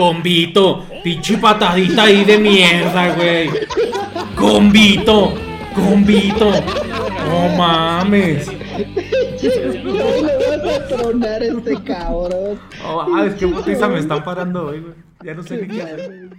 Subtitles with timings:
[0.00, 3.50] Convito, pinche patadita ahí de mierda, güey.
[4.34, 5.34] Convito,
[5.74, 6.50] convito.
[7.28, 8.48] No mames.
[8.48, 8.56] Le
[10.56, 12.58] vas a tronar este cabrón.
[12.82, 14.94] ah, es que putiza me están parando hoy, güey.
[15.22, 16.30] Ya no sé ni qué hacer.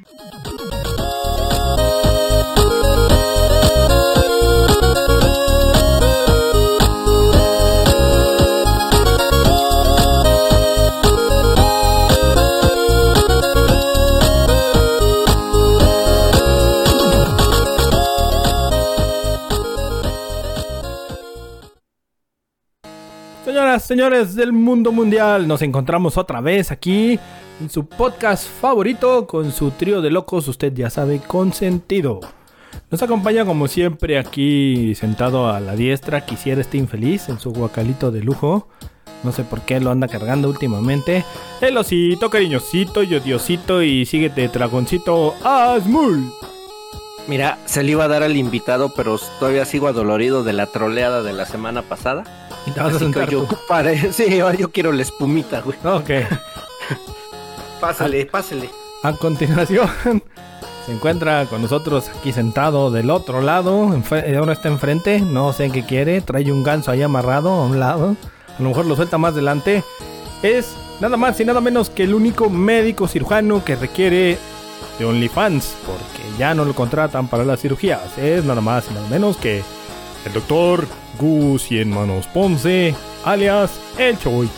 [23.80, 27.18] Señores del mundo mundial, nos encontramos otra vez aquí
[27.62, 32.20] en su podcast favorito con su trío de locos, usted ya sabe, con sentido.
[32.90, 38.12] Nos acompaña como siempre aquí sentado a la diestra, quisiera este infeliz en su guacalito
[38.12, 38.68] de lujo.
[39.24, 41.24] No sé por qué lo anda cargando últimamente.
[41.62, 46.30] El osito, cariñosito y odiosito y síguete, dragoncito Asmul.
[47.28, 51.24] Mira, se le iba a dar al invitado, pero todavía sigo adolorido de la troleada
[51.24, 52.50] de la semana pasada.
[52.66, 53.58] Y te vas a Así sentar yo tú.
[54.12, 55.78] Sí, yo quiero la espumita, güey.
[55.84, 56.10] Ok.
[57.80, 58.70] Pásale, pásale.
[59.04, 59.90] A continuación,
[60.86, 63.88] se encuentra con nosotros aquí sentado del otro lado.
[63.90, 66.22] enfre- Ahora está enfrente, no sé qué quiere.
[66.22, 68.16] Trae un ganso ahí amarrado a un lado.
[68.60, 69.84] A lo mejor lo suelta más adelante.
[70.44, 74.38] Es nada más y nada menos que el único médico cirujano que requiere
[75.00, 75.74] de OnlyFans.
[75.88, 78.16] Porque ya no lo contratan para las cirugías.
[78.20, 79.64] Es nada más y nada menos que
[80.28, 80.86] el doctor
[81.26, 84.50] Gus Cien Manos Ponce, alias El Choy.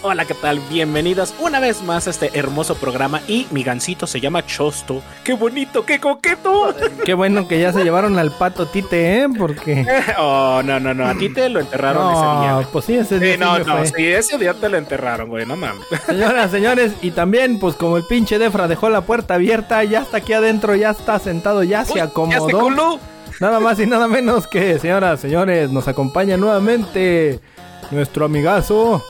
[0.00, 0.60] Hola, ¿qué tal?
[0.70, 3.20] Bienvenidos una vez más a este hermoso programa.
[3.28, 5.02] Y mi gancito se llama Chosto.
[5.24, 6.72] ¡Qué bonito, qué coqueto!
[7.04, 9.26] Qué bueno que ya se llevaron al pato Tite, ¿eh?
[9.36, 9.84] Porque.
[10.18, 11.06] Oh, no, no, no.
[11.06, 12.50] A ti te lo enterraron ese día.
[12.50, 12.66] No, güey.
[12.72, 13.86] pues sí, ese día Sí, no, no, fue.
[13.88, 15.84] sí, ese día te lo enterraron, güey, no mames.
[16.06, 20.18] Señoras, señores, y también, pues como el pinche Defra dejó la puerta abierta, ya está
[20.18, 22.46] aquí adentro, ya está sentado, ya se Uy, ¿Ya acomodó.
[22.46, 23.00] se coló?
[23.40, 27.38] Nada más y nada menos que, señoras, señores, nos acompaña nuevamente
[27.92, 29.04] nuestro amigazo,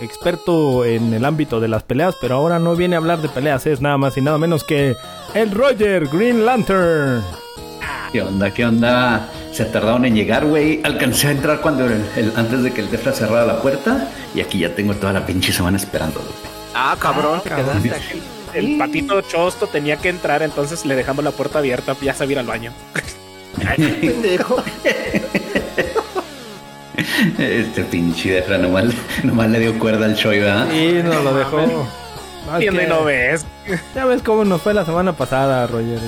[0.00, 3.66] experto en el ámbito de las peleas, pero ahora no viene a hablar de peleas,
[3.66, 4.94] es nada más y nada menos que
[5.34, 7.22] el Roger Green Lantern.
[8.12, 8.54] ¿Qué onda?
[8.54, 9.28] ¿Qué onda?
[9.52, 10.80] Se tardaron en llegar, güey.
[10.84, 14.08] Alcancé a entrar cuando el, el- antes de que el Defra cerrara la puerta.
[14.36, 16.20] Y aquí ya tengo toda la pinche semana esperando.
[16.74, 17.82] Ah, cabrón, te cabrón.
[17.82, 18.22] quedaste aquí.
[18.54, 22.38] El patito Chosto tenía que entrar, entonces le dejamos la puerta abierta, ya se ir
[22.38, 22.70] al baño.
[24.00, 24.62] Pendejo.
[27.38, 28.86] Este pinche Defra nomás,
[29.24, 30.70] nomás le dio cuerda al show, ¿verdad?
[30.72, 31.86] Y nos lo dejó.
[32.58, 33.44] Viendo y que- no ves.
[33.94, 35.98] Ya ves cómo nos fue la semana pasada, Roger.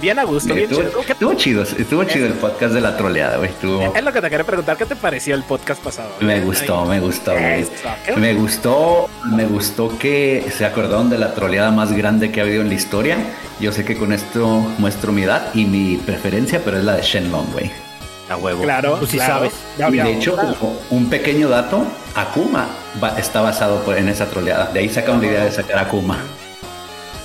[0.00, 1.00] Bien a gusto, bien Estuvo, chido.
[1.06, 3.48] ¿Qué- estuvo chido, estuvo chido el podcast de la troleada, güey.
[3.48, 6.10] Estuvo, Es lo que te quería preguntar, ¿qué te pareció el podcast pasado?
[6.20, 7.66] me gustó, me gustó, güey.
[8.16, 12.60] Me gustó, me gustó que se acordaron de la troleada más grande que ha habido
[12.60, 13.16] en la historia.
[13.58, 14.46] Yo sé que con esto
[14.78, 17.70] muestro mi edad y mi preferencia, pero es la de Shenlong, güey.
[18.28, 18.62] A huevo.
[18.64, 19.34] Claro, Tú sí claro.
[19.34, 19.52] sabes.
[19.92, 20.36] Y Ya de hecho,
[20.90, 21.84] un- pequeño dato,
[22.16, 22.66] Akuma
[23.02, 24.66] va- está basado por- en esa troleada.
[24.72, 26.18] De ahí sacaron la idea de sacar Akuma.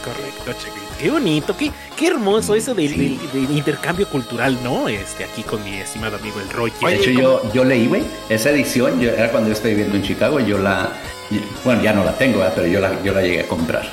[0.06, 0.91] Correcto, chiquito.
[1.01, 4.88] Qué bonito, qué, qué hermoso eso del, del- del intercambio cultural, ¿no?
[4.88, 6.71] Este, aquí con mi estimado amigo el Roy.
[6.86, 10.03] De hecho, yo, yo leí, güey, esa edición, yo, era cuando yo estoy viviendo en
[10.03, 10.89] Chicago, yo la...
[11.63, 12.53] Bueno, ya no la tengo, ¿verdad?
[12.56, 13.89] pero yo la, yo la llegué a comprar.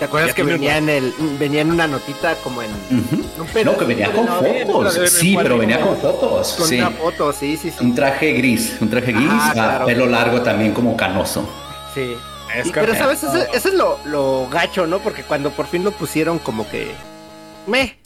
[0.00, 3.76] ¿Te acuerdas que venía en el venía en una notita como en un pedo- No,
[3.78, 5.10] que venía con no, fotos.
[5.12, 6.54] Sí, pero venía con fotos.
[6.58, 6.78] con Sí.
[6.78, 7.76] una foto, sí, sí, sí.
[7.84, 9.86] Un traje gris, un traje gris, Ah, ah, claro.
[9.86, 11.46] pelo largo también como canoso.
[11.94, 12.16] Sí.
[12.56, 14.98] Es Y- pero sabes, eso, eso es lo, lo gacho, ¿no?
[14.98, 16.92] Porque cuando por fin lo pusieron como que
[17.66, 17.96] me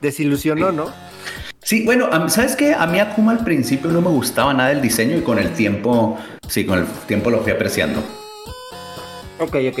[0.00, 0.90] desilusionó, ¿no?
[1.62, 2.74] Sí, bueno, ¿sabes qué?
[2.74, 6.18] A mí Akuma al principio no me gustaba nada el diseño y con el tiempo,
[6.46, 8.00] sí, con el tiempo lo fui apreciando.
[9.40, 9.80] Ok, ok.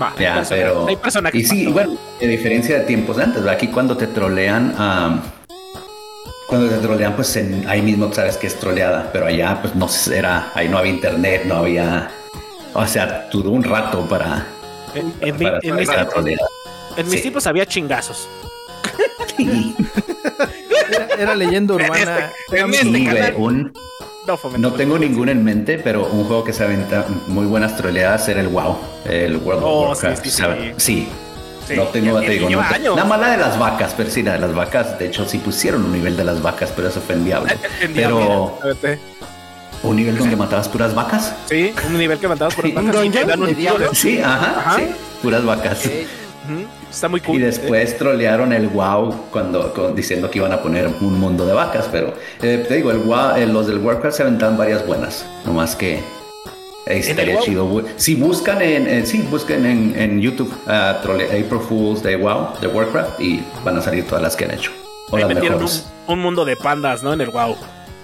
[0.00, 0.86] Va, hay Ya, persona- pero.
[0.88, 3.54] hay personajes Y sí, bueno, a diferencia de tiempos de antes, ¿verdad?
[3.54, 4.74] aquí cuando te trolean,
[6.48, 9.88] cuando te trolean, pues en- ahí mismo sabes que es troleada, pero allá, pues no
[10.12, 12.10] era, ahí no había internet, no había.
[12.74, 14.46] O sea, duró un rato para.
[14.94, 16.38] En, en mi- para en mis, para trolear.
[16.96, 17.22] en mis Sí.
[17.22, 18.28] tiempos había chingazos.
[19.36, 19.74] Sí,
[20.90, 22.30] Era, era leyenda urbana.
[22.50, 23.72] En este canal un-
[24.58, 28.40] no tengo ninguno en mente, pero un juego que se aventa muy buenas troleadas era
[28.40, 28.76] el WoW,
[29.06, 30.24] el World Oh, of sí, Warcraft.
[30.24, 30.36] sí, sí.
[30.36, 30.74] ¿sabe?
[30.76, 31.08] sí.
[31.66, 34.22] Sí, no tengo, te digo, no te- nada más la de las vacas, pero sí,
[34.24, 37.00] la de las vacas, de hecho sí pusieron un nivel de las vacas, pero eso
[37.00, 37.52] fue en Diablo.
[37.80, 38.58] En Pero Diablo,
[39.82, 41.34] un nivel donde matabas puras vacas.
[41.46, 43.94] Sí, un nivel que matabas por Sí, vacas un un.
[43.94, 44.76] Sí, ajá, Ajá.
[44.78, 44.84] sí,
[45.22, 45.82] puras vacas.
[46.90, 47.36] Está muy cool.
[47.36, 51.52] Y después trolearon el WoW cuando con- diciendo que iban a poner un mundo de
[51.54, 55.24] vacas, pero eh, te digo, el WoW, eh, los del Warcraft se aventaban varias buenas,
[55.46, 56.02] nomás que eh,
[56.86, 57.44] el estaría WoW?
[57.44, 57.82] chido.
[57.96, 62.48] Si buscan en, en- sí, busquen en, en YouTube ah, trole- April Fools de WoW,
[62.60, 64.70] de Warcraft y van a salir todas las que han hecho.
[65.10, 65.70] O Ahí las metieron un,
[66.08, 67.12] un mundo de pandas, ¿no?
[67.14, 67.56] En el WoW.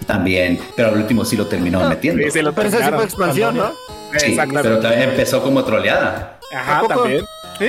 [0.08, 2.22] También, pero al último sí lo terminaron metiendo.
[2.24, 3.72] Sí, sí lo Pero esa sí fue expansión, ¿no?
[4.16, 4.62] Sí, Exactamente.
[4.62, 6.38] pero también empezó como troleada.
[6.52, 7.24] Ajá, también.
[7.58, 7.66] ¿Sí?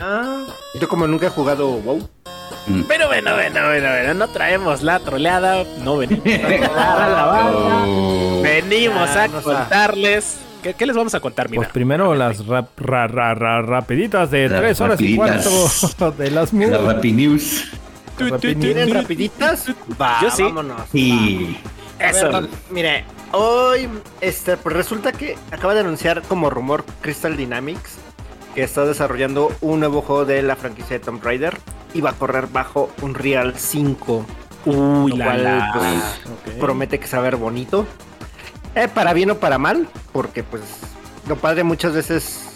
[0.00, 0.44] Ah,
[0.80, 2.08] yo como nunca he jugado WoW.
[2.88, 7.52] Pero bueno, bueno, bueno, bueno, no traemos la troleada, no venimos a la
[7.86, 8.40] Oh.
[8.42, 10.38] venimos Ah, a no contarles.
[10.64, 11.60] ¿Qué, qué les vamos a contar, mira?
[11.60, 16.30] Pues primero las rap- ra- ra- ra- rapiditas de Las tres horas y cuarto de
[16.32, 17.64] las La mu- Rappi News.
[18.18, 19.66] Tu, tu, tu, ¿Tienen rapiditas?
[20.00, 20.42] Va, Yo sí.
[20.42, 20.80] vámonos.
[20.92, 22.30] Y A Eso.
[22.30, 23.88] ver, mire, hoy
[24.20, 27.96] este, pues resulta que acaba de anunciar como rumor Crystal Dynamics
[28.54, 31.58] que está desarrollando un nuevo juego de la franquicia de Tomb Raider
[31.94, 34.26] y va a correr bajo Unreal 5.
[34.66, 35.72] Uy, lo la, cual, la.
[35.72, 37.86] pues, promete que se va a ver bonito.
[38.74, 40.62] Eh, para bien o para mal, porque pues
[41.28, 42.46] lo padre muchas veces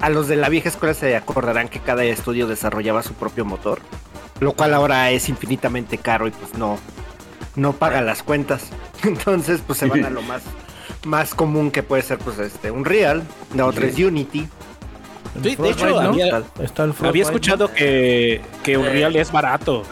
[0.00, 3.80] a los de la vieja escuela se acordarán que cada estudio desarrollaba su propio motor,
[4.40, 6.78] lo cual ahora es infinitamente caro y pues no,
[7.56, 8.68] no paga las cuentas.
[9.02, 10.42] Entonces pues se van a lo más,
[11.04, 13.22] más común que puede ser pues este Unreal,
[13.54, 14.48] la otra es Unity.
[15.42, 15.98] Sí, de hecho, ¿no?
[15.98, 19.82] había, Está el había escuchado que, que Unreal es barato.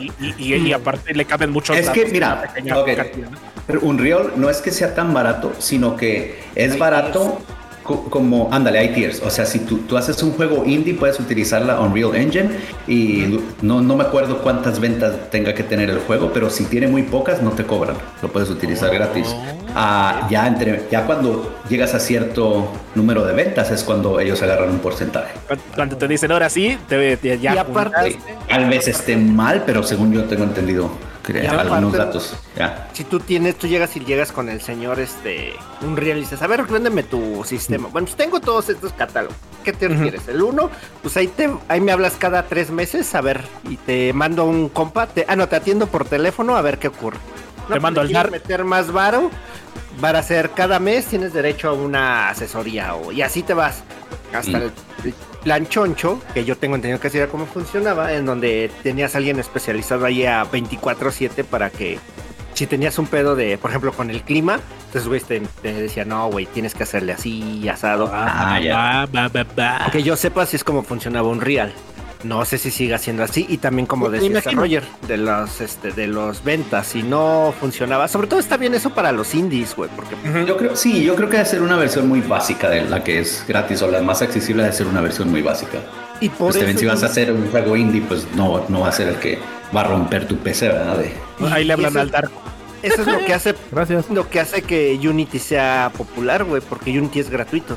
[0.00, 2.86] Y, y, y- y aparte le caben muchos Es que, mira, una pequeña ok.
[2.96, 3.28] cantidad.
[3.66, 7.42] Pero Unreal no es que sea tan barato, sino que es barato
[7.86, 9.22] como, ándale, hay tiers.
[9.22, 12.50] O sea, si tú, tú haces un juego indie, puedes utilizar la Unreal Engine
[12.86, 16.88] y no, no me acuerdo cuántas ventas tenga que tener el juego, pero si tiene
[16.88, 17.96] muy pocas, no te cobran.
[18.22, 19.34] Lo puedes utilizar gratis.
[19.74, 24.70] Ah, ya, entre, ya cuando llegas a cierto número de ventas es cuando ellos agarran
[24.70, 25.32] un porcentaje.
[25.74, 28.18] Cuando- te dicen ahora sí, te, te- ya Y aparte-.
[28.48, 30.90] Tal vez esté mal, pero según yo tengo entendido
[31.28, 32.34] Y algunos datos.
[32.56, 32.88] Ya.
[32.92, 36.46] Si tú tienes, tú llegas y llegas con el señor este Unreal y dices, a
[36.46, 37.88] ver, véndeme tu sistema.
[37.88, 39.36] Bueno, pues tengo todos estos catálogos.
[39.64, 40.28] ¿Qué te refieres?
[40.28, 40.70] El uno,
[41.02, 44.68] pues ahí te, ahí me hablas cada tres meses, a ver, y te mando un
[44.68, 47.18] compa, te, ah no, te atiendo por teléfono a ver qué ocurre.
[47.68, 49.30] No, Te mando pues, al le dar- quieres meter más varo,
[50.00, 53.82] para hacer cada mes tienes derecho a una asesoría o, y así te vas
[54.34, 54.62] hasta Mm.
[54.62, 54.72] el,
[55.04, 59.14] el plan choncho, que yo tengo entendido que así era cómo funcionaba, en donde tenías
[59.14, 61.98] a alguien especializado ahí a 24/7 para que
[62.54, 66.04] si tenías un pedo de, por ejemplo, con el clima, entonces güey te, te decía,
[66.04, 68.10] no, güey, tienes que hacerle así, asado.
[68.12, 68.74] Ah, ya.
[68.76, 69.90] Va, va, va, va.
[69.90, 71.72] Que yo sepa así es como funcionaba Unreal.
[72.26, 74.60] No sé si siga siendo así y también como decía imagino.
[74.62, 78.90] Roger de los este de los ventas si no funcionaba, sobre todo está bien eso
[78.90, 80.16] para los indies, güey, porque
[80.46, 83.20] Yo creo, sí, yo creo que debe ser una versión muy básica de la que
[83.20, 85.78] es gratis o la más accesible debe ser una versión muy básica.
[86.20, 88.80] y por Pues también eso si vas a hacer un juego indie, pues no, no
[88.80, 89.38] va a ser el que
[89.74, 90.96] va a romper tu PC, ¿verdad?
[90.98, 91.12] De-
[91.52, 92.30] Ahí le hablan eso- al Dark.
[92.82, 94.08] eso es lo que hace Gracias.
[94.10, 97.76] lo que hace que Unity sea popular, güey, porque Unity es gratuito.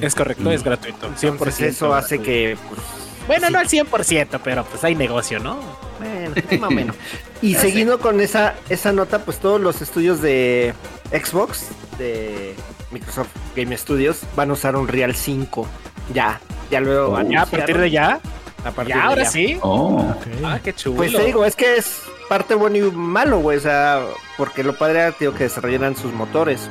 [0.00, 1.06] Es correcto, es gratuito.
[1.14, 1.28] 100%.
[1.28, 2.80] Entonces eso hace que pues,
[3.26, 3.52] Bueno, sí.
[3.52, 5.58] no al 100%, pero pues hay negocio, ¿no?
[5.98, 6.96] Bueno, más o menos.
[7.42, 10.72] Y siguiendo con esa, esa nota, pues todos los estudios de
[11.12, 11.66] Xbox,
[11.98, 12.54] de
[12.90, 15.66] Microsoft Game Studios, van a usar un Real 5.
[16.14, 16.40] Ya,
[16.70, 17.22] ya luego Oh.
[17.30, 18.20] Ya, a partir de ya.
[18.64, 19.30] a partir Ya, de ahora ya.
[19.30, 19.58] sí.
[19.60, 20.14] Oh,
[20.44, 20.96] Ah, qué chulo.
[20.96, 23.58] Pues te digo, es que es parte bueno y malo, güey.
[23.58, 24.02] O sea,
[24.38, 26.70] porque lo padre era tío, que desarrollaran sus motores.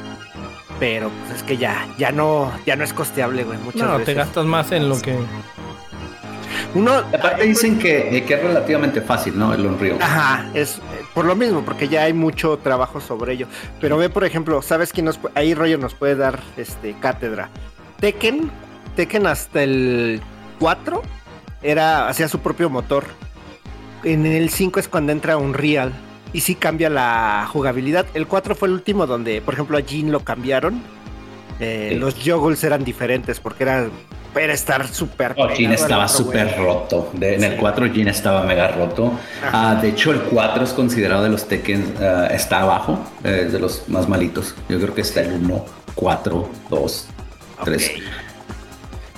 [0.80, 3.58] Pero pues es que ya, ya no, ya no es costeable, güey.
[3.60, 4.06] Muchas No, veces.
[4.08, 5.16] te gastas más en lo que.
[6.74, 9.54] Uno, aparte dicen que, eh, que es relativamente fácil, ¿no?
[9.54, 9.98] El Unreal.
[10.02, 10.80] Ajá, es
[11.14, 13.48] por lo mismo, porque ya hay mucho trabajo sobre ello.
[13.80, 17.50] Pero ve, por ejemplo, ¿sabes quién nos ahí Roger nos puede dar este cátedra?
[18.00, 18.52] Tekken,
[18.96, 20.22] Tekken hasta el
[20.60, 21.02] 4
[21.64, 23.06] era hacía su propio motor.
[24.04, 25.94] En el 5 es cuando entra Unreal
[26.34, 28.06] y sí cambia la jugabilidad.
[28.14, 30.82] El 4 fue el último donde, por ejemplo, a Jin lo cambiaron.
[31.60, 31.96] Eh, Sí.
[32.00, 33.88] Los juggles eran diferentes porque era
[34.38, 35.36] era estar súper.
[35.56, 37.10] Jin estaba súper roto.
[37.14, 39.14] De- en el 4 Jin estaba mega roto.
[39.52, 43.54] Ah, de hecho, el 4 es considerado de los Tekken, ah, está abajo, eh, es
[43.54, 44.56] de los más malitos.
[44.70, 45.66] Yo creo que está el 1,
[45.96, 47.08] 4, 2,
[47.64, 47.92] 3.
[47.96, 48.04] Ok.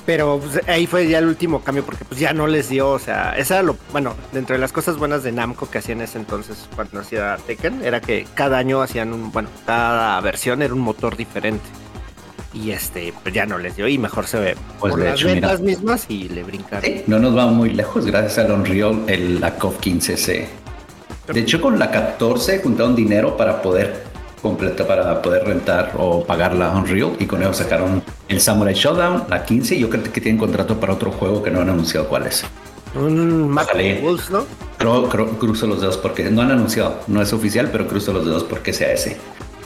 [0.05, 2.99] Pero pues, ahí fue ya el último cambio porque pues ya no les dio, o
[2.99, 6.05] sea, esa era lo, bueno, dentro de las cosas buenas de Namco que hacían en
[6.05, 10.73] ese entonces cuando hacía Tekken, era que cada año hacían un, bueno, cada versión era
[10.73, 11.65] un motor diferente.
[12.53, 15.19] Y este, pues ya no les dio y mejor se ve Pues, por de las
[15.19, 15.47] hecho, mira.
[15.49, 16.83] ventas mismas y le brincaron.
[16.83, 20.45] Sí, no nos vamos muy lejos, gracias al Unreal, el, la COF 15C.
[21.33, 24.03] De hecho, con la 14 juntaron dinero para poder
[24.41, 29.25] completar, para poder rentar o pagar la Unreal y con eso sacaron el Samurai Showdown,
[29.29, 32.07] la 15 y yo creo que tienen contrato para otro juego que no han anunciado
[32.07, 32.43] cuál es.
[32.95, 33.67] Un Mac.
[34.01, 34.45] Wolves, ¿no?
[34.77, 38.25] Creo, creo- cruzo los dedos porque no han anunciado, no es oficial, pero cruzo los
[38.25, 39.17] dedos porque sea ese.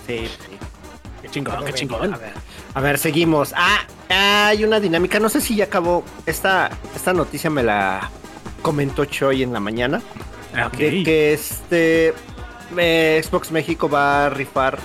[0.07, 0.57] Sí, sí.
[1.21, 2.13] Qué chingón, qué chingón.
[2.13, 2.33] A ver,
[2.73, 3.53] a ver, seguimos.
[3.55, 5.19] Ah, hay una dinámica.
[5.19, 6.03] No sé si ya acabó.
[6.25, 8.09] Esta, esta noticia me la
[8.61, 10.01] comentó Choi en la mañana.
[10.55, 10.77] Ah, ok.
[10.77, 12.13] De que este
[12.77, 14.77] eh, Xbox México va a rifar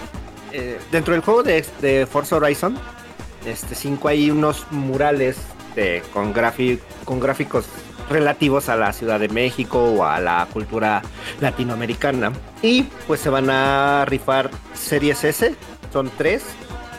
[0.52, 2.78] eh, dentro del juego de, de Forza Horizon.
[3.44, 5.36] Este 5 hay unos murales
[5.76, 7.66] de- con, grafi- con gráficos
[8.10, 11.02] relativos a la Ciudad de México o a la cultura
[11.40, 12.32] latinoamericana.
[12.62, 15.54] Y pues se van a rifar series S,
[15.92, 16.42] son tres,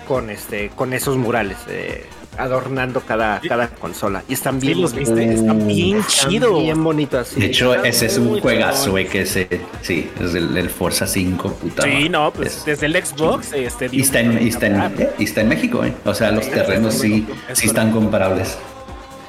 [0.07, 2.05] con este, con esos murales, eh,
[2.37, 4.23] adornando cada, cada consola.
[4.29, 6.61] Y están Sí, bien los viste, están bien Están chidos.
[6.63, 7.27] Bien bonitos.
[7.29, 7.39] sí.
[7.39, 9.47] De hecho, ese es un juegazo, güey, que ese,
[9.81, 11.83] sí, es el, el Forza 5, puta.
[11.83, 15.09] Sí, no, pues Es- desde el Xbox, este, Y está, en, y, está en, eh,
[15.17, 15.93] y está en México, ¿eh?
[16.05, 18.57] O sea, los Sí, terrenos sí, sí están comparables.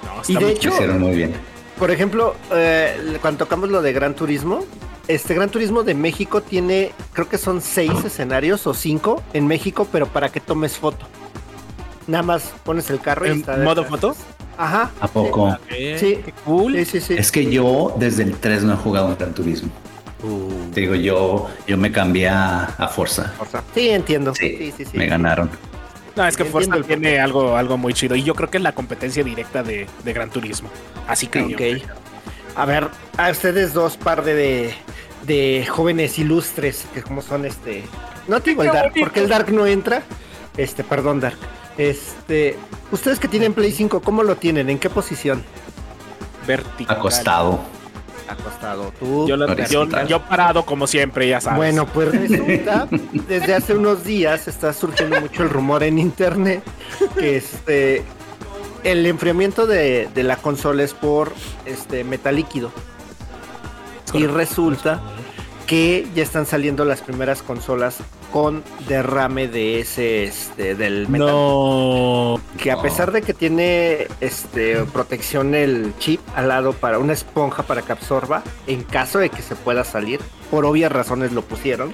[0.05, 1.33] No, Y está de muy hecho- hicieron muy bien.
[1.79, 4.65] Por ejemplo, eh, cuando tocamos lo de Gran Turismo,
[5.09, 9.87] este Gran Turismo de México tiene, creo que son seis escenarios o cinco en México,
[9.91, 11.07] pero para que tomes foto.
[12.07, 13.89] Nada más pones el carro y ¿En está modo detrás.
[14.01, 14.17] foto?
[14.57, 14.91] Ajá.
[15.01, 15.45] ¿A poco?
[15.51, 15.59] Ok,
[15.99, 16.19] Sí.
[16.25, 16.75] Qué cool.
[16.77, 17.15] Sí, sí, sí.
[17.19, 19.71] Es que yo desde el 3 no he jugado un Gran Turismo.
[20.23, 20.71] Uh.
[20.73, 23.33] Te digo, yo, yo me cambié a, a Forza.
[23.39, 23.63] Forza.
[23.75, 24.35] Sí, entiendo.
[24.35, 24.99] Sí, Sí, sí, sí.
[24.99, 25.49] me ganaron.
[26.17, 28.17] No, es que Forza tiene algo, algo muy chido.
[28.17, 30.69] Y yo creo que es la competencia directa de, de Gran Turismo.
[31.07, 31.85] Así que Ok.
[32.59, 34.75] A ver, a ustedes dos par de, de,
[35.23, 37.85] de jóvenes ilustres, que como son este.
[38.27, 39.01] No te digo el Dark, bonito.
[39.01, 40.03] porque el Dark no entra.
[40.57, 41.39] Este, perdón, Dark.
[41.79, 42.57] Este,
[42.91, 44.69] ustedes que tienen Play 5, ¿cómo lo tienen?
[44.69, 45.43] ¿En qué posición?
[46.47, 46.97] vertical.
[46.97, 47.61] Acostado.
[48.27, 48.93] Acostado.
[48.99, 49.27] Tú.
[49.29, 50.09] Yo, lo- yo, Horizontal.
[50.09, 51.59] yo parado como siempre, ya sabes.
[51.59, 52.89] Bueno, pues resulta,
[53.29, 56.63] desde hace unos días está surgiendo mucho el rumor en internet
[57.19, 58.03] que este
[58.85, 61.33] el enfriamiento de, de la consola es por
[61.67, 62.71] este metal líquido.
[64.15, 65.03] Y resulta
[65.67, 67.99] que ya están saliendo las primeras consolas
[68.33, 71.29] con derrame de ese este del metal.
[71.29, 72.41] no.
[72.59, 77.63] Que a pesar de que tiene este protección el chip al lado para una esponja
[77.65, 80.21] para que absorba, en caso de que se pueda salir,
[80.51, 81.93] por obvias razones lo pusieron.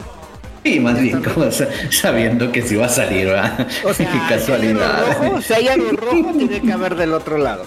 [0.64, 3.68] Sí, más bien como sa- sabiendo que sí va a salir, ¿verdad?
[3.84, 5.04] O sea, Qué casualidad.
[5.06, 7.66] Si hay algo rojo, si hay algo rojo, tiene que haber del otro lado.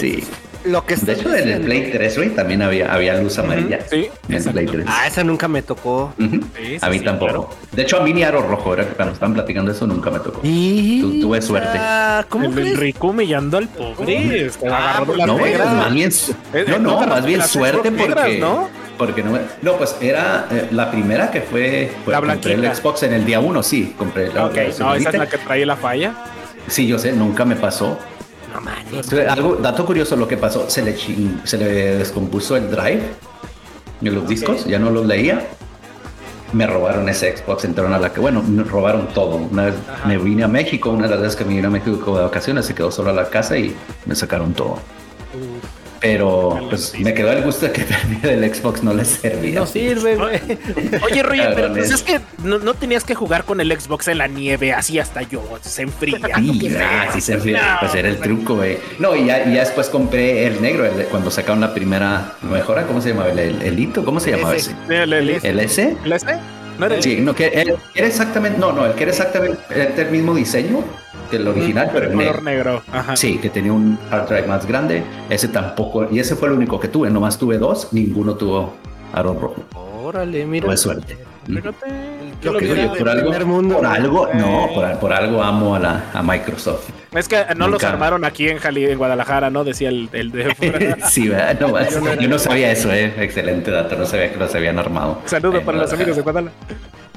[0.00, 0.24] Sí.
[0.64, 3.80] Lo que De hecho, en el Play 3, güey, también había, había luz amarilla.
[3.90, 4.84] Sí, En el Play 3.
[4.88, 6.14] Ah, esa nunca me tocó.
[6.18, 6.36] Ujú.
[6.56, 7.30] Sí, sí, a mí sí, tampoco.
[7.30, 7.50] claro.
[7.72, 10.20] De hecho, a mí ni aro rojo, era que cuando estaban platicando eso nunca me
[10.20, 10.40] tocó.
[10.42, 11.68] Y Tu- tuve suerte.
[11.78, 12.78] Ah, ¿Cómo el crees?
[12.78, 14.46] Rico humillando al pobre.
[14.46, 16.10] este, Ah, agarró pues la No, güey, más bien,
[16.66, 18.70] no, no, más bien suerte negras, porque, ¿no?
[18.98, 22.74] Porque no, no, pues era eh, la primera que fue, La compré el.
[22.74, 25.38] Xbox en el día uno, sí, compré la, Ok, la no, esa es la que
[25.38, 26.14] trae la falla.
[26.68, 27.98] Sí, yo sé, nunca me pasó.
[28.52, 28.60] No.
[29.00, 33.02] Entonces, Algo, dato curioso lo que pasó, se le, chin- se le descompuso el drive
[34.00, 35.44] de los discos, ya no los leía.
[36.52, 39.34] Me robaron ese Xbox, entraron a la que, bueno, me robaron todo.
[39.36, 39.74] Una vez
[40.06, 42.64] me vine a México, una de las veces que me vine a México de vacaciones,
[42.64, 43.74] se quedó solo a la casa y
[44.06, 44.78] me sacaron todo.
[46.04, 49.60] Pero pues me quedó el gusto de que perdí del Xbox, no le servía.
[49.60, 50.38] No sirve, güey.
[51.02, 54.18] Oye, Roger, pero pues es que no, no tenías que jugar con el Xbox en
[54.18, 56.18] la nieve, así hasta yo, se enfría.
[56.36, 57.78] Sí, ah, sí se enfría.
[57.80, 58.76] Pues era el truco, güey.
[58.98, 62.34] No, y ya, y ya después compré el negro, el de- cuando sacaron la primera
[62.42, 63.30] mejora, ¿cómo se llamaba?
[63.30, 64.72] El, el, el hito, ¿cómo se llamaba Ese.
[64.90, 65.96] ¿El, el, el, ¿El S?
[66.04, 66.38] el S?
[66.78, 70.02] ¿No era el Sí, no, que él era exactamente, no, no, el que era exactamente
[70.02, 70.84] el mismo diseño
[71.36, 72.72] que el original, pero en color negro.
[72.74, 72.82] negro?
[72.92, 73.16] Ajá.
[73.16, 75.02] Sí, que tenía un hard drive más grande.
[75.30, 77.10] Ese tampoco, y ese fue el único que tuve.
[77.10, 78.74] Nomás tuve dos, ninguno tuvo
[79.12, 79.62] aro rojo.
[80.02, 80.66] Órale, mira.
[80.66, 81.16] Tuve suerte.
[81.46, 81.86] Fíjate.
[82.42, 83.76] Yo lo que Oye, por algo, primer mundo.
[83.76, 84.74] por algo, no, Güey.
[84.74, 86.88] por, por algo amo a, la, a Microsoft.
[87.12, 87.90] Es que no los Nunca.
[87.90, 89.62] armaron aquí en Jali, en Guadalajara, ¿no?
[89.62, 91.58] Decía el, el de sí, ¿verdad?
[91.60, 93.12] No, yo no sabía eso, eh.
[93.18, 95.20] Excelente dato, no sabía que los habían armado.
[95.26, 96.22] Saludo En para los amigos de.
[96.22, 96.56] Guadalajara.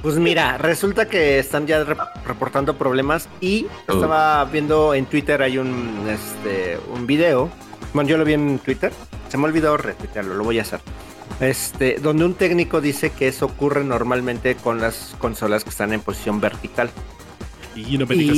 [0.02, 5.58] Pues mira, resulta que están ya re- reportando problemas y estaba viendo en Twitter hay
[5.58, 7.50] un este un video.
[7.94, 8.92] Bueno, yo lo vi en Twitter.
[9.30, 10.80] Se me olvidó retuitearlo, lo voy a hacer.
[11.42, 16.02] Este, donde un técnico dice que eso ocurre normalmente con las consolas que están en
[16.02, 16.90] posición vertical.
[17.76, 18.38] Y no me digas.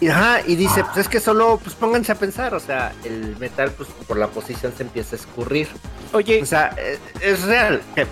[0.00, 2.92] Y, y, ajá, y dice, pues es que solo pues pónganse a pensar, o sea,
[3.04, 5.66] el metal pues por la posición se empieza a escurrir.
[6.12, 7.82] Oye, O sea, eh, es real.
[7.94, 8.06] que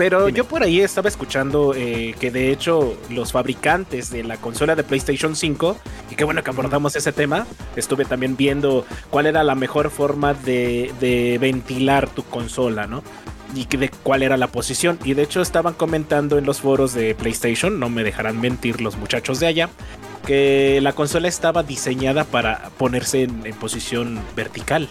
[0.00, 0.38] Pero Dime.
[0.38, 4.82] yo por ahí estaba escuchando eh, que de hecho los fabricantes de la consola de
[4.82, 5.76] PlayStation 5,
[6.10, 10.32] y qué bueno que abordamos ese tema, estuve también viendo cuál era la mejor forma
[10.32, 13.02] de, de ventilar tu consola, ¿no?
[13.54, 14.98] Y de cuál era la posición.
[15.04, 18.96] Y de hecho estaban comentando en los foros de PlayStation, no me dejarán mentir los
[18.96, 19.68] muchachos de allá,
[20.26, 24.88] que la consola estaba diseñada para ponerse en, en posición vertical,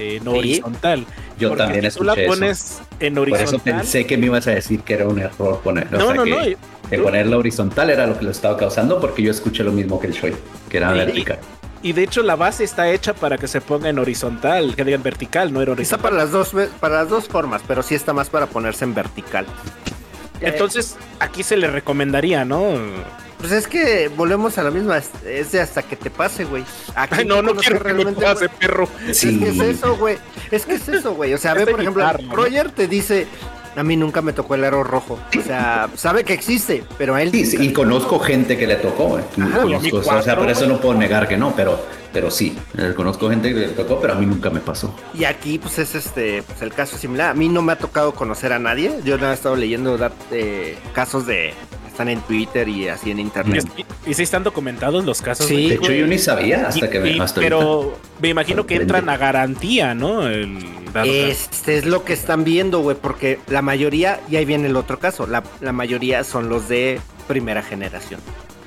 [0.00, 0.38] eh, no ¿Sí?
[0.38, 1.06] horizontal.
[1.38, 2.34] Yo Porque también si tú la escuché eso.
[2.40, 3.74] pones en Por eso horizontal.
[3.80, 5.86] pensé que me ibas a decir que era un error poner.
[5.88, 6.88] o no, sea, no, que, no.
[6.90, 10.08] que ponerla horizontal era lo que lo estaba causando porque yo escuché lo mismo que
[10.08, 10.34] el Shoy,
[10.68, 11.38] que era vertical.
[11.82, 15.02] Y de hecho la base está hecha para que se ponga en horizontal, que digan
[15.02, 16.02] vertical, no era Está horizontal.
[16.10, 19.46] para las dos para las dos formas, pero sí está más para ponerse en vertical.
[20.42, 22.72] Entonces aquí se le recomendaría, ¿no?
[23.40, 26.64] Pues es que volvemos a la misma, es- de hasta que te pase, güey.
[26.94, 28.58] Aquí Ay, no, no quiero que me realmente, pase, güey.
[28.58, 28.88] perro.
[29.08, 30.18] Es que es eso, güey.
[30.50, 31.32] Es que es eso, güey.
[31.34, 32.34] O sea, ve, por ejemplo, ¿no?
[32.36, 33.26] Roger te dice,
[33.76, 35.18] a mí nunca me tocó el aro rojo.
[35.38, 38.76] O sea, sabe que existe, pero a él Sí, sí, y conozco gente que le
[38.76, 39.18] tocó.
[39.18, 41.80] eh, Ajá, conozco, o sea, por eso no puedo negar que no, pero,
[42.12, 44.94] pero sí, eh, conozco gente que le tocó, pero a mí nunca me pasó.
[45.14, 47.30] Y aquí, pues es este, pues el caso similar.
[47.30, 48.92] A mí no me ha tocado conocer a nadie.
[49.04, 49.98] Yo no he estado leyendo
[50.32, 51.54] eh, casos de
[52.00, 53.66] están en Twitter y así en internet.
[54.06, 55.46] Y, y sí están documentados los casos.
[55.46, 58.76] Sí, De hecho, yo ni sabía hasta Y- que me y- pero me imagino que
[58.76, 60.26] entran a garantía, ¿no?
[60.26, 60.58] El.
[61.04, 64.98] Este es lo que están viendo, güey, porque la mayoría, y ahí viene el otro
[64.98, 68.20] caso, la, la mayoría son los de primera generación.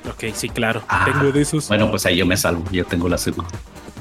[0.08, 0.82] Ok, sí, claro.
[0.88, 1.68] Ah, tengo de esos.
[1.68, 3.50] Bueno, pues ahí yo me salvo, yo tengo la segunda.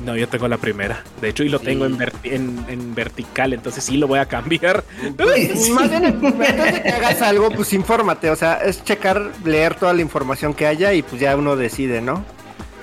[0.05, 1.03] No, yo tengo la primera.
[1.21, 1.65] De hecho, y lo Sí.
[1.65, 4.83] tengo en, verti- en, en vertical, entonces sí lo voy a cambiar.
[5.17, 9.93] Más bien, antes de que hagas algo, pues infórmate, o sea, es checar, leer toda
[9.93, 12.25] la información que haya y pues ya uno decide, ¿no?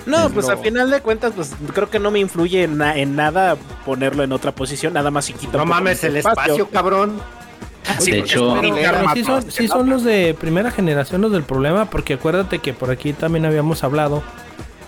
[0.07, 0.53] No, Pues pues no.
[0.53, 4.23] al final de cuentas, pues creo que no me influye en, na- en nada ponerlo
[4.23, 7.19] en otra posición, nada más si quita No mames el espacio, cabrón.
[7.99, 8.59] Sí, De hecho-
[9.13, 12.89] sí son, sí son los de primera generación los del problema, porque acuérdate que por
[12.89, 14.23] aquí también habíamos hablado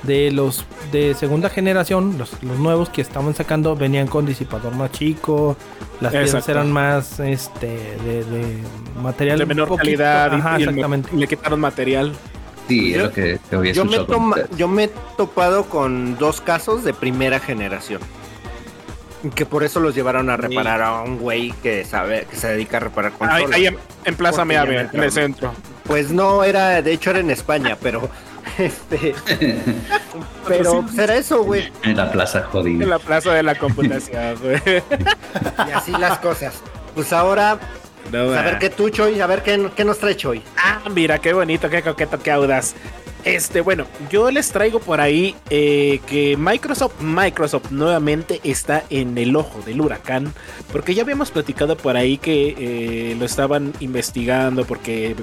[0.04, 4.92] de los de segunda generación, los, los nuevos que estaban sacando venían con disipador más
[4.92, 5.56] chico,
[6.02, 8.58] las piezas eran más este de, de
[9.02, 11.10] material de menor poquito- calidad y- Ajá, y, el- exactamente.
[11.13, 12.13] y le quitaron material.
[12.68, 16.18] Sí, es Yo- lo que te había Yo me, toma- yo me he topado con
[16.18, 18.02] dos casos de primera generación.
[19.36, 22.76] Que por eso los llevaron a reparar a un güey que sabe, que se dedica
[22.78, 23.52] a reparar Ahí, consolas.
[23.56, 25.54] ahí en, en Plaza Meave, en el centro.
[25.86, 28.10] Pues no era, de hecho era en España, pero
[28.58, 29.16] este
[30.48, 31.72] pero pues era eso, güey.
[31.84, 32.86] En la plaza En jodida.
[32.86, 34.62] la Plaza de la Computación, güey.
[35.68, 36.56] Y así las cosas.
[36.96, 37.58] Pues ahora,
[38.12, 40.44] No, pues, a ver qué tú, Choy, a ver qué, qué nos trae Choy.
[40.58, 42.76] Ah, mira, qué bonito, qué coqueto, qué audaz.
[43.26, 49.36] Este, bueno, yo les traigo por ahí eh, que Microsoft, Microsoft nuevamente está en el
[49.38, 50.34] ojo del huracán,
[50.74, 55.16] porque ya habíamos platicado por ahí que eh, lo estaban investigando porque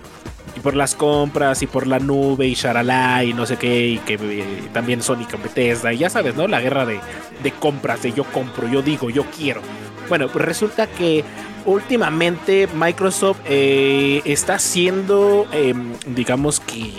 [0.56, 3.98] y por las compras y por la nube y sharala y no sé qué y
[3.98, 6.48] que eh, también Sony con Bethesda y ya sabes, ¿no?
[6.48, 7.00] La guerra de,
[7.42, 9.60] de compras, de yo compro, yo digo, yo quiero.
[10.08, 11.24] Bueno, pues resulta que
[11.64, 16.92] últimamente Microsoft eh, está siendo, em, digamos que,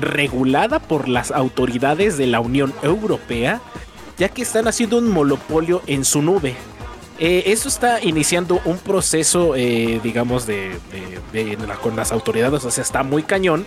[0.00, 3.60] regulada por las autoridades de la Unión Europea,
[4.16, 6.54] ya que están haciendo un monopolio en su nube.
[7.18, 10.78] Eh, eso está iniciando un proceso, eh, digamos, de,
[11.82, 13.66] con las autoridades, o sea, está muy cañón,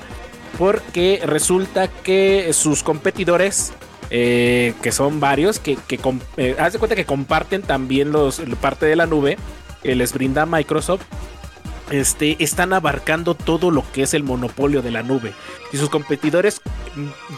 [0.58, 3.74] porque resulta que sus competidores,
[4.10, 6.00] eh, que son varios, que, que
[6.58, 9.38] haz de cuenta que comparten también los, parte de la nube
[9.84, 11.04] que les brinda Microsoft,
[11.92, 15.34] este, están abarcando todo lo que es el monopolio de la nube.
[15.72, 16.62] Y sus competidores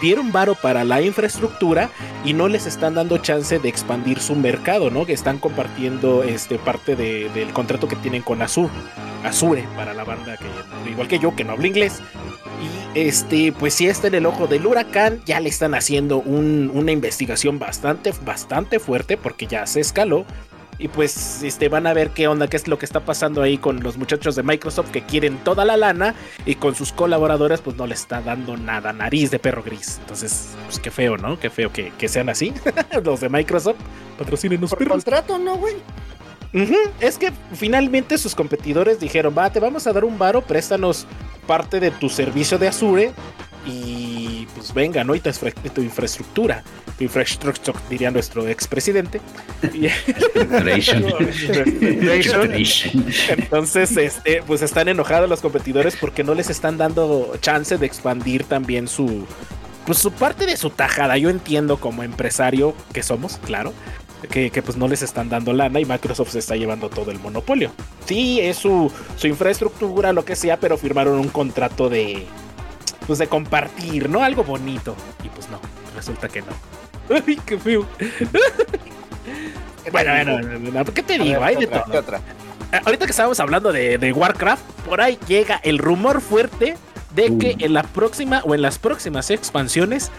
[0.01, 1.89] dieron varo para la infraestructura
[2.25, 5.05] y no les están dando chance de expandir su mercado, ¿no?
[5.05, 8.69] Que están compartiendo este, parte de- del contrato que tienen con Azure.
[9.23, 12.01] Azure, para la banda que, igual que yo, que no habla inglés.
[12.93, 15.21] Y este, pues sí está en el ojo del huracán.
[15.25, 20.25] Ya le están haciendo un- una investigación bastante, bastante fuerte porque ya se escaló.
[20.83, 23.57] Y pues este, van a ver qué onda, qué es lo que está pasando ahí
[23.57, 26.13] con los muchachos de Microsoft que quieren toda la lana
[26.45, 29.99] y con sus colaboradores pues no le está dando nada, nariz de perro gris.
[30.01, 31.39] Entonces, pues qué feo, ¿no?
[31.39, 32.53] Qué feo que, que sean así.
[33.01, 33.77] los de Microsoft,
[34.19, 34.91] patrocínenos Por perros.
[34.95, 35.75] contrato, ¿no, güey?
[36.99, 41.07] Es que finalmente sus competidores dijeron, va, te vamos a dar un varo, préstanos
[41.47, 43.13] parte de tu servicio de Azure
[43.65, 45.15] y pues venga, ¿no?
[45.15, 46.63] Y tu, infra- tu infraestructura,
[46.97, 49.19] tu infraestructura, diría nuestro expresidente.
[53.29, 58.43] Entonces, este, pues están enojados los competidores porque no les están dando chance de expandir
[58.43, 59.25] también su,
[59.85, 61.17] pues su parte de su tajada.
[61.17, 63.73] Yo entiendo como empresario que somos, claro,
[64.29, 67.19] que, que, pues no les están dando lana y Microsoft se está llevando todo el
[67.19, 67.71] monopolio.
[68.05, 72.25] Sí, es su, su infraestructura, lo que sea, pero firmaron un contrato de,
[73.07, 74.23] pues de compartir, ¿no?
[74.23, 74.95] Algo bonito.
[75.23, 75.59] Y pues no,
[75.95, 76.47] resulta que no.
[77.27, 77.85] Ay, qué feo.
[79.91, 81.43] Bueno, bueno, bueno, bueno, ¿qué te digo?
[81.43, 81.83] Hay de todo.
[81.91, 82.17] ¿Qué otra?
[82.71, 86.77] Eh, Ahorita que estábamos hablando de, de Warcraft, por ahí llega el rumor fuerte
[87.15, 90.09] de que en la próxima o en las próximas expansiones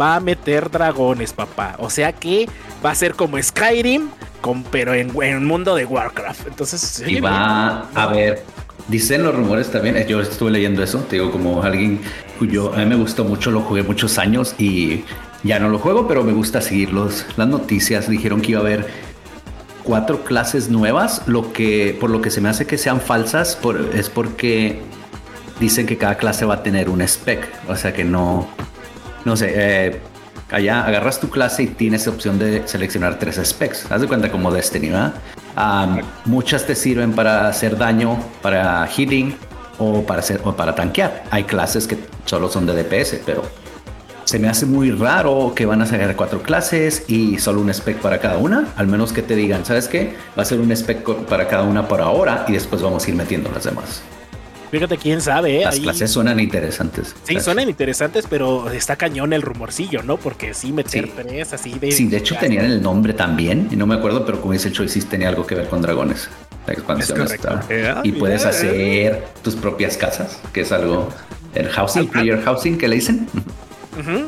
[0.00, 1.76] va a meter dragones, papá.
[1.78, 2.48] O sea que
[2.84, 4.08] va a ser como Skyrim,
[4.40, 6.46] con, pero en, en un mundo de Warcraft.
[6.48, 8.44] Entonces, Y va a ver,
[8.88, 12.00] dicen los rumores también, eh, yo estuve leyendo eso, te digo, como alguien
[12.38, 15.04] cuyo a mí me gustó mucho, lo jugué muchos años y
[15.42, 17.26] ya no lo juego, pero me gusta seguirlos.
[17.36, 18.86] Las noticias dijeron que iba a haber
[19.84, 23.58] cuatro clases nuevas, lo que por lo que se me hace que sean falsas
[23.94, 24.80] es porque
[25.60, 28.48] dicen que cada clase va a tener un spec, o sea que no,
[29.24, 30.00] no sé, eh,
[30.50, 33.90] allá agarras tu clase y tienes opción de seleccionar tres specs.
[33.90, 35.14] Haz de cuenta como Destiny, ¿verdad?
[36.24, 39.36] Muchas te sirven para hacer daño, para healing
[39.78, 41.24] o para hacer o para tanquear.
[41.30, 43.42] Hay clases que solo son de DPS, pero
[44.24, 47.98] se me hace muy raro que van a sacar cuatro clases y solo un spec
[47.98, 48.68] para cada una.
[48.76, 50.16] Al menos que te digan, ¿sabes qué?
[50.36, 53.16] Va a ser un spec para cada una por ahora y después vamos a ir
[53.16, 54.02] metiendo las demás.
[54.74, 55.64] Fíjate quién sabe, ¿eh?
[55.64, 57.14] Las Ahí- clases suenan interesantes.
[57.22, 60.16] Sí, suenan interesantes, pero está cañón el rumorcillo, ¿no?
[60.16, 61.12] Porque sí, meter Sí.
[61.14, 61.92] tres así de.
[61.92, 64.74] Sí, de hecho tenían el nombre también, y no me acuerdo, pero como dice el
[64.74, 66.28] Choice, sí tenía algo que ver con dragones.
[66.66, 67.62] La expansión Es está.
[67.70, 71.08] Eh, ah, Y puedes mira, hacer tus propias casas, que es algo.
[71.54, 73.28] El housing, player housing que le dicen.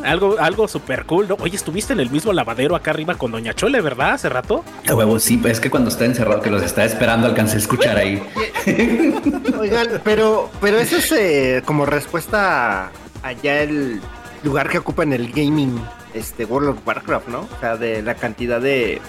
[0.05, 1.37] Algo, algo súper cool, ¿no?
[1.41, 4.13] Oye, estuviste en el mismo lavadero acá arriba con Doña Chole, ¿verdad?
[4.13, 4.65] Hace rato.
[4.89, 7.97] A huevo, sí, es que cuando está encerrado, que los está esperando, alcancé a escuchar
[7.97, 8.23] ahí.
[9.59, 12.91] Oigan, pero, pero eso es eh, como respuesta a
[13.23, 14.01] allá el
[14.43, 15.81] lugar que ocupa en el gaming,
[16.15, 17.41] este World of Warcraft, ¿no?
[17.41, 19.01] O sea, de la cantidad de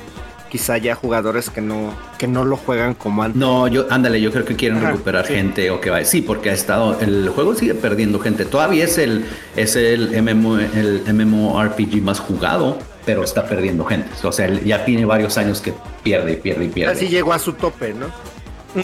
[0.49, 3.39] quizá ya jugadores que no, que no lo juegan como antes.
[3.39, 5.33] No, yo, ándale, yo creo que quieren Ajá, recuperar sí.
[5.33, 6.03] gente o que va.
[6.03, 8.45] Sí, porque ha estado, el juego sigue perdiendo gente.
[8.45, 14.09] Todavía es el, es el MMO, el MMORPG más jugado, pero está perdiendo gente.
[14.23, 16.93] O sea, ya tiene varios años que pierde y pierde y pierde.
[16.93, 18.07] Así llegó a su tope, ¿no?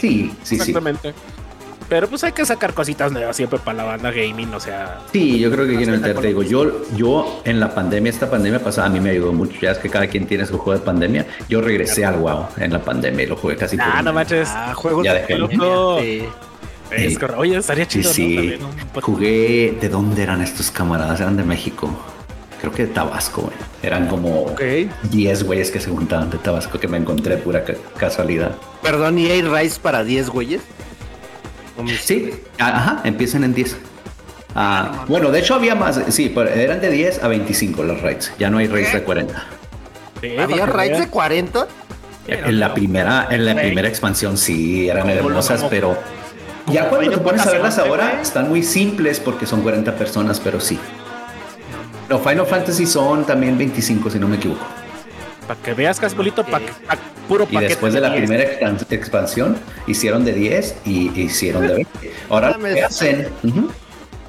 [0.00, 0.54] sí, sí.
[0.56, 1.14] Exactamente.
[1.88, 5.00] Pero pues hay que sacar cositas nuevas siempre para la banda gaming, o sea.
[5.12, 8.30] Sí, yo creo que quieren Bastante meter, te digo, yo, yo en la pandemia, esta
[8.30, 9.52] pandemia pasada, a mí me ayudó mucho.
[9.60, 11.26] Ya es que cada quien tiene su juego de pandemia.
[11.48, 14.48] Yo regresé al WoW en la pandemia y lo jugué casi Ah, no manches.
[14.50, 16.00] Ah, juegos Ya de Loco.
[16.00, 16.24] sí.
[16.90, 17.18] Es Sí.
[17.36, 18.58] Oye, estaría Sí, chido, sí.
[18.60, 19.76] Un pod- Jugué.
[19.80, 21.20] ¿De dónde eran estos camaradas?
[21.20, 21.90] Eran de México.
[22.60, 23.54] Creo que de Tabasco, güey.
[23.82, 24.62] Eran como Ok.
[25.10, 28.52] 10 güeyes que se juntaban de Tabasco que me encontré pura ca- casualidad.
[28.82, 30.62] Perdón, ¿y hay Rise para 10 güeyes?
[31.76, 33.76] ¿O mis- Sí, ajá, empiezan en 10.
[34.54, 38.32] Ah, bueno, de hecho había más, sí, pero eran de 10 a 25 los raids.
[38.38, 39.44] Ya no hay raids de 40.
[40.20, 41.10] Sí, ¿Había Raids de vean.
[41.10, 41.66] 40?
[42.28, 45.98] En la primera, en la primera expansión sí eran hermosas, pero
[46.68, 50.60] ya cuando te pones a verlas ahora están muy simples porque son 40 personas, pero
[50.60, 50.78] sí.
[52.08, 54.64] Los Final Fantasy son también 25 si no me equivoco.
[55.46, 56.96] Para que veas, Casbolito, pa, pa-
[57.28, 57.68] puro Y paquete.
[57.74, 58.28] después de la diez.
[58.28, 62.12] primera expan- expansión hicieron de 10 y hicieron de 20.
[62.30, 63.68] Ahora que hacen, ujú,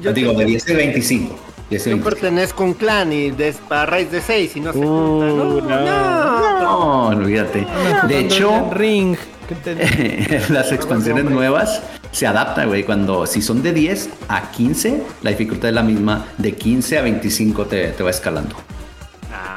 [0.02, 1.36] Yo digo, de 10 y 25.
[1.70, 2.04] 10 y Yo 25.
[2.10, 4.84] pertenezco a un clan y de, para Rise de 6 y no se Uh.
[4.84, 5.62] No, no.
[5.62, 6.60] no.
[6.62, 7.66] No, olvídate.
[8.08, 9.16] De hecho, Ring.
[9.48, 12.84] ¿qué las expansiones nuevas se adaptan, güey.
[12.84, 16.26] Cuando si son de 10 a 15, la dificultad es la misma.
[16.38, 18.56] De 15 a 25 te, te va escalando.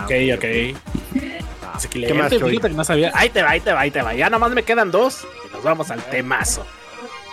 [0.04, 0.44] Ok, ok.
[1.78, 2.50] Así que ¿Qué más, le Choy?
[2.50, 3.10] fíjate que no sabía.
[3.14, 4.14] Ahí te va, ahí te va, ahí te va.
[4.14, 6.66] Ya nomás me quedan dos y nos vamos al temazo.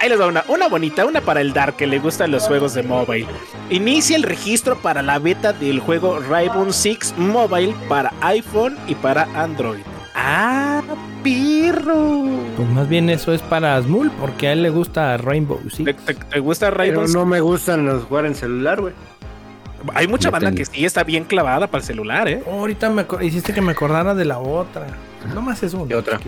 [0.02, 2.74] Ahí les va una, una bonita, una para el Dark que le gustan los juegos
[2.74, 3.28] de mobile.
[3.70, 9.24] Inicia el registro para la beta del juego Rainbow Six Mobile para iPhone y para
[9.42, 9.80] Android.
[10.14, 10.82] ¡Ah,
[11.24, 12.30] pirro!
[12.56, 15.86] Pues más bien eso es para Asmul, porque a él le gusta Rainbow Six.
[15.86, 17.16] ¿Te, te- te gusta Rainbow Pero Six?
[17.16, 18.94] no me gustan los jugar en celular, güey.
[19.94, 22.42] Hay mucha banda que sí está bien clavada para el celular, ¿eh?
[22.46, 24.88] Oh, ahorita me hiciste que me acordara de la otra.
[25.34, 25.88] No más es una.
[25.88, 26.20] ¿Qué otra?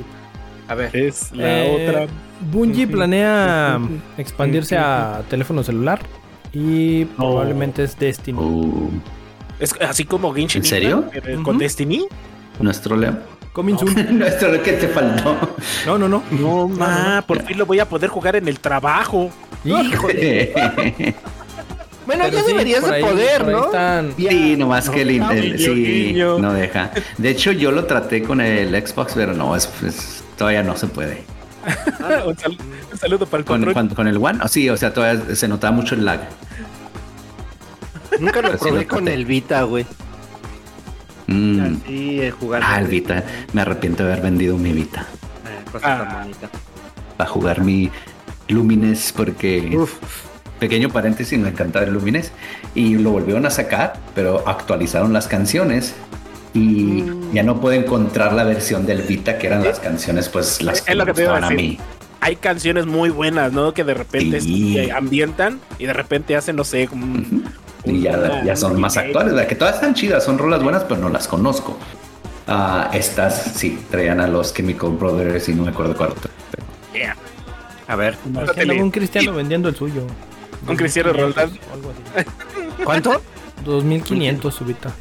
[0.67, 0.95] A ver.
[0.95, 2.07] Es la Eh, otra.
[2.51, 3.79] Bungie planea
[4.17, 5.99] expandirse a teléfono celular
[6.53, 8.37] y probablemente es Destiny.
[8.39, 8.89] Uh,
[9.59, 11.05] Es así como Genshin ¿En serio?
[11.43, 11.57] Con.
[11.57, 12.05] Destiny.
[12.59, 13.17] nuestro Leo.
[13.53, 14.19] Coming soon.
[14.19, 15.35] Nuestro que te faltó.
[15.87, 16.21] No, no, no.
[16.29, 19.31] No, ma, por fin lo voy a poder jugar en el trabajo.
[19.65, 20.53] Híjole.
[22.07, 23.65] Bueno, Pero ya sí, deberías de ahí- poder, ¿no?
[23.65, 24.13] están.
[24.17, 26.91] Sí, nomás que el, el- guiño, sí, no deja.
[27.17, 30.87] De hecho, yo lo traté con el Xbox, pero no, es, es- todavía no se
[30.87, 31.23] puede.
[32.25, 32.57] un, sal-
[32.93, 35.47] un saludo para el Con, con- con el One, oh, sí, o sea, todavía se
[35.49, 36.21] notaba mucho el lag.
[38.19, 39.85] Nunca lo Pero sí probé lo con el Vita, güey.
[41.27, 41.59] Mm.
[41.83, 42.61] Así, eh, jugar.
[42.65, 43.21] Ah, el Vita.
[43.51, 45.01] Me arrepiento de haber vendido mi Vita
[45.45, 46.19] Eh, cosa tan Ah.
[46.23, 46.49] bonita.
[47.17, 47.91] para jugar mi
[48.47, 49.75] Lumines porque...
[49.77, 49.95] Uf.
[50.59, 52.31] Pequeño paréntesis, me encantaba el Lumines
[52.73, 55.93] y lo volvieron a sacar, pero actualizaron las canciones
[56.53, 57.33] y Mm.
[57.33, 60.95] ya no puedo encontrar la versión del Vita que eran las canciones, pues las Es
[60.95, 61.77] lo que iba a mí.
[62.19, 63.73] Hay canciones muy buenas, ¿no?
[63.75, 64.89] Que de repente Sí.
[64.89, 67.17] ambientan y de repente hacen, no sé, como
[67.85, 70.83] Y ya, una- ya son más actuales, la que todas están chidas, son rolas buenas,
[70.85, 71.77] pero no las conozco.
[72.47, 76.09] Ah, estas sí, traían a los Chemical Brothers y no me acuerdo cuál.
[76.93, 77.15] Yeah.
[77.87, 80.01] A ver, Imagínate un cristiano vendiendo el suyo.
[80.67, 81.51] Un cristiano Roldán.
[82.83, 83.21] ¿cuánto?
[83.65, 84.91] 2500 subita.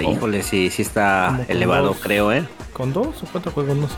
[0.00, 1.98] Híjole, sí, sí está elevado, dos.
[2.00, 2.46] creo, ¿eh?
[2.72, 3.76] ¿Con dos o cuatro juegos?
[3.76, 3.96] No sé.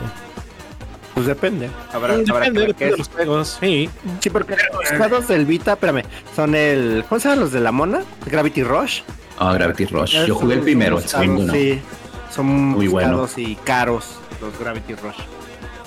[1.13, 1.69] Pues depende.
[1.93, 3.89] Habrá, Depende, habrá que depende de los juegos, sí.
[4.19, 6.01] Sí, porque los juegos del Vita, espérame,
[6.35, 7.05] son el.
[7.07, 8.01] ¿Cómo se llaman los de la mona?
[8.25, 9.01] Gravity Rush.
[9.37, 10.25] Ah, Gravity Rush.
[10.25, 11.53] Yo jugué el primero, el segundo no.
[11.53, 11.79] Sí,
[12.31, 13.09] son Muy bueno.
[13.19, 15.19] buscados y caros los Gravity Rush.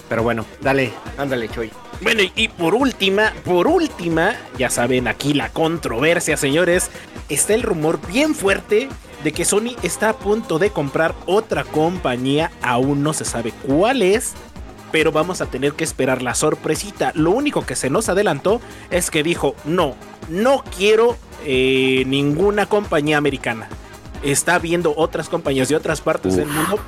[0.08, 1.72] Pero bueno, dale, ándale, Choy.
[2.02, 6.90] Bueno, y- y por última, por última, ya saben, aquí la controversia, señores.
[7.28, 8.88] Está el rumor bien fuerte
[9.24, 12.52] de que Sony está a punto de comprar otra compañía.
[12.62, 14.34] Aún no se sabe cuál es.
[14.92, 17.10] Pero vamos a tener que esperar la sorpresita.
[17.16, 19.96] Lo único que se nos adelantó es que dijo: No,
[20.28, 23.68] no quiero eh, ninguna compañía americana.
[24.22, 26.38] Está viendo otras compañías de otras partes Uf.
[26.38, 26.78] del mundo,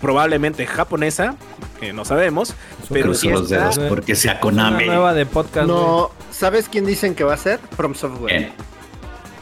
[0.00, 1.34] probablemente japonesa,
[1.80, 2.54] que no sabemos.
[2.90, 4.86] Pero Cruzo sí los dedos porque sea Una Konami.
[4.86, 5.66] nueva de podcast.
[5.66, 7.58] No, ¿sabes quién dicen que va a ser?
[7.76, 8.52] From Software.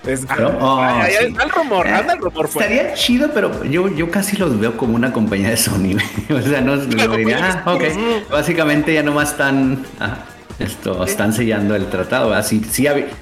[0.07, 1.27] Es- Pero- oh, ay, ay, sí.
[1.27, 2.75] anda el rumor, Eh, anda el rumor fuerte.
[2.75, 5.97] Estaría chido, pero yo, yo casi los veo como una compañía de Sony.
[6.31, 7.83] o sea, no no diría, ah, ok.
[8.31, 9.85] Básicamente ya nomás están.
[10.01, 10.19] ah,
[10.59, 12.31] esto, están sellando el tratado.
[12.31, 12.45] ¿verdad?
[12.45, 12.63] Sí,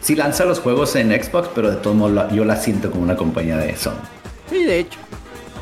[0.00, 3.16] sí, lanza los juegos en Xbox, pero de todos modos yo la siento como una
[3.16, 3.92] compañía de Sony.
[4.48, 4.98] Sí, de hecho.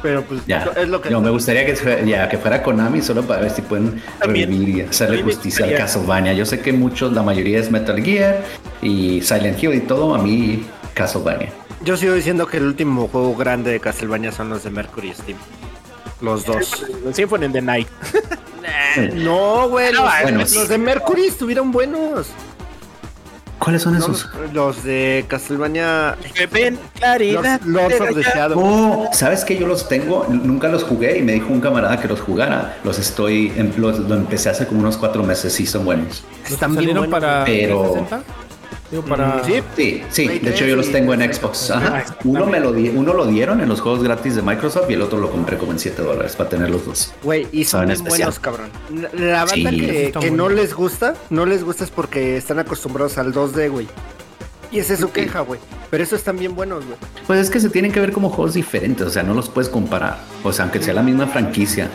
[0.02, 0.70] Pero pues Ya.
[0.76, 1.11] es lo que.
[1.11, 4.48] Yo me gustaría que, fue- ya, que fuera Konami solo para ver si pueden También.
[4.50, 5.74] revivir y hacerle justicia al.
[5.76, 6.32] Castlevania.
[6.34, 8.42] Yo sé que muchos, la mayoría es Metal Gear
[8.82, 10.14] y Silent Hill y todo.
[10.14, 11.48] A mí, Castlevania.
[11.84, 15.38] Yo sigo diciendo que el último juego grande de Castlevania son los de Mercury Steam.
[16.20, 16.84] Los dos.
[17.12, 17.88] Symphony in the Night.
[19.14, 19.92] No, güey.
[19.92, 22.28] Los, Bueno, los de Mercury estuvieron buenos.
[23.59, 24.29] ¿Cuáles son No, esos?
[24.53, 26.16] los de Castlevania.
[26.35, 27.61] Que ven claridad.
[27.64, 28.59] Los Lords of the Shadow.
[28.62, 30.27] Oh, ¿sabes que yo los tengo?
[30.29, 32.79] Nunca los jugué y me dijo un camarada que los jugara.
[32.85, 36.23] Los estoy, los, lo empecé hace como unos cuatro meses y son buenos.
[36.44, 37.09] ¿Los Están bien buenos.
[37.09, 38.47] para pero- 360?
[38.90, 39.44] Digo, para...
[39.44, 39.62] Sí,
[40.11, 41.35] Sí, de hecho 3 yo los tengo en 360.
[41.35, 41.70] Xbox.
[41.70, 42.16] Ajá.
[42.24, 45.03] Uno me lo di- uno lo dieron en los juegos gratis de Microsoft y el
[45.03, 47.12] otro lo compré como en 7 dólares para tener los dos.
[47.22, 48.70] Güey, y son buenos, cabrón.
[49.12, 49.81] La banda Sí.
[49.81, 53.87] que, que no les gusta, no les gusta es porque están acostumbrados al 2D, güey.
[54.70, 55.61] Y esa es su queja, güey.
[55.90, 56.96] Pero estos están bien buenos, güey.
[57.27, 59.70] Pues es que se tienen que ver como juegos diferentes, o sea, no los puedes
[59.70, 60.18] comparar.
[60.44, 61.88] O sea, aunque sea la misma franquicia,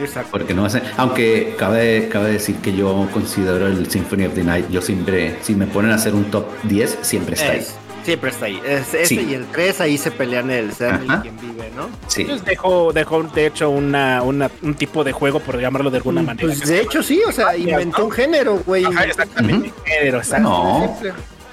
[0.00, 0.28] Exacto.
[0.32, 0.82] porque no hacen.
[0.96, 5.54] Aunque cabe, cabe decir que yo considero el Symphony of the Night, yo siempre, si
[5.54, 7.58] me ponen a hacer un top 10, siempre está ahí.
[7.58, 7.74] Es-
[8.04, 8.60] siempre está ahí.
[8.66, 9.26] Es, ese Sí.
[9.30, 11.88] y el 3 ahí se pelean el ser y quien vive, ¿no?
[12.08, 12.24] Sí.
[12.24, 16.20] Pues dejó, dejó de hecho una, una- un tipo de juego, por llamarlo de alguna
[16.20, 16.48] manera.
[16.48, 18.84] Pues de hecho sí, o sea, inventó un género, güey.
[18.84, 19.72] Ajá, exactamente.
[19.84, 20.48] Pero, exacto.
[20.48, 20.96] No.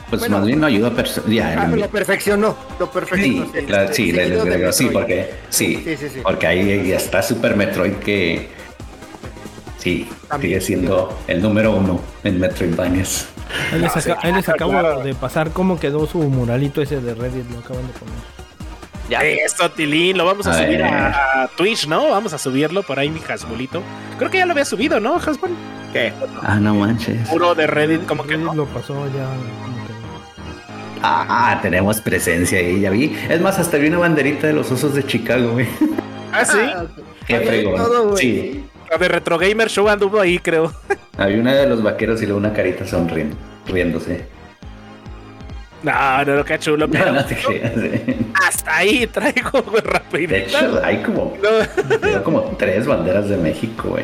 [0.10, 0.38] Pues Bueno.
[0.40, 3.46] más bien no ayuda a ya, Ah, lo perfeccionó, lo perfeccionó.
[3.54, 6.20] Sí, claro, sí, le- le- le- sí, porque sí, Sí, sí, sí.
[6.24, 8.50] porque ahí ya está Super Metroid que
[9.78, 10.10] sí
[10.42, 13.28] sigue siendo el número uno en Metroidvanias.
[13.72, 15.00] Ahí les, aca- ahí les Ah, acabo claro.
[15.02, 18.16] de pasar cómo quedó su muralito ese de Reddit, lo acaban de poner.
[19.10, 19.22] Ya.
[19.24, 20.84] Eso, Tilín, lo vamos a, A subir ver.
[20.84, 22.10] a, a Twitch, ¿no?
[22.10, 23.82] Vamos a subirlo por ahí, mi Hasbulito.
[24.20, 25.50] Creo que ya lo había subido, ¿no, Hasbul?
[25.92, 26.14] ¿Qué?
[26.44, 27.28] Ah, no manches.
[27.28, 28.54] Puro de Reddit, como que no.
[28.54, 29.28] lo pasó ya.
[31.02, 31.08] No.
[31.08, 33.16] Ah, tenemos presencia ahí, ya vi.
[33.30, 35.68] Es más, hasta vi una banderita de los osos de Chicago, güey.
[36.32, 36.58] Ah, sí.
[37.28, 37.76] Qué Ahí hay fregón.
[37.76, 38.18] todo.
[38.18, 40.74] Sí, La de Retro Gamer Show anduvo ahí, creo.
[41.18, 43.36] había una de los vaqueros y luego una carita sonriendo,
[43.68, 44.26] riéndose.
[45.84, 46.88] No, no, qué chulo.
[46.88, 47.72] No, Pero no te creas.
[47.78, 48.18] eh.
[48.46, 50.36] hasta ahí traigo, güey, De rapidito.
[50.36, 52.24] hecho, hay como, No.
[52.24, 54.04] como tres banderas de México, güey.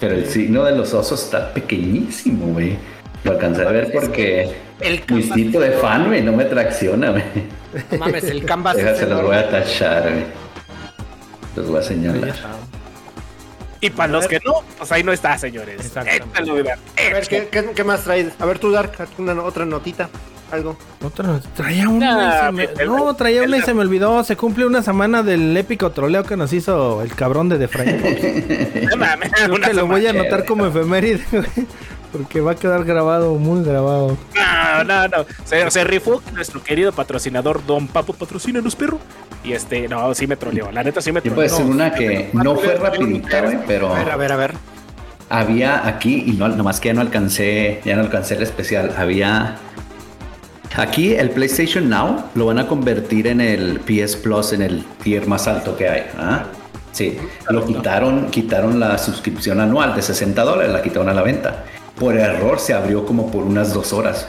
[0.00, 2.76] Pero el signo de los osos está pequeñísimo, güey.
[3.24, 7.22] Lo alcancé a ver porque El mi de fan, güey, no me tracciona, güey.
[7.92, 10.24] no mames, el canvas es Déjase, los voy a tachar, güey.
[11.56, 12.34] Los voy a señalar.
[13.80, 15.76] Y para los que no, pues ahí no está, señores.
[15.84, 16.26] Exactamente.
[16.40, 17.28] Échalo, A ver.
[17.28, 18.28] ¿qué, qué, qué más traes?
[18.38, 20.08] A ver, tú, Dark, una otra notita.
[20.52, 20.76] Algo.
[21.02, 23.80] Otra, traía una y Nah, se me- el- no, traía una y el- se me
[23.80, 24.22] olvidó.
[24.24, 28.86] Se cumple una semana del épico troleo que nos hizo el cabrón de The Frame.
[28.90, 31.44] No mames, que lo voy a anotar como efeméride, güey,
[32.14, 34.16] Porque va a quedar grabado, muy grabado.
[34.34, 35.26] No, no, no.
[35.44, 38.98] Se, se rifó nuestro querido patrocinador Don Papo, patrocínanos, perro.
[39.42, 40.70] Y este, no, sí me troleó.
[40.72, 41.34] La neta sí me Yo troleó.
[41.34, 44.54] puedo decir una que no fue rapidita, güey, pero A ver, a ver, a ver.
[45.28, 49.56] había aquí, y no, nomás que ya no alcancé, ya no alcancé el especial, había...
[50.76, 55.26] Aquí el PlayStation Now lo van a convertir en el PS Plus, en el tier
[55.28, 56.02] más alto que hay.
[56.18, 56.44] ¿ah?
[56.90, 57.16] Sí,
[57.48, 61.64] lo quitaron, quitaron la suscripción anual de 60 dólares, la quitaron a la venta.
[61.98, 64.28] Por error se abrió como por unas dos horas.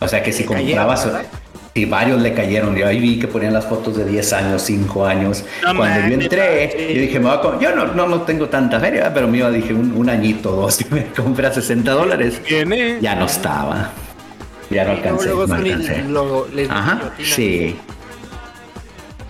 [0.00, 1.08] O sea que si comprabas,
[1.74, 2.76] y varios le cayeron.
[2.76, 5.44] Yo ahí vi que ponían las fotos de 10 años, 5 años.
[5.62, 8.48] No Cuando yo entré, yo dije, me voy a com- yo no, no, no tengo
[8.48, 11.90] tanta feria, pero me iba, dije, un, un añito, dos, y me compré a 60
[11.90, 12.40] dólares.
[12.48, 12.98] Viene.
[13.00, 13.90] Ya no estaba.
[14.70, 16.04] Ya no alcancé, Luego no alcancé.
[16.54, 17.76] les Ajá, sí.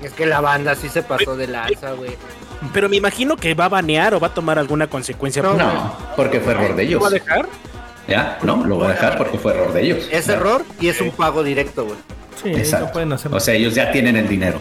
[0.02, 2.10] Es que la banda sí se pasó de lanza, güey.
[2.72, 5.42] Pero me imagino que va a banear o va a tomar alguna consecuencia.
[5.42, 6.94] No, por- No, porque fue error de ellos.
[6.94, 7.46] ¿Lo va a dejar?
[8.08, 10.08] Ya, no, lo voy a dejar porque fue error de ellos.
[10.10, 10.34] Es Ya.
[10.34, 11.96] error y es un pago directo, güey.
[12.42, 12.86] Sí, Exacto.
[12.86, 14.60] no pueden hacer O sea, ellos ya tienen el dinero.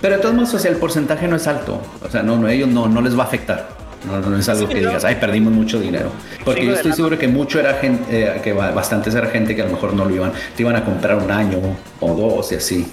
[0.00, 1.80] Pero de todos modos, o sea, el porcentaje no es alto.
[2.04, 3.68] O sea, no, no, ellos no, no les va a afectar.
[4.04, 4.88] No, no es algo Sí, que ¿no?
[4.88, 6.10] digas, ay, perdimos mucho dinero.
[6.44, 8.04] Porque yo estoy seguro que mucho era gente,
[8.36, 10.74] eh, que ba- bastantes era gente que a lo mejor no lo iban, te iban
[10.74, 11.58] a comprar un año
[12.00, 12.90] o dos y así.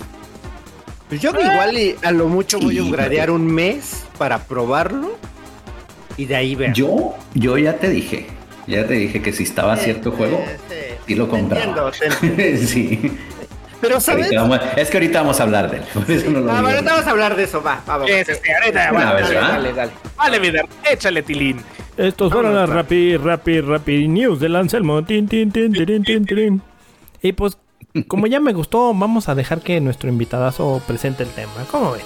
[1.10, 5.18] Pues yo igual y a lo mucho voy a Sí, gradear un mes para probarlo
[6.18, 6.74] y de ahí ver.
[6.74, 8.28] Yo, yo ya te dije,
[8.68, 10.44] ya te dije que si estaba cierto juego,
[11.08, 11.92] sí lo compraba.
[12.64, 13.18] sí.
[13.82, 15.84] Pero sabes, vamos- es que ahorita vamos a hablar de él.
[15.94, 18.06] Por eso no lo Ah, bueno, vamos a hablar de eso, va, va, va.
[18.06, 19.36] Es este, ahorita, vez, dale.
[19.36, 19.92] Dale, dale.
[20.18, 21.62] Vale, Vidar, échale, Tilín.
[21.98, 25.04] Estos fueron las Rapid, Rapid, Rapid News del Anselmo.
[25.04, 26.62] Tin, tin, tin, tirin, tin, tirin.
[27.22, 27.58] Y pues,
[28.08, 31.52] como ya me gustó, vamos a dejar que nuestro invitadazo presente el tema.
[31.72, 32.02] ¿Cómo ven?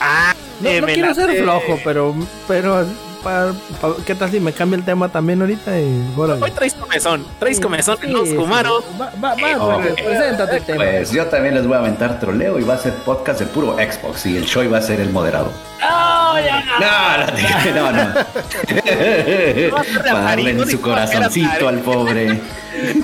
[0.00, 2.14] Ah, No, no me quiero ser flojo, pero,
[2.48, 2.84] pero
[3.22, 5.78] pa- pa- ¿qué tal si me cambia el tema también ahorita?
[5.78, 6.42] Y, órale.
[6.42, 8.34] Hoy traes comezón, traes comezón Sí, en los sí.
[8.36, 10.84] Va, va, va, Oh, pues, preséntate el tema.
[10.84, 13.76] Pues yo también les voy a aventar troleo y va a ser podcast de puro
[13.76, 15.50] Xbox y el show va a ser el moderado.
[15.80, 16.34] No,
[17.20, 17.26] no,
[17.62, 18.14] te- no, no.
[19.96, 22.40] Para darle en su corazoncito al pobre.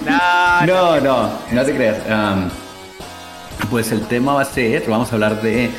[0.06, 1.96] No, No, no, no te creas.
[3.70, 5.70] Pues el tema va a ser, vamos a hablar de,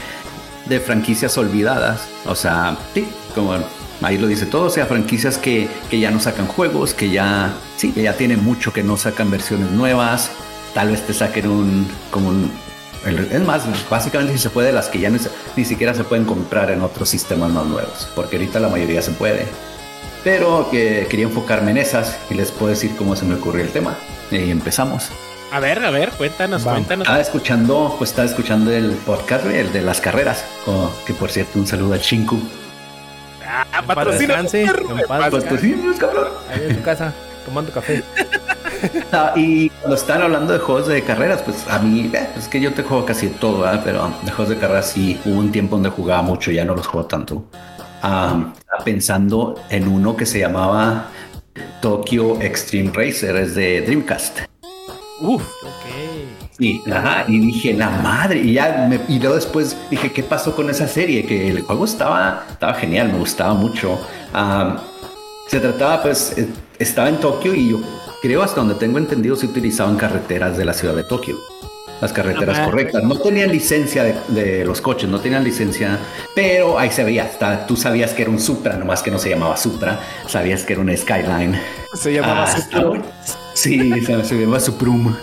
[0.65, 2.01] de franquicias olvidadas.
[2.25, 3.55] O sea, sí, como
[4.01, 7.53] ahí lo dice todo, o sea, franquicias que, que ya no sacan juegos, que ya,
[7.77, 10.31] sí, que ya tienen mucho que no sacan versiones nuevas.
[10.73, 12.51] Tal vez te saquen un, como un,
[13.05, 16.03] el- es más, básicamente si se puede, las que ya no se- ni siquiera se
[16.03, 19.47] pueden comprar en otros sistemas más nuevos, porque ahorita la mayoría se puede.
[20.23, 23.71] Pero que quería enfocarme en esas y les puedo decir cómo se me ocurrió el
[23.71, 23.97] tema.
[24.29, 25.05] Y empezamos.
[25.51, 26.79] A ver, a ver, cuéntanos, Vamos.
[26.79, 27.05] cuéntanos.
[27.07, 30.43] Estaba escuchando, pues estaba escuchando el podcast, el de las carreras.
[30.65, 32.37] como que por cierto, un saludo al Chinku.
[33.71, 34.43] Ah, patrocina.
[35.99, 36.27] cabrón.
[36.51, 37.13] Ahí en tu casa,
[37.45, 38.03] tomando café.
[39.11, 42.59] Ah, y cuando están hablando de juegos de carreras, pues a mí, eh, es que
[42.61, 43.81] yo te juego casi todo, ¿verdad?
[43.83, 46.85] pero de juegos de carreras sí hubo un tiempo donde jugaba mucho, ya no los
[46.85, 47.45] juego tanto.
[48.03, 51.07] Ah, estaba pensando en uno que se llamaba
[51.81, 54.41] Tokyo Extreme Racer, es de Dreamcast.
[55.21, 55.86] Uf, Ok.
[56.91, 60.69] Ajá, y dije, la madre, y ya me, y luego después dije, ¿qué pasó con
[60.69, 61.25] esa serie?
[61.25, 63.99] Que el juego estaba, estaba genial, me gustaba mucho.
[64.33, 64.77] Am,
[65.47, 66.47] se trataba, pues, eh,
[66.79, 67.79] estaba en Tokio y yo
[68.21, 71.35] creo hasta donde tengo entendido se utilizaban carreteras de la ciudad de Tokio.
[72.01, 73.03] Las carreteras correctas.
[73.03, 75.97] No tenían licencia de, de los coches, no tenían licencia,
[76.35, 79.29] pero ahí se veía, hasta tú sabías que era un Supra, nomás que no se
[79.31, 81.59] llamaba Supra, sabías que era un Skyline.
[81.95, 83.03] se llamaba Ah, bueno.
[83.53, 85.15] Sí, se, se llamaba Suprum.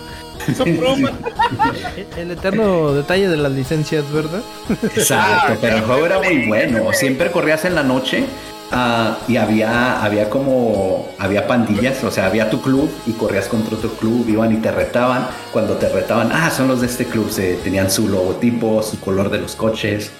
[2.17, 4.41] El eterno detalle de las licencias, ¿verdad?
[4.83, 6.91] Exacto, pero el juego era muy bueno.
[6.93, 8.25] Siempre corrías en la noche
[8.71, 13.77] ah, y había, había como, había pandillas, o sea, había tu club y corrías contra
[13.77, 15.27] otro club, iban y te retaban.
[15.51, 19.29] Cuando te retaban, ah, son los de este club, se, tenían su logotipo, su color
[19.29, 20.11] de los coches.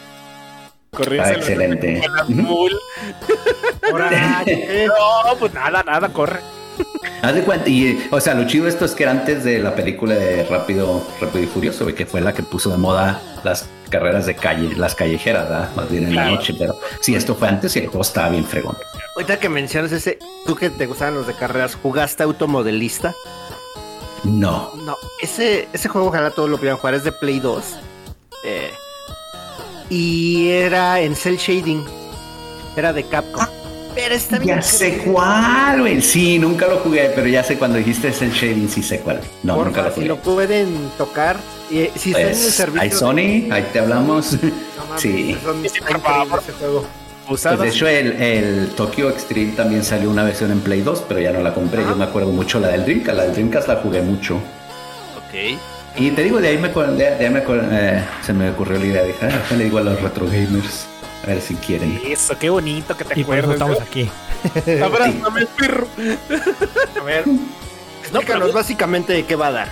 [0.92, 2.02] Corrías Ah, excelente.
[3.96, 6.40] No, pues nada, nada, corre.
[7.22, 9.74] Haz de cuenta, y, o sea, lo chido esto es que era antes de la
[9.74, 14.26] película de Rápido, Rápido y Furioso, que fue la que puso de moda las carreras
[14.26, 15.70] de calle, las callejeras, ¿verdad?
[15.76, 18.46] Más bien en la noche, pero sí, esto fue antes y el juego estaba bien
[18.46, 18.78] fregón.
[19.16, 23.16] Ahorita que mencionas ese, tú que te gustaban los de carreras, ¿jugaste automodelista?
[24.24, 27.64] No, No, ese, ese juego ojalá todos lo pudieran jugar, es de Play 2.
[28.44, 28.72] Eh,
[29.90, 31.86] y era en cel shading.
[32.76, 33.46] Era de Capcom.
[33.96, 34.58] Pero está bien.
[34.58, 36.02] Ya sé cuál, güey.
[36.02, 39.22] Sí, nunca lo jugué, pero ya sé cuando dijiste el shading, sí sé cuál.
[39.44, 40.08] No, nunca lo Porfa, si jugué.
[40.08, 41.38] lo pueden tocar.
[41.72, 42.82] Y, si está en el Pues, servicio.
[42.82, 44.34] hay Sony, ahí te hablamos.
[44.34, 44.40] No
[44.90, 45.38] mames, Sí.
[45.44, 45.80] son- Sí,
[46.60, 46.86] juego.
[47.28, 51.20] Pues de hecho, el, el Tokyo Extreme también salió una versión en Play 2, pero
[51.20, 51.82] ya no la compré.
[51.82, 53.18] Yo me acuerdo mucho la del Dreamcast.
[53.18, 54.36] La del Dreamcast la jugué mucho.
[54.36, 55.58] Ok.
[55.98, 58.78] Y te digo, de ahí me, de, de ahí me acuer- eh, se me ocurrió
[58.78, 59.04] la idea.
[59.04, 60.86] Dije, ah, déjale digo a los retro gamers.
[61.26, 62.00] A ver si quieren.
[62.06, 63.80] Eso, qué bonito que te Y por eso acuerdes.
[63.80, 64.10] estamos aquí.
[64.80, 64.86] ¿no?
[64.86, 65.88] Abrázame, perro.
[67.00, 67.28] A ver.
[67.28, 67.40] No,
[68.02, 68.54] Explícanos pero...
[68.54, 69.72] básicamente de qué va Dark.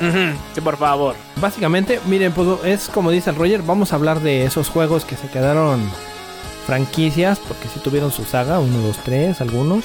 [0.00, 1.16] Ujú, Sí, por favor.
[1.36, 5.16] Básicamente, miren, pues es como dice el Roger, vamos a hablar de esos juegos que
[5.16, 5.80] se quedaron
[6.66, 9.84] franquicias, porque sí tuvieron su saga, 1, 2, 3, algunos.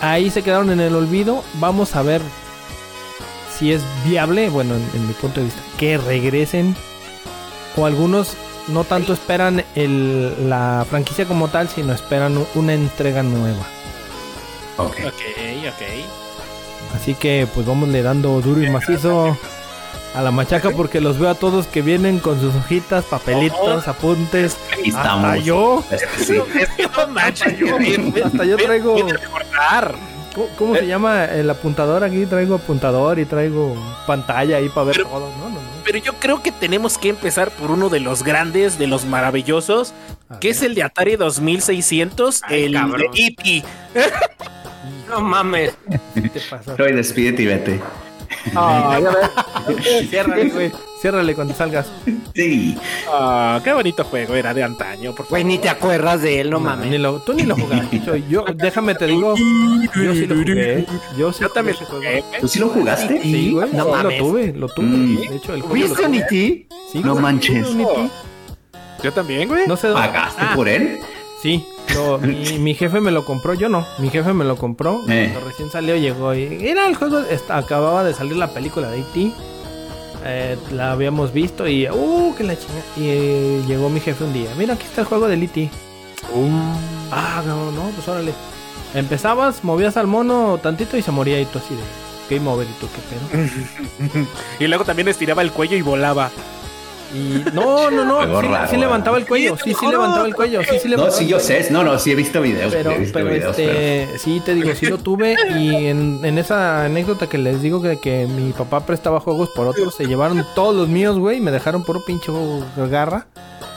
[0.00, 1.44] Ahí se quedaron en el olvido.
[1.54, 2.20] Vamos a ver
[3.56, 6.74] si es viable, bueno, en, en mi punto de vista, que regresen.
[7.76, 8.36] O algunos
[8.72, 13.64] no tanto esperan el- la franquicia como tal, sino esperan una entrega nueva.
[14.76, 14.96] Ok.
[15.06, 15.20] Ok,
[15.68, 16.96] ok.
[16.96, 19.36] Así que pues vamos le dando duro y macizo
[20.14, 24.56] a la machaca porque los veo a todos que vienen con sus hojitas, papelitos, apuntes.
[24.72, 25.44] Aquí Hasta estamos.
[25.44, 25.84] yo,
[26.18, 26.34] sí.
[26.58, 27.76] Es que no manches, yo
[28.24, 28.96] hasta yo traigo,
[30.58, 32.26] ¿cómo, se llama el apuntador aquí?
[32.26, 33.74] Traigo apuntador y traigo
[34.06, 35.30] pantalla ahí para ver Pero- todo.
[35.38, 35.70] No, no, no.
[35.84, 39.92] Pero yo creo que tenemos que empezar por uno de los grandes, de los maravillosos,
[40.28, 40.56] A que ver.
[40.56, 43.00] es el de Atari 2600, Ay, el cabrón.
[43.12, 43.64] de E.T.
[45.08, 45.72] No mames.
[46.14, 46.76] ¿Qué te pasa?
[46.76, 47.80] Troy, despídete y vete.
[48.54, 49.82] Ay, a ver.
[50.08, 50.72] Ciérrale, güey.
[51.00, 51.90] Ciérrale cuando salgas.
[52.34, 52.76] Sí.
[53.10, 56.58] Ah, qué bonito juego era de antaño, por Güey, ni te acuerdas de él, no
[56.58, 57.00] Ni mames.
[57.00, 58.00] lo- tú ni lo jugaste.
[58.00, 60.86] Yo, yo- déjame te digo, yo sí lo jugué.
[61.18, 62.24] Yo sí Yo también lo jugué.
[62.40, 63.20] ¿Tú sí lo jugaste?
[63.22, 63.68] Sí, güey.
[63.72, 64.18] No sí, mames.
[64.18, 64.86] Lo tuve, lo tuve.
[64.86, 65.16] Mm.
[65.16, 66.08] De hecho, el juego lo ¿Viste tuve.
[66.08, 66.66] ni ti?
[66.92, 67.66] Sí, No manches.
[69.02, 69.66] Yo también, güey.
[69.66, 70.06] No sé dónde.
[70.08, 70.98] ¿Pagaste Ah, por él?
[71.42, 71.64] Sí,
[71.94, 73.86] lo- mi, mi jefe me lo compró, yo no.
[73.98, 75.00] Mi jefe me lo compró.
[75.08, 75.30] Eh.
[75.32, 76.44] Cuando recién salió, llegó y.
[76.68, 79.32] Era el juego, acababa de salir la película de E.T.
[80.24, 81.88] Eh, la habíamos visto y.
[81.88, 82.34] ¡Uh!
[82.36, 82.80] Que la chinga.
[82.96, 84.50] Y eh, llegó mi jefe un día.
[84.58, 85.70] Mira, aquí está el juego del E.T.
[87.10, 88.32] Ah, no, no, pues órale.
[88.94, 92.34] Empezabas, movías al mono tantito y se moría y tú así de.
[92.36, 94.26] Game over y tú, qué pedo.
[94.60, 96.30] Y luego también estiraba el cuello y volaba.
[97.14, 98.40] Y no, no, no.
[98.40, 99.56] Sí, raro, sí levantaba el cuello.
[99.56, 100.60] Sí, Sí, sí no, levantaba el cuello.
[100.62, 101.68] Sí, sí No, levantaba sí, el yo sé.
[101.70, 102.72] No, no, sí he visto videos.
[102.72, 106.20] Pero, he visto pero videos, pero- este, sí te digo, sí lo tuve y en,
[106.24, 110.06] en esa anécdota que les digo que, que mi papá prestaba juegos por otros, se
[110.06, 112.30] llevaron todos los míos, güey, y me dejaron puro pinche
[112.90, 113.26] garra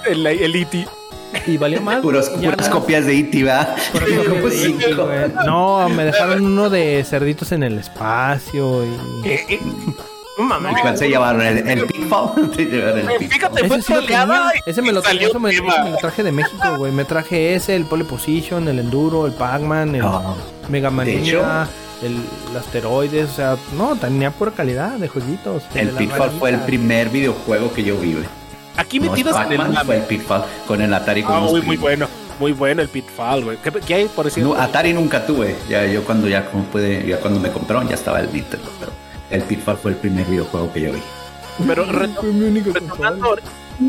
[0.07, 0.87] El, el E.T.
[1.47, 2.01] y valió más.
[2.01, 3.45] Puros, puras no- copias de de E.T.,
[4.51, 5.05] cinco.
[5.07, 5.31] güey.
[5.45, 8.89] No, me dejaron uno de cerditos en el espacio y...
[10.37, 10.77] No mames.
[10.77, 11.41] ¿Y ¿Cuál se llevaron?
[11.41, 12.51] ¿El, el Pitfall?
[13.29, 16.31] Fíjate, fue Ese sí lo tenía, ese me lo, eso me, me lo traje de
[16.31, 16.91] México, güey.
[16.91, 20.35] Me traje ese, el Pole Position, el Enduro, el Pac-Man, el No.
[20.69, 21.67] Mega Manía,
[22.01, 22.15] el,
[22.49, 25.63] el asteroides, o sea, no, tenía pura calidad de jueguitos.
[25.75, 28.25] El de Pitfall fue el primer videojuego que yo vi, güey.
[28.75, 31.61] Aquí No, metidos en el Pac-Man fue el Pitfall con el Atari con Ah, muy,
[31.61, 32.07] muy bueno.
[32.39, 33.57] Muy bueno el Pitfall, güey.
[33.63, 34.43] ¿Qué, qué hay por decir?
[34.43, 35.55] No, Atari nunca tuve.
[35.69, 38.91] Ya yo cuando ya como puede, ya cuando me compraron ya estaba el Nintendo, pero
[39.33, 41.01] el Pitfall fue el primer videojuego que yo vi.
[41.67, 43.41] Pero reto- Fue mi único retomando ahor-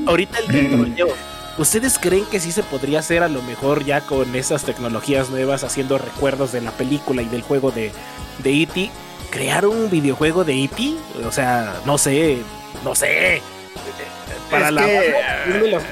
[0.07, 1.09] ahorita el del troleo.
[1.57, 5.63] ¿Ustedes creen que sí se podría hacer a lo mejor ya con esas tecnologías nuevas,
[5.63, 7.93] haciendo recuerdos de la película y del juego de,
[8.43, 8.91] de E.T.,
[9.31, 10.97] crear un videojuego de E.T.?
[11.27, 12.39] O sea, no sé,
[12.83, 13.41] no sé.
[14.51, 15.15] Para Es la que-
[15.71, 15.83] los-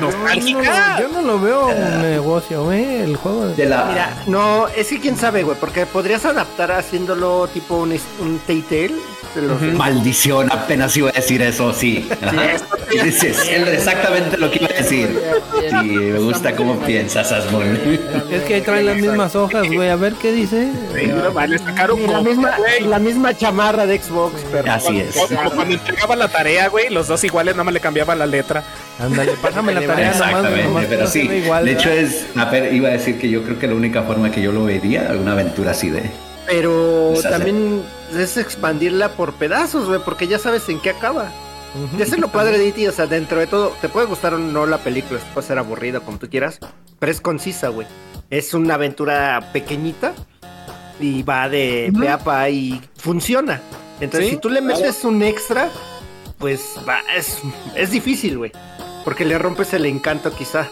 [0.00, 3.54] Yo no, yo no lo veo un negocio, eh, el juego de...
[3.54, 7.12] De la Mira, no, es que quién sabe, güey, porque podrías adaptar haciéndí
[7.52, 8.94] tipo un, un Telltale
[9.74, 12.08] maldición, apenas iba a decir eso, sí.
[12.90, 13.24] Sí, es
[13.68, 15.20] exactamente lo que iba a decir.
[15.68, 17.64] Sí, me gusta cómo piensas, Asmol.
[18.30, 20.68] Es que ahí trae las mismas hojas, güey, a ver qué dice.
[21.08, 22.52] No, vale, sacaron Y la misma,
[22.86, 25.16] la misma chamarra de Xbox, pero Así es.
[25.16, 28.62] como cuando entregaban la tarea, güey, los dos iguales, nada más le cambiaban la letra.
[28.98, 31.20] Ándale, pásame la tarea Exactamente, nomás pero sí.
[31.20, 34.02] igual, de hecho es, a ver, iba a decir que yo creo que la única
[34.02, 36.02] forma que yo lo vería, una aventura así de,
[36.46, 37.82] pero también
[38.16, 41.30] es expandirla por pedazos, güey, porque ya sabes en qué acaba.
[41.98, 44.34] Y eso es lo padre de E.T., o sea, dentro de todo, te puede gustar
[44.34, 46.60] o no la película, puede ser aburrida como tú quieras,
[47.00, 47.88] pero es concisa, güey.
[48.30, 50.14] Es una aventura pequeñita
[51.00, 53.60] y va de pe a pa y funciona.
[54.00, 55.68] Entonces, Sí, si tú le metes un extra,
[56.38, 57.38] pues va, es,
[57.74, 58.52] es difícil, güey.
[59.04, 60.68] Porque le rompes el encanto quizá.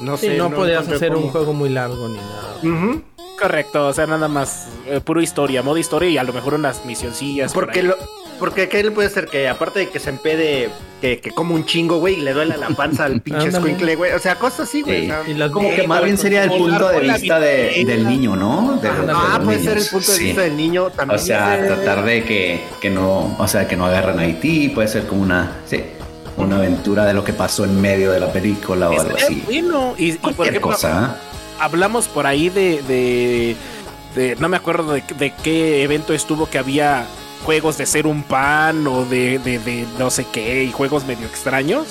[0.00, 0.36] No Sí, sé.
[0.36, 3.00] no, podías encontré hacer un juego muy largo ni nada.
[3.40, 6.84] Correcto, o sea, nada más eh, puro historia, modo historia y a lo mejor unas
[6.84, 7.54] misioncillas.
[7.54, 7.86] por Porque ahí.
[7.86, 7.96] lo,
[8.38, 9.28] porque ¿qué le puede ser?
[9.28, 10.68] Que aparte de que se empede,
[11.00, 14.12] que, que come un chingo, güey, y le duele la panza al pinche escuincle, güey.
[14.12, 15.06] O sea, cosas así, güey.
[15.06, 15.10] Sí.
[15.10, 18.36] o sea, Y Como que más bien sería el punto de vista de- del niño,
[18.36, 18.78] ¿no?
[18.82, 20.24] De- de ah, puede ser el punto de Sí.
[20.24, 21.18] vista del niño O también.
[21.20, 24.68] sea, es de- tratar de que, que no, o sea, que no agarren a Haití,
[24.68, 25.82] puede ser como una, sí,
[26.40, 29.42] una aventura de lo que pasó en medio de la película o algo así.
[29.46, 29.94] bueno.
[29.98, 31.16] Y, y por ejemplo, cosa,
[31.58, 33.56] hablamos por ahí de, de,
[34.14, 37.04] de- no me acuerdo de, de qué evento estuvo que había
[37.44, 41.26] juegos de ser un pan o de, de, de no sé qué y juegos medio
[41.26, 41.86] extraños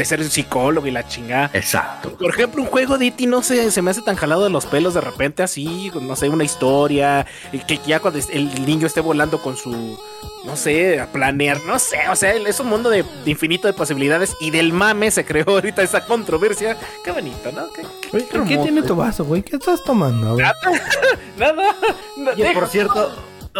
[0.00, 1.50] de ser psicólogo y la chingada.
[1.52, 2.10] Exacto.
[2.16, 3.26] Por ejemplo, un juego de E.T.
[3.26, 6.30] no sé, se me hace tan jalado de los pelos de repente así, no sé,
[6.30, 9.98] una historia, y que ya cuando el niño esté volando con su,
[10.44, 13.74] no sé, a planear, no sé, o sea, es un mundo de, de infinito de
[13.74, 16.78] posibilidades y del mame se creó ahorita esa controversia.
[17.04, 17.70] Qué bonito, ¿no?
[17.72, 18.62] Qué, qué- Oye, qué ¿Qué hermoso.
[18.62, 19.42] tiene tu vaso, güey?
[19.42, 20.34] ¿Qué estás tomando?
[21.36, 21.76] Nada.
[22.16, 23.12] no, Oye, por cierto,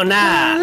[0.05, 0.59] nada.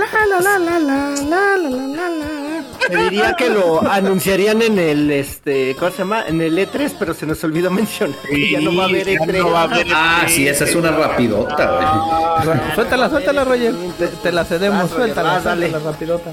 [2.90, 6.24] Diría que lo anunciarían en el este, ¿cómo se llama?
[6.28, 9.38] En el E3, pero se nos olvidó mencionar sí, ya no va a haber E3.
[9.38, 10.30] No va a haber ah, E3.
[10.30, 12.56] sí, esa es una rapidota, güey.
[12.58, 13.74] No, suéltala, suéltala, Roger.
[13.98, 15.70] Te, te la cedemos, vas, suéltala, vas, dale.
[15.70, 16.32] suéltala rapidota.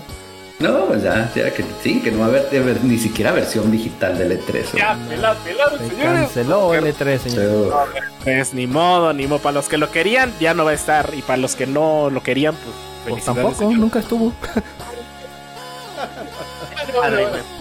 [0.61, 3.73] No, pues ya, ya que sí, que no va a haber, ver, ni siquiera versión
[3.73, 4.77] digital del E3.
[4.77, 6.21] Ya, pelado, pelado, Se señores.
[6.21, 7.87] Canceló el E3, señor.
[8.23, 9.41] Pues ni modo, ni modo.
[9.41, 11.11] Para los que lo querían, ya no va a estar.
[11.13, 13.79] Y para los que no lo querían, pues pues tampoco, señor.
[13.79, 14.33] nunca estuvo.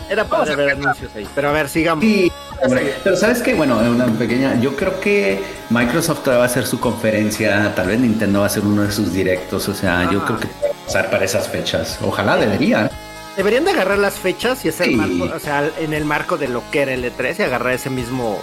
[0.10, 1.28] Era padre ver anuncios ahí.
[1.34, 2.04] Pero a ver, sigamos.
[2.04, 2.32] Sí,
[2.62, 2.94] hombre.
[3.04, 6.80] Pero sabes que, bueno, una pequeña, yo creo que Microsoft todavía va a hacer su
[6.80, 10.26] conferencia, tal vez Nintendo va a hacer uno de sus directos, o sea, yo Ah.
[10.26, 11.98] creo que va a pasar para esas fechas.
[12.02, 12.92] Ojalá debería.
[13.38, 14.96] Deberían de agarrar las fechas y hacer Sí.
[14.96, 17.90] marco, o sea, en el marco de lo que era el E3 y agarrar ese
[17.90, 18.40] mismo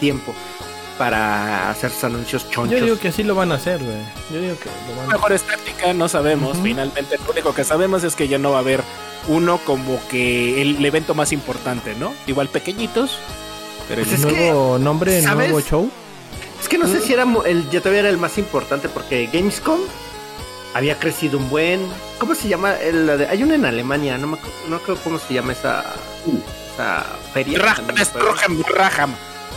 [0.00, 0.34] tiempo
[0.98, 2.78] para hacer sus anuncios chonchos.
[2.78, 3.96] Yo digo que sí lo van a hacer, güey.
[4.32, 6.56] Yo digo que lo van a mejor es táctica, no sabemos.
[6.62, 8.82] Finalmente, lo único que sabemos es que ya no va a haber
[9.28, 12.12] uno como que el evento más importante, ¿no?
[12.26, 13.18] Igual pequeñitos,
[13.88, 15.50] pero Pues el- que, nuevo nombre, ¿sabes?
[15.50, 15.90] nuevo show.
[16.60, 19.28] Es que no sé si era mu- el, ya todavía era el más importante porque
[19.32, 19.80] Gamescom
[20.74, 21.86] había crecido un buen.
[22.18, 22.74] ¿Cómo se llama?
[22.76, 24.38] El, la de- hay una en Alemania, no me
[24.68, 25.84] no creo cómo se llama esa,
[26.74, 27.58] esa feria.
[27.58, 29.14] Raham, es Raham, Raham.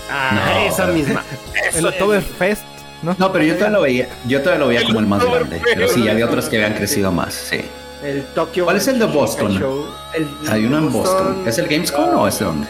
[0.10, 0.68] Ah, No.
[0.68, 1.24] esa misma.
[1.74, 2.64] El Oktoberfest,
[3.04, 3.16] ¿no?
[3.20, 5.88] No, pero yo todavía lo veía, yo todavía lo veía como el más grande, pero
[5.88, 7.62] sí, había otros que habían crecido más, sí.
[8.04, 8.64] El Tokyo.
[8.66, 9.62] ¿Cuál es el de Boston?
[10.14, 11.44] El- Hay uno en Boston.
[11.48, 12.68] ¿Es el Gamescom o es de dónde?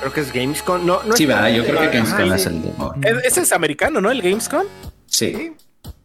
[0.00, 0.84] Creo que es Gamescom.
[0.84, 2.68] No, no Sí, va, yo creo que Gamescom es el de
[3.02, 4.10] Es- Ese es americano, ¿no?
[4.10, 4.64] El Gamescom.
[5.06, 5.52] Sí.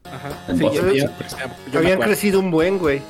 [0.06, 0.30] Ajá.
[0.48, 1.06] En Sí, Boston, yo-
[1.78, 2.00] Habían acuerdo.
[2.04, 3.02] crecido un buen, güey.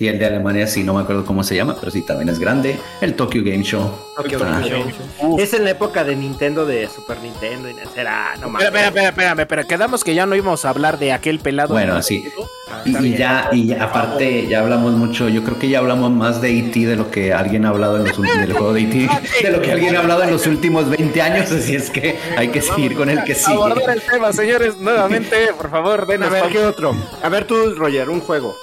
[0.00, 2.38] Y el de Alemania sí, no me acuerdo cómo se llama, pero sí, también es
[2.38, 2.78] grande.
[3.00, 3.90] El Tokyo Game Show.
[4.16, 4.60] Tokyo Ah.
[4.64, 5.38] Game Show.
[5.40, 8.68] Es en la época de Nintendo, de Super Nintendo y será, no mames.
[8.68, 9.64] Espera, espera, espera, espera.
[9.64, 11.74] Quedamos que ya no íbamos a hablar de aquel pelado.
[11.74, 12.24] Bueno, sí.
[12.70, 15.28] Ah, Y, y ya, y ya, aparte, ya hablamos mucho.
[15.28, 16.78] Yo creo que ya hablamos más de E.T.
[16.86, 19.08] de lo que alguien ha hablado en los últimos del juego de E.T.
[19.42, 21.50] de lo que alguien ha hablado en los últimos 20 años.
[21.50, 23.54] Así es que hay que seguir con el que sigue.
[23.56, 26.44] Abordar el tema, señores, nuevamente, por favor, A denos ver.
[26.52, 26.94] ¿qué otro?
[27.20, 28.54] A ver tú, Roger, un juego.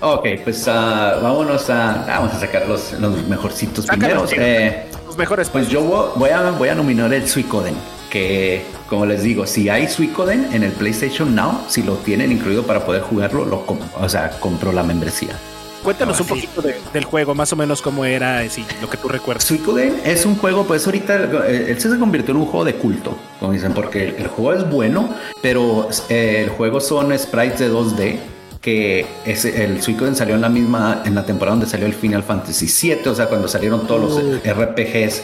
[0.00, 2.04] Ok, pues ah, vámonos a.
[2.06, 4.30] Vamos a sacar los, los mejorcitos Sácalos, primeros.
[4.30, 4.36] sí.
[4.38, 7.74] Eh, Los mejores Pues yo vo- voy a, voy a nominar el Suicoden,
[8.10, 12.62] que como les digo, si hay Suicoden en el PlayStation Now, si lo tienen incluido
[12.64, 15.34] para poder jugarlo, lo com- o sea, compro la membresía.
[15.82, 16.34] Cuéntanos Ah, un sí.
[16.46, 19.44] poquito de- del juego, más o menos cómo era, sí, lo que tú recuerdas.
[19.44, 23.16] Suicoden es un juego, pues ahorita eh, él se convirtió en un juego de culto,
[23.38, 25.10] como dicen, porque el, el juego es bueno,
[25.42, 28.18] pero eh, el juego son sprites de 2D.
[28.64, 32.22] Que es, el Suicoden salió en la misma, en la temporada donde salió el Final
[32.22, 35.22] Fantasy VII, o sea, cuando salieron todos los RPGs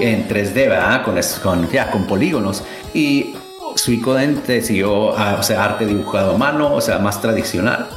[0.00, 1.04] en 3D, ¿verdad?
[1.04, 2.64] Con, ya, con polígonos.
[2.92, 3.34] Y
[3.76, 7.88] Suicoden te siguió, ah, o sea, arte dibujado a mano, o sea, más tradicional.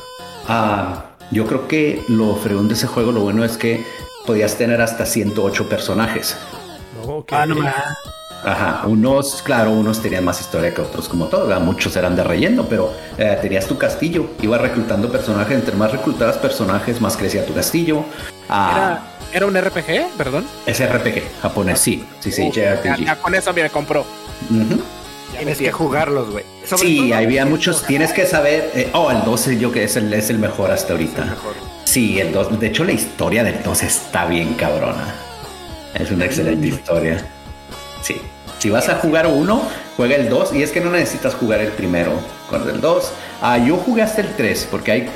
[0.48, 3.84] Ah, yo creo que lo fregón de ese juego, lo bueno es que
[4.28, 6.38] podías tener hasta 108 personajes.
[7.32, 7.56] Ah, no.
[8.44, 11.64] Ajá, unos, claro, unos tenían más historia que otros, como todo, ¿verdad?
[11.64, 16.38] muchos eran de relleno, pero eh, tenías tu castillo, ibas reclutando personajes, entre más reclutabas
[16.38, 18.04] personajes, más crecía tu castillo.
[18.48, 19.00] Ah,
[19.32, 20.46] Era, era un RPG, perdón.
[20.68, 23.06] es RPG japonés, sí, sí, sí, ya, JRPG.
[23.06, 24.06] ya con eso me compró.
[25.32, 26.46] Tienes que jugarlos, güey.
[26.66, 30.14] Sí, todo- había muchos, tienes que saber, eh, oh, el 12 yo que es el,
[30.14, 31.36] es el mejor hasta ahorita.
[31.84, 35.16] Sí, el 2, de hecho la historia del 2 está bien cabrona.
[35.96, 37.26] Es una excelente historia.
[38.02, 38.22] Sí.
[38.60, 39.62] Si vas a jugar uno,
[39.96, 42.14] juega el 2 y es que no necesitas jugar el primero
[42.50, 43.12] con el 2.
[43.42, 45.10] Ah, yo jugué hasta el 3 porque hay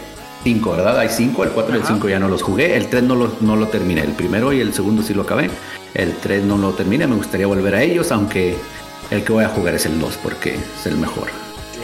[0.44, 1.00] 5, ¿verdad?
[1.00, 2.76] Hay 5, el 4 y el 5 ya no los jugué.
[2.76, 4.02] El 3 no lo, no lo terminé.
[4.02, 5.50] El primero y el segundo sí lo acabé.
[5.94, 7.08] El 3 no lo terminé.
[7.08, 8.56] Me gustaría volver a ellos, aunque
[9.10, 11.28] el que voy a jugar es el 2 porque es el mejor.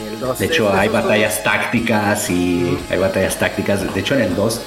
[0.08, 3.92] El dos De hecho, hay batallas tácticas y hay batallas tácticas.
[3.92, 4.60] De hecho, en el 2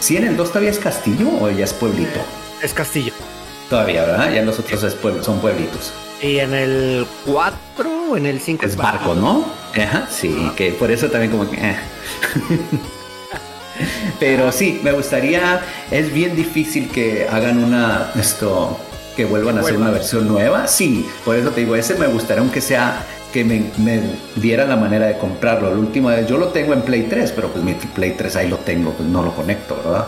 [0.00, 2.20] ¿Sí en el 2 todavía es castillo o ya es pueblito?
[2.62, 3.12] Es castillo.
[3.70, 4.32] Todavía, ¿verdad?
[4.32, 5.92] Ya los otros es pueblo- son pueblitos.
[6.20, 9.44] Y en el 4 o en el 5 Es barco, ¿no?
[9.80, 11.56] Ajá, sí, que por eso también como que...
[11.56, 11.76] eh.
[14.18, 18.76] Pero sí, me gustaría, es bien difícil que hagan una, esto,
[19.16, 20.66] que vuelvan a hacer una versión nueva.
[20.68, 23.02] Sí, por eso te digo, ese me gustaría aunque sea
[23.32, 24.02] que me, me
[24.36, 25.70] diera la manera de comprarlo.
[25.70, 28.48] La última vez, yo lo tengo en Play 3, pero pues mi Play 3 ahí
[28.48, 30.06] lo tengo, pues no lo conecto, ¿verdad?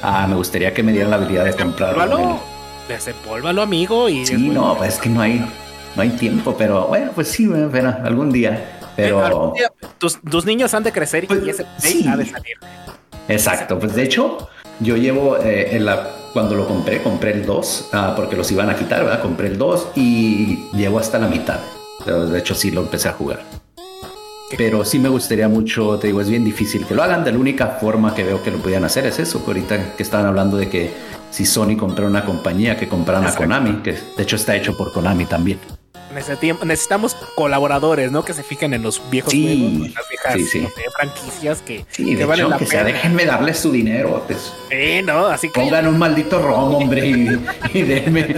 [0.00, 2.53] Ah, me gustaría que me dieran la habilidad de comprarlo.
[2.88, 4.08] Desempólvalo, amigo.
[4.08, 5.44] Y Sí, no, pues es que no hay,
[5.96, 8.78] no hay tiempo, pero bueno, pues sí, bueno, algún día.
[8.96, 12.06] Pero Algún día tus, tus niños han de crecer Pues, y ese sí.
[12.08, 12.56] ha de salir.
[13.28, 14.48] exacto, pues de hecho,
[14.80, 18.68] yo llevo eh, en la cuando lo compré, compré el 2, ah, porque los iban
[18.68, 19.22] a quitar, ¿verdad?
[19.22, 21.60] Compré el 2 y llevo hasta la mitad.
[22.04, 23.40] Pero, De hecho, sí lo empecé a jugar.
[24.58, 27.22] Pero sí me gustaría mucho, te digo, es bien difícil que lo hagan.
[27.24, 29.40] De la única forma que veo que lo podían hacer es eso.
[29.44, 30.90] que Ahorita que estaban hablando de que
[31.34, 33.34] si Sony comprara una compañía, que compraran a.
[33.34, 35.58] Konami, que de hecho está hecho por Konami también.
[36.62, 38.24] Necesitamos colaboradores, ¿no?
[38.24, 40.60] Que se fijen en los viejos Sí, juegos, en las viejas sí, sí.
[40.60, 43.72] no sé, franquicias que, Sí, que de valen hecho, la que sea, déjenme darles su
[43.72, 44.22] dinero.
[44.28, 45.26] Pues, Sí, ¿no?
[45.26, 48.36] Así que pongan un maldito ROM, hombre, y, y denme.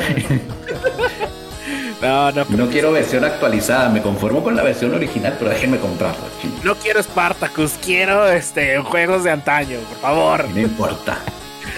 [2.01, 6.25] no, no, No quiero versión actualizada, me conformo con la versión original, pero déjenme comprarlo.
[6.41, 10.49] ching, no quiero Spartacus, quiero este juegos de antaño, por favor.
[10.49, 11.19] No importa.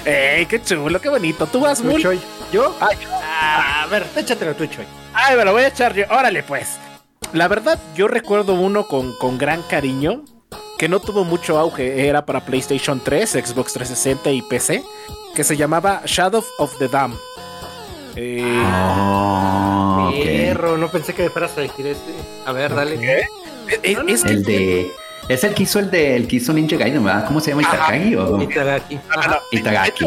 [0.05, 1.47] Ey, qué chulo, qué bonito.
[1.47, 2.03] ¿Tú vas, ¿Tú, Mul?
[2.53, 2.75] ¿Yo?
[2.81, 2.97] Ay,
[3.41, 4.85] Ah, a ver, échatelo tú, Choy.
[5.15, 6.05] Ay, me lo voy a echar yo.
[6.11, 6.79] Órale, pues.
[7.33, 10.25] La verdad, yo recuerdo uno con, con gran cariño,
[10.79, 14.83] que no tuvo mucho auge, era para PlayStation 3, Xbox 360 y PC,
[15.35, 17.17] que se llamaba Shadow of the Dam.
[18.17, 20.25] Eh, Oh, ok.
[20.25, 22.13] Perro, no pensé que fueras a elegir este.
[22.47, 22.95] A ver, dale.
[23.83, 24.93] es, es que El de.
[25.29, 26.17] Es el que hizo el de.
[26.17, 27.27] El que hizo Ninja Gaiden, ¿verdad?
[27.27, 27.63] ¿Cómo se llama?
[27.63, 28.99] Itakagi o Itagaki.
[29.11, 29.41] Ajá.
[29.53, 30.07] Itagaki.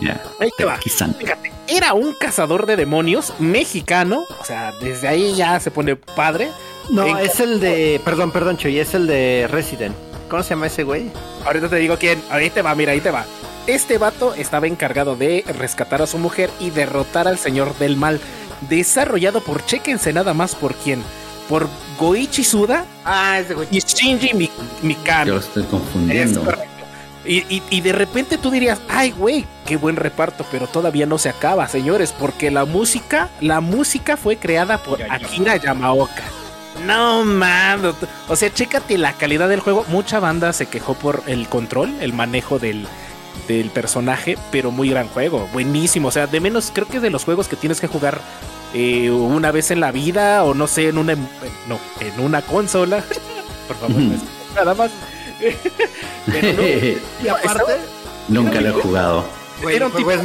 [0.00, 0.20] Ya.
[0.40, 0.76] Ahí te va.
[0.78, 6.48] Fíjate, era un cazador de demonios mexicano, o sea, desde ahí ya se pone padre.
[6.90, 8.00] No, En- es el de.
[8.04, 9.94] Perdón, perdón, Choy, es el de Resident.
[10.28, 11.10] ¿Cómo se llama ese güey?
[11.44, 12.20] Ahorita te digo quién.
[12.30, 13.24] Ahí te va, mira, ahí te va.
[13.66, 18.18] Este vato estaba encargado de rescatar a su mujer y derrotar al señor del mal.
[18.68, 21.02] Desarrollado por, chéquense nada más por quién.
[21.48, 21.68] Por
[21.98, 23.40] Goichi Suda Ah,
[23.70, 24.50] y Shinji Mi-
[25.26, 26.40] Yo estoy Es confundiendo.
[26.44, 26.66] correcto.
[27.24, 31.18] Y, y- y de repente tú dirías, ay, güey, qué buen reparto, pero todavía no
[31.18, 36.22] se acaba, señores, porque la música, la música fue creada por Akira Yamaoka.
[36.84, 37.94] No mames,
[38.28, 39.84] o sea, chécate la calidad del juego.
[39.88, 42.88] Mucha banda se quejó por el control, el manejo del,
[43.46, 46.08] del personaje, pero muy gran juego, buenísimo.
[46.08, 48.20] O sea, de menos creo que de los juegos que tienes que jugar
[48.74, 51.28] eh, una vez en la vida o no sé, en una, en-
[51.68, 53.02] no, en una consola.
[53.68, 54.02] por favor,
[54.54, 54.90] nada más.
[56.26, 57.72] Pero no, Y aparte,
[58.28, 59.24] Nunca lo he jugado.
[59.62, 60.20] güey, era un tipo es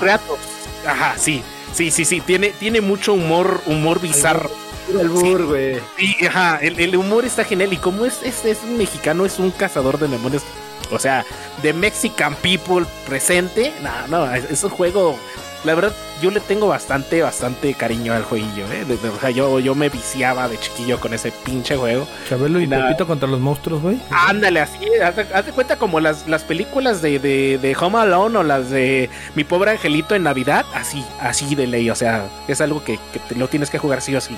[0.00, 0.38] Kratos.
[0.86, 1.42] Ajá, sí.
[1.74, 2.20] Sí, sí, sí.
[2.22, 4.50] Tiene, tiene mucho humor, humor bizarro.
[4.88, 5.78] El bur, güey.
[5.98, 6.58] Sí, ajá.
[6.62, 7.72] El, el humor está genial.
[7.74, 10.42] Y como es, es, es un mexicano, es un cazador de demonios.
[10.90, 11.26] O sea,
[11.62, 13.74] de Mexican People presente.
[13.82, 15.18] No, no, es, es un juego.
[15.64, 15.92] La verdad,
[16.22, 18.84] yo le tengo bastante, bastante cariño al jueguillo, ¿eh?
[18.84, 22.06] De- de- o sea, yo, yo me viciaba de chiquillo con ese pinche juego.
[22.28, 22.66] Chabelo y.
[22.68, 23.98] Pepito contra los monstruos, güey.
[24.10, 28.38] Ándale, así, haz haz de cuenta como las, las películas de, de, de Home Alone
[28.38, 32.60] o las de Mi Pobre Angelito en Navidad, así, así de ley, o sea, es
[32.60, 34.36] algo que, que te lo tienes que jugar sí o sí.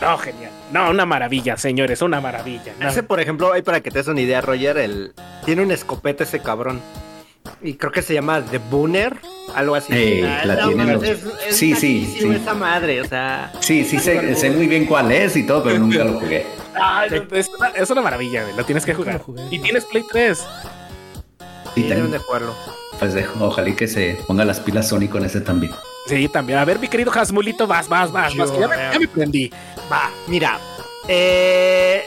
[0.00, 0.50] No, genial.
[0.72, 2.72] No, una maravilla, señores, una maravilla.
[2.80, 2.88] No.
[2.88, 5.12] Ese, por ejemplo, ahí para que te des una idea, Roger, el...
[5.44, 6.80] tiene una escopeta ese cabrón.
[7.60, 9.16] Y creo que se llama The Booner,
[9.54, 9.92] algo así.
[9.92, 12.28] Ey, Ah, la no, tienen los- es, es Sí, sí, sí.
[12.30, 13.52] esa madre, o sea...
[13.60, 16.46] Sí, sí, sé, sé muy bien cuál es y todo, pero nunca lo jugué.
[16.74, 19.20] Ay, no, es, una, es una maravilla, güey, lo tienes que jugar.
[19.50, 20.38] Y tienes Play 3.
[20.38, 20.44] Sí,
[21.74, 22.54] Sí, deben de jugarlo.
[22.98, 25.72] Pues dejo, ojalá y que se ponga las pilas Sony con ese también.
[26.06, 26.58] Sí, también.
[26.58, 28.50] A ver, mi querido Hasmulito, vas, vas, vas, vas.
[28.50, 29.50] que Ya me, ya me prendí.
[29.90, 30.58] Va, mira.
[31.08, 32.04] Eh,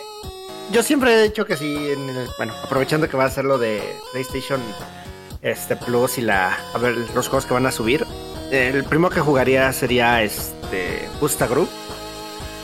[0.72, 3.58] yo siempre he dicho que sí, en el- bueno, aprovechando que va a ser lo
[3.58, 3.82] de
[4.12, 4.60] PlayStation
[5.46, 8.06] este Plus y la a ver los juegos que van a subir.
[8.52, 11.70] El primero que jugaría sería este Busta Group.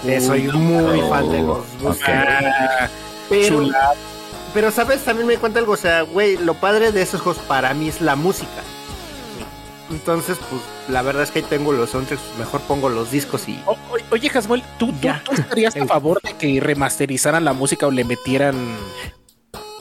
[0.05, 2.51] Eh, soy muy oh, fan de los Busta Group.
[2.53, 2.89] Ah,
[3.29, 3.93] Pero, chula.
[4.53, 5.01] pero, ¿sabes?
[5.05, 5.73] También me cuenta algo.
[5.73, 8.61] O sea, güey, lo padre de esos juegos para mí es la música.
[9.91, 12.21] Entonces, pues, la verdad es que ahí tengo los soundtracks.
[12.39, 13.61] Mejor pongo los discos y.
[13.65, 14.91] O- o- oye, Hasmuel, ¿tú,
[15.25, 18.55] tú estarías a favor de que remasterizaran la música o le metieran,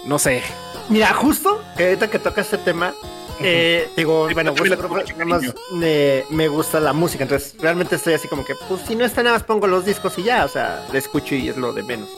[0.06, 0.42] no sé,
[0.90, 2.92] Mira, justo que ahorita que toca este tema,
[3.40, 7.22] eh, digo, Sí, bueno, nada más me, me gusta la música.
[7.22, 10.18] Entonces, realmente estoy así como que, pues, si no está nada más pongo los discos
[10.18, 10.44] y ya.
[10.44, 12.08] O sea, le escucho y es lo de menos.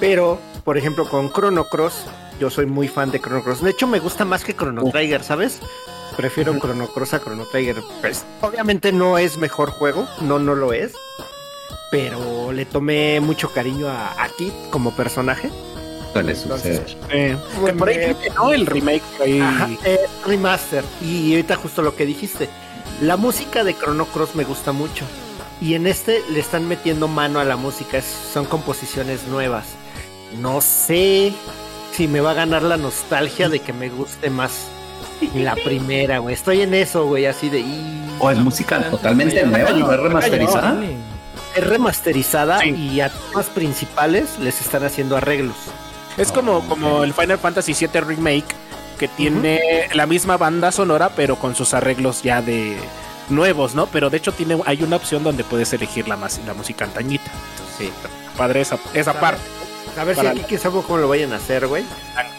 [0.00, 2.04] Pero, por ejemplo, con Chrono Cross,
[2.40, 3.62] yo soy muy fan de Chrono Cross.
[3.62, 5.60] De hecho, me gusta más que Chrono Trigger, ¿sabes?
[6.16, 7.76] Prefiero Chrono Cross a Chrono Trigger.
[8.00, 10.92] Pues, obviamente no es mejor juego, no, no lo es.
[11.90, 15.50] Pero le tomé mucho cariño a, a Kit como personaje.
[16.12, 16.96] Suele suceder.
[17.10, 17.36] Eh,
[17.78, 19.40] por ahí creo que no, el remake ahí.
[19.40, 20.84] Ajá, eh, remaster.
[21.00, 22.48] Y ahorita justo lo que dijiste.
[23.00, 25.04] La música de Chrono Cross me gusta mucho.
[25.60, 27.98] Y en este le están metiendo mano a la música.
[27.98, 29.66] es- son composiciones nuevas.
[30.40, 31.32] No sé
[31.92, 34.52] si me va a ganar la nostalgia de que me guste más
[35.34, 36.34] la primera, güey.
[36.34, 37.60] Estoy en eso, güey, así de...
[37.60, 40.76] y- O es música totalmente nueva, no es remasterizada.
[41.54, 42.70] Es remasterizada Sí.
[42.70, 45.56] y a temas principales les están haciendo arreglos.
[46.16, 48.44] Es como, como el Final Fantasy VII Remake,
[48.98, 52.76] que tiene la misma banda sonora, pero con sus arreglos ya de
[53.30, 53.86] nuevos, ¿no?
[53.86, 57.30] Pero de hecho tiene, hay una opción donde puedes elegir la, mas- la música antañita.
[57.52, 57.92] Entonces, sí,
[58.36, 59.42] padre esa, esa parte.
[59.98, 61.84] A ver si aquí sabe cómo lo vayan a hacer, güey.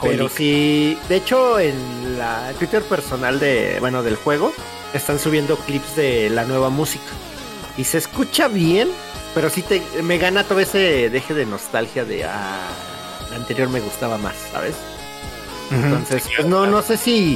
[0.01, 4.53] Pero sí, de hecho en la Twitter personal de, bueno, del juego,
[4.93, 7.03] están subiendo clips de la nueva música.
[7.77, 8.89] Y se escucha bien,
[9.35, 12.69] pero sí te, me gana todo ese deje de nostalgia de, ah,
[13.33, 14.75] la anterior me gustaba más, ¿sabes?
[15.71, 17.33] Entonces, pues no, no sé si,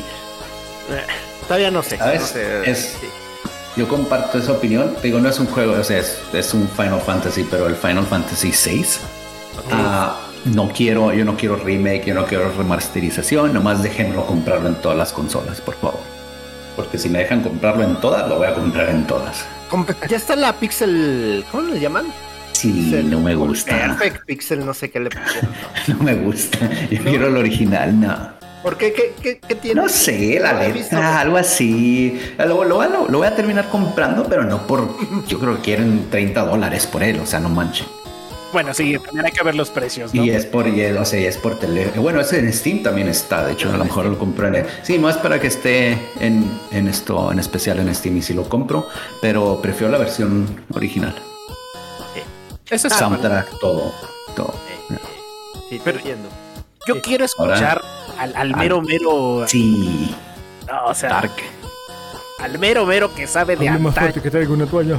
[0.90, 1.04] eh,
[1.48, 1.98] todavía no sé.
[1.98, 2.22] ¿Sabes?
[2.22, 3.08] no sé, Es- sí.
[3.76, 4.96] Yo comparto esa opinión.
[5.04, 8.06] Digo, no es un juego, o sea, es, es un Final Fantasy, pero el Final
[8.08, 8.86] Fantasy VI.
[9.72, 14.76] ah, no quiero, yo no quiero remake, yo no quiero remasterización, nomás déjenmelo comprarlo en
[14.76, 16.00] todas las consolas, por favor.
[16.76, 19.46] Porque si me dejan comprarlo en todas, lo voy a comprar en todas.
[20.08, 22.06] Ya está la Pixel, ¿cómo le llaman?
[22.58, 23.78] Sí, Pixel- no me gusta.
[23.78, 25.52] Perfect Pixel, no sé qué le pusieron.
[25.88, 26.58] No me gusta.
[26.90, 28.30] Yo quiero el original, no.
[28.64, 28.92] ¿Por qué?
[28.94, 29.82] ¿Qué, qué, qué tiene?
[29.82, 32.20] No sé, la No letra, algo así.
[32.40, 34.98] Lo, lo- lo- lo voy a terminar comprando, pero no por.
[35.28, 37.86] Yo creo que quieren 30 dólares por él, o sea, no manchen.
[38.52, 40.24] Bueno, sí, también hay que ver los precios, ¿no?
[40.26, 41.92] Y es por, y es- o sea, y es por tele.
[41.98, 43.46] Bueno, ese en Steam también está.
[43.46, 46.50] De hecho, a lo mejor lo compro en el- Sí, más para que esté en,
[46.72, 48.88] en esto, en especial en Steam y si lo compro,
[49.22, 51.14] pero prefiero la versión original.
[52.70, 53.94] Eso es Soundtrack, todo,
[54.36, 54.54] todo.
[55.70, 56.30] Sí, te Pero- entiendo.
[56.88, 57.82] Yo quiero escuchar
[58.18, 59.44] al, al mero mero.
[59.48, 60.16] Sí,
[60.68, 61.32] no, o sea, Dark.
[62.40, 64.98] al mero mero que sabe de Hable más fuerte que traigo una toalla.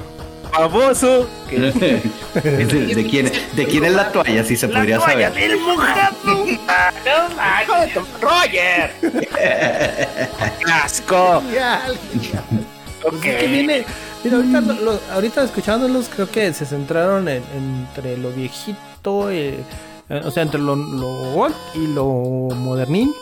[0.52, 1.28] Famoso.
[1.48, 1.74] Que, Es
[2.68, 4.44] de, de quién, ¿De quién es la toalla?
[4.44, 5.32] Si se podría saber.
[5.32, 6.16] del mojado.
[8.20, 8.92] Roger.
[10.84, 11.42] Asco.
[11.50, 13.84] Es que viene.
[14.24, 19.58] Mira, ahorita, lo- lo- ahorita escuchándolos, creo que se centraron en- entre lo viejito, eh,
[20.08, 22.04] eh, o sea, entre lo, lo old y lo
[22.54, 23.12] modernín.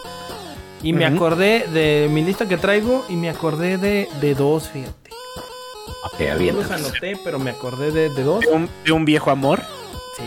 [0.83, 5.11] Y me acordé de mi lista que traigo y me acordé de, de dos, fíjate.
[6.05, 8.41] Ok, No los anoté, pero me acordé de, de dos.
[8.41, 9.61] De un, de un viejo amor.
[10.17, 10.23] Sí.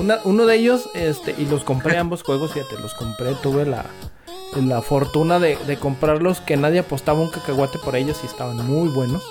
[0.00, 3.84] Una- uno de ellos, este, y los compré ambos juegos, fíjate, los compré, tuve la,
[4.62, 8.88] la fortuna de, de comprarlos, que nadie apostaba un cacahuate por ellos y estaban muy
[8.90, 9.22] buenos.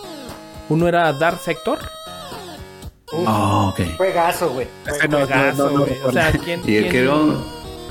[0.70, 1.80] Uno era Dark Sector.
[3.26, 3.96] Ah, ok.
[3.98, 4.68] Juegazo, güey.
[4.86, 5.98] No, no, Juegazo, no, no, güey.
[6.04, 7.46] O sea, quien, Y quien- quiero.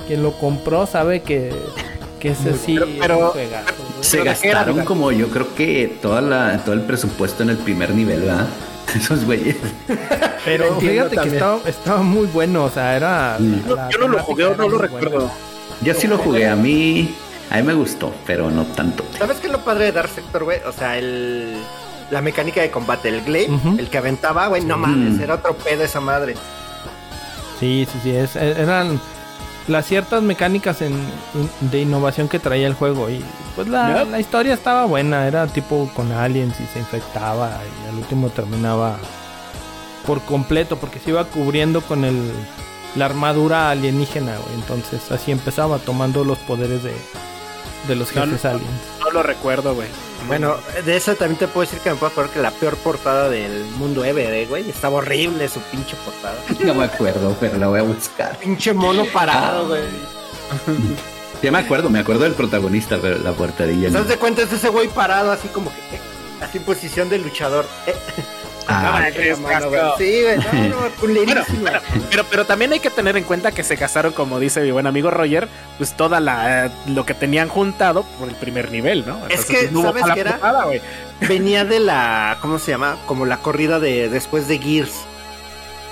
[0.07, 1.55] quien lo compró sabe que,
[2.21, 3.87] que ese sí Pero- es pero- un juegazo, güey.
[4.03, 7.43] Se ¿Pero de qué era, gastaron como yo creo que toda la, todo el presupuesto
[7.43, 8.47] en el primer nivel, ¿verdad?
[8.95, 9.57] Esos güeyes.
[10.45, 13.37] Pero fíjate que estaba, estaba muy bueno, o sea, era...
[13.39, 13.63] Mm.
[13.75, 15.31] la Yo no lo jugué, no lo recuerdo.
[15.81, 17.15] Yo sí lo jugué, a mí,
[17.51, 19.03] a mí me gustó, pero no tanto.
[19.19, 20.61] ¿Sabes qué es lo padre de Dark Sector, güey?
[20.67, 21.57] O sea, el...
[22.11, 25.83] La mecánica de combate, el glaive, el que aventaba, güey, no mames, era otro pedo
[25.83, 26.35] esa madre.
[27.59, 29.01] Sí, sí, sí, es- e- eran
[29.67, 33.25] las ciertas mecánicas en, in- de innovación que traía el juego y
[33.57, 34.11] pues la, Yep.
[34.11, 37.51] la historia estaba buena, era tipo con aliens y se infectaba
[37.85, 38.99] y al último terminaba
[40.07, 42.31] por completo porque se iba cubriendo con el
[42.95, 46.95] la armadura alienígena, güey, entonces así empezaba tomando los poderes de,
[47.89, 48.51] de los jefes no.
[48.51, 48.71] aliens.
[49.07, 49.87] No lo recuerdo, güey.
[50.27, 53.31] Bueno, de eso también te puedo decir que me puedo acordar que la peor portada
[53.31, 54.69] del mundo ever, eh, güey.
[54.69, 56.37] Estaba horrible su pinche portada.
[56.65, 58.37] No me acuerdo, pero la voy a buscar.
[58.39, 59.83] Pinche mono parado, güey.
[61.43, 63.91] Ya me acuerdo, me acuerdo del protagonista, pero la portadilla.
[63.91, 64.43] ¿Te das cuenta?
[64.43, 65.97] Es ese güey parado así como que...
[65.97, 66.01] eh,
[66.41, 67.67] así en posición de luchador.
[67.87, 67.95] Eh,
[68.69, 69.81] Ah, ah, qué la mano, güey.
[69.81, 69.95] asco.
[69.99, 70.69] Sí, güey.
[70.69, 71.61] No, no, culerísima.
[71.61, 74.71] Bueno, Pero, pero también hay que tener en cuenta que se gastaron, como dice mi
[74.73, 75.49] buen amigo Roger,
[75.79, 79.21] pues toda la lo que tenían juntado por el primer nivel, ¿no?
[79.29, 80.39] Es que, no hubo ¿sabes qué era?
[81.29, 82.39] Venía de la...
[82.43, 82.97] ¿Cómo se llama?
[83.07, 84.93] Como la corrida de después de Gears.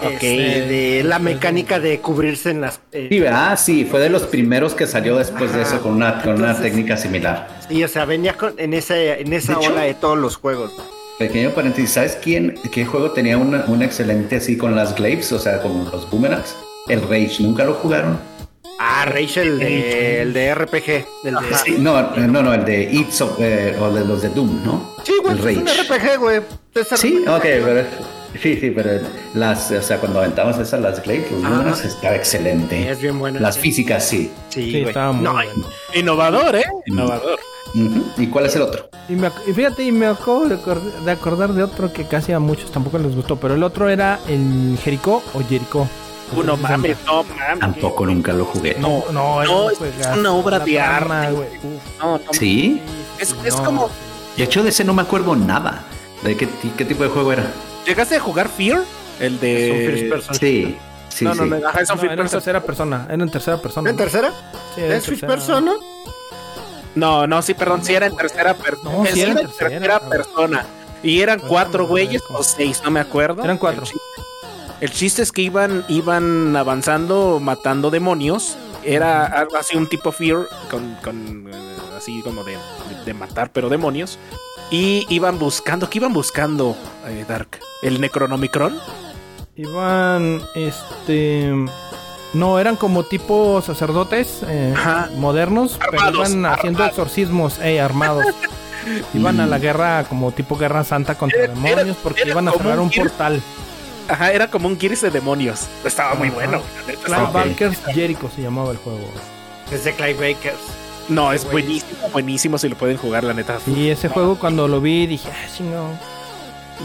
[0.02, 0.10] Ok.
[0.14, 0.26] Este,
[0.66, 2.80] de la mecánica de cubrirse en las...
[2.92, 3.58] eh, Sí, ¿verdad?
[3.58, 6.96] Sí, fue de los primeros que salió después de eso con una, con una técnica
[6.96, 7.46] similar.
[7.68, 10.36] Sí, o sea, venía con- en, ese, en esa De hecho- ola de todos los
[10.36, 10.72] juegos.
[11.18, 15.38] Pequeño paréntesis, ¿sabes quién, qué juego tenía una, un excelente así con las glaives, o
[15.38, 16.56] sea, con los boomerangs?
[16.88, 18.18] El Rage, ¿nunca lo jugaron?
[18.80, 21.06] Ah, Rachel, de- el de RPG.
[21.24, 21.54] El de...
[21.64, 24.94] Sí, no, no, no, el de It's of, eh, o de los de Doom, ¿no?
[25.04, 25.82] Sí, güey, El pues es un Rage.
[25.82, 26.40] RPG, güey.
[26.74, 27.30] Es Sí, RPG.
[27.30, 27.86] ok, pero
[28.42, 28.90] sí, sí, pero
[29.34, 31.48] las, o sea, cuando aventamos esas las Glade, los Ah.
[31.50, 32.90] números estaba excelente.
[32.90, 33.38] Es bien buena.
[33.38, 34.32] Las físicas, sí.
[34.48, 34.88] Sí, Sí, güey.
[34.88, 35.52] estaba muy No, bueno.
[35.94, 36.64] Innovador, ¿eh?
[36.86, 37.38] Innovador.
[38.16, 38.88] ¿Y cuál es el otro?
[39.08, 40.56] Y, me ac- y fíjate, y me acabo de,
[41.04, 44.20] de acordar de otro que casi a muchos tampoco les gustó, pero el otro era
[44.28, 45.88] el Jericó o Jericó.
[46.36, 47.58] Uno mames, no mames.
[47.60, 48.76] Tampoco nunca lo jugué.
[48.78, 49.78] No, no, No, es
[50.16, 50.72] una obra de
[51.32, 51.48] güey.
[51.58, 52.32] Uf, No, no.
[52.32, 52.80] ¿Sí?
[53.18, 53.90] Es, no, como.
[54.36, 55.82] De hecho, de ese no me acuerdo nada.
[56.22, 57.44] ¿De qué, ti- qué tipo de juego era?
[57.86, 58.82] ¿Llegaste a jugar Fear?
[59.20, 59.66] El de.
[59.68, 60.34] Es un first person.
[60.36, 60.76] Sí,
[61.10, 61.50] sí, no, no, sí.
[61.50, 62.30] no, es un No, first era en person.
[62.40, 63.04] tercera persona.
[63.08, 63.90] Era en tercera persona.
[63.90, 64.32] ¿En tercera?
[64.74, 65.28] Sí, en ¿Es first tercera.
[65.34, 65.72] persona?
[66.94, 68.90] No, no, sí, perdón, sí era en tercera persona.
[68.98, 70.66] No, sí era en tercera, persona.
[71.02, 73.42] Y eran Pues, cuatro güeyes no, o seis, no me acuerdo.
[73.44, 73.82] Eran cuatro.
[73.82, 74.00] El chiste,
[74.80, 78.56] el chiste es que iban, iban avanzando, matando demonios.
[78.84, 83.50] Era algo así un tipo Fear, con, con, eh, así como de, de- de matar,
[83.52, 84.18] pero demonios.
[84.70, 86.76] Y iban buscando, ¿qué iban buscando,
[87.06, 87.60] eh, Dark?
[87.82, 88.78] ¿El Necronomicron?
[89.56, 91.52] Iban, este...
[92.34, 94.74] No, eran como tipo sacerdotes eh,
[95.16, 96.90] modernos, pero Armados, iban haciendo armados.
[96.98, 98.24] exorcismos, eh, armados.
[99.14, 102.52] iban a la guerra como tipo guerra santa contra Era- demonios porque era iban a
[102.52, 103.40] cerrar un portal.
[104.08, 105.66] Ajá, era como un Gears de demonios.
[105.84, 106.60] Estaba muy bueno.
[106.60, 107.32] la neta, Clive estaba- Ok.
[107.34, 109.08] Barker's Jericho se llamaba el juego.
[109.72, 110.58] Es de Clive Bakers.
[111.08, 113.58] No, es buenísimo, buenísimo si lo pueden jugar, la neta.
[113.66, 115.88] Y ese juego cuando lo vi dije, ah, sí, no.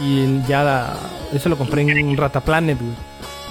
[0.02, 0.94] Y ya la,
[1.32, 2.92] ese lo compré en Rataplanet, güey.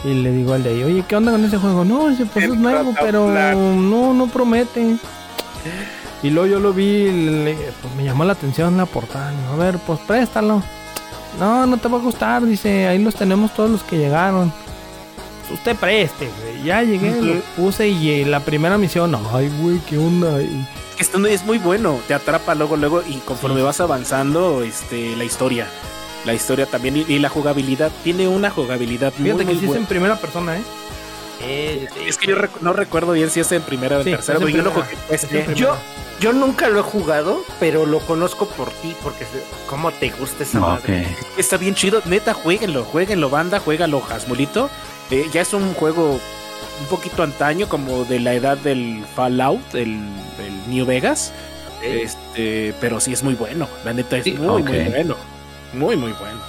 [0.04, 1.84] Y le digo al de ahí, oye, ¿qué onda con ese juego?
[1.84, 3.28] No, ese pues es nuevo, pero
[3.76, 4.95] no, no promete.
[6.24, 9.34] Y luego yo lo vi, le- pues me llamó la atención la portada.
[9.54, 10.62] A ver, pues préstalo.
[11.39, 14.52] No, no te va a gustar, dice, ahí los tenemos todos los que llegaron.
[15.47, 16.64] Pues Usted preste, güey.
[16.64, 20.41] Ya llegué, lo puse y eh, la primera misión, ay, güey, ¿qué onda?
[20.41, 20.66] Y-
[20.97, 25.24] Esto no- es muy bueno, te atrapa luego, luego y conforme vas avanzando, este, la
[25.24, 25.68] historia,
[26.26, 29.61] la historia también y, y la jugabilidad tiene una jugabilidad muy, Fíjate que muy sí
[29.65, 29.82] es buena.
[29.82, 30.61] en primera persona, ¿eh?
[32.05, 34.38] Es que yo rec- no recuerdo bien si es en primera o en Sí, tercera,
[34.38, 35.53] es en pero yo lo jugué pues, Es en eh.
[35.55, 35.74] Yo,
[36.20, 39.26] yo nunca lo he jugado, pero lo conozco por ti, porque
[39.70, 41.07] cómo te gusta esa No, madre.
[41.38, 44.70] Está bien chido, neta, jueguenlo, jueguenlo, banda, juégalo, Jasmulito.
[45.11, 46.20] Eh, ya es un juego
[46.82, 51.32] un poquito antaño, como de la edad del Fallout, el, el New Vegas.
[51.82, 54.70] Este, pero sí es muy bueno, la neta es Sí, muy, ok.
[54.70, 55.15] muy bueno.
[55.74, 56.39] Muy, muy bueno.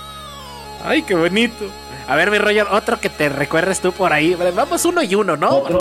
[0.85, 1.67] Ay, qué bonito.
[2.09, 4.35] A ver, mi Roger, otro que te recuerdes tú por ahí.
[4.57, 5.49] Vamos uno y uno, ¿no?
[5.59, 5.79] Otro.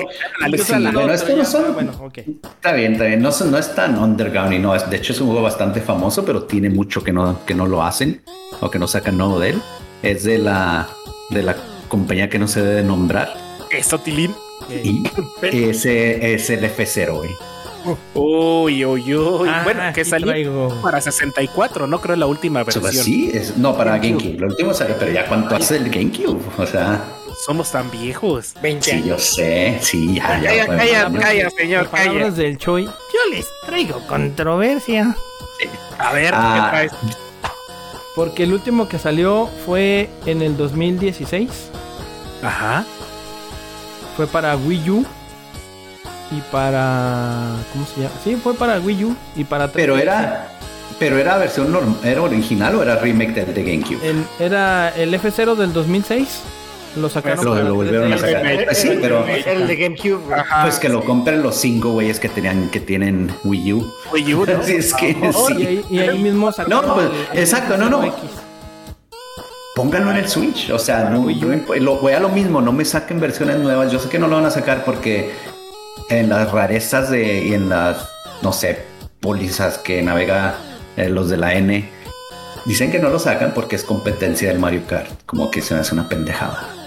[0.49, 1.91] Pues sí, la- bueno, estos no son- Bueno.
[2.15, 3.21] Está bien, está bien.
[3.21, 4.87] No, son- no es tan underground y no es.
[4.89, 7.81] De hecho, es un juego bastante famoso, pero tiene mucho que no, que no lo
[7.83, 8.21] hacen
[8.59, 9.61] o que no sacan nuevo de él.
[10.03, 10.87] Es de la,
[11.31, 11.55] de la
[11.87, 13.33] compañía que no se debe nombrar.
[13.71, 14.35] Eso, Tilín.
[14.69, 15.01] Y
[15.41, 17.31] ese es el F0, güey.
[18.13, 19.49] Uy, uy, uy.
[19.49, 20.79] Ah, bueno, que salió traigo.
[20.81, 22.91] para 64, no creo la última versión.
[22.91, 24.37] sí, es, no para GameCube.
[24.39, 26.41] Lo último salió, pero ya cuánto hace el GameCube.
[26.57, 27.03] O sea,
[27.45, 28.53] Somos tan viejos.
[28.61, 29.77] 20 sí, yo sé.
[29.81, 30.65] Sí, ya, ya.
[30.67, 32.43] Calla, calla, calla, señor, En palabras calla.
[32.43, 32.91] del Choi, yo
[33.31, 35.15] les traigo controversia.
[35.97, 36.53] A ver, Ah.
[36.55, 36.91] ¿qué traes?
[38.15, 41.49] Porque el último que salió fue en el 2016.
[42.43, 42.83] Ajá.
[44.17, 45.05] Fue para Wii U.
[46.31, 47.55] Y para.
[47.73, 48.13] ¿Cómo se llama?
[48.23, 49.67] Sí, fue para Wii U y para.
[49.69, 50.01] Pero 3DS.
[50.01, 50.47] era.
[50.99, 54.05] Pero era versión norm- era original o era remake del de GameCube.
[54.09, 56.41] El- era el F0 del 2006.
[56.97, 57.45] Lo sacaron.
[57.45, 58.19] Lo, lo volvieron a 3DS.
[58.33, 58.65] sacar.
[58.65, 60.33] Pues sí, pero El de GameCube.
[60.35, 60.63] Ajá.
[60.63, 63.93] pues que lo compren los cinco güeyes que tenían que tienen Wii U.
[64.11, 64.63] Wii U, ¿no?
[64.63, 65.65] Sí, es que Y sí.
[65.67, 66.85] ahí, y ahí mismo sacaron.
[66.85, 68.03] No, pues, el- el exacto, no, no.
[68.03, 68.13] F0X.
[69.75, 70.69] Pónganlo en el Switch.
[70.71, 73.91] O sea, no, imp- lo, voy a lo mismo, no me saquen versiones nuevas.
[73.91, 75.31] Yo sé que no lo van a sacar porque
[76.09, 78.09] en las rarezas de, y en las,
[78.41, 78.83] no sé,
[79.19, 80.55] pólizas que navega
[80.97, 81.89] eh, los de la N,
[82.65, 85.09] dicen que no lo sacan porque es competencia del Mario Kart.
[85.25, 86.78] Como que se me hace una pendejada.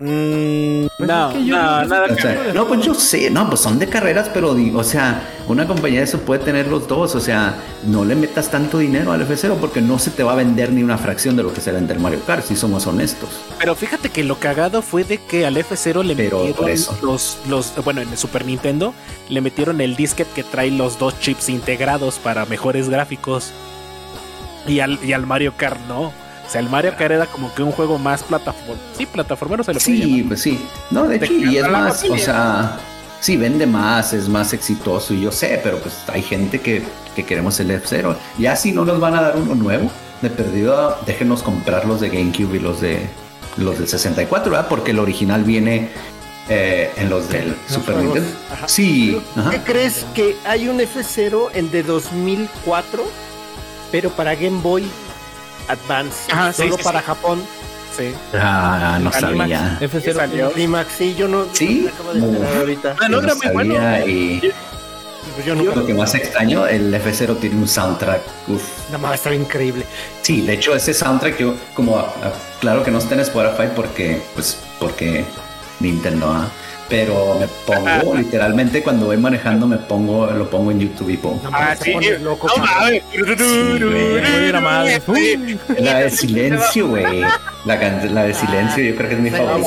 [0.00, 2.94] Mm, Pues no, es que yo no, que nada O que sea, no, pues yo
[2.94, 6.68] sé, no, pues son de carreras, pero o sea, una compañía de eso puede tener
[6.68, 10.22] los dos, o sea, no le metas tanto dinero al F0 porque no se te
[10.22, 12.54] va a vender ni una fracción de lo que se vende el Mario Kart, si
[12.54, 13.28] somos honestos.
[13.58, 16.96] Pero fíjate que lo cagado fue de que al F0 le Pero metieron eso.
[17.02, 18.94] los, los, bueno, en el Super Nintendo
[19.28, 23.52] le metieron el disquete que trae los dos chips integrados para mejores gráficos.
[24.66, 26.12] Y al, y al Mario Kart no.
[26.48, 28.80] O sea, el Mario Kart era como que un juego más plataforma.
[28.96, 30.28] Sí, plataformero se le puede Sí, llamar.
[30.28, 30.58] pues sí.
[30.90, 32.78] No, de Te hecho, y es más, o sea,
[33.20, 36.82] sí, vende más, es más exitoso, y yo sé, pero pues hay gente que,
[37.14, 38.16] que queremos el F0.
[38.38, 39.90] Ya si no nos van a dar uno nuevo,
[40.22, 43.06] de perdido, déjenos comprar los de GameCube y los de
[43.58, 44.68] los del 64, ¿verdad?
[44.68, 45.90] Porque el original viene
[46.48, 48.14] eh, en los del Super juegos.
[48.14, 48.38] Nintendo.
[48.68, 49.50] Sí, ajá.
[49.50, 53.04] ¿Qué crees que hay un F0 en de 2004,
[53.92, 54.84] pero para Game Boy
[55.68, 56.16] Advance,
[56.52, 57.06] sí, solo sí, para sí.
[57.06, 57.42] Japón?
[57.96, 58.12] Sí.
[58.34, 59.78] Ah, no sabía.
[59.80, 60.14] F0.
[60.14, 60.52] salió?
[60.52, 61.82] Climax, sí, yo no Sí.
[61.84, 62.96] me acabo de ahorita.
[63.00, 63.74] Ah, no, Yo era muy bueno.
[64.06, 64.40] y
[65.34, 68.20] Pues yo lo que más extraño, el F0 tiene un soundtrack.
[68.48, 68.62] Uf.
[68.86, 69.84] Nada más estaba increíble.
[70.22, 73.68] Sí, de hecho ese soundtrack yo como ah, ah, claro que no está en Spotify
[73.74, 75.24] porque pues porque
[75.80, 76.48] Nintendo, ah,
[76.88, 81.36] pero me pongo literalmente cuando voy manejando me pongo lo pongo en YouTube y pongo.
[81.36, 81.92] Nada más Ah, sí.
[82.22, 82.48] loco.
[82.56, 82.62] No
[84.60, 85.02] mames.
[85.08, 85.58] Uy.
[85.78, 87.20] La de silencio, güey.
[87.64, 87.76] La,
[88.10, 89.64] la de silencio yo creo que es mi Silent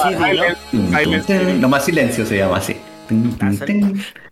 [1.26, 1.34] favorita.
[1.60, 2.76] Nomás silencio se llama así.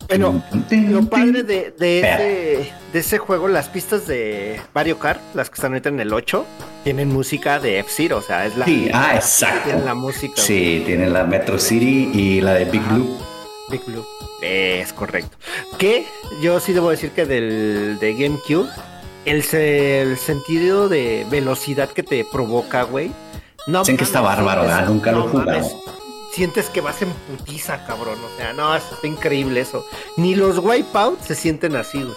[0.10, 0.43] Bueno,
[0.89, 5.55] Lo padre de, de, ese, de ese juego, las pistas de Mario Kart, las que
[5.55, 6.45] están ahorita en el 8,
[6.84, 9.86] tienen música de F-Zero, o sea, es la, Sí, ah, tienen exacto.
[9.86, 10.34] la música.
[10.41, 13.18] Sí, tiene la Metro City y la de Big Blue.
[13.70, 14.03] Big Blue.
[14.41, 15.38] Es correcto.
[15.78, 16.05] Que
[16.41, 18.70] yo sí debo decir que del de GameCube,
[19.26, 23.12] el, el sentido de velocidad que te provoca, güey.
[23.68, 24.88] No Dicen que está bárbaro, ¿verdad?
[24.88, 25.51] Nunca lo he no jugado.
[25.51, 25.76] mames,
[26.32, 28.18] Sientes que vas en putiza, cabrón.
[28.24, 29.86] O sea, no, está increíble eso.
[30.18, 32.16] Ni los Wipeout se sienten así, güey.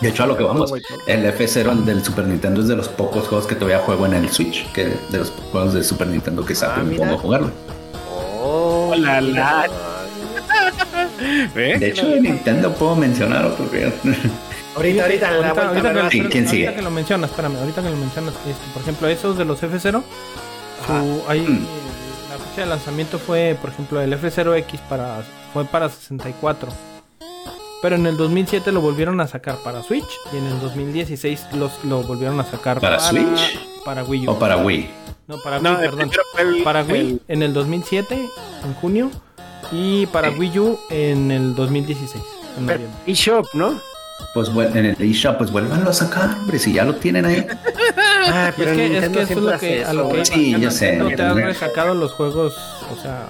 [0.00, 0.72] De hecho, a lo que vamos,
[1.06, 4.30] el F0 del Super Nintendo es de los pocos juegos que todavía juego en el
[4.30, 7.18] Switch, que de los juegos de Super Nintendo que saco Ah, y me pongo a
[7.18, 7.50] jugarlo.
[8.42, 9.66] Oh, Hola, mira.
[11.54, 11.76] ¿Eh?
[11.78, 13.92] De hecho, de Nintendo puedo mencionar otro que...
[14.76, 16.08] Ahorita, ahorita, la Ahorita, vuelta, ahorita ¿verdad?
[16.08, 16.74] que, Sí, lo- ¿quién ahorita sigue?
[16.76, 20.02] que lo mencionas, espérame, ahorita que lo mencionas, este, por ejemplo, esos de los F0,
[20.86, 21.66] su, ahí, Mm.
[22.50, 25.22] Fecha de lanzamiento fue, por ejemplo, el F0X para,
[25.52, 26.68] fue para 64.
[27.82, 31.72] Pero en el 2007 lo volvieron a sacar para Switch y en el 2016 los,
[31.84, 33.58] lo volvieron a sacar ¿Para Switch?
[33.84, 34.32] Para Wii U.
[34.32, 34.90] O para Wii.
[35.26, 36.10] No, para Wii, No, el perdón.
[36.38, 38.28] el- Para Wii el- en el 2007,
[38.64, 39.10] en junio,
[39.72, 42.22] y para Wii U en el 2016,
[42.58, 43.12] en Pero- noviembre.
[43.12, 43.80] eShop, ¿no?
[44.34, 47.46] Pues vuel- en el eShop, pues vuélvanlo a sacar, hombre, si ya lo tienen ahí.
[48.22, 50.58] Ah, Y es que, es que eso es lo que, a lo que Sí, iba.
[50.58, 50.96] yo sé.
[50.96, 52.54] No te han resacado los juegos,
[52.96, 53.26] o sea,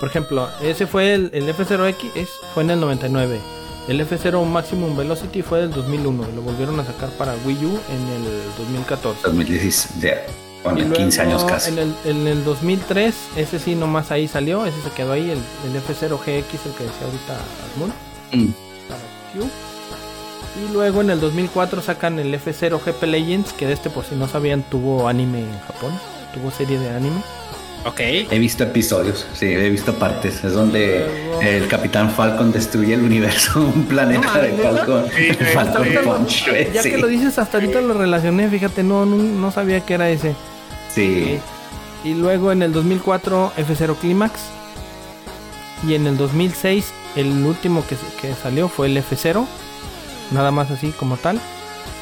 [0.00, 3.38] por ejemplo, ese fue el, el F0X, es- fue en el 99.
[3.88, 7.78] El F0 Maximum Velocity fue del 2001 y lo volvieron a sacar para Wii U
[7.90, 9.20] en el 2014.
[9.24, 11.70] 2016, ya, Y con luego, 15 años casi.
[11.72, 15.38] En el, en el 2003, ese sí nomás ahí salió, ese se quedó ahí, el,
[15.38, 17.36] el F0GX, el que decía ahorita
[17.74, 17.92] Asmund,
[18.32, 18.52] Mm.
[18.88, 19.00] para
[19.34, 19.50] Q.
[20.56, 24.14] Y luego en el 2004 sacan el F0 GP Legends, que de este por si
[24.16, 25.92] no sabían tuvo anime en Japón,
[26.34, 27.20] tuvo serie de anime.
[27.86, 28.00] Ok.
[28.00, 30.44] He visto episodios, sí, he visto partes.
[30.44, 34.50] Es donde Luego- el Capitán Falcon destruye el universo, un planeta No, de.
[34.62, 35.04] Falcon.
[35.16, 36.90] Sí, Falcon Punch, güey, ya sí.
[36.90, 40.34] que lo dices, hasta ahorita lo relacioné, fíjate, no, no, no sabía que era ese.
[40.94, 41.38] Sí.
[42.04, 44.40] Y luego en el 2004 F0 Climax.
[45.88, 46.84] Y en el 2006
[47.16, 49.46] el último que, que salió fue el F0.
[50.30, 51.40] Nada más así como tal.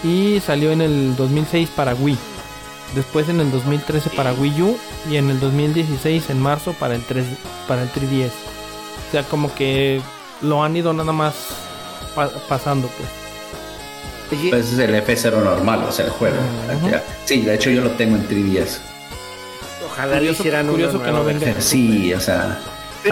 [0.05, 2.19] Y salió en el 2006 para Wii.
[2.95, 4.79] Después en el 2013 para Wii U.
[5.11, 7.25] Y en el 2016 en marzo para el, 3,
[7.67, 8.31] para el 3DS.
[9.09, 10.01] O sea, como que
[10.43, 11.35] lo han ido nada más
[12.15, 13.09] pa- pasando pues.
[14.51, 16.37] Pues es el F0 normal, o sea, el juego.
[16.83, 16.91] Ujú.
[17.25, 18.79] Sí, de hecho yo lo tengo en 3DS.
[19.87, 21.61] ojalá le curioso- hicieran curioso que no venga.
[21.61, 22.59] Sí, o sea,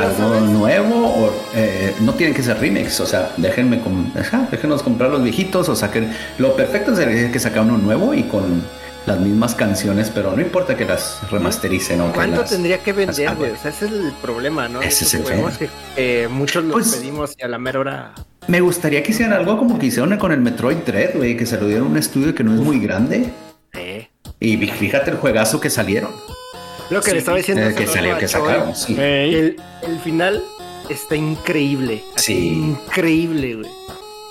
[0.00, 4.82] algo nuevo o eh, no tienen que ser remakes, o sea, déjenme com- ajá, déjenos
[4.82, 6.12] comprar los viejitos o saquen.
[6.38, 8.62] Lo perfecto sería que sacar uno nuevo y con
[9.06, 13.34] las mismas canciones, pero no importa que las remastericen o ¿Cuánto las- tendría que vender,
[13.36, 13.52] güey?
[13.52, 14.82] O sea, ese es el problema, ¿no?
[14.82, 18.14] Ese es el que eh, muchos los Pues- pedimos y a la mera hora.
[18.48, 21.56] Me gustaría que hicieran algo como que hicieron con el Metroid Dread, güey, que se
[21.60, 23.30] lo dieron a un estudio que no es muy grande.
[23.74, 24.08] Eh.
[24.40, 26.10] Y fíjate el juegazo que salieron,
[26.90, 28.74] Lo que Sí, le estaba diciendo eh, que salió, a que.
[28.74, 28.94] Sí.
[28.98, 30.42] El, el final
[30.88, 32.02] está increíble.
[32.16, 32.48] Sí.
[32.48, 33.70] Increíble, güey.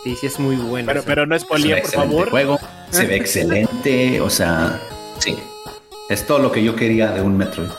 [0.03, 0.87] Sí, sí, es muy bueno.
[0.87, 2.29] Pero, pero no es polía, por favor.
[2.29, 2.59] juego,
[2.91, 4.79] se ve excelente, o sea,
[5.19, 5.35] sí.
[6.09, 7.69] Es todo lo que yo quería de un Metroid.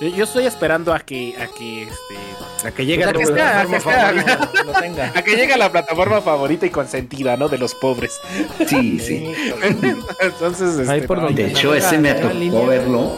[0.00, 4.12] Yo, yo estoy esperando a que, a que este, A que llegue a está- plataforma
[4.52, 4.64] que.
[4.64, 5.12] Lo tenga.
[5.14, 7.48] a que llegue a la plataforma favorita y consentida, ¿no?
[7.48, 8.20] De los pobres.
[8.68, 9.32] Sí, sí.
[10.20, 12.66] Entonces, este, Ahí por no, donde- De hecho, ese me tocó línea.
[12.66, 13.16] verlo.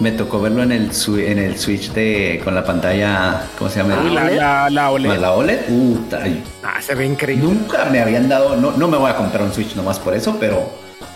[0.00, 4.00] Me tocó verlo en el, en el Switch de con la pantalla, ¿cómo se llama?
[4.02, 5.10] Uy, la, la, la OLED.
[5.10, 5.60] ¿Con la OLED.
[5.66, 7.44] Puta, ay, Ah, se ve increíble.
[7.44, 10.36] nunca me habían dado, no, no me voy a comprar un Switch nomás por eso,
[10.40, 10.68] pero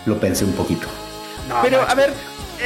[0.05, 0.87] lo pensé un poquito.
[1.49, 1.91] No, Pero, macho.
[1.91, 2.13] a ver,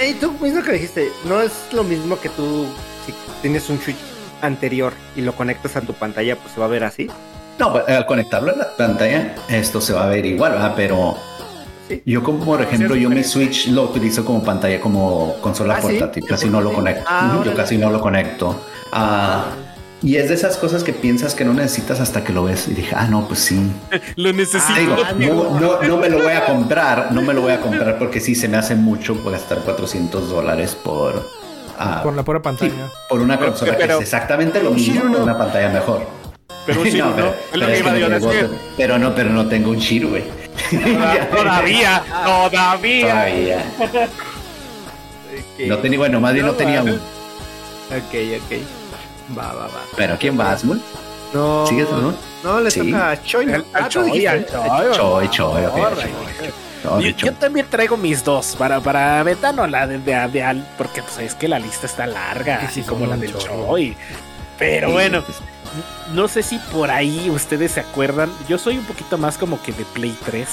[0.02, 2.66] eh, tú mismo que dijiste, no es lo mismo que tú,
[3.06, 3.96] si tienes un Switch
[4.42, 7.08] anterior y lo conectas a tu pantalla, pues se va a ver así.
[7.58, 10.72] No, pues, al conectarlo a la pantalla, esto se va a ver igual, ¿verdad?
[10.76, 11.16] Pero
[11.90, 12.02] Sí.
[12.06, 13.22] yo como, por ejemplo, yo mi.
[13.24, 15.88] Switch lo utilizo como pantalla, como consola Ah, ¿sí?
[15.88, 16.24] portátil.
[16.26, 17.04] Casi no lo conecto.
[17.08, 18.58] Ah, yo casi no lo conecto.
[18.92, 19.44] a
[20.02, 22.68] Y es de esas cosas que piensas que no necesitas hasta que lo ves.
[22.68, 23.60] Y dije, ah, no, pues sí.
[24.16, 24.96] Lo necesito.
[25.18, 27.98] Digo, no, no, no me lo voy a comprar, no me lo voy a comprar
[27.98, 31.28] porque sí se me hace mucho gastar 400 dólares por...
[31.78, 32.88] ah, Por la pura sí, pantalla.
[33.10, 36.06] por una Pero- consola pero- que es exactamente lo mismo, con una pantalla mejor.
[36.66, 37.16] Pero un Shiru, ¿no?
[37.16, 38.44] Es lo pero que es iba que yo a no tengo decir.
[38.46, 38.58] otro.
[38.76, 40.24] Pero no, pero no tengo un Shiru, güey.
[41.30, 43.02] Todavía, todavía.
[43.08, 43.64] Todavía.
[45.66, 46.94] No tenía, bueno, más bien no tenía uno.
[46.94, 49.36] Ok, ok.
[49.38, 49.80] Va, va, va.
[49.96, 50.80] Pero ¿quién va, Asmul?
[51.32, 51.66] No.
[51.66, 52.14] ¿Sigues no?
[52.42, 52.80] No, le Sí.
[52.90, 53.44] toca a Choi.
[53.52, 54.44] El- Ah, Choy, Choy,
[54.92, 55.62] Choy, Choy.
[56.82, 57.14] Choy.
[57.14, 61.18] Yo, también traigo mis dos para, para Betano, la de, de, de Al, porque pues
[61.18, 63.36] es que la lista está larga, Sí, sí, así como la del.
[63.36, 63.94] Choy.
[64.58, 65.38] Pero sí, bueno, pues,
[66.14, 68.30] no sé si por ahí ustedes se acuerdan.
[68.48, 70.48] Yo soy un poquito más como que de Play 3.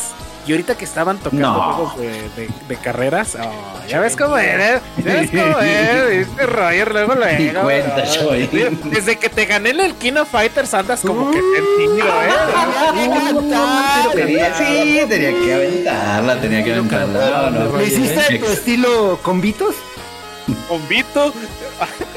[0.45, 1.61] Y ahorita que estaban tocando No.
[1.73, 6.45] juegos de, de- de carreras, oh, ya ves cómo eres, ya ves cómo eres, este
[6.45, 7.15] Roger, luego
[7.63, 8.03] cuenta.
[8.05, 8.49] Choy.
[8.53, 12.31] Mira, Desde que te gané en el Kino Fighters andas como que sentido, ¿eh?
[14.13, 17.49] Tenía, sí, tenía que aventarla, tenía que aventarla.
[17.49, 19.75] ¿Lo hiciste de tu estilo con Vitos?
[20.67, 21.33] Con Vito.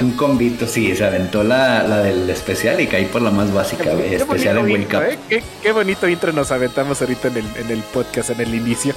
[0.00, 3.84] Un combito, sí, se aventó la, la del especial y caí por la más básica,
[3.96, 5.02] Qué especial en Wake Up.
[5.02, 5.18] ¿eh?
[5.28, 8.94] Qué, qué bonito intro nos aventamos ahorita en el, en el podcast, en el inicio.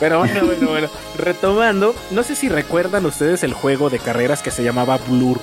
[0.00, 0.88] Pero bueno, bueno, bueno.
[1.16, 5.40] Retomando, no sé si recuerdan ustedes el juego de carreras que se llamaba Blur.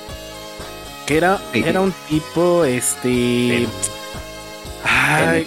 [1.06, 1.62] Que era, Sí.
[1.66, 3.66] era un tipo, este...
[4.84, 5.46] Ay.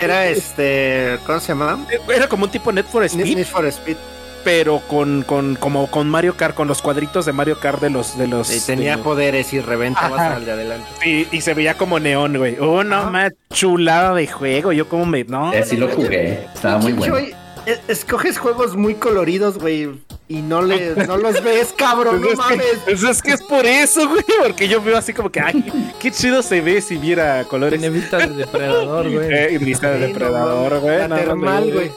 [0.00, 1.18] Era este.
[1.26, 1.86] ¿Cómo se llama?
[2.12, 3.96] era como un tipo Net for Speed, Need for Speed.
[4.44, 8.16] Pero con, con, como con Mario Kart, con los cuadritos de Mario Kart de los...
[8.18, 10.36] De los Y tenía de poderes y reventabas Ajá.
[10.36, 10.86] al de adelante.
[11.04, 12.56] y, y se veía como neón, güey.
[12.60, 14.72] Oh, no, más chulada de juego.
[14.72, 15.24] Yo como me...
[15.24, 17.16] No, Eh, sí lo jugué, estaba muy bueno.
[17.64, 19.88] Es- escoges juegos muy coloridos, güey.
[20.26, 22.20] Y no, le, no los ves, cabrón.
[22.20, 22.78] Pues No es, que, mames.
[22.84, 24.24] pues es que es por eso, güey.
[24.42, 27.78] Porque yo veo así como que, ay, qué chido se ve si viera colores.
[27.78, 29.28] Tiene vista de depredador, güey.
[29.30, 31.06] Eh, vista de depredador, güey.
[31.08, 31.92] No, termal, güey.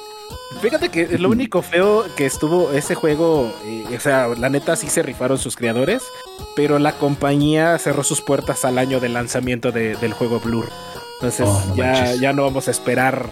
[0.61, 4.87] Fíjate que lo único feo que estuvo ese juego, eh, o sea, la neta sí
[4.89, 6.03] se rifaron sus creadores,
[6.55, 10.69] pero la compañía cerró sus puertas al año del lanzamiento de- del juego Blur.
[11.15, 13.29] Entonces Oh, no ya, ya no vamos a esperar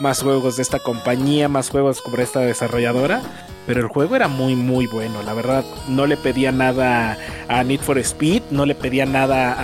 [0.00, 3.22] más juegos de esta compañía, más juegos como esta desarrolladora.
[3.66, 5.22] Pero el juego era muy, muy bueno.
[5.22, 7.16] La verdad, no le pedía nada
[7.48, 9.54] a Need for Speed, no le pedía nada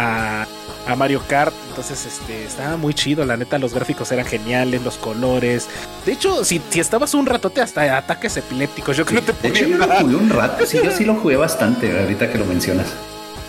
[0.42, 0.46] a,
[0.90, 1.54] a Mario Kart.
[1.68, 3.24] Entonces, este, estaba muy chido.
[3.24, 5.68] La neta, los gráficos eran geniales, los colores.
[6.04, 9.58] De hecho, si, si estabas un ratote hasta ataques epilépticos, yo creo que te De
[9.58, 12.44] hecho, yo lo jugué un rato, sí, yo sí lo jugué bastante, ahorita que lo
[12.44, 12.86] mencionas,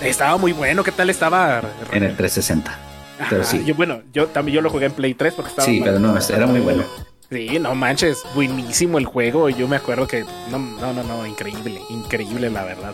[0.02, 0.84] Estaba muy bueno.
[0.84, 1.62] ¿Qué tal estaba?
[1.92, 2.80] en el 360.
[3.30, 3.64] pero Ajá, sí.
[3.66, 5.66] Yo, bueno, yo también yo lo jugué en Play 3 porque estaba.
[5.66, 6.84] Sí, pero no, era muy bueno.
[7.32, 9.50] Sí, no manches, buenísimo el juego.
[9.50, 10.26] Yo me acuerdo que.
[10.50, 12.94] No, no, no, no, increíble, increíble la verdad.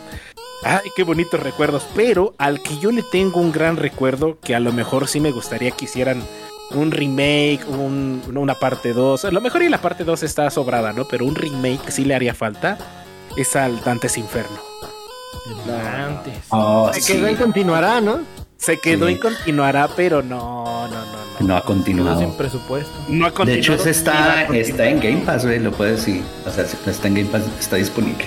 [0.63, 1.85] Ay, qué bonitos recuerdos.
[1.95, 5.31] Pero al que yo le tengo un gran recuerdo, que a lo mejor sí me
[5.31, 6.23] gustaría que hicieran
[6.71, 9.23] un remake, un- una parte 2.
[9.25, 11.07] A lo mejor y la parte 2 está sobrada, ¿no?
[11.07, 12.77] Pero un remake sí le haría falta.
[13.37, 14.57] Es al Dantes Inferno.
[16.05, 16.33] Antes.
[16.49, 17.13] Oh, Se sí.
[17.13, 18.19] quedó y continuará, ¿no?
[18.57, 19.13] Se quedó Sí.
[19.13, 21.47] y continuará, pero no, no, no, no.
[21.47, 22.19] No ha continuado.
[22.19, 22.91] sin presupuesto.
[23.07, 23.59] No ha De continuado.
[23.59, 26.23] hecho, ni va está, está en Game Pass, güey, lo puedes, sí.
[26.45, 28.25] O sea, está en Game Pass, está disponible.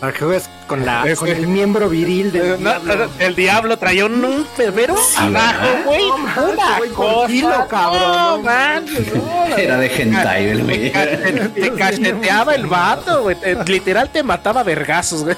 [0.00, 2.96] Para que juegues con, la, Es con el miembro viril del Eh, no, diablo.
[3.06, 8.02] no, el diablo traía un, bebero abajo, Una con cosa, kilo, cabrón.
[8.02, 10.82] No, manches, no, Era de hentai, el güey.
[10.82, 13.36] Te, ca- te cacheteaba el vato, güey.
[13.36, 15.36] te- literal te mataba a vergazos, güey.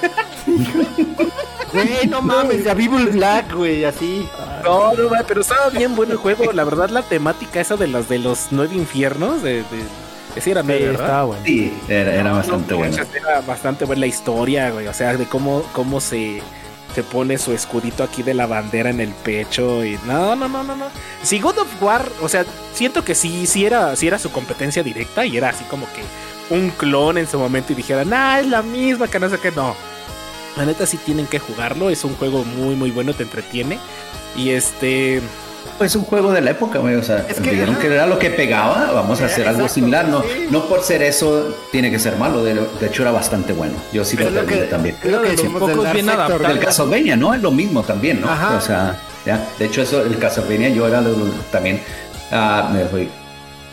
[1.72, 4.26] Güey, no mames, de Evil Black, güey, así.
[4.64, 6.52] No, no, pero estaba bien bueno el juego.
[6.52, 9.84] La verdad, la temática esa de los de los nueve infiernos, de, de
[10.36, 11.06] ese era Sí, medio, ¿verdad?
[11.06, 11.42] estaba bueno.
[11.44, 12.96] Sí, era, era bastante No, bueno.
[13.14, 14.86] Era bastante buena la historia, güey.
[14.86, 16.42] O sea, de cómo, cómo se,
[16.94, 19.84] se pone su escudito aquí de la bandera en el pecho.
[19.84, 20.86] Y no, no, no, no, no.
[21.22, 22.44] Si God of War, o sea,
[22.74, 26.02] siento que sí, sí era, sí era su competencia directa y era así como que
[26.54, 29.50] un clon en su momento y dijeran, ah, es la misma, que no sé qué,
[29.50, 29.74] no.
[30.56, 33.78] La neta sí tienen que jugarlo, es un juego muy, muy bueno, te entretiene.
[34.36, 35.20] Y este.
[35.80, 36.94] Es un juego de la época, güey.
[36.96, 38.90] O sea, Es que, vieron que era lo que pegaba.
[38.92, 40.08] Vamos a hacer algo Exacto, similar.
[40.08, 40.48] No, sí.
[40.50, 42.42] no por ser eso tiene que ser malo.
[42.42, 43.74] De, de hecho, era bastante bueno.
[43.92, 44.96] Yo sí lo lo que, también.
[45.04, 46.48] lo que pocos bien Sector, adaptados.
[46.48, 47.32] Del Castlevania, ¿no?
[47.34, 48.28] Es lo mismo también, ¿no?
[48.30, 48.56] Ajá.
[48.56, 49.46] O sea, ya.
[49.58, 51.80] De hecho, eso, el Castlevania, yo era de los- también.
[52.32, 53.08] ah, me fui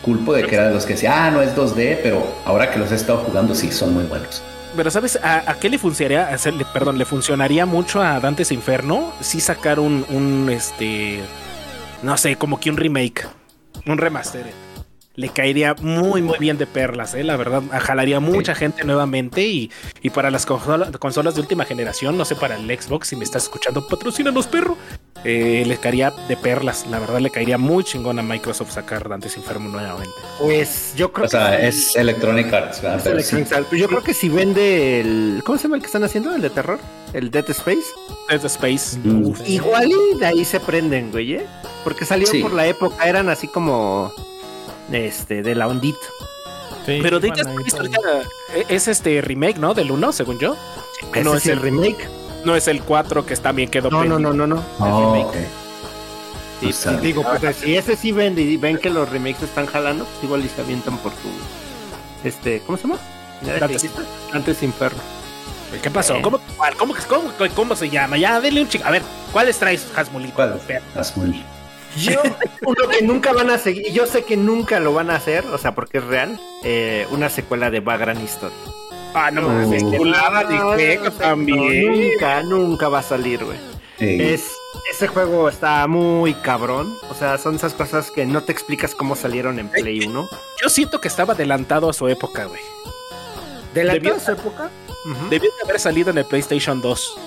[0.02, 2.78] culpo de que era de los que decía, ah, no es 2D, pero ahora que
[2.78, 4.40] los he estado jugando, sí, son muy buenos.
[4.76, 6.28] Pero ¿sabes a, a qué le funcionaría?
[6.32, 11.20] hacerle- perdón, le funcionaría mucho a Dantes Inferno si sacar un, un este
[12.02, 13.26] no sé, como que un remake,
[13.86, 14.46] un remaster.
[15.14, 17.24] le caería muy, muy bien de perlas, ¿eh?
[17.24, 19.70] La verdad, jalaría mucha gente nuevamente y,
[20.02, 23.24] y para las consola- consolas de última generación, no sé, para el Xbox, si me
[23.24, 24.76] estás escuchando, patrocínanos, perro.
[25.24, 29.36] Eh, le caería de perlas, la verdad, le caería muy chingón a Microsoft sacar Dantes
[29.36, 30.14] Inferno nuevamente.
[30.38, 31.66] Pues yo creo O sea, que.
[31.68, 33.00] es Electronic Arts, ¿verdad?
[33.00, 33.52] es Electronic.
[33.52, 33.66] Arts.
[33.68, 35.42] Pues Yo creo que si vende el.
[35.44, 36.32] ¿Cómo se llama el que están haciendo?
[36.34, 36.78] El de terror.
[37.12, 37.82] El Dead Space.
[38.28, 38.98] Dead Space.
[39.02, 39.32] Mm.
[39.46, 41.46] Igual y de ahí se prenden, güey, ¿eh?
[41.82, 42.42] Porque salieron Sí.
[42.42, 44.12] por la época, eran así como.
[44.92, 45.98] Este, de la ondita.
[46.84, 48.24] Sí, Pero Dead Space
[48.68, 49.74] es este remake, ¿no?
[49.74, 50.56] Del 1, según yo.
[51.12, 52.08] Ese no es es el el- remake.
[52.46, 54.36] No es el 4 que también quedó No, no, pendiente.
[54.38, 54.64] no, no, no.
[54.78, 55.32] Oh, el ok.
[55.34, 55.48] remake.
[56.60, 59.42] Sí, O sea, sí, digo, pues si ese sí vende y ven que los remakes
[59.42, 61.28] están jalando, pues igual y se avientan por tu.
[62.24, 62.98] Este, ¿cómo se llama?
[63.60, 63.90] Dantes.
[64.32, 64.98] Antes Inferno.
[65.82, 66.14] ¿Qué pasó?
[66.14, 66.22] Eh.
[66.22, 66.38] ¿Cómo?
[66.78, 68.16] ¿Cómo, cómo, cómo, cómo se llama?
[68.16, 68.84] Ya, denle un chico.
[68.86, 69.02] A ver,
[69.32, 70.34] ¿cuáles traes, Hasmulito?
[70.34, 70.60] ¿Cuál?
[70.94, 71.34] Azul.
[71.98, 72.20] Yo,
[72.64, 75.58] uno que nunca van a seguir, yo sé que nunca lo van a hacer, o
[75.58, 78.52] sea, porque es real, eh, una secuela de Vagrant History.
[79.18, 79.90] Ah, no No, mames, no,
[80.76, 82.10] de también.
[82.12, 83.56] nunca, nunca va a salir, güey.
[83.98, 84.18] Sí.
[84.20, 84.50] Es,
[84.92, 86.94] ese juego está muy cabrón.
[87.10, 90.28] O sea, son esas cosas que no te explicas cómo salieron en Play 1.
[90.62, 92.60] Yo siento que estaba adelantado a su época, güey.
[93.72, 94.70] De la Debió- su época.
[95.06, 95.28] Ujú.
[95.30, 97.18] Debió de haber salido en el PlayStation 2.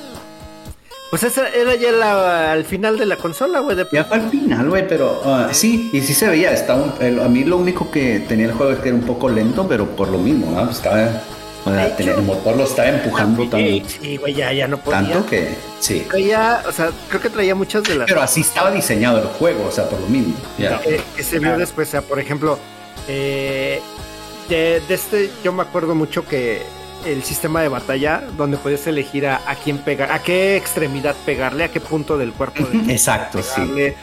[1.10, 3.76] Pues esa era ya la, al final de la consola, güey.
[3.76, 6.52] de- Ya fue al final, güey, pero ah, sí, y sí se veía.
[6.70, 9.28] Un- el- a mí lo único que tenía el juego es que era un poco
[9.28, 10.70] lento, pero por lo mismo, ¿no?
[10.70, 11.24] Estaba,
[11.78, 15.00] hecho- el motor lo estaba empujando Sí, tan, sí, güey, ya, ya no podía.
[15.02, 16.06] tanto que sí.
[16.10, 19.66] Traía, o sea, creo que traía muchas de las Pero así estaba diseñado el juego,
[19.68, 20.34] o sea, por lo mismo.
[20.58, 20.80] Ya.
[20.82, 21.88] que, que se vio después.
[21.90, 22.58] O sea, por ejemplo,
[23.08, 23.82] eh,
[24.48, 26.64] de, de este, yo me acuerdo mucho que
[27.06, 31.64] el sistema de batalla, donde podías elegir a, a quién pegar, a qué extremidad pegarle,
[31.64, 33.94] a qué punto del cuerpo de- Exacto, sí.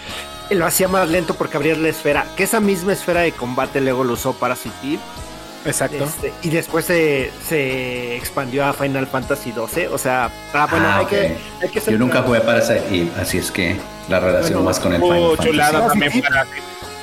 [0.50, 4.04] Lo hacía más lento porque abrías la esfera, que esa misma esfera de combate luego
[4.04, 4.98] lo usó para City
[5.66, 6.04] Exacto.
[6.04, 9.86] este, y después se, se expandió a Final Fantasy XII.
[9.86, 12.78] O sea, ah, bueno, Ah, hay, que, hay que ser Yo nunca jugué para ese,
[12.90, 13.76] y así es que
[14.08, 15.48] la relación Bueno, más con el Final Fantasy.
[15.48, 16.22] chulada también sí.
[16.22, 16.46] para.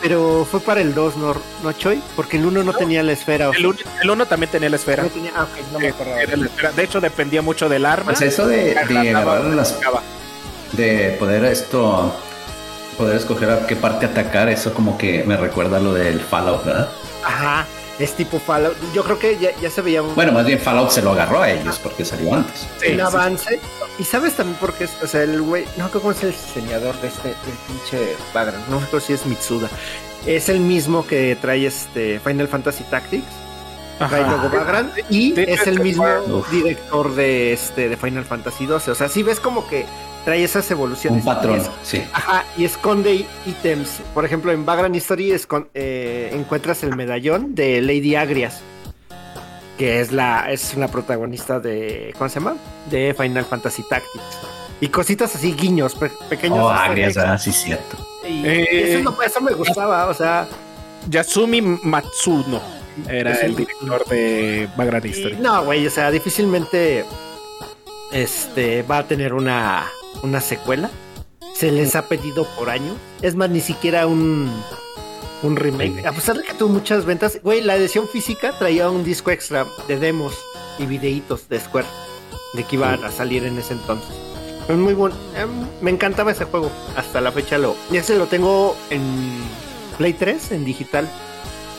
[0.02, 1.34] Pero fue para el 2, ¿no,
[1.64, 2.02] no Choy?
[2.18, 3.49] Porque el 1 no, tenía la esfera.
[3.49, 5.03] o El 1 el uno también tenía la esfera.
[5.03, 6.22] No tenía, ah, ok, no me acordaba.
[6.22, 6.72] Era la esfera.
[6.73, 8.11] De hecho, dependía mucho del arma.
[8.11, 9.80] Pues eso de, de Agarraba, agarrar las
[10.73, 12.14] de poder esto
[12.98, 16.65] poder escoger a qué parte atacar, eso como que me recuerda a lo del Fallout,
[16.65, 16.90] ¿verdad?
[17.23, 17.65] Ajá,
[17.99, 18.76] es tipo Fallout.
[18.94, 21.41] Yo creo que ya, ya se veía un, Bueno, más bien Fallout se lo agarró
[21.41, 22.68] a ellos porque salió antes.
[22.80, 23.02] Sí, un sí.
[23.02, 23.60] avance.
[23.99, 26.32] Y sabes también por qué es, o sea, el güey, no sé cómo es el
[26.32, 27.36] diseñador de este,
[27.68, 29.70] pinche Vagrant, no sé si es Mitsuda.
[30.26, 33.26] Es el mismo que trae este Final Fantasy Tactics,
[35.10, 36.49] y Sí, es el sí, mismo Uf.
[36.52, 38.91] director de este de Final Fantasy 12.
[38.91, 39.86] O sea, si ves como que
[40.26, 41.20] trae esas evoluciones.
[41.20, 42.03] Un patrón, es- sí.
[42.14, 43.99] Ajá, y esconde ítems.
[44.14, 48.61] Por ejemplo, en Vagrant History escon- eh, encuentras el medallón de Lady Agrias,
[49.78, 52.56] que es la es una protagonista de ¿cómo se llama?
[52.90, 54.24] De Final Fantasy Tactics.
[54.82, 56.60] Y cositas así, guiños, pe- pequeños.
[56.60, 57.98] Oh, agrias, ah, sí, cierto.
[58.28, 60.48] Y Eh, eso, es lo- eso me gustaba, o sea,
[61.10, 62.61] Yasumi Matsuno
[63.10, 63.45] era Sí.
[63.45, 64.70] el director de
[65.03, 65.36] y History.
[65.40, 67.06] no, güey, o sea, difícilmente
[68.11, 69.88] este va a tener una,
[70.22, 70.90] una secuela.
[71.56, 72.95] Se les ha pedido por año.
[73.22, 74.52] Es más, ni siquiera un,
[75.44, 76.06] un remake.
[76.06, 79.65] A pesar de que tuvo muchas ventas, güey, la edición física traía un disco extra
[79.88, 80.36] de demos
[80.80, 81.88] y videitos de Square
[82.53, 84.10] de que iban a salir en ese entonces.
[84.68, 85.15] Es muy bueno.
[85.36, 85.49] Em,
[85.82, 86.72] me encantaba ese juego.
[86.95, 87.76] Hasta la fecha lo.
[87.91, 89.02] Y ese lo tengo en
[89.98, 91.07] Play 3, en digital.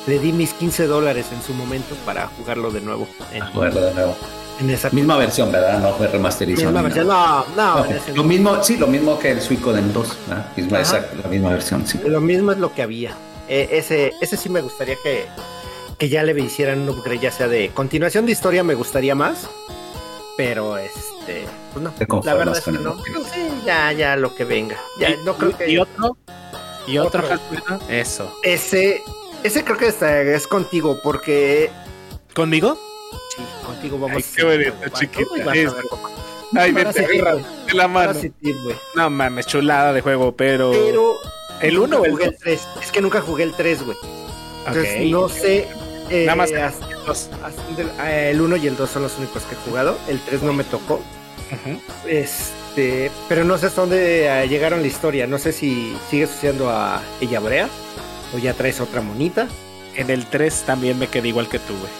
[0.07, 3.09] Le di mis 15 dólares en su momento para jugarlo de nuevo.
[3.33, 4.17] En, Jugarlo de nuevo.
[4.61, 5.79] en esa Misma versión, ¿verdad?
[5.81, 6.67] No fue remasterizado.
[6.67, 7.07] misma versión.
[7.09, 10.47] No, no, Lo mismo, sí, lo mismo que el Suicoden 2, ¿verdad?
[10.57, 10.97] Misma, Ajá.
[10.97, 11.99] exacto, la misma versión, sí.
[12.05, 13.15] lo mismo es lo que había.
[13.49, 15.25] Eh, ese, ese sí me gustaría que,
[15.99, 19.49] que ya le hicieran un upgrade, ya sea de continuación de historia, me gustaría más.
[20.37, 21.91] Pero este, pues no.
[21.93, 22.81] Te La verdad es que no.
[22.81, 22.97] No,
[23.33, 24.77] sí, ya, ya lo que venga.
[24.99, 25.71] Ya, Y- no creo y- que.
[25.71, 26.17] y otro
[26.87, 27.23] y otro,
[27.89, 29.01] eso Ese,
[29.45, 31.71] ese creo que está- es contigo, porque
[32.35, 32.77] conmigo
[33.37, 35.69] sí, contigo vamos Ay, a qué algo, chiquita, vas a ver
[36.57, 38.21] ay vete agarra de la mano
[38.97, 41.15] no mames chulada de juego pero, Pero
[41.61, 42.69] el nunca 1 o el jugué 2 el 3.
[42.83, 43.97] Es que nunca jugué el 3, güey.
[44.66, 45.69] Entonces no sé.
[46.11, 47.31] eh, Nada más hasta- dos.
[47.43, 49.97] hasta del- eh, el 1 y el 2 son los únicos que he jugado.
[50.09, 51.01] El 3 no me tocó.
[52.07, 55.27] Este, pero no sé hasta dónde eh, llegaron la historia.
[55.27, 57.69] No sé si sigues usando a ella Brea
[58.35, 59.47] o ya traes otra monita.
[59.97, 61.93] en el 3 también me quedé igual que tú güey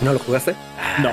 [0.00, 0.54] ¿No lo jugaste?
[1.02, 1.12] no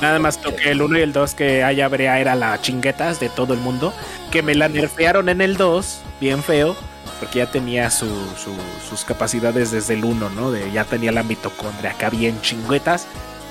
[0.00, 3.28] Nada más toqué el 1 y el 2 que Aya Brea era la chinguetas de
[3.28, 3.94] todo el mundo.
[4.32, 6.74] Que me la nerfearon en el 2, bien feo.
[7.20, 10.50] porque ya tenía su, su- sus capacidades desde el 1, ¿no?
[10.50, 13.06] De, ya tenía la mitocondria acá bien chingüetas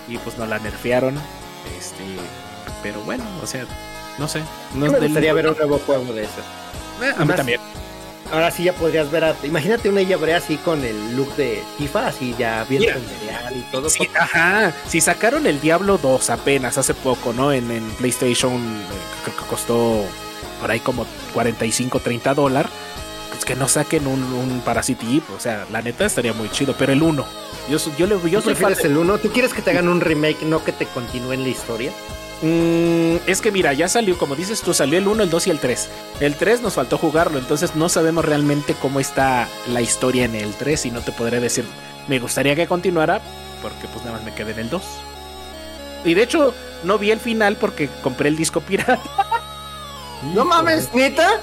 [0.10, 1.16] y pues no la nerfearon.
[1.80, 2.04] Este,
[2.84, 3.64] pero bueno, o sea,
[4.20, 4.42] no sé.
[4.76, 6.42] No me del- gustaría ver un nuevo juego de eso.
[7.02, 7.62] Eh, a mí también.
[8.34, 9.36] Ahora sí ya podrías ver a...
[9.44, 13.62] Imagínate una ella Brea así con el look de FIFA, así ya bien rendereal y
[13.72, 13.88] todo.
[13.92, 14.74] Sí, ajá.
[14.88, 17.54] Si sacaron el Diablo 2 apenas hace poco, ¿no?
[17.54, 18.86] En, en PlayStation, eh,
[19.24, 20.04] creo que costó
[20.60, 21.06] por ahí como
[21.36, 22.72] 45, 30 dólares.
[23.30, 26.74] Pues que no saquen un, un Parasite Eve, O sea, la neta estaría muy chido.
[26.76, 27.24] Pero el 1.
[27.70, 29.20] Yo, yo, yo ¿Tú soy fan el 1?
[29.20, 31.92] ¿Tú quieres que te hagan un remake, no que te continúen la historia?
[32.46, 35.50] Mm, es que mira, ya salió, como dices tú, salió el 1, el 2 y
[35.50, 35.90] el 3.
[36.20, 40.54] El 3 nos faltó jugarlo, entonces no sabemos realmente cómo está la historia en el
[40.54, 41.64] 3 y no te podré decir,
[42.10, 43.22] me gustaría que continuara,
[43.62, 44.82] porque pues nada más me quedé en el 2.
[46.06, 46.54] Y de hecho,
[46.84, 49.00] no vi el final porque compré el disco pirata
[50.36, 51.40] No mames, neta.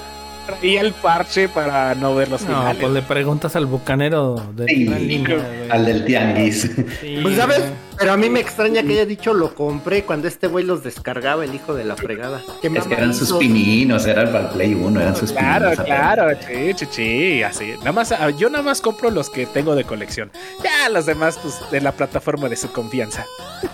[0.61, 2.77] y el parche para no ver los No, finales.
[2.79, 5.25] pues le preguntas al bucanero de Sí.
[5.71, 6.69] Al del tianguis.
[7.01, 7.61] Sí, Pues sabes.
[8.01, 11.45] Pero a mí me extraña que haya dicho lo compré cuando este güey los descargaba
[11.45, 12.41] el hijo de la fregada.
[12.63, 15.85] Es que eran sus pininos, era para el Play 1, eran sus Claro, pininos.
[15.85, 17.73] claro, sí, sí, sí, así.
[17.79, 20.31] Nada más, ah, yo nada más compro los que tengo de colección.
[20.63, 23.25] Ya los demás, pues, de la plataforma de su confianza.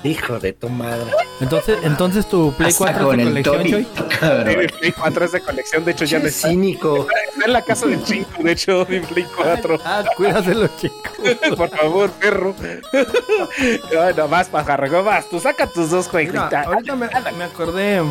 [0.04, 1.10] Hijo de tu madre.
[1.40, 3.88] Entonces, entonces tu Play Hasta 4 con es de colección.
[4.60, 6.50] Mi Play 4 es de colección, de hecho ya no está.
[6.50, 7.08] cínico.
[7.34, 9.80] Está en la casa del chico, de hecho, mi Play 4.
[9.86, 10.96] Ah, cuídaselo, chico.
[11.56, 12.54] Por favor, perro.
[14.26, 15.30] Pajarro, no más.
[15.30, 16.54] Tú saca tus dos Mira, jueguitos.
[16.54, 17.08] ahorita me,
[17.38, 18.02] me acordé,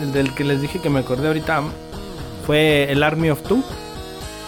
[0.00, 1.62] el del que les dije que me acordé ahorita,
[2.46, 3.62] fue el Army of Two.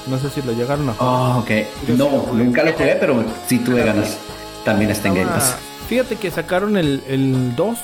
[0.07, 1.13] No sé si lo llegaron a jugar.
[1.13, 1.51] Oh, ok.
[1.99, 4.17] No, nunca lo jugué, pero sí tuve ganas.
[4.65, 5.57] También está en Game Pass.
[5.89, 7.79] Fíjate que sacaron el, el 2.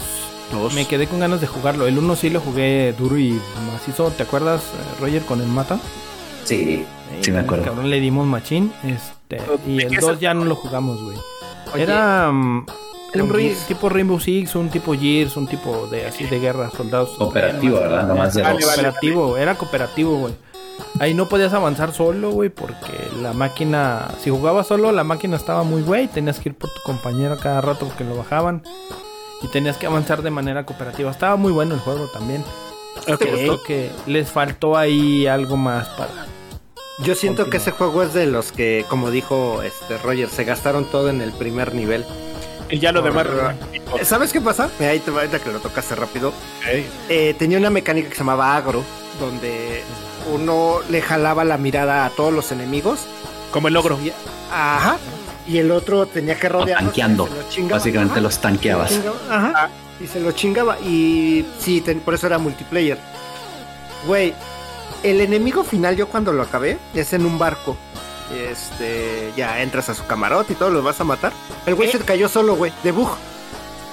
[0.74, 1.86] Me quedé con ganas de jugarlo.
[1.86, 3.40] El 1 sí lo jugué duro y
[3.73, 4.11] macizo.
[4.11, 5.78] ¿Te acuerdas, eh, Roger, con el mata?
[6.44, 6.85] Sí,
[7.23, 7.65] sí me El acuerdo.
[7.65, 8.73] cabrón le dimos machín.
[8.85, 11.16] Este, y ¿De el qué 2 se- ya no lo jugamos, güey.
[11.77, 12.74] Era mm, era
[13.23, 17.11] un tipo Rainbow Six, un tipo Gears, un tipo de así de guerra, soldados.
[17.16, 18.07] Cooperativo, ¿verdad?
[18.09, 18.65] Nomás de Ah, dos.
[18.65, 20.35] Cooperativo, era cooperativo, güey.
[20.99, 22.93] Ahí no podías avanzar solo, güey, porque
[23.23, 26.81] la máquina, si jugabas solo, la máquina estaba muy güey, tenías que ir por tu
[26.82, 28.62] compañero cada rato porque lo bajaban
[29.43, 31.11] y tenías que avanzar de manera cooperativa.
[31.11, 32.43] Estaba muy bueno el juego también.
[33.19, 36.11] Creo que les faltó ahí algo más para.
[37.03, 40.85] Yo siento que ese juego es de los que, como dijo este Roger, se gastaron
[40.85, 42.05] todo en el primer nivel.
[42.74, 43.26] Y ya lo demás.
[43.98, 44.68] Eh, ¿Sabes qué pasa?
[44.78, 46.32] Mira, Ahí te va, ahorita que lo tocaste rápido.
[47.09, 48.82] Eh, tenía una mecánica que se llamaba agro,
[49.20, 49.82] donde
[50.32, 53.01] uno le jalaba la mirada a todos los enemigos.
[53.52, 53.98] Como el logro.
[54.05, 54.12] Y-
[54.52, 54.96] ajá.
[55.46, 56.86] Y el otro tenía que rodearlos.
[56.92, 57.26] tanqueando.
[57.26, 57.76] y se lo chingaba.
[57.78, 58.20] Básicamente Ajá.
[58.22, 58.90] los tanqueabas.
[58.90, 59.70] Se lo chingaba, Ajá.
[60.02, 60.78] Y se lo chingaba.
[60.80, 62.98] Y sí, ten- por eso era multiplayer.
[64.06, 64.34] Güey,
[65.02, 67.76] el enemigo final, yo cuando lo acabé, es en un barco.
[68.32, 71.32] Este, ya entras a su camarote y todo, lo vas a matar.
[71.66, 73.10] El güey se cayó solo, güey, de bug.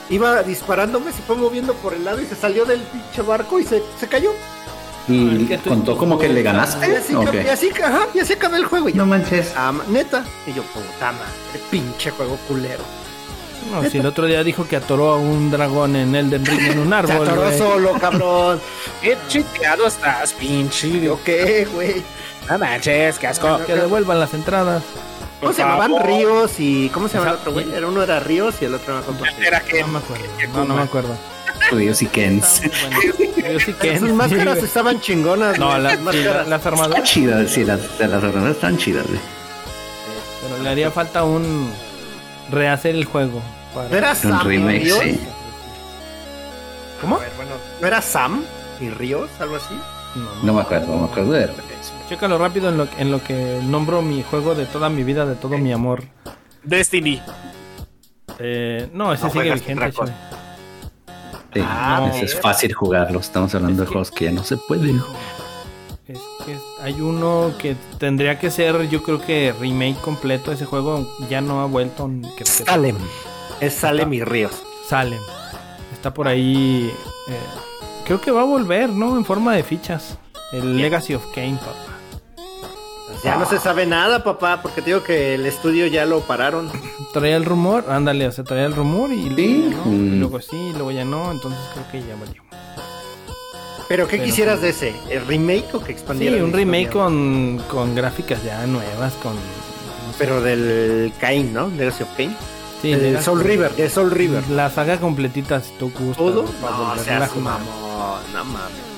[0.09, 3.63] Iba disparándome, se fue moviendo por el lado y se salió del pinche barco y
[3.65, 4.31] se, se cayó.
[5.07, 6.95] Y tú- contó como que le Y ganaste.
[6.97, 8.87] así, ¿o y así, ajá, y así acabé el juego.
[8.89, 9.53] Y yo, No manches.
[9.55, 10.23] "Ah, ma- neta.
[10.45, 12.83] Y yo, puta madre, pinche juego culero.
[13.71, 16.79] No, si el otro día dijo que atoró a un dragón en Elden Ring en
[16.79, 17.27] un Se árbol.
[17.27, 17.57] atoró güey.
[17.57, 18.59] solo, cabrón.
[19.01, 20.99] Qué chiteado estás, pinche.
[21.01, 22.03] ¿Yo qué, güey?
[22.49, 23.59] No manches, qué asco.
[23.65, 24.83] Que devuelvan las entradas.
[25.39, 25.93] ¿Cómo Por se llamaban.
[26.03, 27.73] Ríos y cómo se llamaba el otro güey?
[27.73, 29.47] Era uno era Ríos y el otro era.
[29.47, 30.25] Era que No me acuerdo.
[30.53, 31.15] No, no me acuerdo.
[31.71, 32.61] Ríos y Kens.
[32.63, 35.57] Yo sí que Sus máscaras estaban chingonas.
[35.57, 36.47] No, güey, la- sus sí, máscaras.
[36.47, 37.03] las Están armaduras.
[37.09, 39.19] chidas, sí, las las armaduras están chidas, güey.
[40.43, 41.71] Pero le haría falta un
[42.51, 43.41] rehacer el juego.
[43.73, 44.99] para- ¿No era Un Sam y remake, Ríos?
[45.03, 45.19] sí.
[47.01, 47.15] ¿Cómo?
[47.15, 48.43] A ver, bueno, ¿no era Sam
[48.79, 49.29] y Ríos?
[49.39, 49.73] Algo así.
[50.15, 51.47] No, No me acuerdo, no me acuerdo de
[52.11, 55.35] Chécalo rápido en lo, en lo que nombro mi juego de toda mi vida, de
[55.35, 56.03] todo mi amor.
[56.61, 57.21] Destiny.
[58.37, 59.91] Eh, no, ese No sigue vigente.
[61.53, 63.17] Sí, Ah, ese es fácil jugarlo.
[63.21, 65.01] Estamos hablando Es de que- juegos que ya no se pueden.
[66.05, 70.51] Es que hay uno que tendría que ser, yo creo que remake completo.
[70.51, 72.11] Ese juego ya no ha vuelto.
[72.37, 72.97] que- Salem.
[73.61, 74.61] Es Salem y Ríos.
[74.85, 75.21] Salem.
[75.93, 76.91] Está por ahí.
[77.29, 77.37] eh,
[78.03, 79.15] creo que va a volver, ¿no?
[79.15, 80.17] En forma de fichas.
[80.51, 81.75] El Legacy of Kane, papá.
[83.23, 86.71] Ya no se sabe nada, papá, porque te digo que el estudio ya lo pararon.
[87.13, 90.17] Traía el rumor, ándale, o sea, traía el rumor y, Sí, luego, ya no, y
[90.19, 92.41] luego sí, y luego ya no, entonces creo que ya valió.
[93.87, 94.95] ¿Pero qué Pero- quisieras de ese?
[95.09, 96.37] ¿El remake o que Sí, expandiera?
[96.37, 99.33] la un remake con, con gráficas ya nuevas, con...
[99.35, 100.17] no sé.
[100.17, 101.67] Pero del Cain, ¿no?
[101.67, 102.09] Legacy of.
[102.81, 104.47] Sí, el Legacy- Soul River, de Soul River.
[104.49, 106.17] La saga completita, si tú gustas.
[106.17, 106.45] ¿Todo?
[106.45, 107.59] para No, volverla seas a jugar.
[107.59, 108.90] mamón, no mames.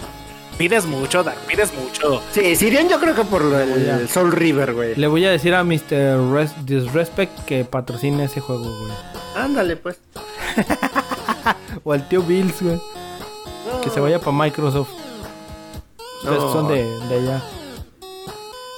[0.58, 2.22] Pides mucho, Dark, pides mucho.
[2.32, 4.08] Sí, Sirian yo creo que por lo- el.
[4.08, 4.96] Soul River, güey.
[4.96, 6.32] Le voy a decir a Mr.
[6.32, 8.94] Res- Disrespect que patrocine ese juego, güey.
[9.36, 9.98] Ándale, pues.
[11.84, 12.80] O al tío Bills, güey.
[13.82, 14.92] Que se vaya para Microsoft.
[16.20, 16.54] Ustedes No.
[16.54, 17.44] son de, de allá.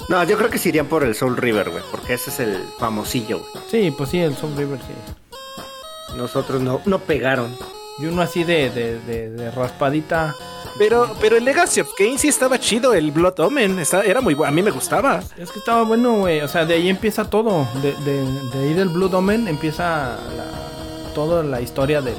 [0.09, 2.63] No, yo creo que se irían por el Soul River, güey, porque ese es el
[2.79, 3.63] famosillo, güey.
[3.69, 6.15] Sí, pues sí, el Soul River, sí.
[6.15, 7.55] Nosotros no, no pegaron.
[7.99, 10.35] Y uno así de, de, de, de raspadita.
[10.77, 13.79] Pero, pero el Legacy of Kain sí estaba chido, el Blood Omen.
[13.79, 15.21] está- era muy bueno, a mí me gustaba.
[15.37, 16.41] Es que estaba bueno, güey.
[16.41, 17.65] O sea, de ahí empieza todo.
[17.81, 22.17] De, de, de ahí del Blue Omen empieza la, toda la historia del,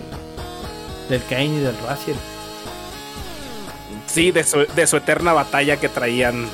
[1.11, 2.17] del Kane y del Raziel.
[4.07, 6.47] Sí, de su, de su eterna batalla que traían.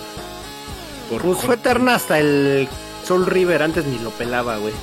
[1.11, 2.69] por- Pues fue eterna hasta el
[3.07, 4.74] Soul River, antes ni lo pelaba, güey.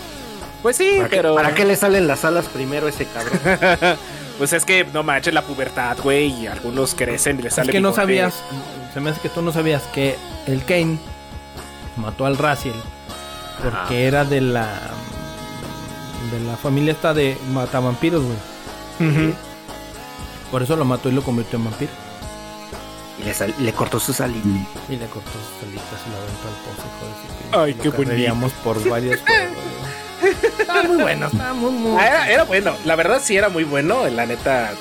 [0.62, 1.36] Pues sí, ¿Para, qué- pero.
[1.36, 3.98] ¿Para qué le salen las alas primero a ese cabrón?
[4.40, 7.72] Pues es que no manches la pubertad, güey, y algunos crecen y les Es sale
[7.72, 8.34] que no sabías,
[8.94, 10.16] se me hace que tú no sabías que
[10.48, 10.98] el Kane
[11.98, 12.74] mató al Raziel
[13.62, 14.66] porque era de la
[16.32, 19.34] de la familia esta de matavampiros, güey.
[20.52, 21.92] Por eso lo mató y lo convirtió en vampiro.
[23.20, 24.40] y le, sal- le cortó su salida.
[24.88, 27.60] Y le cortó sus alitas y lo aventó al pozo, hijo de su pinche.
[27.60, 28.54] Ay, Lo qué bonito.
[28.64, 29.20] por güey.
[30.60, 33.64] Estaba muy bueno, estaba muy, muy Ah, era, era bueno, la verdad sí era muy
[33.64, 34.72] bueno, la neta.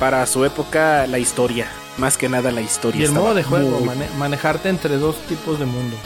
[0.00, 1.66] Para su época, la historia.
[1.98, 3.00] Más que nada la historia.
[3.00, 5.96] Y el modo de juego, muy- mane- manejarte entre dos tipos de mundo.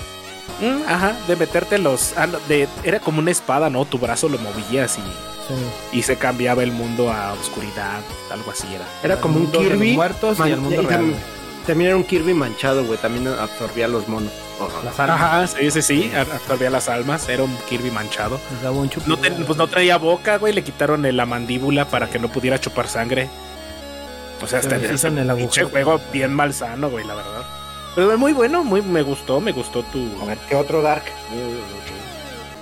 [0.61, 2.13] Mm, ajá, de meterte los.
[2.19, 3.85] ah, de, era como una espada, ¿no?
[3.87, 5.99] Tu brazo lo movías y, Sí.
[5.99, 8.01] y se cambiaba el mundo a oscuridad,
[8.31, 8.85] algo así era.
[9.03, 9.95] Era como El un mundo de los Kirby.
[9.95, 11.15] muertos y el mundo y real.
[11.69, 12.99] Tam- También era un Kirby manchado, güey.
[12.99, 14.33] También absorbía los monos.
[14.85, 15.21] Las almas.
[15.21, 18.41] Ajá, sí, sí, Absorbía las almas, era un Kirby manchado.
[18.53, 20.53] Les daba un No te- pues no traía boca, güey.
[20.53, 23.29] Le quitaron la mandíbula para que no pudiera chupar sangre.
[24.43, 27.43] O sea, hasta Se en el pinche juego bien malsano, güey, la verdad.
[27.95, 29.99] Pero muy bueno, muy me gustó, me gustó tu.
[30.23, 31.03] A ver, ¿qué otro Dark?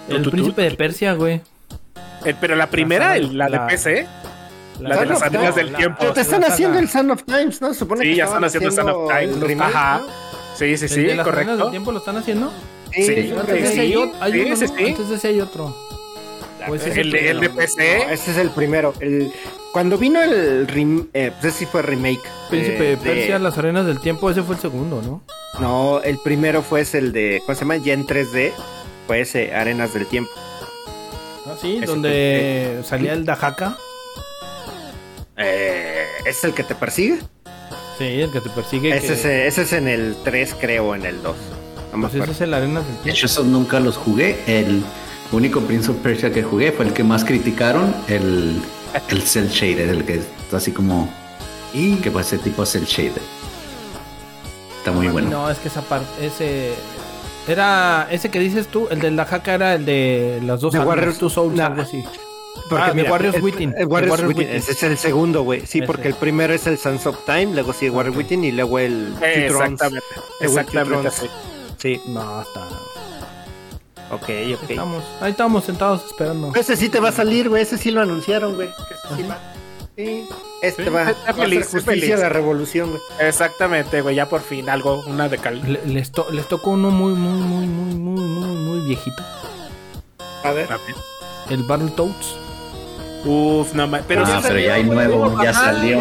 [0.08, 1.40] El príncipe de Persia, güey.
[2.24, 4.06] el- pero la primera, el- la, la- de PC,
[4.80, 5.96] la, de las of arenas del la- tiempo.
[6.00, 7.72] Pero te están haciendo el Son of Times, ¿no?
[7.72, 9.44] Se supone Sí, que ya están haciendo Son of haciendo Time.
[9.44, 9.98] el remake, Ajá.
[10.00, 10.06] ¿no?
[10.56, 11.70] Sí, sí, ¿El sí, de las arenas del correcto.
[11.70, 12.52] tiempo lo están haciendo?
[12.94, 13.94] Sí, Sí, Antes hay, sí.
[13.94, 14.76] ot- hay Sí, uno, sí, ¿no?
[14.76, 14.84] sí.
[14.86, 15.76] Antes de ese hay otro.
[16.68, 18.12] O ese es El de, el de No, PC.
[18.12, 18.92] ese es el primero.
[19.00, 19.30] El,
[19.72, 22.20] cuando vino el rem- eh, pues ese sí fue remake.
[22.50, 25.22] Príncipe eh, de Persia, las arenas del tiempo, ese fue el segundo, ¿no?
[25.60, 27.76] No, el primero fue ese, el de, ¿cómo se llama?
[27.76, 28.52] Ya en 3D.
[29.06, 30.30] Fue ese, Arenas del Tiempo.
[31.46, 33.76] Ah, sí, Ese donde salía el Dajaka.
[35.36, 37.18] Eh, ¿Es el que te persigue?
[37.98, 38.96] Sí, el que te persigue.
[38.96, 41.36] Ese, que- es, eh, ese es en el 3, creo, en el 2.
[41.92, 44.38] No me pues ese es el arenas del De hecho, esos nunca los jugué.
[44.46, 44.82] El
[45.32, 48.60] único Prince of Persia que jugué fue el que más criticaron, el,
[49.08, 51.08] el Cell Shaded, el que está así como...
[51.72, 53.20] Y que ese tipo Cell Shaded.
[54.78, 55.30] Está muy bueno.
[55.30, 56.74] No, es que esa parte, ese...
[57.48, 60.96] Era ese que dices tú, el del Dajaka era el de las dos De almas,
[60.96, 61.64] Warriors- Two Souls, no.
[61.64, 62.02] algo así.
[62.68, 63.74] Porque Ah, de mira, Warriors el- Within.
[63.78, 64.56] el Warriors De Warriors Within, Within.
[64.56, 65.60] Ese es el segundo, güey.
[65.66, 65.86] Sí, Ese.
[65.86, 68.16] porque el primero es el Sons of Time, luego sigue Warriors.
[68.16, 69.72] Within y luego el Thrones.
[69.72, 70.06] Exactamente.
[70.40, 71.10] Exactamente.
[71.78, 72.66] Sí, No, está.
[74.10, 74.70] ok, ok.
[74.70, 76.52] Estamos, ahí estamos sentados esperando.
[76.54, 77.62] Ese sí te va a salir, güey.
[77.62, 78.68] Ese sí lo anunciaron, güey.
[79.16, 79.38] Sí va.
[79.96, 80.28] Sí.
[80.62, 82.18] Este Sí, va, a feliz, justicia feliz.
[82.18, 83.00] la revolución, güey.
[83.20, 84.14] Exactamente, güey.
[84.16, 85.62] Ya por fin algo, una de cal.
[85.70, 89.22] Le- les, to- les tocó uno muy, muy, muy, muy, muy, muy, muy viejito.
[90.44, 90.68] A ver.
[91.50, 92.36] El Battletoads.
[93.26, 95.98] Uf, no ma- Pero Ah, ya pero ya hay nuevo, ya Ajá, salió.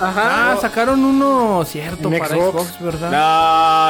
[0.00, 0.52] Ajá.
[0.52, 2.62] Ah, sacaron uno cierto para Xbox.
[2.68, 3.10] Xbox, ¿verdad?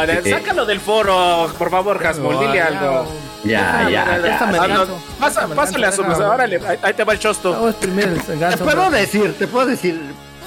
[0.07, 0.31] No, Sí.
[0.31, 3.07] sácalo del foro, por favor, Hasmol, No, dile ya, algo.
[3.45, 7.53] Ya, ya, Ah, pásale a su órale, ahí, te va el chosto.
[7.53, 8.91] Vamos primero el Te puedo bro.
[8.91, 10.01] decir, te puedo decir.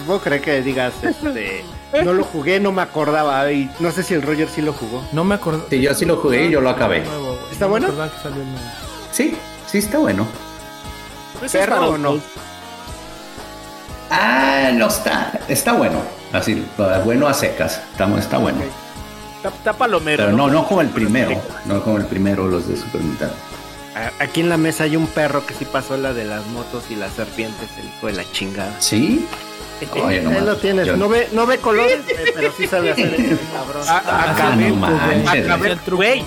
[0.05, 1.63] Puedo creer que digas, este.
[2.03, 3.51] No lo jugué, no me acordaba.
[3.51, 5.03] Y no sé si el Roger sí lo jugó.
[5.11, 5.65] No me acuerdo.
[5.69, 7.03] Sí, yo sí lo jugué y yo lo acabé.
[7.51, 7.87] ¿Está bueno?
[7.87, 8.09] acordaba.
[9.11, 9.37] Sí,
[9.67, 10.25] sí está bueno.
[11.41, 12.19] Es ¿Perro o no?
[14.09, 15.39] Ah, no está.
[15.47, 16.01] Está bueno.
[16.33, 16.65] Así,
[17.05, 17.81] bueno a secas.
[17.91, 18.59] Está, está bueno.
[19.37, 20.25] Está, está palomero.
[20.25, 21.41] Pero no, no como el primero.
[21.65, 23.33] No como el primero, los de Super Nintendo.
[24.19, 26.95] Aquí en la mesa hay un perro que sí pasó la de las motos y
[26.95, 28.73] las serpientes, el hijo de la chingada.
[28.79, 29.27] ¿Sí?
[30.03, 30.85] Oye, Ahí no lo tienes.
[30.87, 33.83] yo- No ve, no ve colores, güey, pero sí sabe hacer eso, cabrón.
[33.89, 35.97] Acabé, no acabé- el truco.
[35.97, 36.23] güey.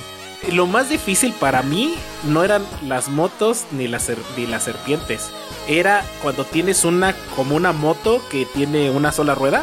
[0.52, 1.94] Lo más difícil para mí
[2.24, 5.30] no eran las motos ni las, ser- ni las serpientes.
[5.68, 9.62] Era cuando tienes una como una moto que tiene una sola rueda.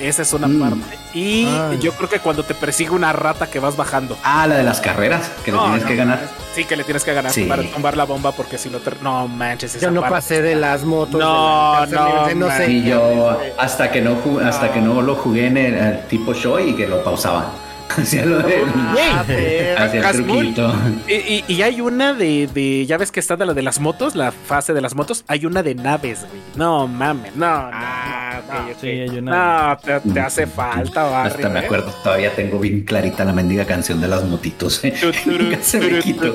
[0.00, 0.60] Esa es una Mm.
[0.60, 0.98] parte.
[1.14, 1.78] Y Ay.
[1.80, 4.18] yo creo que cuando te persigue una rata que vas bajando.
[4.22, 6.28] Ah, la de las carreras, que le No, tienes no, que ganar.
[6.54, 7.44] Sí, que le tienes que ganar Sí.
[7.44, 8.92] para tumbar la bomba porque si no te...
[9.00, 10.14] No manches, esa Yo no parte.
[10.16, 11.18] pasé de las motos.
[11.18, 12.70] No, la no, nivel, no sé.
[12.70, 16.58] Y yo hasta que no hasta que no lo jugué en el, el tipo show
[16.58, 17.50] y que lo pausaba.
[17.88, 20.74] Hacía lo del Ah, pero- hacía el truquito.
[21.08, 22.84] Y, y- y hay una de, de.
[22.86, 25.24] Ya ves que está de la de las motos, la fase de las motos.
[25.28, 26.42] Hay una de naves, güey.
[26.56, 27.46] No mames, no.
[27.46, 28.76] no, Ah, ok.
[28.80, 29.68] Sí, una.
[29.68, 31.34] No, te, te hace falta, Barry.
[31.34, 31.64] Hasta me ¿eh?
[31.64, 34.82] acuerdo, todavía tengo bien clarita la mendiga canción de las motitos.
[35.26, 36.34] Nunca se me tum.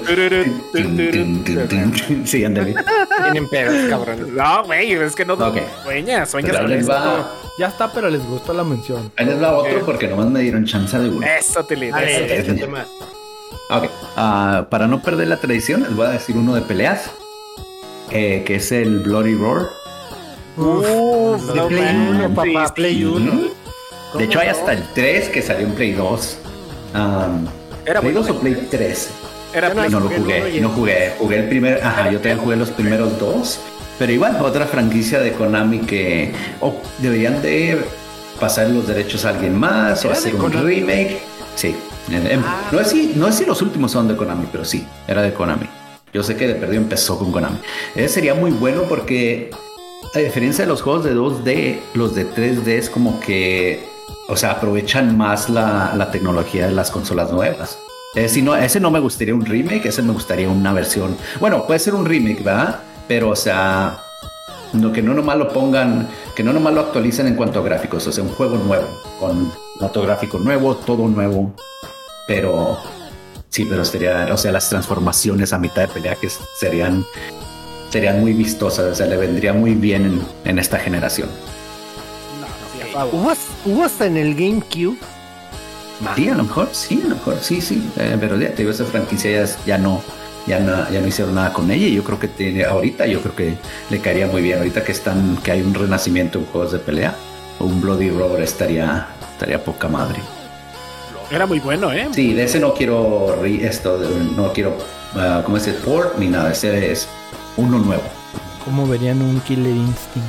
[2.26, 2.76] Sí, ándale.
[3.23, 4.36] Tienen pedos, cabrón.
[4.36, 5.57] No, güey, es que no Ok.
[5.84, 6.91] sueñas, sueñas con esto.
[6.91, 9.11] va, Ya está, pero les gustó la mención.
[9.18, 11.26] ahí les va otro porque nomás me dieron chance de uno.
[11.26, 11.91] Eso te le
[12.68, 12.88] más.
[13.69, 17.10] Ok, ah, para no perder la tradición, les voy a decir uno de peleas,
[18.11, 19.69] eh, que es el Bloody Roar.
[20.66, 22.26] Uf, De no Play manches.
[22.26, 23.42] 1, papá, Play 1.
[24.18, 26.38] De hecho, hay hasta el 3 que salió en Play 2.
[26.94, 27.48] Um,
[27.86, 28.28] Era ¿Play bueno.
[28.28, 29.10] 2 o Play 3?
[29.54, 31.14] Era Yo no- Play- No lo jugué no jugué.
[31.18, 31.84] Jugué el primer.
[31.84, 33.60] Ajá, yo también jugué los primeros dos.
[34.00, 37.80] Pero igual, otra franquicia de Konami que oh, deberían de
[38.40, 41.20] pasar los derechos a alguien más o ¿Era de hacer un remake.
[41.56, 41.76] Sí.
[42.10, 42.70] En- en- Ah.
[42.72, 45.34] no, es si, no es si los últimos son de Konami, pero sí, era de
[45.34, 45.68] Konami.
[46.14, 47.58] Yo sé que de perdido empezó con Konami.
[47.96, 49.52] Ese sería muy bueno porque,
[50.14, 53.88] a diferencia de los juegos de 2D, los de 3D es como que,
[54.28, 57.80] o sea, aprovechan más la, tecnología de las consolas nuevas.
[58.15, 61.15] Eh, si no, ese no me gustaría un remake, ese me gustaría una versión.
[61.40, 62.82] Bueno, puede ser un remake, ¿verdad?
[63.07, 63.99] Pero, o sea,
[64.73, 68.06] no, que no nomás lo pongan, que no nomás lo actualicen en cuanto a gráficos,
[68.07, 68.88] o sea, un juego nuevo,
[69.19, 71.53] con dato gráfico nuevo, todo nuevo.
[72.28, 72.78] Pero,
[73.49, 77.06] sí, pero sería, o sea, las transformaciones a mitad de pelea que serían,
[77.91, 81.30] serían muy vistosas, o sea, le vendría muy bien en, en esta generación.
[82.93, 83.05] No.
[83.07, 84.97] ¿Hubo, has- hubo hasta en el GameCube.
[86.15, 87.88] Sí, a lo mejor, sí, a lo mejor, sí, sí.
[87.97, 90.01] Eh, pero ya te digo, esa franquicia ya, es- ya no,
[90.47, 91.85] ya no, ya no hicieron nada con ella.
[91.88, 93.53] Y yo creo que tiene, ahorita, yo creo que
[93.89, 94.57] le caería muy bien.
[94.57, 97.13] Ahorita que están, que hay un renacimiento en juegos de pelea,
[97.59, 100.19] un Bloody Roar estaría, estaría poca madre.
[101.30, 102.09] Era muy bueno, ¿eh?
[102.13, 104.76] Sí, de ese no quiero re- esto, de- no quiero,
[105.15, 106.18] ah, ¿cómo es el port?
[106.18, 107.07] Ni nada, ese es
[107.57, 108.03] uno nuevo.
[108.64, 110.28] ¿Cómo verían un Killer Instinct?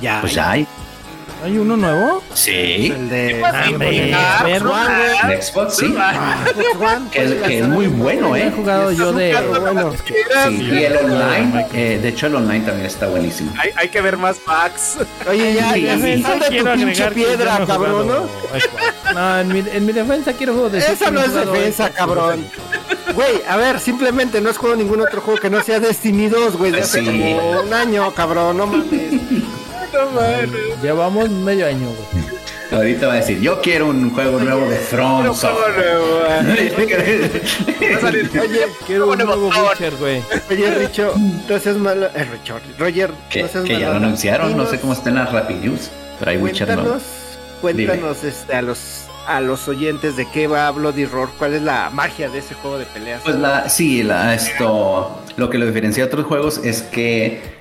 [0.00, 0.20] Ya.
[0.20, 0.66] Pues ya hay.
[1.42, 2.22] ¿Hay uno nuevo?
[2.34, 2.92] Sí.
[2.94, 3.42] El de.
[3.44, 3.64] Ah.
[4.44, 5.86] Xbox One, En Xbox, sí.
[5.86, 8.52] One, Que es, que es la muy bueno, No he ¿eh?
[8.54, 9.34] jugado yo de.
[9.60, 9.92] Bueno,
[10.48, 13.52] Sí, y el online, eh, de hecho el online también está buenísimo.
[13.58, 14.98] Hay, hay que ver más packs.
[15.28, 18.28] Oye, ya, ya, de tu pinche piedra, cabrón, ¿no?
[19.14, 22.46] No, en mi, en mi defensa quiero decir Esa que no es defensa, cabrón.
[23.14, 26.56] Güey, a ver, simplemente no has jugado ningún otro juego que no sea Destiny 2,
[26.56, 27.06] güey, de hace Sí.
[27.06, 28.88] como un año, cabrón, no mames.
[30.82, 32.40] Llevamos medio año, güey.
[32.72, 35.98] Ahorita va a decir, yo quiero un juego nuevo de Front Software.
[38.40, 40.22] Oye, Quiero un nuevo Witcher, güey.
[40.48, 41.12] oye, Richo,
[41.48, 42.06] no seas malo.
[42.14, 45.16] Eh, Richard, Roger, que, no seas que ya lo anunciaron, no sé cómo está en
[45.16, 45.90] las Rapid News,
[46.20, 46.74] pero hay Witcher no.
[46.76, 47.02] Cuéntanos,
[47.60, 51.90] cuéntanos este, a los a los oyentes de qué va Bloody Roar, cuál es la
[51.90, 53.20] magia de ese juego de peleas.
[53.22, 57.59] Pues la, sí, la, esto, lo que lo diferencia de otros juegos es que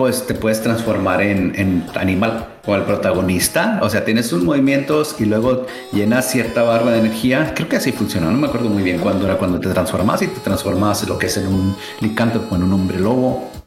[0.00, 3.78] pues te puedes transformar en, animal o el protagonista.
[3.82, 7.52] O sea, tienes sus movimientos y luego llenas cierta barra de energía.
[7.54, 8.30] Creo que así funciona.
[8.30, 11.26] No me acuerdo muy bien cuándo era cuando te transformas y te transformas lo que
[11.26, 13.59] es en un licántropo, en un hombre lobo.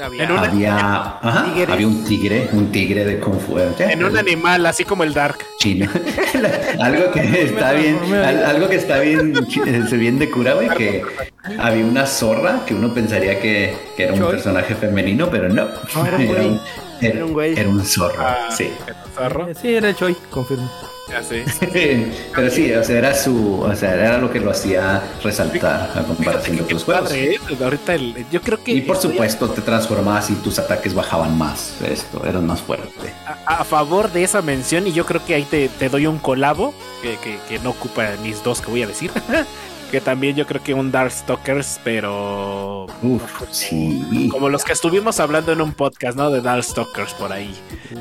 [0.00, 1.68] Había- una- Había, ajá, Tigres.
[1.70, 3.58] había un tigre, un tigre de Kung Fu.
[3.58, 3.68] ¿eh?
[3.78, 5.38] En un animal, así como el Dark.
[5.58, 5.90] chino.
[6.80, 9.34] algo que está bien, al- algo que está bien,
[9.88, 11.02] se bien de cura, güey, que
[11.58, 14.30] había una zorra que uno pensaría que, que era un Choy.
[14.32, 15.66] personaje femenino, pero no.
[15.94, 16.60] No, era un güey.
[17.00, 17.58] era, Era un güey.
[17.58, 18.70] era un zorro, Ah, sí.
[18.86, 19.48] el zorro.
[19.48, 20.70] Eh, Sí, era el Choi, confirmo.
[21.08, 21.44] Ya sé.
[22.34, 26.02] pero sí, o sea, era su, o sea, era lo que lo hacía resaltar a
[26.02, 27.12] comparación de otros juegos.
[27.12, 27.38] ¿eh?
[27.62, 31.74] Ahorita el, yo creo que Y por supuesto te transformabas y tus ataques bajaban más.
[31.82, 33.12] Esto, eras más fuerte.
[33.46, 36.18] a, a favor de esa mención y yo creo que ahí te, te doy un
[36.18, 39.10] colabo que, que- que no ocupa mis dos que voy a decir.
[39.90, 44.28] que también yo creo que un Darkstalkers, pero Uf, sí.
[44.30, 46.30] como los que estuvimos hablando en un podcast, ¿no?
[46.30, 47.54] De Darkstalkers por ahí.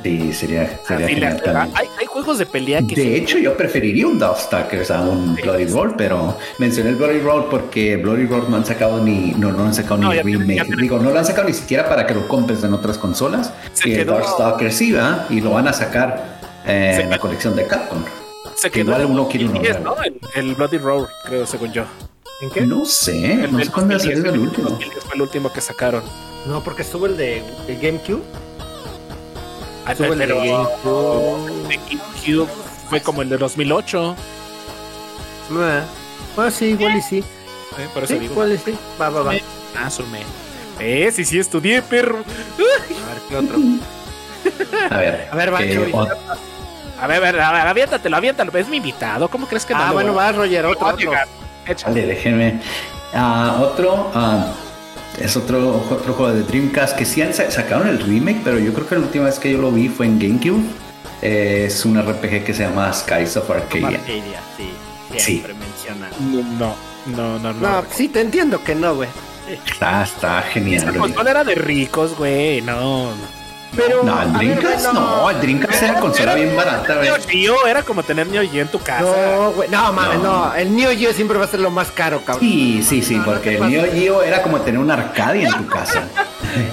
[0.03, 1.41] Sí, sería, sería le- genial
[1.73, 1.87] hay
[2.25, 5.95] juegos de pelea que De sí- hecho, yo preferiría un Darkstalkers a un Bloody Roar,
[5.97, 9.73] pero mencioné el Bloody Roar porque Bloody Roar no han sacado ni no, no han
[9.73, 10.75] sacado No, ni remake.
[10.77, 13.51] Digo, no lo han sacado ni siquiera para que lo compres en otras consolas.
[13.73, 15.25] Se y el Darkstalkers sí, ¿verdad?
[15.29, 18.03] Y lo van a sacar eh, en la colección de Capcom.
[18.55, 19.95] se que quedó igual uno quiere uno 2010, nuevo.
[19.97, 20.03] ¿no?
[20.03, 20.19] El,
[20.49, 21.83] el Bloody Roar, creo, según yo.
[22.41, 22.61] ¿En qué?
[22.61, 24.69] No sé, El no sé cuándo ha 2010, salido el el último.
[24.69, 26.03] 2010 fue el último que sacaron.
[26.47, 28.21] No, porque estuvo el de el GameCube.
[29.89, 30.15] Ah, pero
[31.67, 32.47] de GameCube
[32.89, 34.15] fue como el de 2008.
[35.51, 35.81] Ah,
[36.37, 37.17] ah, sí, igual y sí.
[37.19, 38.33] eh, por eso Sí, digo.
[38.33, 38.77] igual y sí.
[38.99, 39.33] Va, va, va.
[39.81, 40.21] Ah, sume.
[40.79, 42.17] Eh, sí, sí, estudié, perro.
[42.19, 43.57] A ver, ¿qué otro?
[44.91, 45.27] A ver.
[45.31, 45.91] A ver, va, ¿qué Chuy.
[45.91, 46.15] ot-
[46.99, 48.51] A ver, a ver, a ver, aviéntatelo, aviéntalo.
[48.57, 49.27] Es mi invitado.
[49.29, 49.81] ¿Cómo crees que no?
[49.81, 51.11] Ah, bueno, va, Roger, otro, otro.
[51.85, 52.59] Vale, déjenme.
[53.13, 54.11] Ah, otro.
[54.13, 54.47] ah,
[55.19, 58.73] es otro, otro juego de Dreamcast que sí han sa- sacaron el remake, pero yo
[58.73, 60.63] creo que la última vez que yo lo vi fue en GameCube.
[61.21, 63.87] Eh, es un RPG que se llama Skies of Arcadia.
[63.87, 64.69] Arcadia, sí.
[65.13, 65.19] Sí.
[65.19, 66.09] Siempre menciona.
[66.59, 66.75] No,
[67.07, 67.59] no, no, no.
[67.59, 69.09] No, sí, te entiendo que no, güey.
[69.65, 70.75] Está, está genial.
[70.83, 70.99] Esa güey.
[70.99, 72.61] consola era de ricos, güey.
[72.61, 73.11] No.
[73.77, 74.03] Pero.
[74.03, 74.99] No, el ver, Dreamcast bueno.
[74.99, 77.09] no, el Dreamcast era consola bien barata, güey.
[77.09, 79.03] Neo Geo era como tener Neo Geo en tu casa.
[79.03, 80.47] No, güey, no, mames, No.
[80.49, 80.55] no.
[80.55, 82.41] El Neo Geo siempre va a ser lo más caro, cabrón.
[82.41, 83.69] Sí, sí, sí, No, no porque el.
[83.69, 86.03] Neo Geo era como tener un Arcadia en tu casa.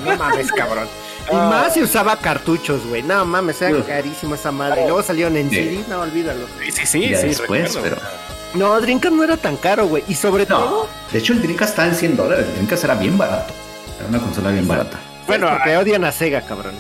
[0.05, 0.89] No mames, cabrón.
[1.31, 3.03] Y más si usaba cartuchos, güey.
[3.03, 4.83] No mames, era carísimo esa madre.
[4.83, 5.57] Y luego salieron en Sí.
[5.57, 6.47] CD, no, olvídalo.
[6.63, 7.09] Sí, sí, sí.
[7.11, 7.97] ya sí, después, recuerdo.
[8.01, 8.25] pero.
[8.55, 10.05] No, Dreamcast no era tan caro, güey.
[10.07, 12.45] Y sobre No, todo, de hecho el Dreamcast estaba en 100 dólares.
[12.47, 13.53] El Dreamcast era bien barato.
[13.99, 14.99] Era una consola bien barata.
[15.27, 16.75] Bueno, porque odian a Sega, cabrón.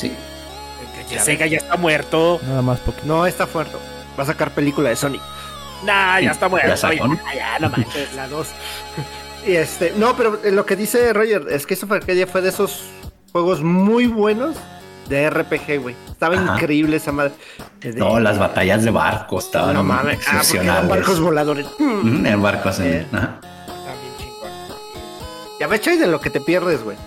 [0.00, 0.12] Sí.
[1.08, 2.40] que Sega ya está muerto.
[2.46, 3.06] Nada más poquito.
[3.06, 3.76] No, está fuerte.
[4.18, 5.20] Va a sacar película de Sonic.
[5.84, 6.68] Nah, ya está muerto.
[6.74, 6.90] Ya.
[6.94, 8.14] Ya, ya, no manches.
[8.14, 8.46] La 2.
[9.46, 12.50] Y este, no, pero eh, lo que dice Roger es que eso Arcadia fue de
[12.50, 12.82] esos
[13.32, 14.54] juegos muy buenos
[15.08, 15.96] de RPG, güey.
[16.10, 16.54] Estaba Ajá.
[16.56, 17.32] increíble esa madre.
[17.80, 20.90] De- No, las batallas de barcos estaban no mames, ah, porque eran excepcionales.
[20.90, 21.66] barcos voladores.
[21.78, 22.26] Mm.
[22.26, 22.86] En barcos en.
[22.92, 23.06] Eh.
[23.12, 23.38] ajá.
[23.66, 24.50] Está bien chingón.
[25.58, 26.98] Ya ves, Choy, de lo que te pierdes, güey.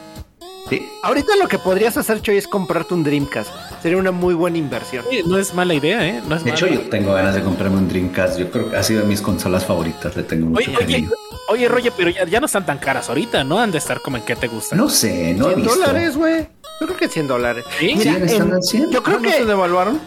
[0.80, 0.90] Sí.
[1.04, 3.50] Ahorita lo que podrías hacer, Choy, es comprarte un Dreamcast.
[3.82, 5.06] Sería una muy buena inversión.
[5.10, 6.22] Oye, No es mala idea, ¿eh?
[6.28, 6.78] No es De hecho, mala.
[6.82, 8.40] yo tengo ganas de comprarme un Dreamcast.
[8.40, 10.16] Yo creo que ha sido de mis consolas favoritas.
[10.16, 11.10] Le tengo mucho Oye, oye, cariño.
[11.50, 13.60] oye, Roger, pero ya, ya no están tan caras ahorita, ¿no?
[13.60, 14.76] Han de estar como en qué te gusta.
[14.76, 15.76] No sé, no he 100 visto.
[15.80, 16.48] dólares, güey.
[16.82, 17.66] Yo creo que 100 dólares.
[17.80, 17.94] ¿Sí?
[17.96, 18.92] Mira, ¿Siguen estando en- en 100?
[18.92, 19.46] yo creo ¿No se que...
[19.46, 20.00] devaluaron?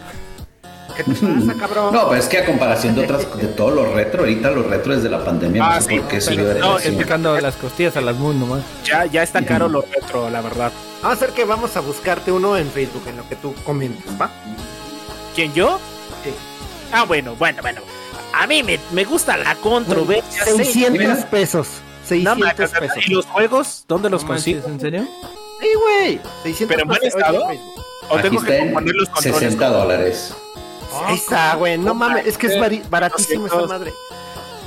[0.97, 1.93] ¿Qué te pasa, cabrón?
[1.93, 4.95] No, pero es que a comparación de otras, de todo lo retro, ahorita los retro
[4.95, 6.77] desde la pandemia, Ah, no sé sí, por qué de no, precio.
[6.91, 8.61] es que- Sacando las costillas a las moon nomás.
[8.83, 10.71] Ya, ya está caro lo retro, la verdad.
[11.01, 14.19] Vamos a hacer que vamos a buscarte uno en Facebook, en lo que tú comentas,
[14.19, 14.29] ¿va?
[15.35, 15.79] ¿Quién yo?
[16.23, 16.31] Sí.
[16.91, 17.81] Ah, bueno, bueno, bueno.
[18.33, 20.43] A mí me, me gusta la controversia.
[20.45, 21.15] 600 mira.
[21.29, 21.67] pesos.
[21.67, 22.97] No, 600 manches, pesos.
[23.07, 23.85] ¿Y los juegos?
[23.87, 24.67] ¿Dónde los No consigo?
[24.67, 25.07] ¿En serio?
[25.59, 26.19] Sí, güey.
[26.43, 27.43] 600 ¿Pero en buen estado?
[28.09, 29.39] ¿O Aquí tengo está que en poner los controles?
[29.39, 30.33] 60 dólares.
[31.05, 31.77] Ahí está, güey.
[31.77, 33.69] No mames, es que es baratísimo esa 200.
[33.69, 33.93] madre.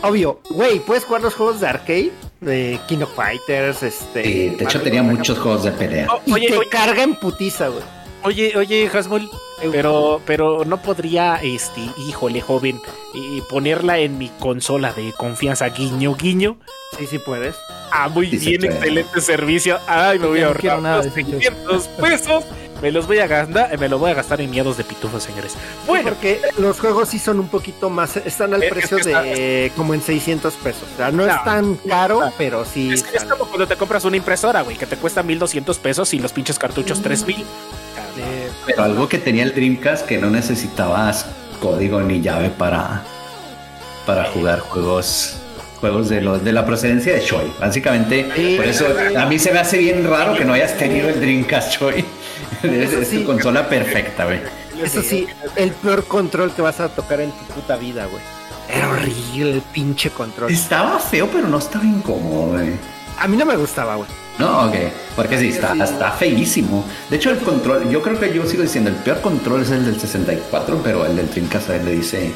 [0.02, 4.24] Obvio, güey, puedes jugar los juegos de arcade, de King of Fighters, este.
[4.24, 6.06] Sí, de hecho tenía muchos juegos de pelea.
[6.10, 7.82] Oh, Y oye, te oye, carga en putiza, güey.
[8.22, 9.30] oye, oye, Hasmul,
[9.72, 12.80] pero, pero no podría, este, híjole, joven,
[13.12, 16.56] y ponerla en mi consola de confianza, guiño, guiño.
[16.98, 17.56] Sí, sí puedes.
[17.92, 19.78] Ah, muy Sí bien, excelente servicio.
[19.86, 22.44] Ay, me voy a no ahorrar nada los de ese 600 pesos.
[22.82, 25.55] Me los voy a gastar, me los voy a gastar en miedos de pitufo, señores.
[25.86, 29.70] Bueno, porque los juegos sí son un poquito más, están al Es precio está- de
[29.77, 30.85] como en 600 pesos.
[30.94, 31.32] O sea, no, No.
[31.35, 32.93] es tan caro, pero sí.
[32.93, 36.32] es, como cuando te compras una impresora, güey, que te cuesta 1200 pesos y los
[36.32, 37.40] pinches cartuchos 3000.
[38.19, 41.27] eh, Pero algo que tenía el Dreamcast que no necesitabas
[41.61, 43.02] código ni llave para,
[44.07, 45.36] para jugar juegos
[45.81, 47.51] juegos de los de la procedencia de Shoei.
[47.59, 48.57] Básicamente, Sí.
[48.57, 48.85] por eso
[49.19, 52.05] a mí se me hace bien raro que no hayas tenido el Dreamcast Shoei.
[52.62, 53.18] Es, es sí.
[53.18, 54.40] tu consola perfecta, güey.
[54.82, 58.22] Eso sí, el peor control que vas a tocar en tu puta vida, güey.
[58.68, 60.51] Era horrible el pinche control.
[60.51, 62.70] Estaba feo, pero no estaba incómodo, güey.
[63.18, 64.09] A mí no me gustaba, güey.
[64.39, 64.74] No, ok,
[65.16, 66.85] porque sí, está, está feísimo.
[67.10, 69.85] De hecho, el control, yo creo que yo sigo diciendo, el peor control es el
[69.85, 72.32] del 64, pero el del Dreamcast a él le dice,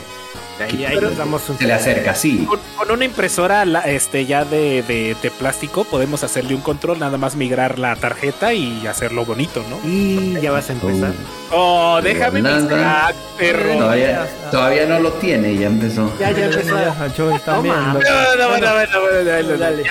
[0.61, 2.45] Ahí, ahí nos damos un se le acerca, sí.
[2.49, 6.99] Con, con una impresora la- este ya de, de- de plástico podemos hacerle un control,
[7.01, 9.79] nada más migrar la tarjeta y hacerlo bonito, ¿no?
[9.89, 11.13] Y ya vas a empezar.
[11.51, 12.69] Oh, déjame mis Nada.
[13.09, 13.75] cracks, perro.
[13.79, 16.13] Todavía, todavía no lo tiene ya empezó.
[16.21, 16.77] Ya, ya empezó.
[17.17, 17.39] Toma.
[17.45, 17.75] también.
[17.75, 19.85] No, no, bueno, bueno, bueno, Dale.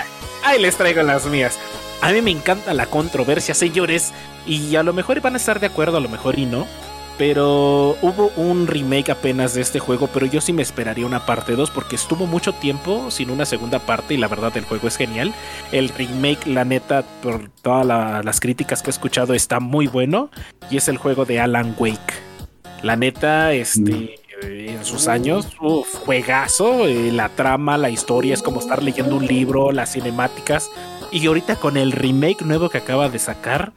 [0.45, 1.57] Ahí les traigo las mías.
[2.02, 4.11] A mí me encanta la controversia, señores,
[4.45, 6.68] y a lo mejor van a estar de acuerdo, a lo mejor y no.
[7.18, 11.56] Pero hubo un remake apenas de este juego, pero yo sí me esperaría una parte
[11.56, 14.98] 2 porque estuvo mucho tiempo sin una segunda parte y la verdad el juego es
[14.98, 15.31] genial.
[15.72, 20.31] El remake, la neta, por todas la- las críticas que he escuchado, está muy bueno
[20.72, 22.14] y es el juego de Alan Wake.
[22.81, 28.41] La neta, este, eh, en sus años, uf, juegazo, eh, la trama, la historia, es
[28.41, 30.68] como estar leyendo un libro, las cinemáticas.
[31.11, 33.72] Y ahorita con el remake nuevo que acaba de sacar,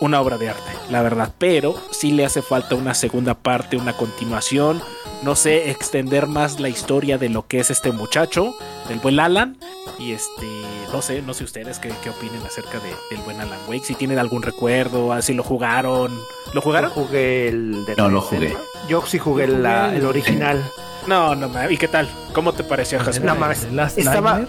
[0.00, 1.32] una obra de arte, la verdad.
[1.38, 4.82] Pero sí le hace falta una segunda parte, una continuación.
[5.22, 8.54] No sé, extender más la historia de lo que es este muchacho,
[8.88, 9.58] del buen Alan.
[9.98, 10.46] Y este,
[10.92, 13.84] no sé, no sé ustedes qué, qué opinen acerca de, del buen Alan Wake.
[13.84, 16.10] Si tienen algún recuerdo, si lo jugaron.
[16.48, 16.90] ¿Lo Yo jugaron?
[16.90, 18.56] jugué el de No, lo jugué.
[18.88, 20.64] Yo sí jugué, Yo jugué la- el- original.
[21.06, 22.08] No, no, ma- ¿y qué tal?
[22.32, 23.26] ¿Cómo te pareció, Jasmine?
[23.26, 23.64] No mames.
[23.96, 24.40] Estaba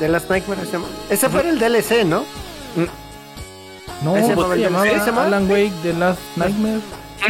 [0.00, 0.66] de las Nightmares.
[0.66, 2.24] se llama- Ese fue el DLC, ¿no?
[4.04, 5.24] No, Ese se no, el llamaba ¿se llama?
[5.24, 6.80] Alan Wake The Last Nightmare.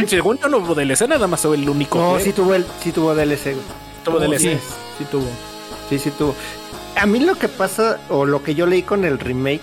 [0.07, 1.97] Según yo no hubo DLC, nada más soy el único.
[1.97, 3.55] No, sí tuvo el, sí tuvo DLC.
[4.03, 4.39] tuvo DLC.
[4.41, 4.57] Sí,
[4.99, 5.27] sí tuvo.
[5.89, 6.35] Sí, sí tuvo.
[6.97, 9.61] A mí lo que pasa, o lo que yo leí con el remake,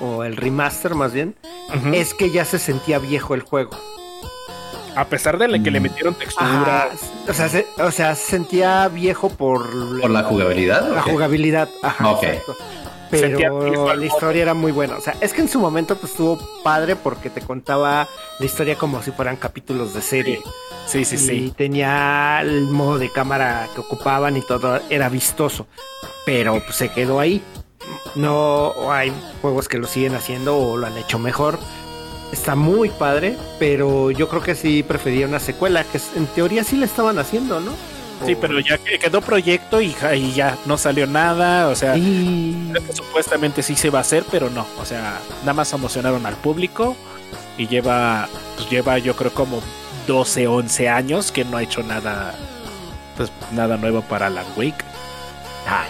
[0.00, 1.34] o el remaster más bien,
[1.92, 3.70] es que ya se sentía viejo el juego.
[4.96, 5.82] A pesar de que le Mm.
[5.82, 6.84] metieron textura.
[6.84, 6.88] Ajá.
[7.28, 10.88] O sea, se, o sea, se sentía viejo por, ¿Por la jugabilidad?
[10.88, 11.68] la ¿o jugabilidad.
[11.82, 12.22] Ajá, Ok.
[12.22, 12.56] exacto.
[13.10, 14.96] Pero la historia era muy buena.
[14.96, 18.08] O sea, es que en su momento pues estuvo padre porque te contaba
[18.38, 20.42] la historia como si fueran capítulos de serie.
[20.86, 21.54] Sí, sí, y sí.
[21.56, 25.66] tenía el modo de cámara que ocupaban y todo era vistoso,
[26.26, 27.42] pero pues, se quedó ahí.
[28.14, 31.58] No hay juegos que lo siguen haciendo o lo han hecho mejor.
[32.32, 36.76] Está muy padre, pero yo creo que sí prefería una secuela, que en teoría sí
[36.76, 37.72] la estaban haciendo, ¿no?
[38.26, 41.68] Sí, pero ya que- quedó proyecto y, ja- y ya no salió nada.
[41.68, 42.68] O sea, Y...
[42.72, 44.66] creo que supuestamente sí se va a hacer, pero no.
[44.80, 46.96] O sea, nada más emocionaron al público
[47.58, 49.62] y lleva, pues lleva yo creo como
[50.06, 52.34] 12, 11 años que no ha hecho nada,
[53.16, 54.84] pues nada nuevo para Alan Wake.
[55.66, 55.88] Ay,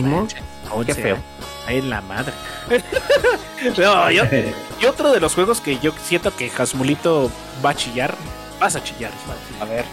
[0.00, 0.40] No manches,
[0.70, 1.16] 11 feo.
[1.66, 2.32] Ay, la madre.
[3.78, 4.24] no, yo,
[4.80, 7.30] y otro de los juegos que yo siento que Jasmulito
[7.64, 8.14] va a chillar,
[8.58, 9.12] vas a chillar.
[9.60, 9.84] a ver.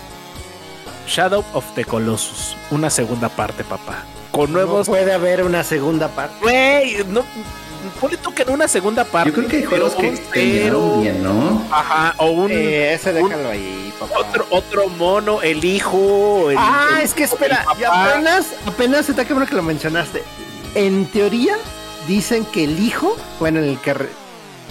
[1.10, 4.04] Shadow of the Colossus, una segunda parte, papá.
[4.32, 4.88] Con No nuevos.
[4.88, 6.36] puede haber una segunda parte.
[6.42, 7.24] Güey, no.
[8.00, 9.30] Ponle tú que en una segunda parte.
[9.30, 11.66] Yo creo que hay juegos pero que cero, bien, ¿no?
[11.72, 12.52] Ajá, o un.
[12.52, 14.20] Eh, ese déjalo ahí, papá.
[14.20, 16.52] otro, otro mono, el hijo.
[16.52, 20.24] el- Ah, el- es que espera, y apenas, apenas está que bueno que lo mencionaste.
[20.76, 21.56] En teoría,
[22.08, 24.10] dicen que el hijo, bueno, el que re-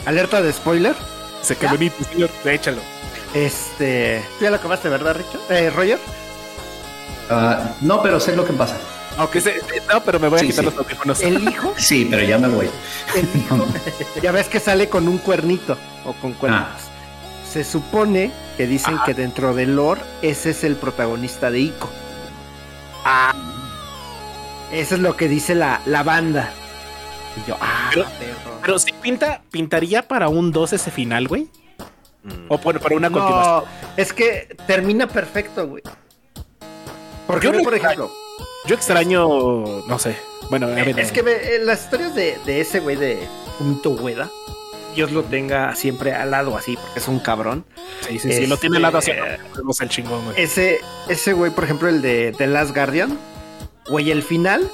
[0.07, 0.95] alerta de spoiler,
[1.43, 2.31] Se quedó bonito, señor.
[2.45, 2.81] Échalo.
[3.35, 5.41] este, tú ya lo acabaste, ¿verdad, Richard?
[5.51, 5.99] Eh, Roger.
[7.31, 8.77] Ah, no, pero sé lo que pasa.
[9.17, 9.61] Aunque se,
[9.93, 10.71] no, pero me voy a Sí, quitar sí.
[10.71, 11.21] los audífonos.
[11.23, 12.71] El hijo, Sí, pero ya me voy.
[13.17, 13.67] el hijo,
[14.23, 16.63] ya ves que sale con un cuernito o con cuernos.
[16.65, 16.77] Ah.
[17.53, 21.89] Se supone que dicen que dentro del lore ese es el protagonista de Ico.
[23.05, 23.35] Ah.
[24.73, 26.51] Eso es lo que dice la, la banda.
[27.43, 28.59] Y yo, ah, Pero- perro.
[28.63, 31.49] Pero si pinta, pintaría para un 2 ese final, güey.
[32.49, 33.65] O bueno, para una continuación.
[33.65, 33.65] No,
[33.97, 35.83] es que termina perfecto, güey.
[37.29, 38.11] Porque, Yo no por ejemplo,
[38.67, 39.29] Yo extraño,
[39.87, 40.17] no sé.
[40.51, 43.21] Bueno, a ver, es que las historias de, de ese güey de
[43.59, 44.31] Punto Ueda,
[44.95, 47.65] Dios lo tenga siempre al lado así, porque es un cabrón.
[48.09, 50.43] sí, sí, sí, lo tiene al lado este- haciendo juegos el chingón, güey.
[50.43, 53.17] Ese, ese güey, por ejemplo, el de The Last Guardian,
[53.89, 54.69] güey, el final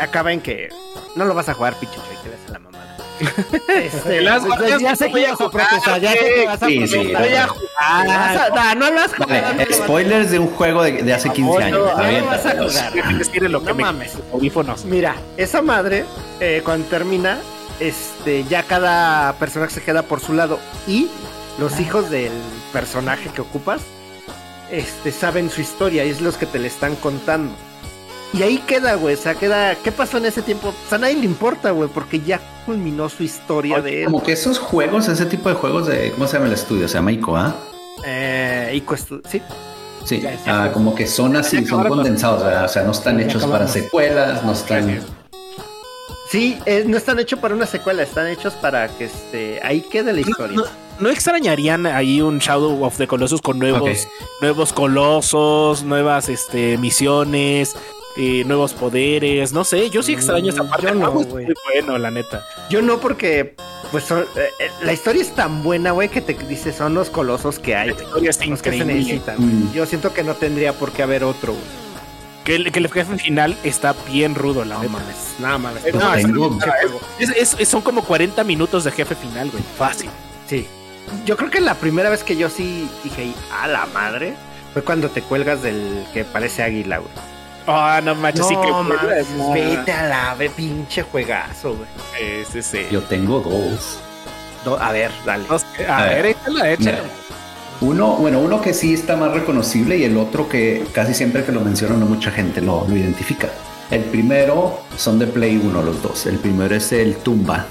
[0.00, 0.68] acaba en que
[1.14, 2.96] no lo vas a jugar, pichucho, y que le hace la mamada.
[3.20, 7.22] Este, pues, ya sé que ibas a protestar, ya sé que vas a Sí, protestar.
[7.22, 7.48] a
[7.80, 11.02] Ah, vas a- no, no lo has jugado, no Vale, spoilers de un juego de,
[11.02, 11.78] de hace 15 años.
[11.78, 12.92] no, no vas a jugar.
[13.50, 14.12] Lo que No me mames.
[14.32, 14.84] audífonos.
[14.84, 16.04] Mira, esa madre,
[16.40, 17.38] eh, cuando termina,
[17.78, 21.08] este, ya cada personaje se queda por su lado y
[21.58, 22.32] los hijos del
[22.72, 23.80] personaje que ocupas,
[24.70, 27.52] este, saben su historia y es los que te le están contando.
[28.32, 30.68] Y ahí queda, güey, o sea, queda, ¿qué pasó en ese tiempo?
[30.68, 34.04] O sea, a nadie le importa, güey, porque ya culminó su historia de él.
[34.04, 36.12] Como que esos juegos, ese tipo de juegos de.
[36.12, 36.86] ¿Cómo se llama el estudio?
[36.86, 37.56] Se llama ICO, ¿ah?
[38.06, 39.42] Eh, cuesto- sí,
[40.04, 42.64] Sí, ah, como que son así, son condensados, ¿verdad?
[42.64, 45.00] o sea, no están Ya hechos para secuelas, no están.
[46.30, 50.12] sí, eh, no están hechos para una secuela, están hechos para que este, ahí quede
[50.14, 50.56] la historia.
[50.56, 50.64] No,
[51.00, 54.08] no extrañarían ahí un Shadow of the Colossus con nuevos,
[54.40, 57.76] nuevos colosos, nuevas este, misiones,
[58.16, 60.86] eh, nuevos poderes, no sé, yo sí extraño esa Mm, parte.
[60.86, 61.44] yo no, es güey.
[61.46, 62.44] muy bueno, la neta.
[62.68, 63.54] Yo no, porque
[63.90, 67.08] pues son- eh, eh, la historia es tan buena, güey, que te dice son los
[67.10, 69.36] colosos que hay, La historia está que se necesitan.
[69.38, 69.72] Mm.
[69.72, 71.64] Yo siento que no tendría por qué haber otro, güey.
[72.44, 74.92] Que el, que el jefe final está bien rudo, la No neta.
[74.92, 75.84] mames, no mames.
[75.84, 76.14] Eh, No,
[77.18, 79.62] es- es- son como 40 minutos de jefe final, güey.
[79.76, 80.08] Fácil.
[80.48, 80.66] Sí.
[81.26, 84.34] Yo creo que la primera vez que yo sí dije, a la madre,
[84.72, 87.10] fue cuando te cuelgas del que parece águila, güey.
[87.70, 89.52] Ah, no manches, sí que No mames, no.
[89.52, 91.88] vete a la ve, pinche juegazo, güey.
[92.46, 92.86] Sí, sí, sí.
[92.90, 93.98] Yo tengo dos.
[94.64, 95.44] Do- a ver, dale.
[95.88, 96.64] A, A ver, échala.
[96.78, 96.98] Mira,
[97.80, 101.52] Uno, bueno, uno que sí está más reconocible y el otro que casi siempre que
[101.52, 103.48] lo menciono no mucha gente lo, lo identifica.
[103.90, 106.26] El primero son de Play 1 los dos.
[106.26, 107.64] El primero es el Tumba.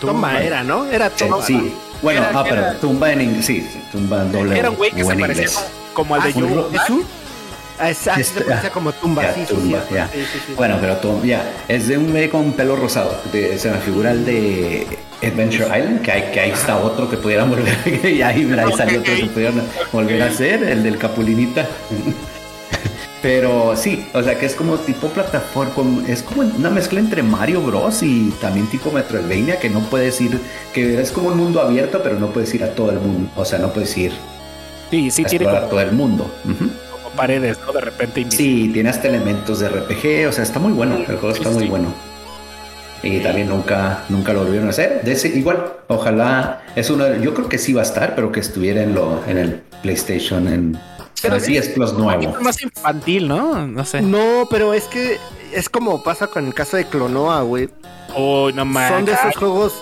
[0.00, 0.84] Toma, era, ¿no?
[0.86, 1.42] Era Sí, toma.
[1.44, 1.74] sí.
[2.02, 3.46] Bueno, Era- ah, pero era- Tumba en inglés.
[3.46, 5.64] Sí, sí, Tumba doble Era un güey que o se en parecía inglés.
[5.94, 6.46] como al de Ah, Yogo.
[6.46, 7.00] un ro- ¿Es un?
[7.02, 7.23] Ah,
[7.82, 9.94] Exacto, Este, ah, como tumba, ya, sí, sí, tumba, sí.
[9.94, 10.08] ya.
[10.12, 10.52] Sí, sí, sí.
[10.56, 13.20] Bueno, pero todo, ya, es de un güey con pelo rosado.
[13.32, 14.86] De- se me figura el de
[15.22, 17.76] Adventure Island, que, hay, que ahí está otro que pudieran volver.
[18.04, 21.66] y ahí, mira, ahí salió otro que pudieran volver a hacer, el del Capulinita.
[23.22, 27.62] Pero sí, o sea que es como tipo plataforma, es como una mezcla entre Mario
[27.62, 28.02] Bros.
[28.02, 30.38] y también tipo Metroidvania, que no puedes ir,
[30.74, 33.44] que es como un mundo abierto, pero no puedes ir a todo el mundo, o
[33.46, 34.12] sea, no puedes ir
[34.90, 36.30] Sí, sí, a tiene como, todo el mundo.
[37.16, 37.72] Paredes, ¿no?
[37.72, 38.24] De repente.
[38.30, 41.54] Sí, tiene hasta elementos de RPG, o sea, está muy bueno, el juego está Sí,
[41.54, 41.68] muy sí.
[41.70, 41.94] bueno.
[43.02, 45.02] Y también nunca, nunca lo volvieron a hacer.
[45.04, 48.32] De ese, igual, ojalá, es uno, de- yo creo que sí va a estar, pero
[48.32, 50.78] que estuviera en, lo, en el PlayStation, en
[51.20, 52.34] Pero el 10 Plus nuevo.
[52.40, 53.66] más infantil, ¿no?
[53.66, 54.00] No sé.
[54.00, 55.18] No, pero es que
[55.52, 57.68] es como pasa con el caso de Clonoa, güey.
[58.16, 58.90] Uy, no mames.
[58.90, 59.74] Son de esos juegos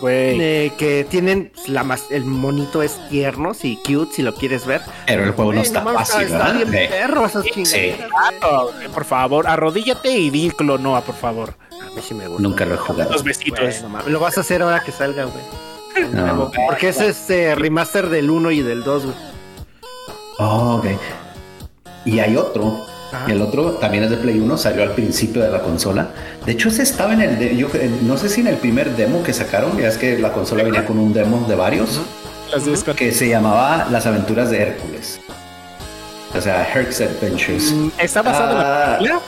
[0.00, 0.40] güey.
[0.40, 4.80] eh, que tienen la mas- el monito es tierno, y cute, si lo quieres ver.
[5.06, 6.54] Pero el juego no está mames, fácil, está ¿verdad?
[6.54, 6.88] bien Sí.
[6.90, 7.94] perro esas Sí.
[8.94, 11.54] por favor, arrodíllate y di Clonoa, por favor.
[11.72, 12.42] A mí sí me gusta.
[12.42, 13.10] Nunca lo he jugado.
[13.12, 13.82] Los besitos.
[14.06, 15.44] Lo vas a hacer ahora que salga, güey.
[16.12, 16.50] No.
[16.68, 19.16] Porque es este remaster del 1 y del 2, güey.
[20.38, 20.86] Oh, ok.
[22.06, 22.78] Y hay otro.
[23.28, 26.10] El otro también es de Play 1, salió al principio de la consola.
[26.46, 27.38] De hecho, ese estaba en el.
[27.38, 27.68] de- yo
[28.02, 30.86] no sé si en el primer demo que sacaron, ya es que la consola venía
[30.86, 32.00] con un demo de varios,
[32.96, 35.20] que se llamaba Las aventuras de Hércules.
[36.36, 37.74] O sea, Herc's Adventures.
[37.98, 38.62] ¿Está basado en Ah.
[38.92, 39.20] la película?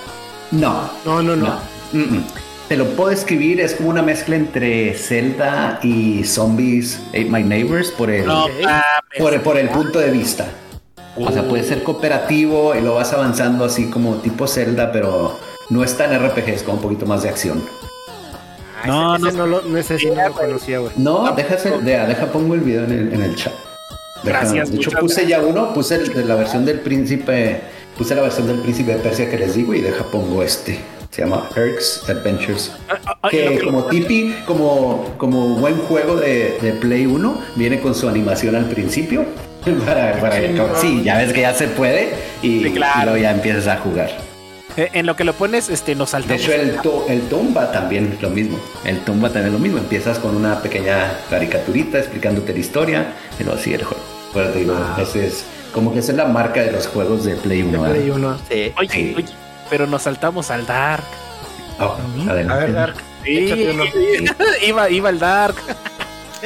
[0.52, 1.47] No, No, no, no.
[1.47, 1.59] no.
[1.93, 2.24] Mm, mm.
[2.69, 7.90] Te lo puedo escribir, es como una mezcla entre Zelda y Zombies Ate My Neighbors
[7.90, 8.47] por el, No
[9.19, 10.47] por, por el punto de vista.
[11.16, 15.38] O sea, puede ser cooperativo y lo vas avanzando así como tipo Zelda, pero
[15.70, 17.62] no es tan RPG, es como un poquito más de acción.
[18.82, 20.92] Ah, No, ese, ese no, lo, no, ese sí no lo conocía, güey.
[20.96, 23.52] No, deja, deja, deja pongo el video en el, en el chat.
[24.24, 27.60] Deja- Gracias, De hecho, puse ya uno, puse el la versión del príncipe,
[27.96, 30.80] puse la versión del príncipe de Persia que les digo y deja pongo este.
[31.10, 32.72] Se llama Herc's Adventures.
[32.88, 37.80] Ah, Que lo que- como tipi, como, como buen juego de, de Play 1, viene
[37.80, 39.24] con su animación al principio.
[39.86, 40.36] Para, para
[40.80, 43.00] sí, ya ves que ya se puede y, Sí, claro.
[43.00, 44.10] y luego ya empiezas a jugar.
[44.76, 46.42] Eh, En lo que lo pones, este, nos De saltamos.
[46.42, 48.58] hecho, el, to- el Tomba también es lo mismo.
[48.84, 49.78] El Tomba también es lo mismo.
[49.78, 53.06] Empiezas con una pequeña caricaturita explicándote la historia
[53.38, 54.02] y luego sigue el juego.
[54.34, 57.36] Pero te digo, ese es como que esa es la marca de los juegos de
[57.36, 57.70] Play 1.
[57.84, 58.16] Play ¿verdad?
[58.16, 58.72] 1, sí.
[58.76, 59.14] Oye, Sí.
[59.16, 59.26] oye,
[59.70, 61.04] pero nos saltamos al Dark.
[61.80, 61.96] Oh,
[62.28, 62.52] adelante.
[62.52, 62.94] A ver, Dark.
[63.24, 63.84] Sí, uno.
[64.66, 65.54] iba, iba al Dark.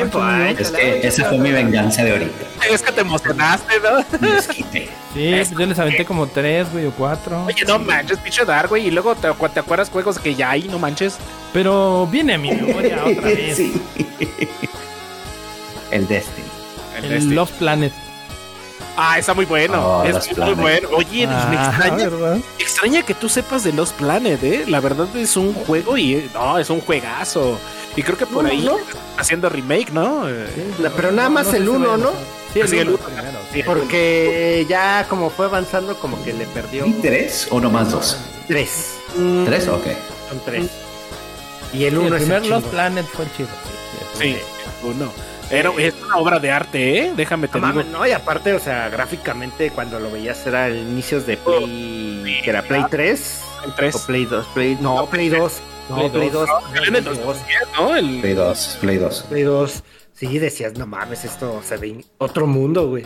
[0.02, 2.46] Es que esa fue mi venganza de ahorita.
[2.70, 4.02] Es que te emocionaste, ¿no?
[5.14, 7.44] Sí, pues yo les aventé como tres, güey, o cuatro.
[7.46, 8.86] Oye, no manches, pinche Dark, güey.
[8.86, 11.16] Y luego te, acu- te acuerdas juegos que ya hay, no manches.
[11.52, 13.56] Pero viene a mi memoria otra vez.
[13.56, 13.80] Sí.
[15.90, 16.46] El Destiny.
[17.02, 17.92] El Love Planet.
[19.00, 19.80] Ah, está muy bueno.
[20.00, 20.88] Oh, es Lost muy bueno.
[20.92, 22.10] Oye, me Ah, extraña,
[22.58, 24.64] extraña que tú sepas de Lost Planet, ¿eh?
[24.66, 27.58] La verdad es un juego y eh, no, es un juegazo.
[27.94, 28.76] Y creo que por No, ahí no.
[29.16, 30.28] haciendo remake, ¿no?
[30.28, 30.48] Eh,
[30.80, 32.10] No, pero nada más el si 1, vayan a ¿no?
[32.52, 33.06] Sí, el Sí, el uno uno.
[33.06, 33.38] primero.
[33.52, 33.62] sí.
[33.62, 38.16] Porque ya como fue avanzando, como que le perdió ¿Y tres o nomás dos?
[38.48, 38.94] 3.
[39.44, 39.68] ¿Tres?
[39.68, 39.86] Ok.
[40.28, 40.66] Son 3.
[41.72, 42.70] Y el Sí, 1 el es primer el Lost chingón.
[42.72, 43.48] Planet fue chido.
[44.18, 44.36] Sí,
[44.82, 45.12] uno.
[45.50, 47.12] Era, es una obra de arte, ¿eh?
[47.16, 47.82] Déjame te No, digo.
[47.90, 52.50] no, y aparte, o sea, gráficamente cuando lo veías era el inicios de Play, que
[52.50, 53.94] era Play 3 El 3.
[53.94, 55.52] o Play 2, Play, no, Play 2,
[55.88, 56.48] no, Play Play 2,
[56.86, 57.96] en el 2010, ¿no?
[57.96, 58.78] El, Play 2.
[58.80, 59.22] Play 2.
[59.30, 59.82] Play 2.
[60.12, 63.04] Sí, decías, no mames, esto se ve otro mundo, güey.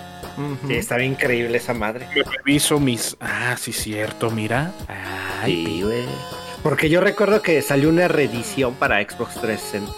[0.67, 2.09] Sí, está bien increíble esa madre.
[2.15, 3.17] me reviso mis.
[3.21, 4.73] Ah, sí, cierto, mira.
[4.89, 6.05] Ay, Sí, güey.
[6.63, 9.93] Porque yo recuerdo que salió una reedición para Xbox 360.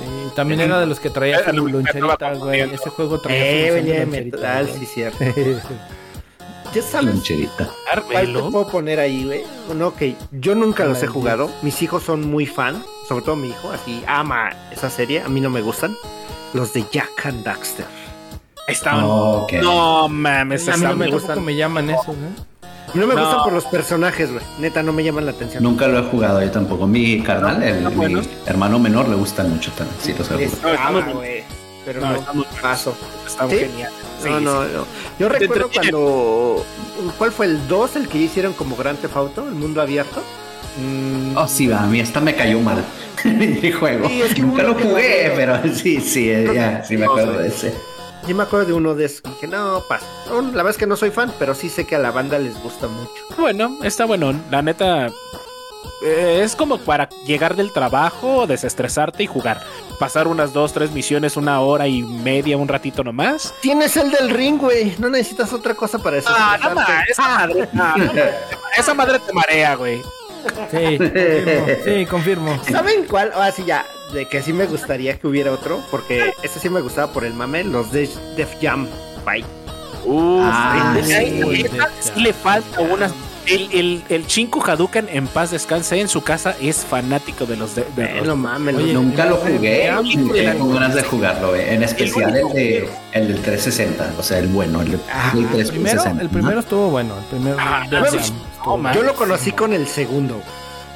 [0.00, 2.60] Sí, también era de los que traía su lo- loncherita, lo- güey.
[2.60, 4.78] Ese juego traía Eh, su venía de loncherita, metal, güey.
[4.80, 5.24] sí, cierto.
[6.72, 7.68] ¿Ya sabes Loncherita.
[8.12, 9.42] cuál te puedo poner ahí, güey?
[9.68, 11.50] Uno que yo nunca los he jugado.
[11.62, 15.20] Mis hijos son muy fan, sobre todo mi hijo, así ama esa serie.
[15.22, 15.96] A mí no me gustan.
[16.54, 17.86] Los de Jack and Daxter.
[18.68, 19.02] Estaban.
[19.04, 19.52] Oh, ok.
[19.54, 21.44] No mames, A mí no me gustan.
[21.44, 22.42] me llaman esos, ¿eh?
[22.94, 23.22] No me No.
[23.24, 24.44] gustan por los personajes, güey.
[24.58, 25.62] Neta, no me llaman la atención.
[25.62, 26.86] Nunca lo he jugado yo tampoco.
[26.86, 28.26] Mi carnal, el, ¿Están buenos?
[28.26, 29.96] mi hermano menor, le gustan mucho también.
[30.00, 30.74] Sí, los he jugado.
[30.74, 31.44] Estamos- güey.
[31.84, 32.94] Pero No, no, estamos- paso.
[33.26, 33.58] Estaban ¿Sí?
[33.58, 33.98] geniales.
[34.22, 34.86] Sí, no, no, no.
[35.18, 36.64] Yo recuerdo cuando.
[37.16, 39.48] ¿Cuál fue el 2 el que hicieron como Grand Theft Auto?
[39.48, 40.22] El mundo abierto.
[40.78, 42.84] Mm, Oh, sí, va, a mí hasta me cayó mal
[43.24, 44.06] el juego.
[44.08, 47.74] Sí, es que Nunca lo jugué, pero sí, sí, ya, sí me acuerdo de ese.
[48.26, 49.22] Yo me acuerdo de uno de esos.
[49.22, 50.06] Dije, no, paso.
[50.28, 52.38] No, La verdad es que no soy fan, pero sí sé que a la banda
[52.38, 53.10] les gusta mucho.
[53.38, 54.32] Bueno, está bueno.
[54.50, 55.08] La neta.
[56.02, 59.62] eh, es como para llegar del trabajo, desestresarte y jugar.
[59.98, 63.52] pasar unas dos, tres misiones, una hora y media, un ratito nomás.
[63.60, 64.94] Tienes el del ring, güey.
[64.98, 66.28] No necesitas otra cosa para eso.
[66.30, 68.12] Ah, no, ma, esa madre, no, no,
[68.78, 70.02] esa madre te marea, güey.
[70.70, 71.66] Sí, confirmo.
[71.84, 72.62] Sí, confirmo.
[72.70, 73.32] ¿Saben cuál?
[73.34, 76.80] Ahora sí ya, de que sí me gustaría que hubiera otro, porque este sí me
[76.80, 78.88] gustaba por el mame, los de Def Jam
[79.24, 79.46] Fight.
[80.04, 83.12] Uf, Ah, sí, le falta unas.
[83.46, 87.74] El, el, el Chinku Hadouken en paz descanse en su casa es fanático de los
[87.74, 89.90] de, de Eh, los- no mames, Oye, Nunca lo jugué
[90.34, 94.46] tengo ganas de jugarlo, eh, en especial el, de, el del 360, o sea, el
[94.48, 96.22] bueno, el Ah, El primero, 360.
[96.22, 97.14] el primero estuvo bueno.
[97.18, 97.56] El primero.
[97.58, 97.86] Ah,
[98.78, 98.94] Man.
[98.94, 100.42] Yo lo conocí con el segundo.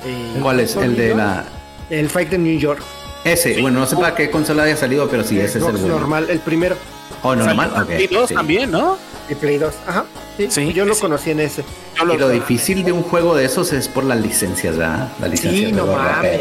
[0.05, 0.77] eh, ¿Cuál es?
[0.77, 1.45] El de la...
[1.91, 2.83] El Fight de New York.
[3.25, 5.89] Ese, bueno, no sé para qué consola haya salido, pero sí, ese es el bueno.
[5.89, 6.77] normal, el primero.
[7.23, 8.35] Oh, normal, en Play 2 sí.
[8.35, 8.99] también, ¿no?
[9.31, 9.75] El Play 2.
[9.87, 10.05] Ajá.
[10.37, 11.01] Sí, Sí, yo lo sí.
[11.01, 11.65] conocí en ese.
[11.97, 15.09] Yo Y lo difícil de un juego de esos es por las licencias, ¿verdad?
[15.21, 16.41] La licencia Sí, no mames.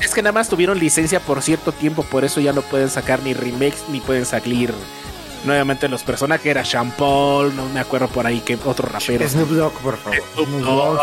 [0.00, 3.22] Es que nada más tuvieron licencia por cierto tiempo, por eso ya no pueden sacar
[3.22, 4.72] ni remakes ni pueden salir
[5.46, 6.46] nuevamente los personajes.
[6.46, 9.28] Era Sean Paul, no me acuerdo por ahí que otro rapero.
[9.28, 10.18] Snoop Dogg, por favor.
[10.34, 10.98] Snoop Dogg,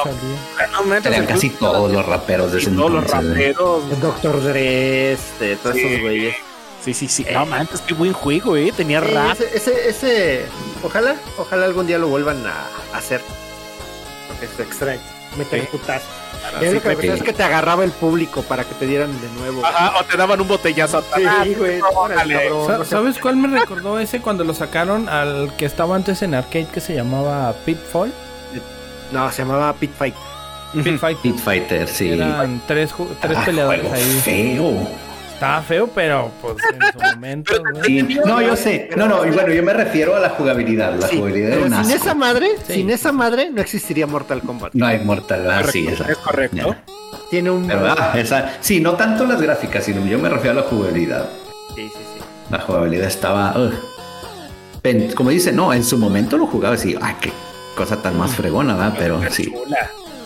[0.88, 3.07] no Eran casi todos los raperos de ese todos los ¿eh?
[3.07, 3.84] raperos.
[3.91, 4.44] El Dr.
[4.44, 5.82] Dre, este, todos Sí.
[5.84, 6.36] esos güeyes.
[6.84, 7.26] Sí, sí, sí.
[7.32, 8.74] No manches, qué buen juego, eh.
[8.76, 9.32] Tenía Eh, rap.
[9.40, 10.45] ese, ese, ese-
[10.84, 12.68] ojalá, ojalá algún día lo vuelvan a
[12.98, 13.22] hacer.
[14.28, 14.99] Porque es extraño.
[15.38, 15.68] Meter.
[16.60, 19.65] Sí, lo que es que te agarraba el público para que te dieran de nuevo.
[19.65, 21.02] Ajá, o te daban un botellazo.
[21.15, 21.80] Sí, Ah, güey.
[21.80, 22.86] cabrón, no.
[22.86, 26.80] ¿Sabes cuál me recordó ese cuando lo sacaron al que estaba antes en arcade que
[26.82, 28.11] se llamaba Pitfall?
[29.11, 30.15] No, se llamaba Pit Fight.
[30.84, 31.18] Pit Fight.
[31.20, 32.11] Pit Fighter, sí.
[32.14, 32.91] Eran tres,
[33.22, 34.20] tres Ah, peleadores juego ahí.
[34.24, 34.88] feo.
[35.44, 37.53] Estaba feo, pero pues en su momento.
[37.86, 38.90] Sí, No, yo sé.
[38.95, 40.95] No, no, y bueno, yo me refiero a la jugabilidad.
[40.95, 42.03] La Sí, jugabilidad era pero un sin asco.
[42.06, 42.74] esa madre, Sí.
[42.76, 44.74] sin esa madre no existiría Mortal Kombat.
[44.74, 46.11] No hay mortal, ah, sí, Correcto, esa.
[46.14, 46.56] es correcto.
[46.57, 46.84] Ya.
[47.30, 50.68] Tiene un ah, esa, sí, no tanto las gráficas, sino yo me refiero a la
[50.70, 51.28] jugabilidad.
[51.76, 52.22] Sí, sí, sí.
[52.49, 53.53] La jugabilidad estaba.
[55.15, 57.34] como dice, no, en su momento lo jugaba así, ah, qué
[57.76, 58.95] cosa tan más fregona, ¿verdad?
[58.98, 59.44] Pero sí.
[59.44, 59.52] Sí,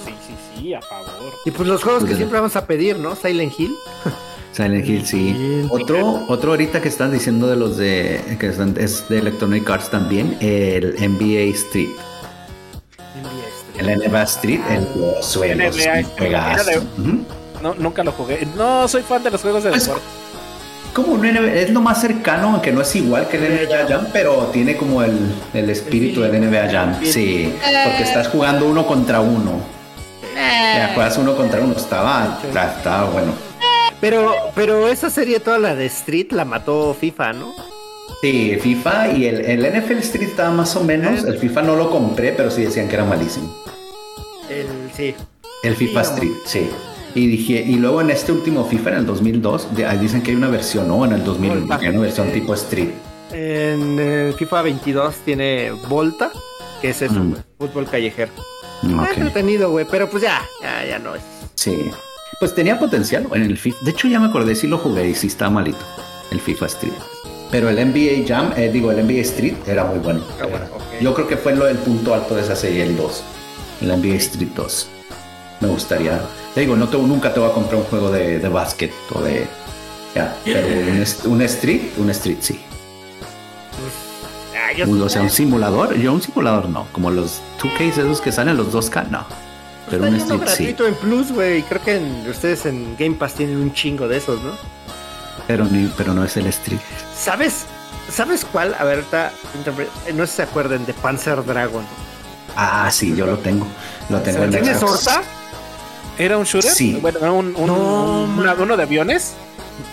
[0.06, 1.34] sí, sí, a favor.
[1.44, 3.15] Y pues los juegos que Pues, siempre vamos a pedir, ¿no?
[3.15, 3.73] Silent Hill.
[4.57, 5.29] Silent Hill, sí.
[5.29, 5.67] Hill.
[5.69, 9.89] Otro, otro ahorita que están diciendo de los de que están- es de Electronic Arts
[9.91, 11.89] también, el NBA Street.
[13.77, 14.88] El NBA Street, el
[15.23, 15.63] suelo.
[15.71, 17.25] De- Ujú.
[17.61, 18.47] No, nunca lo jugué.
[18.57, 20.05] No, soy fan de los juegos de Pues, deporte.
[20.93, 24.07] Como un NBA, es lo más cercano, aunque no es igual que el NBA Jam,
[24.11, 25.15] pero tiene como el,
[25.53, 26.95] el espíritu del NBA Jam.
[27.03, 27.53] Sí,
[27.85, 29.59] porque estás jugando uno contra uno.
[30.35, 33.34] Ya juegas uno contra uno, estaba, estaba, estaba bueno.
[34.02, 37.53] Pero, pero esa serie toda la de Street la mató FIFA, ¿no?
[38.22, 41.24] Sí, FIFA y el, el NFL Street estaba más o menos.
[41.24, 43.56] El FIFA no lo compré, pero sí decían que era malísimo.
[44.49, 45.15] El, sí.
[45.64, 46.69] El FIFA Sí, Street, sí.
[47.15, 50.32] Y dije, y luego en este último FIFA, en el 2002, de- ahí dicen que
[50.32, 51.03] hay una versión, ¿no?
[51.06, 51.76] En el 2000, Volta.
[51.82, 52.90] hay una versión tipo Street.
[53.32, 56.32] En el FIFA 22 tiene Volta,
[56.82, 57.36] que es eso, Mm.
[57.57, 58.32] fútbol callejero.
[58.84, 59.18] Mm, Ah, ok.
[59.18, 61.22] entretenido, güey, pero pues ya, ya, ya no es.
[61.56, 61.90] Sí.
[62.39, 63.77] Pues tenía potencial en el FIFA.
[63.81, 65.79] De hecho, ya me acordé si lo jugué y sí estaba malito.
[66.31, 66.93] El FIFA Street.
[67.49, 70.21] Pero el NBA Jam, eh, digo, el NBA Street era muy bueno.
[70.41, 70.65] Ah, bueno.
[71.01, 73.23] Yo creo que fue lo, el punto alto de esa serie, el 2.
[73.81, 74.89] El NBA Street 2.
[75.61, 76.21] Me gustaría.
[76.53, 79.21] Te digo, no te- nunca te voy a comprar un juego de, de básquet o
[79.21, 79.47] de.
[80.13, 80.67] Ya, pero
[81.31, 82.59] un, Street, un Street sí.
[84.55, 85.95] Ah, yo- o sea, un simulador.
[85.95, 86.87] Yo, un simulador no.
[86.91, 89.25] Como los 2K esos que salen los 2K, no.
[89.89, 90.64] Pero Está un yendo Street sí.
[90.73, 91.64] gratuito en Plus, güey.
[91.64, 94.51] Creo que en- ustedes en Game Pass tienen un chingo de esos, ¿no?
[95.47, 96.80] Pero, ni, pero no es el Street.
[97.18, 97.65] ¿Sabes?
[98.14, 98.76] ¿Sabes cuál?
[98.80, 99.31] A ver, ahorita,
[100.07, 101.84] eh, no sé si se acuerdan de Panzer Dragon.
[102.55, 103.65] Ah, sí, yo lo tengo.
[104.09, 104.81] Lo tengo en ¿Tienes.
[104.84, 105.22] Horta?
[106.18, 106.72] ¿Era un shooter?
[106.72, 106.97] Sí.
[107.01, 109.34] Bueno, era un, un- No, un- uno de aviones.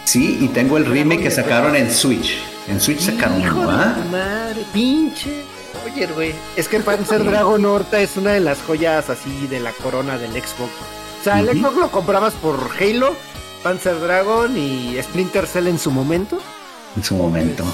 [0.05, 2.37] Sí, y tengo el remake que sacaron en Switch.
[2.69, 3.95] En Switch sacaron uno, ¿ah?
[4.11, 5.43] madre, pinche.
[5.85, 6.35] Oye, güey.
[6.57, 10.33] Es que Panzer Dragon Horta es una de las joyas así de la corona del
[10.33, 10.71] Xbox.
[11.21, 11.49] O sea, el.
[11.61, 13.15] Xbox lo comprabas por Halo,
[13.63, 16.39] Panzer Dragon y Splinter Cell en su momento.
[16.97, 17.65] En su momento.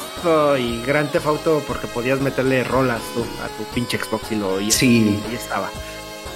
[0.58, 4.54] Y Gran Theft Auto porque podías meterle rolas tú, a tu pinche Xbox y lo
[4.54, 4.74] oías.
[4.74, 5.20] Sí.
[5.28, 5.68] Ahí estaba.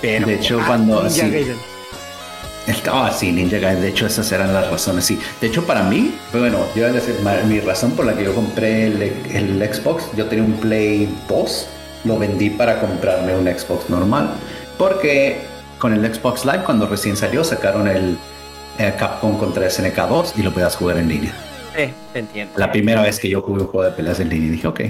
[0.02, 1.52] Pero, De hecho, ah, cuando- Ninja sí.
[2.90, 3.82] Ah, sí, Ninja Gaiden.
[3.82, 5.04] De hecho, esas eran las razones.
[5.04, 5.18] Sí.
[5.40, 7.16] De hecho, para mí, bueno, yo voy a decir,
[7.46, 11.66] mi razón por la que yo compré el, el Xbox, yo tenía un Play 2,
[12.04, 14.30] lo vendí para comprarme un Xbox normal.
[14.78, 15.38] Porque
[15.78, 18.16] con el Xbox Live, cuando recién salió, sacaron el
[18.78, 21.32] eh, Capcom contra SNK 2 y lo podías jugar en línea.
[21.76, 22.54] Eh, te entiendo.
[22.56, 24.80] La primera vez que yo jugué un juego de peleas en línea, dije, ok.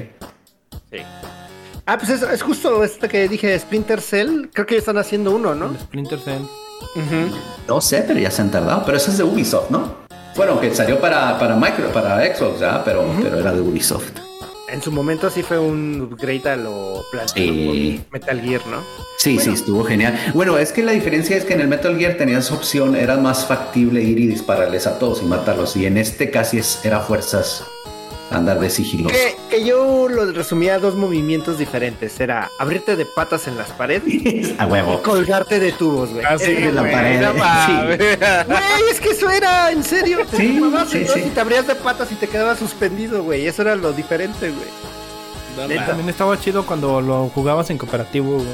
[1.87, 4.47] Ah, pues es, es justo esto que dije, Splinter Cell.
[4.53, 5.71] Creo que ya están haciendo uno, ¿no?
[5.71, 6.43] El Splinter Cell.
[7.67, 8.83] No sé, pero ya se han tardado.
[8.85, 10.05] Pero eso es de Ubisoft, ¿no?
[10.37, 12.83] Bueno, que salió para, para Micro, para Xbox, ¿ah?
[12.85, 14.11] pero, pero era de Ubisoft.
[14.69, 18.01] En su momento sí fue un upgrade a lo Sí.
[18.11, 18.79] por Metal Gear, ¿no?
[19.19, 20.19] Sí, sí, estuvo genial.
[20.35, 23.47] Bueno, es que la diferencia es que en el Metal Gear tenías opción, era más
[23.47, 25.77] factible ir y dispararles a todos y matarlos.
[25.77, 27.65] Y en este casi es, era fuerzas
[28.35, 29.15] andar de sigiloso.
[29.15, 32.19] Que, que yo lo resumía a dos movimientos diferentes.
[32.21, 35.03] Era abrirte de patas en las paredes A huevo.
[35.03, 36.25] colgarte de tubos, güey.
[36.25, 37.97] Así Era- de la güey, pared, no sí.
[38.47, 40.19] Güey, es que eso era, en serio.
[40.31, 41.21] Te Sí, sí, sí.
[41.27, 43.47] y te abrías de patas y te quedabas suspendido, güey.
[43.47, 44.69] Eso era lo diferente, güey.
[45.87, 48.49] También estaba chido cuando lo jugabas en cooperativo, güey.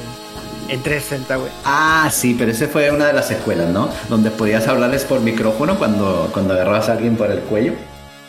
[0.69, 1.51] En 360, güey.
[1.65, 3.89] Ah, sí, pero ese fue una de las secuelas, ¿no?
[4.09, 7.73] Donde podías hablarles por micrófono cuando, cuando agarrabas a alguien por el cuello.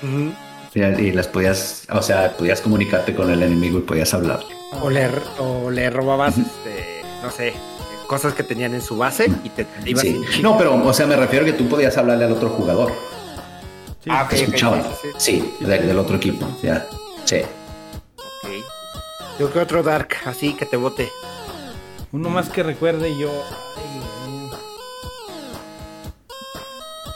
[0.02, 0.32] Y
[0.74, 4.40] y les podías, o sea, podías comunicarte con el enemigo y podías hablar.
[4.82, 7.54] O le, o le robabas, este, no sé,
[8.08, 10.22] cosas que tenían en su base y te, te ibas Sí.
[10.42, 12.92] No, pero, o sea, me refiero que tú podías hablarle al otro jugador.
[14.04, 14.84] Sí, Ah, ok, Te ok, escuchaban.
[14.84, 16.48] sí, sí, Sí, del, del otro equipo.
[16.64, 16.88] Ya.
[17.26, 17.42] Sí.
[18.18, 18.50] ok.
[19.40, 21.10] Yo que otro Dark, así que te bote.
[22.12, 23.30] Uno más que recuerde yo.
[23.78, 24.01] ay,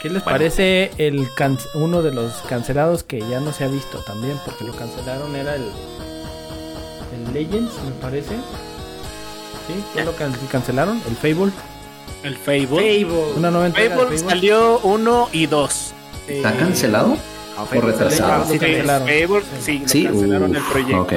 [0.06, 3.98] ¿Qué les parece el can- uno de los cancelados que ya no se ha visto
[4.04, 4.38] también?
[4.44, 8.36] Porque lo cancelaron, era el, el Legends, me parece.
[9.66, 9.74] ¿Sí?
[9.96, 11.02] ¿Qué lo can- cancelaron?
[11.08, 11.50] El Fable.
[12.22, 13.04] El Fable.
[13.36, 14.18] Una nueva Fable Fable.
[14.18, 15.92] salió uno y dos.
[16.28, 17.16] ¿Está Eh, cancelado?
[17.58, 18.44] ¿O retrasado?
[18.48, 18.58] Sí.
[18.60, 21.00] Fable, sí, Sí, cancelaron el uf, proyecto.
[21.02, 21.12] ok.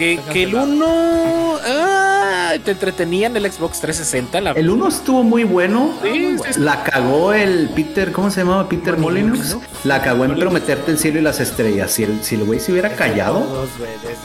[0.00, 0.20] Que, el
[0.52, 0.66] cancelado.
[0.66, 4.40] 1 ah, te entretenía en el Xbox 360.
[4.40, 4.50] La...
[4.52, 5.92] El 1 estuvo muy bueno.
[6.02, 6.60] Sí, sí, sí.
[6.60, 8.68] La cagó el Peter, ¿cómo se llamaba?
[8.68, 9.58] Peter Molyneux.
[9.84, 11.90] La cagó en prometerte el cielo y las estrellas.
[11.90, 13.46] Si el, si el güey se hubiera callado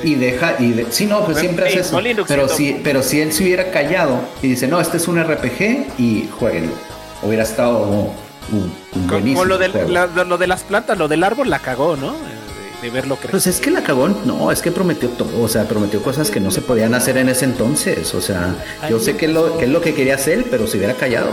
[0.03, 1.99] y deja, y de- sí, no, pues siempre hace eso.
[2.27, 5.88] Pero si, pero si él se hubiera callado y dice, no, este es un RPG
[5.99, 6.73] y jueguenlo.
[7.22, 8.11] Hubiera estado un,
[8.52, 9.89] un con, buenísimo con lo, del- juego.
[9.89, 12.14] la- lo de las plantas, lo del árbol la cagó, ¿no?
[12.86, 13.32] De, verlo crecer.
[13.32, 16.40] Pues es que la cagó, no, es que prometió todo, o sea, prometió cosas que
[16.40, 18.56] no se podían hacer en ese entonces, o sea,
[18.90, 21.32] yo sé que es lo, que es lo que quería hacer, pero se hubiera callado.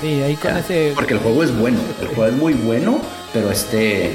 [0.00, 0.92] Sí, ahí con Ya, ese.
[0.94, 3.00] Porque el juego es bueno, el juego es muy bueno,
[3.32, 4.12] pero este,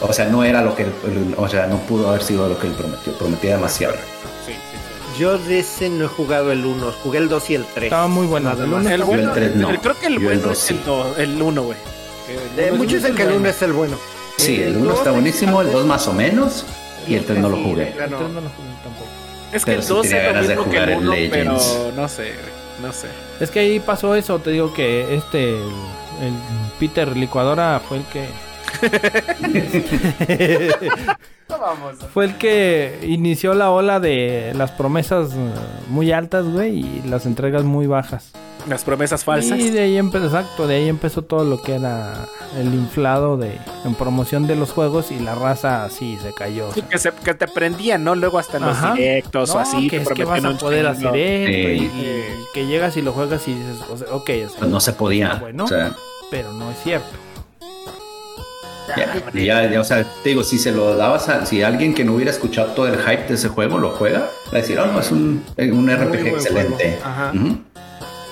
[0.00, 2.66] o sea, no era lo que, él- o sea, no pudo haber sido lo que
[2.68, 3.94] él prometió, prometía demasiado.
[4.46, 4.58] Sí, sí,
[5.14, 5.20] sí.
[5.20, 7.84] Yo de ese no he jugado el 1, jugué el 2 y el 3.
[7.84, 8.50] Estaba muy bueno.
[8.50, 8.80] Nada El más.
[8.80, 9.70] uno El Yo bueno, el tres no.
[9.70, 11.78] el- creo que el bueno es el, do- el 1, güey.
[12.58, 13.96] Eh, muchos dicen que el 1 es el bueno.
[14.36, 16.66] Sí, el El 1 dos está es buenísimo, el bastante- 2 más o menos,
[17.08, 17.86] y el 3 no lo Sí, jugué.
[17.86, 18.16] plano.
[18.16, 19.06] Entonces no lo jugué tampoco.
[19.52, 21.14] Es que Pero el sí 2 tenía es lo de mismo que el el 1,
[21.30, 21.52] pero
[21.96, 23.06] no sé, güey, no sé.
[23.40, 26.34] Es que ahí pasó eso, te digo que este, el, el
[26.78, 28.26] Peter Licuadora fue el que...
[32.12, 35.30] fue el que inició la ola de las promesas
[35.88, 38.32] muy altas, güey, y las entregas muy bajas.
[38.68, 39.58] Las promesas falsas.
[39.60, 42.26] Y de ahí empezó, exacto, de ahí empezó todo lo que era
[42.58, 46.68] el inflado de en promoción de los juegos y la raza así se cayó.
[46.68, 46.88] o Sí, sea.
[46.88, 48.14] que, se, que te prendían, ¿no?
[48.16, 48.94] Luego hasta en los Ajá.
[48.94, 49.88] directos o así.
[49.88, 51.08] que es que vas a poder chingo.
[51.10, 51.90] hacer esto y, Sí.
[51.94, 52.22] y
[52.54, 54.92] que llegas y lo juegas y dices, o sea, ok, o sea, Pues no se
[54.94, 55.64] podía, bueno.
[55.64, 55.92] o sea,
[56.30, 57.06] pero no es cierto.
[58.96, 61.92] ya, y ya, ya, o sea, te digo, si se lo dabas a, si alguien
[61.94, 64.78] que no hubiera escuchado todo el hype de ese juego lo juega, va a decir,
[64.78, 66.98] oh, no, es un, un RPG excelente.
[66.98, 67.04] juego.
[67.04, 67.32] Ajá.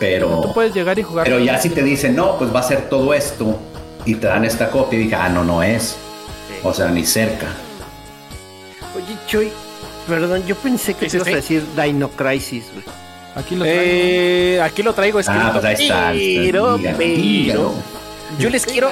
[0.04, 1.24] Pero, Tú puedes llegar y jugar.
[1.24, 3.58] pero ya si te dicen, no, pues va a ser todo esto,
[4.04, 5.96] y te dan esta copia, y dije, ah, no, no es.
[6.62, 7.46] O sea, ni cerca.
[8.94, 9.50] Oye, Choy,
[10.06, 12.84] perdón, yo pensé que te sí, ibas a decir Dino Crisis, güey.
[13.34, 13.82] Aquí lo traigo.
[13.82, 15.40] Eh, aquí lo traigo escrito.
[15.42, 16.12] Ah, pues ahí está.
[16.12, 17.72] Pero, pero, dígalo.
[18.38, 18.90] yo les quiero,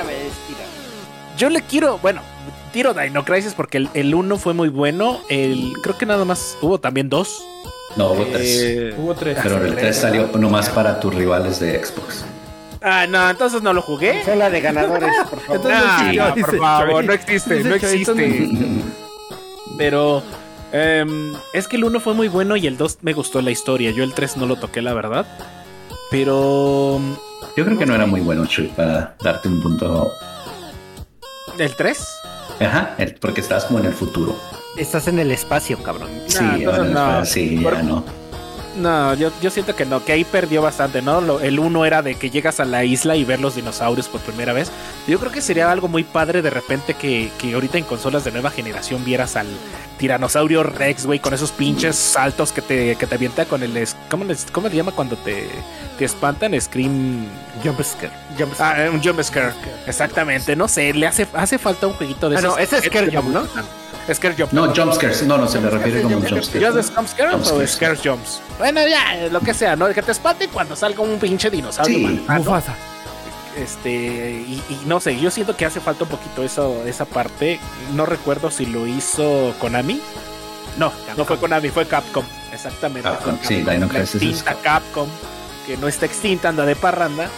[1.36, 2.22] yo le quiero, bueno,
[2.72, 5.20] tiro Dino Crisis porque el, el uno fue muy bueno.
[5.28, 7.44] El, creo que nada más hubo también dos.
[7.97, 8.60] No, hubo tres.
[8.62, 9.39] Eh, Hubo tres.
[9.43, 12.24] Pero el 3 salió nomás para tus rivales de Xbox.
[12.81, 14.24] ah, no, entonces no lo jugué.
[14.24, 15.56] Son la de ganadores, por favor.
[15.56, 18.44] Entonces, Nah, sí, no, dice por favor, no existe, Dice no existe.
[19.78, 20.23] Pero
[20.73, 23.90] em, es que el 1 fue muy bueno y el 2 me gustó la historia.
[23.90, 25.27] Yo el 3 no lo toqué, la verdad.
[26.10, 27.01] Pero
[27.56, 30.10] Yo creo que no era muy bueno, Chuy, para darte un punto.
[31.59, 32.06] el 3
[32.60, 34.36] Ajá, el- porque estabas como en el futuro.
[34.77, 36.09] Estás en el espacio, cabrón.
[36.27, 36.85] Sí, entonces bueno,
[37.19, 37.24] no.
[37.27, 38.05] sí, Por- ya no.
[38.74, 41.20] No, yo, yo siento que no, que ahí perdió bastante, ¿no?
[41.20, 44.23] Lo- el uno era de que llegas a la isla y ver los dinosaurios por
[44.23, 44.70] primera vez.
[45.07, 48.31] Yo creo que sería algo muy padre de repente que, que ahorita en consolas de
[48.32, 49.47] nueva generación vieras al
[49.99, 53.86] tiranosaurio Rex, güey, con esos pinches saltos que te, que te avienta con el...
[54.11, 55.51] ¿Cómo, les- cómo le llama cuando te,
[55.99, 56.59] te espantan?
[56.59, 57.27] Scream...
[57.62, 58.11] Jump scare.
[58.39, 58.89] Jump scare.
[58.89, 59.53] Ah, un jump scare.
[59.86, 62.53] Exactamente, no sé, le hace, hace falta un jueguito de Ah, esos.
[62.53, 63.43] no, ese es scare jump, ¿no?
[64.12, 64.52] Scare jump.
[64.52, 65.22] No, jumpscares.
[65.24, 66.52] No, no, se me refiere como jumpscares.
[66.52, 67.70] ¿Ya de Scum Scares o Jumpscares.
[67.70, 68.40] Scare Jumps?
[68.58, 69.88] Bueno, ya, lo que sea, ¿no?
[69.88, 72.08] Que te espanten cuando salga un pinche dinosaurio.
[72.08, 72.24] Sí.
[72.28, 72.74] Mufasa.
[73.56, 77.60] Este, y, y no sé, yo siento que hace falta un poquito eso, esa parte.
[77.94, 80.00] No recuerdo si lo hizo Konami.
[80.78, 82.24] No, no fue Konami, fue Capcom.
[82.52, 83.08] Exactamente.
[83.08, 85.08] Capcom, fue sí, Dino la Crisis Capcom,
[85.66, 87.28] que no está extinta, anda de parranda.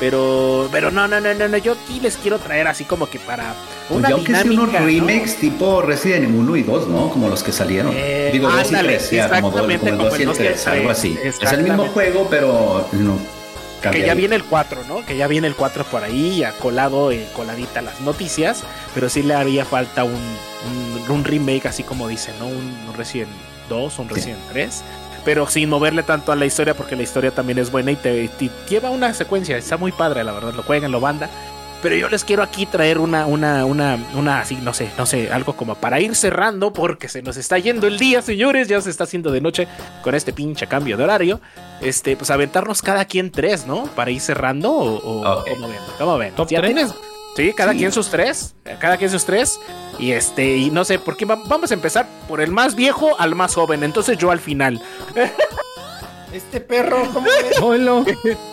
[0.00, 3.18] Pero, pero no, no, no, no, no, yo aquí les quiero traer así como que
[3.20, 3.54] para
[3.90, 4.86] una Pues aunque unos dinámica, ¿no?
[4.86, 7.08] remakes tipo Resident 1 y 2, ¿no?
[7.10, 7.92] Como los que salieron.
[7.94, 10.36] Eh, Digo, 2 y ándale, 3, ya, como, como el 2 y el como el
[10.36, 11.18] 3, algo así.
[11.22, 13.18] Es el mismo juego, pero no.
[13.90, 15.04] Que ya viene el 4, ¿no?
[15.04, 18.62] Que ya viene el 4 por ahí, ya colado, eh, coladita las noticias,
[18.94, 22.46] pero sí le haría falta un, un, un remake, así como dicen, ¿no?
[22.46, 22.54] Un,
[22.88, 23.30] un Resident
[23.68, 24.14] 2, un Sí.
[24.14, 24.82] Resident 3,
[25.24, 28.28] pero sin moverle tanto a la historia, porque la historia también es buena y te,
[28.28, 31.28] te lleva una secuencia, está muy padre, la verdad, lo juegan, lo banda.
[31.82, 35.32] Pero yo les quiero aquí traer una, una, una, una, así, no sé, no sé,
[35.32, 38.88] algo como para ir cerrando, porque se nos está yendo el día, señores, ya se
[38.88, 39.66] está haciendo de noche
[40.02, 41.40] con este pinche cambio de horario.
[41.80, 43.86] Este, pues aventarnos cada quien tres, ¿no?
[43.96, 45.48] Para ir cerrando, o, o Ok.
[45.48, 45.78] ¿cómo ven?
[45.98, 46.34] ¿Cómo ven?
[46.36, 46.72] ¿Top ¿Ya tres?
[46.72, 46.94] tienes?
[47.36, 47.78] Sí, cada Sí.
[47.78, 49.58] quien sus tres, cada quien sus tres.
[49.98, 53.18] Y este, y no sé, por qué va- vamos a empezar por el más viejo
[53.18, 54.82] al más joven, entonces yo al final.
[56.32, 57.26] Este perro, ¿cómo?
[57.62, 58.04] Oilo.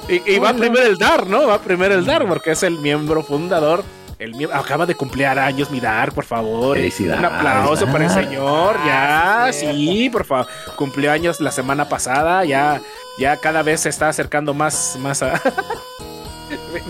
[0.09, 1.47] Y, y va primero el Dar, ¿no?
[1.47, 3.85] Va primero el Dar, porque es el miembro fundador.
[4.17, 6.75] El mie- acaba de cumplir años mi Dar, por favor.
[6.75, 8.75] Felicidades, Un aplauso para el señor.
[8.85, 10.47] Ya, Ah, sí, por favor.
[10.75, 12.43] Cumplió años la semana pasada.
[12.43, 12.81] Ya,
[13.17, 15.41] ya cada vez se está acercando más, más a.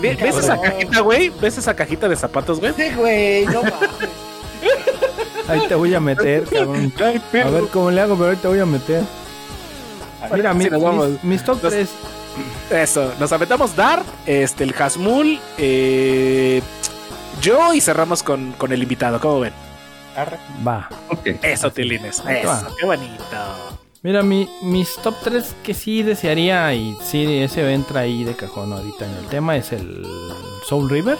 [0.00, 1.30] Ve- ¿Ves esa cajita, güey?
[1.40, 2.72] ¿Ves esa cajita de zapatos, güey?
[2.76, 3.90] Sí, güey, no mames.
[5.48, 6.92] Ahí te voy a meter, cabrón.
[7.00, 9.02] A ver cómo le hago, pero ahí te voy a meter.
[10.32, 11.08] Mira, mi- Sí, nos vamos.
[11.08, 11.88] mis, mis top Nos- 3.
[12.70, 16.62] Eso, nos aventamos Dar, este, el Hasmul, eh,
[17.42, 19.18] yo y cerramos con, con el invitado.
[19.20, 19.52] ¿Cómo ven?
[20.66, 20.88] Va.
[21.08, 21.26] Ok.
[21.42, 22.22] Eso, Tilines.
[22.24, 22.32] Va.
[22.32, 23.79] Eso, qué bonito.
[24.02, 28.72] Mira, mi, mis top 3 que sí desearía y sí, ese entra ahí de cajón
[28.72, 30.06] ahorita en el tema es el
[30.66, 31.18] Soul River.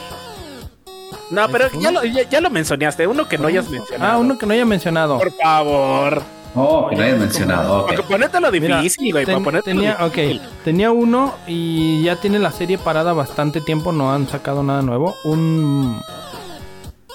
[1.30, 4.12] No, pero ¿Es ya lo, ya, ya lo mencionaste, uno que no hayas mencionado.
[4.12, 5.18] Ah, uno que no haya mencionado.
[5.18, 6.22] Por favor.
[6.56, 7.80] Oh, que no hayas mencionado.
[7.82, 7.86] ok.
[7.88, 9.26] Porque ponételo difícil, güey.
[9.26, 10.42] ten- tenía, ok, difícil.
[10.64, 15.14] tenía uno y ya tiene la serie parada bastante tiempo, no han sacado nada nuevo.
[15.24, 16.00] Un,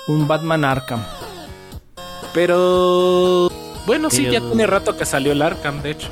[0.08, 1.04] un Batman Arkham.
[2.34, 3.50] Pero.
[3.86, 6.10] Bueno, sí, ya El- tiene rato que salió el Arkham, de hecho.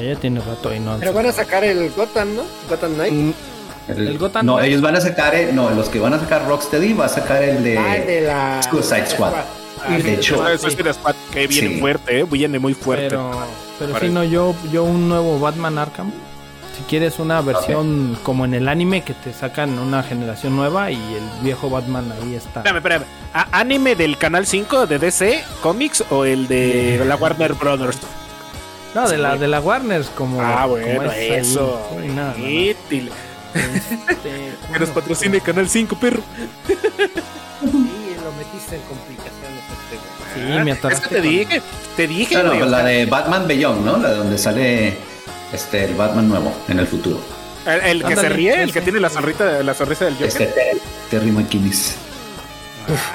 [0.00, 2.42] Ya tiene rato y no Pero van a sacar el Gotham, ¿no?
[2.68, 3.12] Gotham Knight.
[3.12, 3.32] Mm,
[3.88, 4.62] El, ¿El Gotham no, no?
[4.62, 7.42] ellos van a sacar, el- no, los que van a sacar Rocksteady va a sacar
[7.42, 8.60] el de, Ah, el de la.
[8.70, 9.32] Suicide Squad.
[9.34, 11.80] ah, de hecho, eso es un squad que viene Sí.
[11.80, 13.08] fuerte, eh, viene muy fuerte.
[13.10, 13.30] Pero,
[13.78, 16.12] pero sí, no, yo, yo un nuevo Batman Arkham.
[16.76, 20.96] Si quieres una versión como en el anime que te sacan una generación nueva y
[20.96, 22.60] el viejo Batman ahí está.
[22.60, 23.04] Espérame, espérame.
[23.34, 27.98] ¿A- ¿Anime del canal 5 de DC Comics o el de la Warner Brothers?
[28.94, 30.40] No, de la, de la Warner como.
[30.40, 31.30] Ah, como bueno, es ahí.
[31.32, 31.88] eso.
[32.00, 32.44] Sí, no, no, no.
[32.44, 33.10] Útil.
[33.54, 36.22] Este, Que nos patrocine Canal 5, perro.
[36.66, 36.74] Sí,
[38.22, 39.64] lo metiste en complicaciones.
[39.70, 39.98] este.
[40.34, 41.62] Sí, me Es que atoraste te con- dije,
[41.96, 43.96] te dije, no, no, güey, o la de Batman Beyond, ¿no?
[43.98, 44.96] La de donde sale
[45.52, 47.18] este el Batman nuevo en el futuro.
[47.66, 50.28] el, el que se ríe, el que tiene la sonrisa, la sonrisa del Joker.
[50.28, 50.54] Este
[51.10, 51.96] Terry, McKinnis.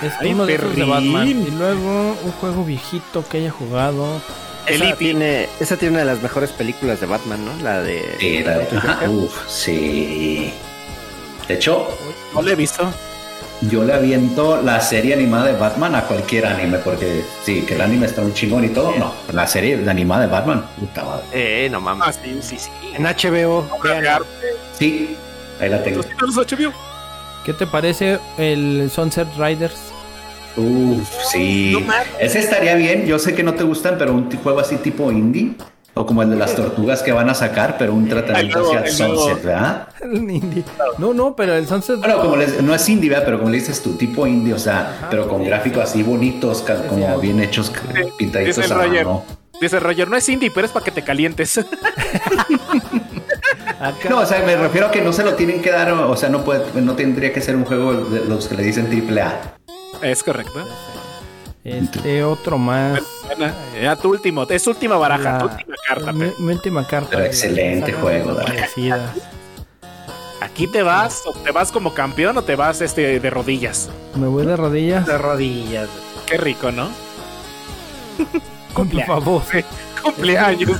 [0.01, 0.89] Es Ay, uno de esos de perrín.
[0.89, 1.27] Batman.
[1.27, 4.21] Y luego un juego viejito que haya jugado.
[4.67, 7.55] El Esa tiene, esa tiene una de las mejores películas de Batman, ¿no?
[7.63, 8.15] La de.
[8.19, 10.51] Sí, la de, ajá, uf, sí.
[11.47, 11.87] De hecho,
[12.33, 12.91] No lo he visto.
[13.61, 17.81] Yo le aviento la serie animada de Batman a cualquier anime, porque sí, que el
[17.81, 18.93] anime está un chingón y todo.
[18.97, 21.23] No, la serie de animada de Batman, puta madre.
[21.33, 22.07] Eh, no mames.
[22.07, 22.69] Ah, sí, sí, sí.
[22.93, 23.67] En HBO.
[24.77, 25.15] Sí,
[25.59, 26.01] ahí la tengo.
[27.45, 29.77] ¿Qué te parece el Sunset Riders?
[30.57, 31.77] Uf, sí.
[31.79, 31.93] No.
[32.19, 33.05] Ese estaría bien.
[33.05, 35.53] Yo sé que no te gustan, pero un juego así tipo indie.
[35.93, 39.07] O como el de las tortugas que van a sacar, pero un tratamiento hacia.
[39.07, 39.87] Sunset, ¿verdad?
[40.05, 40.63] El indie.
[40.97, 41.97] No, no, pero el Sunset.
[41.99, 43.25] Bueno, como les- no es indie, ¿verdad?
[43.25, 47.17] Pero como le dices tú, tipo indie, o sea, pero con gráficos así bonitos, como
[47.19, 47.71] bien hechos,
[48.17, 49.05] pintaditos dice el a Roger.
[49.05, 49.23] mano.
[49.61, 51.59] Dice Roger, no es indie, pero es para que te calientes.
[54.09, 56.29] No, o sea, me refiero a que no se lo tienen que dar, o sea,
[56.29, 59.55] no puede, no tendría que ser un juego de los que le dicen triple A.
[60.01, 60.65] es correcto.
[61.63, 63.01] Este otro más.
[63.25, 66.11] Bueno, ya tu último, es tu última baraja, La- tu última carta.
[66.13, 67.09] mi, última carta.
[67.11, 68.69] Pero excelente juego, Dark.
[70.45, 73.89] Aquí te vas, o te vas como campeón o te vas este de rodillas.
[74.15, 75.05] Me voy de rodillas.
[75.05, 75.89] De rodillas.
[76.27, 76.89] Qué rico, ¿no?
[78.73, 79.41] Con tu favor.
[80.03, 80.79] Cumpleaños.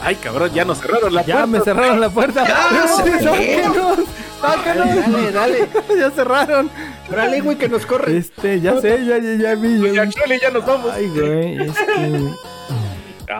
[0.00, 1.46] Ay, cabrón, ya nos cerraron la Ya puerta.
[1.46, 2.44] me cerraron la puerta.
[2.48, 3.98] Ya, sáquenos,
[4.40, 4.96] sáquenos.
[5.12, 5.68] Dale, dale.
[5.98, 6.70] ya cerraron.
[7.10, 8.16] Dale, güey, que nos corre.
[8.16, 9.92] Este, ya sé, ya, ya, ya vi.
[9.92, 10.92] Ya Ya, ya nos vamos.
[10.94, 12.34] Ay, güey, este.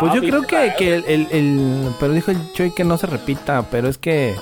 [0.01, 2.99] Pues yo vi- creo que, que el, el- el- Pero dijo el Choy que no
[2.99, 4.35] se repita, pero es que...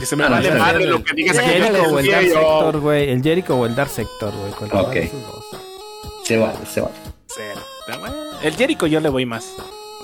[0.00, 1.44] Dice, me Ah, no, vale madre lo que digas El.
[1.44, 2.24] Jericho o el Dark.
[2.26, 3.10] Sector, güey.
[3.10, 4.70] El Jericho o el Dark Sector, güey.
[4.70, 4.94] de Ok.
[4.96, 5.44] esos dos.
[6.24, 6.92] Se vale, se vale.
[8.42, 9.44] El Jericho yo le voy más.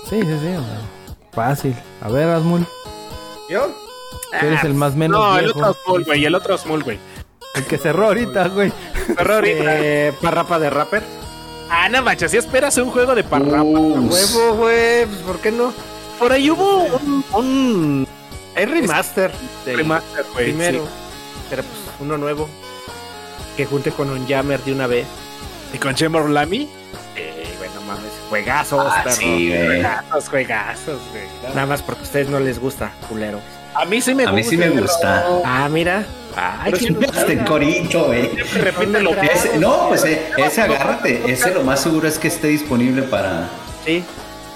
[0.09, 0.55] Sí, sí, sí.
[1.31, 1.75] fácil.
[2.01, 2.65] A ver, Asmul.
[3.49, 3.67] ¿Yo?
[4.39, 6.25] Tú eres el más menos No, el otro Small, güey.
[6.25, 6.97] El otro Small, güey.
[7.55, 8.71] El que cerró ahorita, güey.
[9.15, 9.63] Pero ahorita.
[9.79, 11.03] Eh, Parrapa de Rapper.
[11.75, 13.63] Ah, no manches, si esperas un juego de parrapa.
[13.63, 15.05] Huevo, güey.
[15.05, 15.73] Pues, ¿Por qué no?
[16.19, 18.07] Por ahí hubo un, un
[18.55, 19.31] Hay remaster
[19.65, 20.45] del remaster, güey.
[20.45, 20.83] primero.
[20.85, 20.91] sí.
[21.49, 22.47] Pero pues uno nuevo.
[23.57, 25.05] Que junte con un Jammer de una vez.
[25.73, 26.69] Y con Shemor Lamy.
[27.15, 28.11] Eh, bueno, mames.
[28.29, 29.15] Juegazos, Ah, perro.
[29.15, 29.65] sí, güey.
[29.65, 31.23] Juegazos, juegazos, güey.
[31.55, 33.39] Nada más porque a ustedes no les gusta, culero.
[33.75, 34.35] A mí sí me A gusta.
[34.35, 35.25] mí sí me pero- gusta.
[35.43, 36.05] Ah, mira.
[36.35, 37.31] Ay, Pero qué siempre ilusión.
[37.31, 38.29] Este corito, güey.
[38.29, 41.31] Siempre repite lo que Ese- no, pues eh, ese agárrate.
[41.31, 43.47] Ese lo más seguro es que esté disponible para,
[43.85, 44.03] Sí,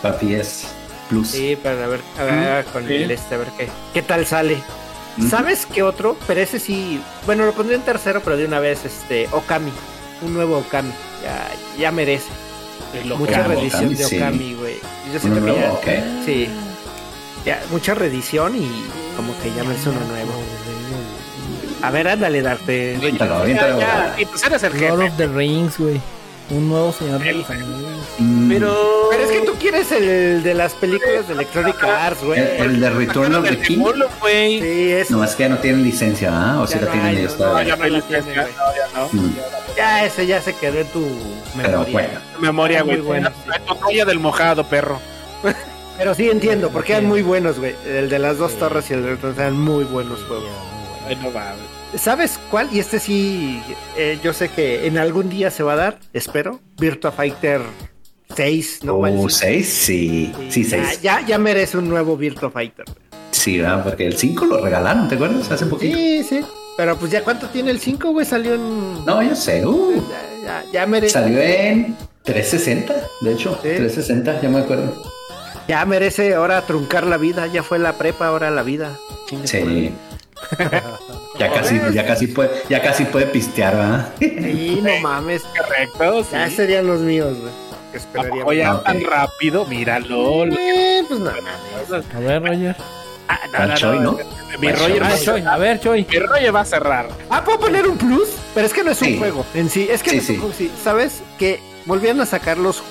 [0.01, 0.67] para PS
[1.09, 1.29] Plus.
[1.29, 2.95] sí, para ver, a ver con Sí.
[2.95, 4.57] el este, a ver qué, qué tal sale.
[5.29, 6.15] ¿Sabes qué otro?
[6.27, 9.71] Pero ese sí, bueno, lo pondría en tercero, pero de una vez, este, Okami.
[10.21, 10.91] Un nuevo Okami.
[11.23, 11.49] Ya,
[11.79, 12.27] ya merece.
[13.17, 14.05] Mucha Okami, reedición de.
[14.05, 14.75] Okami, güey.
[15.11, 16.47] Yo siento que ya, sí.
[17.45, 18.69] Ya, mucha reedición y
[19.15, 20.31] como que ya merece uno nuevo.
[21.81, 22.95] A ver, ándale, darte.
[22.97, 23.43] Aviéntalo,
[24.17, 25.09] y pues eres el Lord jefe.
[25.11, 26.01] of the Rings, güey.
[26.49, 27.91] Un nuevo señor de los anillos.
[28.19, 29.07] Mm, Pero.
[29.11, 32.39] Pero es que tú quieres el de las películas de Electronic Arts, güey.
[32.39, 33.83] el, el de Return of the King.
[34.25, 35.11] Sí, es.
[35.11, 36.61] No, es que ya no tienen licencia, ¿ah?
[36.61, 39.07] O si la no tienen ellos no, ya no licencia, ya.
[39.11, 39.35] Mm,
[39.75, 41.05] Ya ese ya se quedó en tu
[41.57, 41.91] Pero memoria.
[41.93, 42.19] bueno.
[42.39, 43.05] Memoria, Muy güey.
[43.21, 43.29] bueno.
[43.45, 44.99] La toalla del mojado, perro.
[45.97, 47.75] Pero sí entiendo, porque eran muy buenos, güey.
[47.85, 50.45] El de las dos torres y el de otro eran muy buenos juegos.
[51.15, 51.97] No va, güey.
[51.99, 52.69] ¿Sabes cuál?
[52.71, 53.61] Y este sí,
[53.97, 56.59] eh, yo sé que en algún día se va a dar, espero.
[56.79, 57.61] Virtua Fighter
[58.35, 58.93] 6, ¿no?
[58.95, 59.29] ¿O el Oh, cinco?
[59.29, 60.31] seis, sí.
[60.49, 61.01] Sí, Ya, seis.
[61.01, 62.85] ya, ya merece un nuevo Virtua Fighter.
[63.31, 63.83] Sí, ¿verdad?
[63.83, 65.49] Porque el 5 lo regalaron, ¿te acuerdas?
[65.51, 65.95] Hace poquito.
[65.95, 66.41] Sí, sí.
[66.75, 69.05] Pero pues ya cuánto tiene el 5, güey, salió en...
[69.05, 69.65] No, yo sé.
[69.65, 70.01] Uh,
[70.43, 73.53] Ya, ya, ya merece, salió en 360, de hecho.
[73.61, 73.69] Sí.
[73.69, 75.01] 360, ya me acuerdo.
[75.67, 77.47] ya merece ahora truncar la vida.
[77.47, 78.97] Ya fue la prepa, ahora la vida.
[79.45, 79.91] Sí.
[81.39, 84.13] Ya casi, ya casi puede, ya casi puede pistear, ¿verdad?
[84.19, 85.43] Sí, no mames.
[85.57, 86.29] Correcto, sí.
[86.31, 87.51] Ya serían los míos, güey.
[87.91, 88.75] Que ¿A esperaría.
[88.75, 88.83] Ok.
[88.83, 89.65] tan rápido?
[89.65, 90.45] Míralo.
[90.45, 92.05] Eh, pues no mames.
[92.15, 92.75] A ver, Roger.
[93.29, 94.17] Ah, Al Choi, ¿no?
[94.59, 95.39] Mi Roger, va Ah, a Choy.
[95.41, 95.53] cerrar.
[95.53, 96.07] A ver, Choy.
[96.09, 97.07] Mi Roger va a cerrar.
[97.29, 98.29] Ah, ¿puedo poner un plus?
[98.53, 99.17] Pero es que no es un Sí.
[99.17, 99.87] juego en sí.
[99.91, 100.39] Es que Sí, no es un sí.
[100.41, 100.71] juego sí.
[100.83, 101.21] ¿Sabes?
[101.37, 102.81] Que volvían a sacar los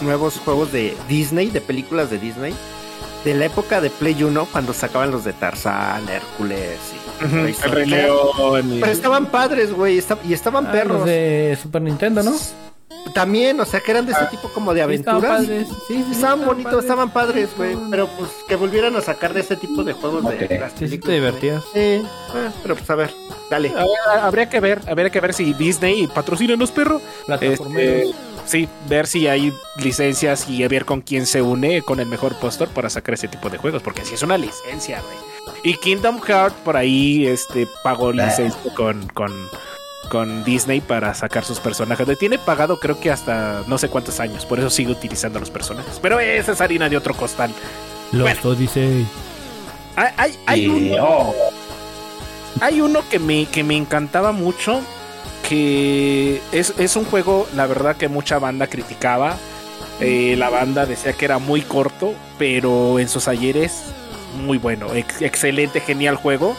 [0.00, 2.54] nuevos juegos de Disney, de películas de Disney,
[3.24, 7.36] de la época de Play 1, cuando sacaban los de Tarzán, Hércules y...
[7.36, 7.54] El.
[7.70, 8.72] Rey León.
[8.76, 10.98] y- Pero estaban padres, güey, y estaban Ah, perros.
[10.98, 12.32] los de Super Nintendo, ¿no?
[13.14, 15.46] También, o sea, que eran de ese tipo como de Sí, estaban aventuras.
[15.46, 15.68] padres.
[15.88, 17.70] Sí, sí, Estaban bonitos, estaban padres, güey.
[17.70, 20.32] estaban- Pero pues que volvieran a sacar de ese tipo de juegos Ok.
[20.34, 21.62] de las Sí, sí, te divertías.
[21.72, 22.02] Sí,
[22.34, 23.10] ah, pero pues a ver,
[23.50, 23.70] dale.
[23.70, 23.86] A ver,
[24.22, 27.00] habría que ver, habría que ver si Disney patrocínanos, perro.
[27.26, 28.10] Plataformeros.
[28.10, 28.14] Este,
[28.46, 32.68] sí, ver si hay licencias y ver con quién se une con el mejor postor
[32.68, 35.30] para sacar ese tipo de juegos, porque si es una licencia, güey.
[35.62, 39.32] Y Kingdom Hearts por ahí este pagó licencia con, con,
[40.08, 42.06] con Disney para sacar sus personajes.
[42.06, 45.50] Le tiene pagado creo que hasta no sé cuántos años, por eso sigue utilizando los
[45.50, 45.98] personajes.
[46.00, 47.50] Pero esa es harina de otro costal.
[48.12, 48.40] Los bueno.
[48.44, 49.06] Odyssey.
[49.96, 51.34] Hay, hay, hay uno, oh,
[52.60, 54.80] hay uno que me, que me encantaba mucho,
[55.48, 59.36] que es, es un juego, la verdad que mucha banda criticaba.
[60.00, 63.82] Eh, la banda decía que era muy corto, pero en sus ayeres
[64.44, 66.56] muy bueno, ex- excelente, genial juego.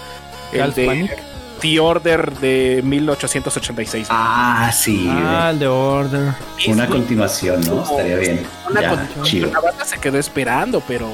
[0.51, 1.17] El de Panic.
[1.61, 4.07] The Order de 1886.
[4.09, 5.07] ah, sí.
[5.09, 6.33] Ah, el de Order.
[6.67, 7.83] Una continuación, ¿no?
[7.83, 8.45] Estaría bien.
[8.69, 9.25] Una Ya, continuación.
[9.25, 9.51] chido.
[9.51, 11.07] La banda se quedó esperando, pero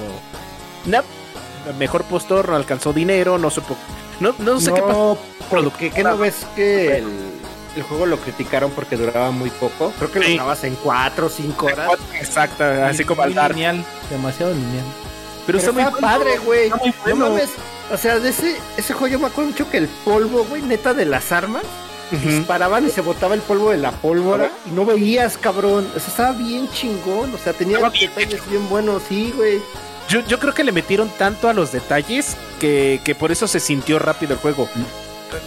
[0.86, 1.00] no,
[1.78, 3.76] mejor postor no alcanzó dinero, no supo,
[4.22, 5.18] no, no sé qué pasó.
[5.78, 7.08] ¿qué no ves que el,
[7.78, 9.92] el juego lo criticaron porque duraba muy poco?
[9.98, 10.36] Creo que lo Sí.
[10.36, 11.90] grabas en 4 o 5 horas.
[12.20, 13.54] Exacto, así como al Muy Dark.
[13.56, 13.86] lineal.
[14.10, 14.86] Demasiado lineal.
[15.46, 16.08] Pero, Pero está muy está bueno.
[16.08, 16.64] padre, güey.
[16.68, 17.30] Está muy No bueno.
[17.30, 17.50] mames.
[17.92, 20.94] O sea, de ese, ese juego yo me acuerdo mucho que el polvo, güey, neta
[20.94, 21.64] de las armas,
[22.12, 25.88] disparaban y se botaba el polvo de la pólvora y no veías, cabrón.
[25.96, 27.34] Eso estaba bien chingón.
[27.34, 29.62] O sea, tenía Estaba bien detalles bien buenos, sí, güey.
[30.10, 33.60] Yo, yo creo que le metieron tanto a los detalles que, que por eso se
[33.60, 34.70] sintió rápido el juego.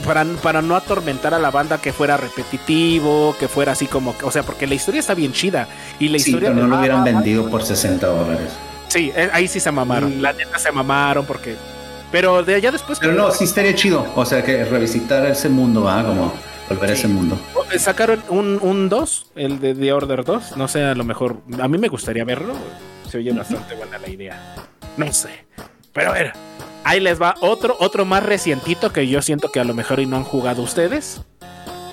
[0.05, 4.15] Para, para no atormentar a la banda que fuera repetitivo, que fuera así como...
[4.23, 5.69] O sea, porque la historia está bien chida.
[5.99, 6.51] Y la Sí, historia...
[6.51, 8.51] pero no lo hubieran vendido por 60 dólares.
[8.89, 10.11] Sí, eh, ahí sí se mamaron.
[10.11, 10.19] Sí.
[10.21, 11.57] La neta se mamaron porque...
[12.13, 12.99] Pero de allá después...
[12.99, 14.07] Pero no, sí estaría chido.
[14.17, 16.03] O sea, que revisitar ese mundo, ¿ah?
[16.05, 16.33] Como
[16.69, 17.39] volver a ese mundo.
[17.73, 20.57] Eh, Sacaron un 2, el de The Order 2.
[20.57, 21.39] No sé, a lo mejor...
[21.61, 22.55] A mí me gustaría verlo.
[23.09, 24.55] Se oye bastante buena la idea.
[24.97, 25.47] No sé.
[25.93, 26.33] Pero a ver,
[26.91, 30.07] ahí les va otro, otro más recientito que yo siento que a lo mejor y
[30.07, 31.21] no han jugado ustedes.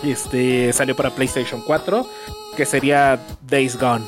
[0.04, 2.08] Este salió para PlayStation 4,
[2.56, 4.06] que sería Days Gone.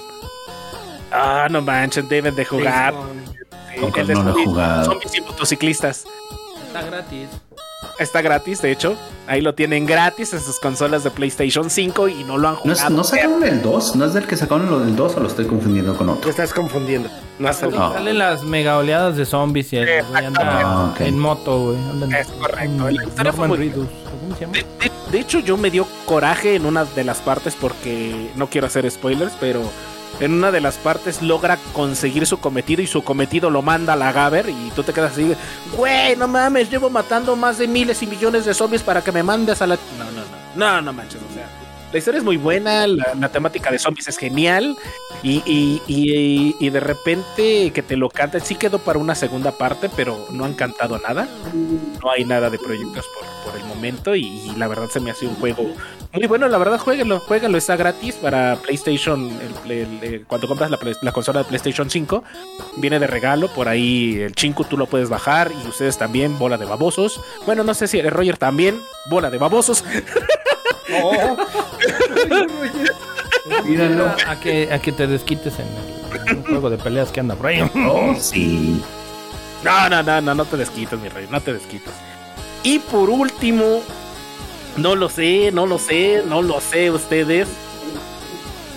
[1.12, 2.96] Ah, no manches, deben de jugar.
[3.72, 4.86] Sí, de no lo he jugado.
[4.86, 6.06] zombies y motociclistas.
[6.68, 7.30] Está gratis.
[8.00, 8.96] Está gratis, de hecho.
[9.28, 12.60] Ahí lo tienen gratis en sus consolas de PlayStation 5 y no lo han ¿No,
[12.62, 12.80] jugado.
[12.88, 13.96] es- ¿No sacaron el 2?
[13.98, 16.30] ¿No es del que sacaron lo del 2 o lo estoy confundiendo con Te otro?
[16.32, 17.10] estás confundiendo.
[17.38, 17.84] No has salido.
[17.84, 17.92] Ah.
[17.94, 21.02] Salen las mega oleadas de zombies y el güey anda Ah, ok.
[21.02, 21.78] en moto, güey.
[22.20, 22.60] Es correcto.
[22.64, 24.54] en La historia fue Norman muy- Reedus, ¿o ¿Cómo se llama?
[24.54, 28.48] De, de- de hecho, yo me dio coraje en una de las partes porque no
[28.48, 29.62] quiero hacer spoilers, pero
[30.20, 33.96] en una de las partes logra conseguir su cometido y su cometido lo manda a
[33.96, 35.34] la Gaber y tú te quedas así,
[35.76, 39.24] güey, no mames, llevo matando más de miles y millones de zombies para que me
[39.24, 39.76] mandes a la...
[39.98, 40.22] No, no,
[40.56, 41.48] no, no, no manches, o sea,
[41.92, 44.78] la historia es muy buena, la, la temática de zombies es genial
[45.24, 49.52] y, y, y- y de repente que te lo canten, sí quedó para una segunda
[49.54, 51.28] parte, pero no han cantado nada.
[52.04, 55.26] No hay nada de proyectos por, por el momento y la verdad se me hace
[55.26, 55.66] un juego
[56.12, 59.30] muy bueno, la verdad jueguenlo, jueguenlo, está gratis para PlayStation,
[59.66, 62.24] el- el- el- cuando compras la, consola de PlayStation 5,
[62.78, 66.58] viene de regalo, por ahí el Chinku tú lo puedes bajar y ustedes también, bola
[66.58, 68.80] de babosos, bueno no sé si el Roger también,
[69.10, 69.84] bola de babosos,
[73.66, 74.08] Míralo.
[74.28, 75.68] A que, a que te desquites en
[76.28, 77.60] el, un juego de peleas que anda por ahí.
[77.76, 78.82] Oh, sí.
[79.64, 81.94] no, no, no, no, no te desquites mi rey, no te desquites.
[82.64, 83.82] Y por último,
[84.78, 87.48] no lo sé, no lo sé, no lo sé ustedes.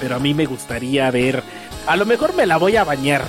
[0.00, 1.42] Pero a mí me gustaría ver.
[1.86, 3.22] A lo mejor me la voy a bañar.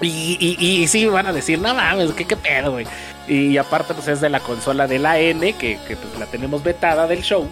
[0.00, 2.86] Y, y, y, sí van a decir, no mames, ¿qué, qué pedo, güey?
[3.26, 6.62] Y aparte, pues es de la consola de la N, que, que, pues, la tenemos
[6.62, 7.48] vetada del show.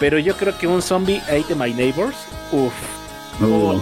[0.00, 2.16] Pero yo creo que un zombie Ate My Neighbors,
[2.52, 2.72] uff,
[3.40, 3.80] Uh.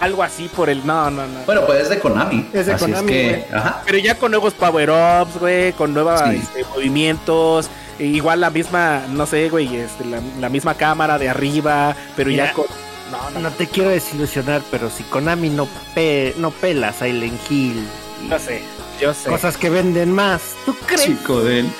[0.00, 0.86] algo así por el.
[0.86, 1.40] No, no, no.
[1.44, 2.48] Bueno, pues es de Konami.
[2.52, 3.82] Es de así Konami, es que, ajá.
[3.84, 6.40] Pero ya con nuevos power-ups, güey, con nuevos Sí.
[6.74, 7.68] movimientos,
[7.98, 12.46] igual la misma, no sé, güey, este, la, la misma cámara de arriba, pero Mira.
[12.46, 12.66] ya con...
[13.10, 17.84] No, no, No te quiero desilusionar, pero si Konami no, pe no pela Silent Hill
[18.24, 18.62] y no sé,
[19.00, 19.28] yo sé.
[19.28, 21.04] cosas que venden más, ¿tú crees?
[21.04, 21.70] Chico de él.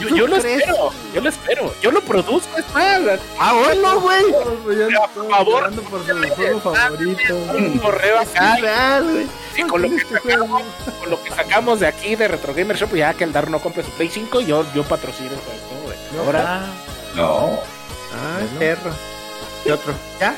[0.00, 0.60] Yo, ¿tú yo lo crees?
[0.60, 4.22] espero, yo lo espero, yo lo produzco, es más, Ah, bueno, güey.
[5.14, 7.34] por favor, por su juego favorito.
[7.56, 9.02] un correo acá,
[9.68, 10.62] con lo, que sacamos,
[11.00, 13.58] con lo que sacamos de aquí de Retro Gamer Shop, ya que el Dar no
[13.60, 16.26] compre su Play 5, yo, yo patrocino el juego, güey.
[16.26, 16.66] Ahora.
[17.14, 17.58] No.
[18.12, 18.90] Ay, perro.
[19.64, 19.94] ¿Qué otro?
[20.18, 20.34] ¿Ya?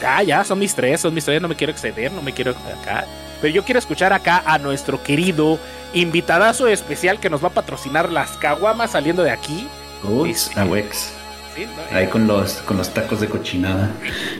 [0.00, 2.52] Ya, ya, son mis tres, son mis tres, no me quiero exceder, no me quiero
[2.80, 3.04] acá.
[3.40, 5.58] Pero yo quiero escuchar acá a nuestro querido
[5.94, 9.66] invitadazo especial que nos va a patrocinar las caguamas saliendo de aquí.
[10.04, 10.50] Uy, Sí.
[10.54, 11.12] la Wex.
[11.56, 11.66] ¿sí?
[11.66, 11.96] ¿no?
[11.96, 13.90] Ahí con los, con los tacos de cochinada.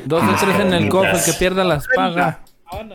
[0.04, 2.40] Dos de tres en el cofre, el que pierda las paga.
[2.72, 2.94] No,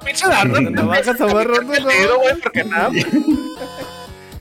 [0.00, 0.44] pinche a
[2.16, 2.90] güey, porque nada.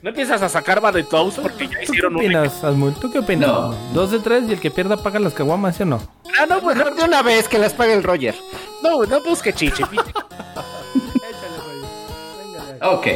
[0.02, 2.22] No empiezas a sacar de Toast porque ya ¿Tú qué hicieron un.
[2.22, 2.94] opinas, Asmul?
[2.96, 3.50] ¿Tú qué opinas?
[3.50, 3.76] No.
[3.94, 6.02] Dos de tres y el que pierda paga las caguamas, ¿sí o no?
[6.40, 8.34] Ah, no, pues, no, Mejor de una vez que las pague el Roger.
[8.84, 9.84] No, no busque chiche.
[9.90, 10.12] pinche.
[12.82, 13.08] Ok.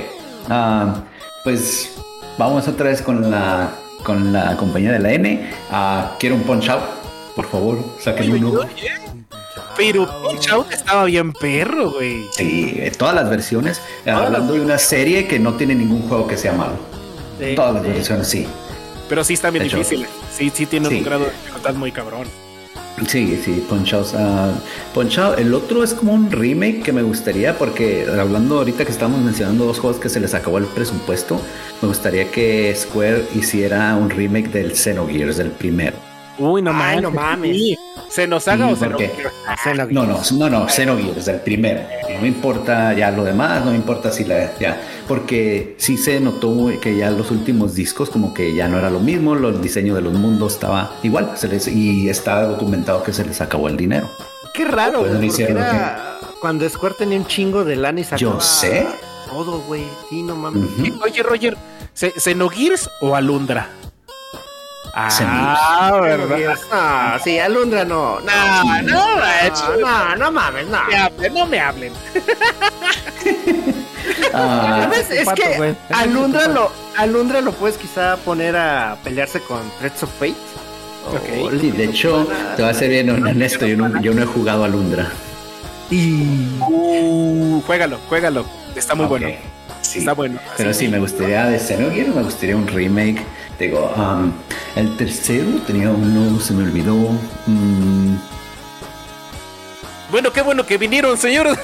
[0.49, 1.03] Ah,
[1.43, 1.91] pues
[2.37, 3.71] vamos otra vez con la
[4.03, 5.49] con la compañía de la N.
[5.71, 6.83] Ah, quiero un punch out.
[7.35, 8.61] Por favor, saquen uno.
[9.75, 12.23] Pero Punch Out estaba bien perro, güey.
[12.31, 13.81] Sí, eh, todas las versiones.
[14.05, 16.75] Eh, hablando de una serie que no tiene ningún juego que sea malo.
[17.55, 18.45] Todas las versiones, sí.
[19.09, 20.07] Pero sí están bien difíciles.
[20.31, 20.97] Sí, sí tiene Sí.
[20.97, 22.27] un grado de dificultad muy cabrón.
[23.07, 23.93] Sí, sí, Punch
[25.17, 25.39] Out.
[25.39, 29.65] El otro es como un remake que me gustaría, porque hablando ahorita que estamos mencionando
[29.65, 31.41] dos juegos que se les acabó el presupuesto,
[31.81, 36.12] me gustaría que Square hiciera un remake del Xenogears, del primero.
[36.39, 37.01] Uy, no Ay, mames.
[37.03, 37.55] no mames.
[37.55, 37.77] Sí.
[38.09, 39.01] ¿Se nos haga o se ¿por nos?
[39.63, 39.91] Xenogears.
[39.91, 40.19] No, no,
[40.49, 41.81] no, no, Xenogears, el primero.
[42.13, 46.19] No me importa ya lo demás, no me importa si la ya, porque sí se
[46.19, 49.61] notó que ya los últimos discos como que ya no era lo mismo, lo- el
[49.61, 53.67] diseño de los mundos estaba igual, se les, y está documentado que se les acabó
[53.67, 54.09] el dinero.
[54.53, 55.29] Qué raro, Pues no güey.
[55.29, 58.85] porque hicieron era cuando Square tenía un chingo de lana y sacaba Yo sé.
[59.27, 59.83] todo, güey.
[60.09, 60.63] Sí, no mames.
[60.63, 61.03] Ujú.
[61.03, 61.57] Oye, Roger,
[61.93, 63.69] ¿se- ¿Xenogears o Alundra?
[64.95, 66.55] Ah, ¿verdad?
[67.17, 68.19] No, sí, Alundra no.
[68.19, 70.77] No, No, no, no, no, no mames, no.
[70.87, 71.93] me hablen, no me hablen.
[74.33, 75.09] Ah, ¿Sabes?
[75.11, 75.75] Es pato, que.
[75.93, 80.35] Alundra lo, Alundra lo puedes quizá poner a pelearse con Threats of Fate.
[81.41, 84.25] O- sí, de hecho, te voy a ser bien honesto, yo no, yo no he
[84.25, 85.09] jugado a Lundra.
[85.91, 88.45] Uh, juégalo, juégalo.
[88.75, 89.27] Está muy Ok, bueno.
[89.81, 89.99] sí.
[89.99, 90.39] Está bueno.
[90.57, 93.23] Pero sí, me gustaría de Xenogears, me gustaría un remake.
[93.63, 94.31] Digo, um,
[94.75, 96.95] el tercero tenía uno, se me olvidó.
[97.47, 98.15] mm,
[100.11, 101.57] Bueno, qué bueno que vinieron, señores.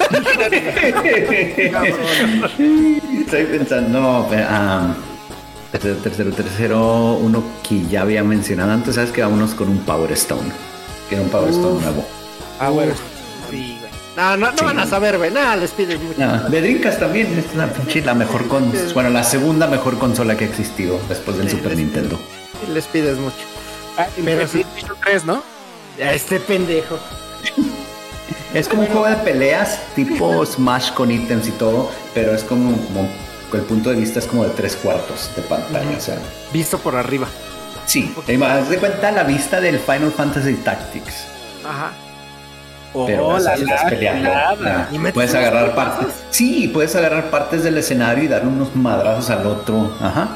[3.20, 4.94] Estoy pensando, no, pero, ah,
[5.72, 10.10] tercero, tercero, tercero, uno que ya había mencionado antes, sabes que vámonos con un Power
[10.12, 10.50] Stone.
[11.10, 12.04] Quiero un Power Stone nuevo.
[12.58, 12.92] Ah, bueno.
[13.50, 13.78] Sí,
[14.16, 15.30] No, no, van a saber, güey.
[15.30, 16.18] Nada, les pides mucho.
[16.18, 20.36] No, de Dreamcast también, es la, pinche- la mejor con, bueno, la segunda mejor consola
[20.36, 22.18] que ha existido después del Super Nintendo.
[22.72, 23.36] Les pides mucho.
[23.96, 24.64] Ah, y Pero pero sí.
[24.76, 24.84] sí.
[25.04, 25.42] 3, ¿no?
[26.04, 26.98] A este pendejo.
[28.52, 32.76] Es como un juego de peleas tipo Smash con ítems y todo, pero es como,
[32.86, 33.08] como
[33.52, 36.18] el punto de vista es como de tres cuartos de pantalla, o sea,
[36.52, 37.28] Visto por arriba.
[37.86, 41.24] sí, te haz de cuenta la vista del Final Fantasy Tactics.
[41.64, 41.92] Ajá.
[43.06, 44.28] Pero Oh, vas la, a- estás la, peleando.
[44.30, 44.50] la,
[44.80, 46.08] Ah, ¿Y metes puedes agarrar partes.
[46.30, 49.92] Sí, puedes agarrar partes del escenario y dar unos madrazos al otro.
[50.00, 50.28] Ajá.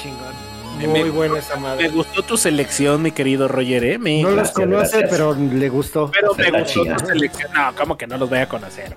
[0.00, 0.32] Chingón.
[0.78, 1.88] Me- Muy me- buena esa Me madre.
[1.88, 3.98] gustó tu selección, mi querido Roger, ¿eh?
[3.98, 5.10] Me- No los conoce, gracias.
[5.10, 6.10] pero le gustó.
[6.12, 6.96] Pero me gustó chida.
[6.96, 7.50] tu selección.
[7.54, 8.96] No, ¿cómo que no los voy a conocer?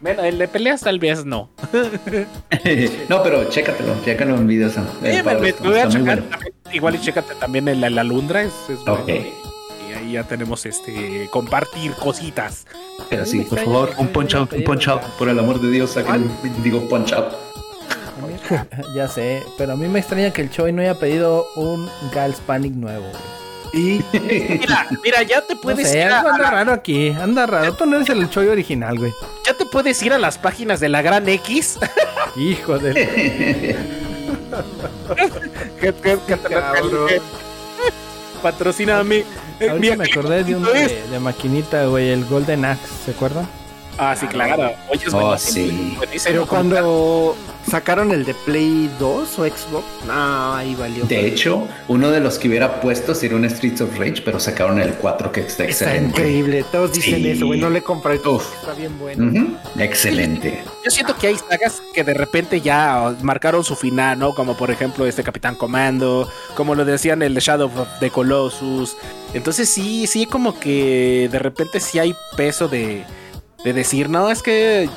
[0.00, 1.50] Bueno, el de peleas tal vez no.
[3.08, 4.76] no, pero chécatelo, chécalo en videos.
[5.02, 6.22] Eh, El me, me voy a checar bueno.
[6.30, 6.54] también.
[6.72, 8.42] Igual y chécate también en la, la Lundra.
[8.42, 9.04] Es, es bueno.
[10.06, 12.64] Ahí ya tenemos este compartir cositas.
[13.10, 15.02] Pero sí, por favor, un punch out, un punch out.
[15.18, 16.30] Por el amor de Dios, saquen,
[16.62, 17.32] digo punch out.
[18.94, 22.38] Ya sé, pero a mí me extraña que el Choi no haya pedido un Gals
[22.38, 23.06] Panic nuevo.
[23.72, 24.00] Y
[24.60, 27.74] Mira, mira, ya te No puedes sé, ir a, algo anda raro aquí, anda raro.
[27.74, 29.12] Tú no eres el Choi original, güey.
[29.44, 31.78] ya te puedes ir a las páginas de la Gran X.
[32.36, 32.94] Hijo de...
[35.80, 36.54] que, que- que te
[39.60, 40.64] Ahorita me acordé de un
[41.10, 43.46] de maquinita, güey, el Golden Axe, ¿se acuerdan?
[43.98, 44.72] Ah, sí, claro.
[44.90, 45.94] Oye, es Oh, sí.
[45.96, 46.24] buenísimo.
[46.32, 47.36] pero cuando
[47.68, 51.04] sacaron el de Play 2 o Xbox, no, ahí valió.
[51.06, 54.78] De hecho, uno de los que hubiera puesto sería un Streets of Rage, pero sacaron
[54.80, 56.20] el 4 que está Está excelente.
[56.20, 56.64] increíble.
[56.70, 57.30] Todos dicen Sí.
[57.30, 57.58] eso, güey.
[57.60, 58.16] No le compré.
[58.26, 58.44] Uf.
[58.60, 59.56] Está bien bueno.
[59.78, 60.62] Excelente.
[60.84, 64.34] Yo siento que hay sagas que de repente ya marcaron su final, ¿no?
[64.34, 68.96] Como por ejemplo este Capitán Comando, como lo decían el de Shadow of the Colossus.
[69.34, 73.04] Entonces sí, sí, como que de repente sí hay peso de,
[73.64, 74.88] de decir, no, es que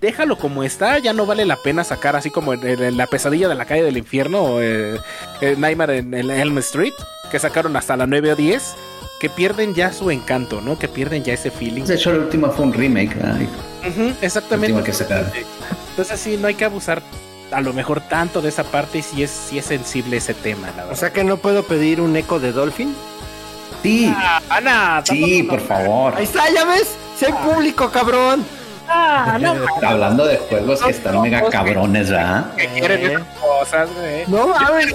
[0.00, 3.48] déjalo como está, ya no vale la pena sacar así como en, en la pesadilla
[3.48, 4.98] de la calle del infierno o eh,
[5.40, 6.92] el Nightmare en el Elm Street,
[7.30, 8.74] que sacaron hasta la 9 o 10.
[9.20, 10.78] Que pierden ya su encanto, ¿no?
[10.78, 11.82] Que pierden ya ese feeling.
[11.82, 13.16] De hecho, la última fue un remake.
[13.16, 14.72] Ujú, exactamente.
[14.72, 15.28] última que sacaron.
[15.90, 17.02] Entonces sí, no hay que abusar
[17.50, 20.68] a lo mejor tanto de esa parte y sí es, sí es sensible ese tema,
[20.76, 20.94] la O verdad.
[21.00, 22.94] sea que no puedo pedir un eco de Dolphin.
[23.82, 26.14] Sí, Ah, Ana, sí, por favor.
[26.16, 26.94] Ahí está, ya ves.
[27.26, 28.44] Hay público, cabrón.
[28.88, 29.54] Ah, no,
[29.86, 32.54] Hablando de juegos que están mega cabrones, ¿verdad?
[32.56, 33.24] que quieren Eh.
[33.40, 34.24] cosas, güey.
[34.26, 34.94] No mames.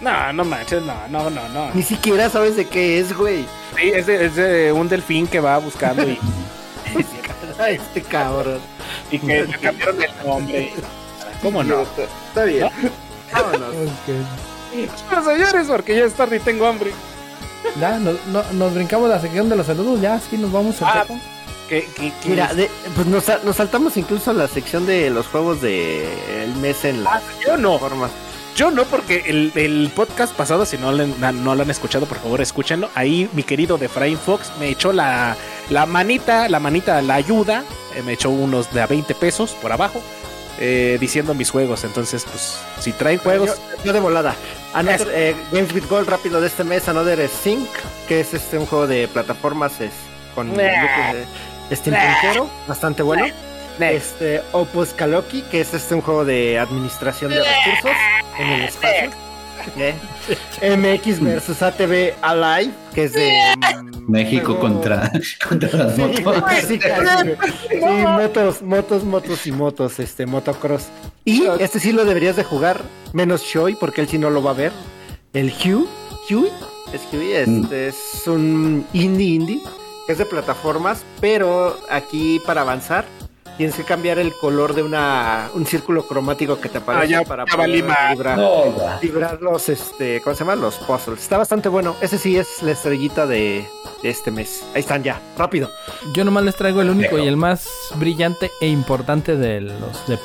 [0.00, 1.70] No, no manches, no, no, no, no.
[1.72, 3.46] Ni siquiera sabes de qué es, güey.
[3.76, 6.18] Sí, es de, es de un delfín que va buscando y,
[7.68, 8.60] Este cabrón.
[9.10, 10.72] y que le cambiaron el nombre.
[11.42, 11.82] ¿Cómo no?
[12.28, 12.68] Está bien.
[13.32, 13.74] Vámonos.
[15.08, 16.92] Pero señores, porque ya es tarde y tengo hambre.
[17.80, 20.86] Ya, no, no- nos brincamos la sección de los saludos, ya, sí, nos vamos a
[20.88, 21.04] Ah,
[21.68, 25.60] que- Mira, de- pues nos, sa- nos saltamos incluso a la sección de los juegos
[25.60, 27.78] del mes en Ah, las yo no.
[27.78, 28.10] formas.
[28.54, 32.18] Yo no, porque el, el podcast pasado, si no, le- no lo han escuchado, por
[32.18, 32.88] favor escúchenlo.
[32.94, 35.36] Ahí mi querido de Efraín Fox me echó la,
[35.68, 37.64] la manita, la manita, la ayuda.
[37.94, 40.00] eh, me echó unos de a 20 pesos por abajo,
[40.58, 41.84] eh, diciendo mis juegos.
[41.84, 44.34] Entonces, pues, si traen juegos, Yo, yo de volada.
[44.74, 47.68] Another, eh, Games with Gold rápido de este mes, Another Sync,
[48.08, 49.92] que es este un juego de plataformas es,
[50.34, 50.52] con
[51.70, 53.26] steampunkero, bastante bueno.
[53.78, 57.96] Este Opus Kaloki, que es este un juego de administración de recursos
[58.38, 59.10] en el espacio.
[59.76, 65.10] Eh, MX versus ATV Alive, que es de mm, México contra,
[65.48, 66.44] contra las Sí, motos.
[66.66, 66.78] Sí,
[68.06, 70.88] motos, motos, motos y motos, este, motocross.
[71.24, 72.80] Y este sí lo deberías de jugar,
[73.12, 74.72] menos Shoy, porque él sí no lo va a ver.
[75.32, 75.86] El Hue,
[76.30, 76.50] Hue,
[76.92, 79.60] es Hue, este es un indie indie,
[80.06, 83.04] que es de plataformas, pero aquí para avanzar
[83.56, 87.28] tienes que cambiar el color de una un círculo cromático que te aparece Ah, ya-
[87.28, 88.64] para poder librar, No,
[89.02, 90.56] librar los, este, ¿cómo se llama?
[90.56, 91.20] Los puzzles.
[91.22, 91.96] Está bastante bueno.
[92.00, 93.66] Ese sí es la estrellita de,
[94.02, 94.62] de este mes.
[94.74, 95.70] Ahí están ya, rápido.
[96.14, 100.18] Yo nomás les traigo el único y el más brillante e importante de los de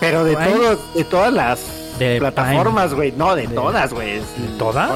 [0.00, 0.52] Pero de Prime.
[0.52, 3.12] todos, de todas las De plataformas, güey.
[3.12, 4.18] No, de, De- todas, güey.
[4.18, 4.90] ¿De todas?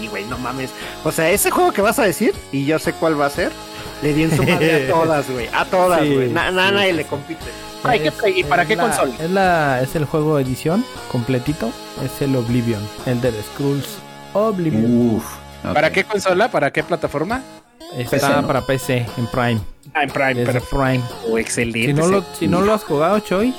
[0.00, 0.70] Y, güey, no mames.
[1.02, 3.50] O sea, ese juego que vas a decir, y yo sé cuál va a ser,
[4.04, 5.48] le di en su madre a todas, güey.
[5.52, 6.28] A todas, Sí, güey.
[6.30, 6.96] Na- na- sí, nadie sí.
[6.98, 7.40] le compite.
[7.82, 9.14] Ay, ¿qué tra- ¿y para es qué la- consola?
[9.20, 11.70] Es la es el juego edición completito,
[12.04, 13.96] es el Oblivion, el de Scrolls
[14.32, 15.16] Oblivion.
[15.16, 15.24] Uf.
[15.62, 16.50] ¿Para qué consola?
[16.50, 17.42] ¿Para qué plataforma?
[17.96, 18.46] Está PC, ¿no?
[18.46, 19.60] para PC en Prime.
[19.94, 21.02] Ah, en Prime, Desde pero Prime.
[21.28, 21.86] oh, excelente.
[21.86, 23.54] Si no, lo, si no lo has jugado, Choi,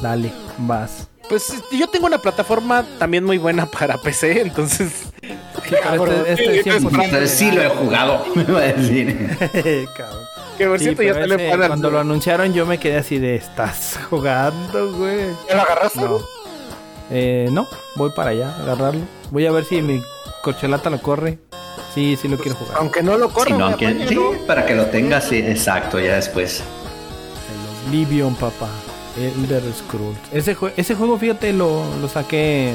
[0.00, 1.08] dale, vas.
[1.28, 5.06] Pues yo tengo una plataforma también muy buena para PC, entonces.
[5.20, 8.72] Sí, pero este, este Sí, es 100% Entonces sí lo he jugado, me va a
[8.72, 9.36] decir.
[9.96, 10.24] Cabrón.
[10.56, 13.34] Que por Sí, cierto, ya te le cuando lo anunciaron yo me quedé así de,
[13.36, 15.26] ¿estás jugando, güey?
[15.48, 16.00] ¿Ya lo agarraste?
[16.00, 16.18] No.
[17.10, 19.02] Eh, no, voy para allá, a agarrarlo.
[19.30, 20.02] Voy a ver si mi
[20.42, 21.38] corcholata lo corre.
[21.94, 22.76] Sí, sí lo quiero jugar.
[22.78, 26.60] Aunque no lo corra, Sí, no, sí, para que lo tengas, sí, exacto, ya después.
[26.60, 28.68] El Oblivion, papá.
[29.18, 30.18] Elder Scrolls.
[30.32, 32.74] Ese, jue- ese juego, fíjate, lo, lo saqué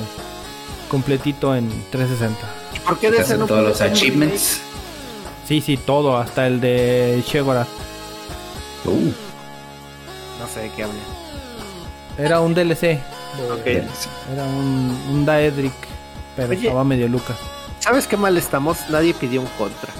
[0.90, 2.38] completito en 360.
[2.76, 4.62] ¿Y por qué de ese hacen no todos los achievements.
[5.48, 7.68] Sí, sí, todo, hasta el de Shegorath.
[8.86, 9.12] Uh?
[10.40, 10.98] No sé de qué hablan.
[12.18, 13.00] Era un DLC.
[13.52, 13.66] Ok.
[13.66, 15.72] Era un, un Daedric.
[16.36, 16.68] Pero Oye.
[16.68, 17.38] estaba medio Lucas.
[17.80, 18.78] ¿Sabes qué mal estamos?
[18.90, 19.92] Nadie pidió un contra.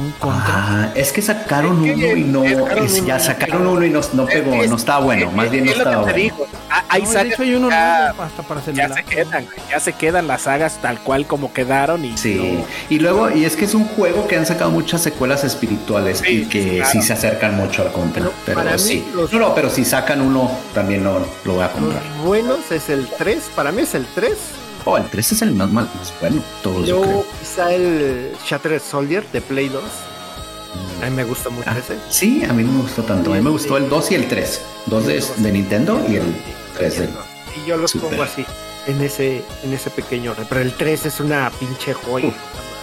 [0.00, 0.44] Un contra.
[0.46, 2.44] Ah, es que sacaron Es que uno y no.
[2.84, 5.64] es- ya sacaron uno y no, no pegó, Es- no estaba bueno, es- más bien
[5.64, 6.34] no estaba bueno.
[6.70, 8.94] Ah, Hay No, de sagas hecho, hay uno ya, nuevo hasta para ya celular.
[8.94, 12.98] se quedan, ya se quedan las sagas tal cual como quedaron y Sí, no- y
[13.00, 16.44] luego, y es que es un juego que han sacado muchas secuelas espirituales Sí, y
[16.46, 16.90] que claro.
[16.92, 18.22] sí se acercan mucho al contra.
[18.22, 19.06] Pero Pero, para mí sí.
[19.14, 22.02] los- No, no, pero si sacan uno, también lo, lo voy a comprar.
[22.16, 23.50] Los buenos es el 3.
[23.54, 24.32] Para mí es el 3.
[24.90, 28.80] Oh, el 3 es el más, mal- más bueno, todos yo Yo quizá el Shattered
[28.80, 29.82] Soldier de Play 2.
[31.02, 31.96] A mí me gusta mucho Ah, ese.
[32.08, 33.32] sí, a mí no me gustó tanto.
[33.32, 34.62] A mí me gustó el 2 y el 3.
[34.86, 36.34] 2 de, de Nintendo y el
[36.76, 37.04] 3 de...
[37.04, 38.10] Y yo los Super.
[38.10, 38.44] pongo así.
[38.86, 40.32] En ese, en ese pequeño.
[40.34, 42.32] re- Pero el 3 es una pinche joya.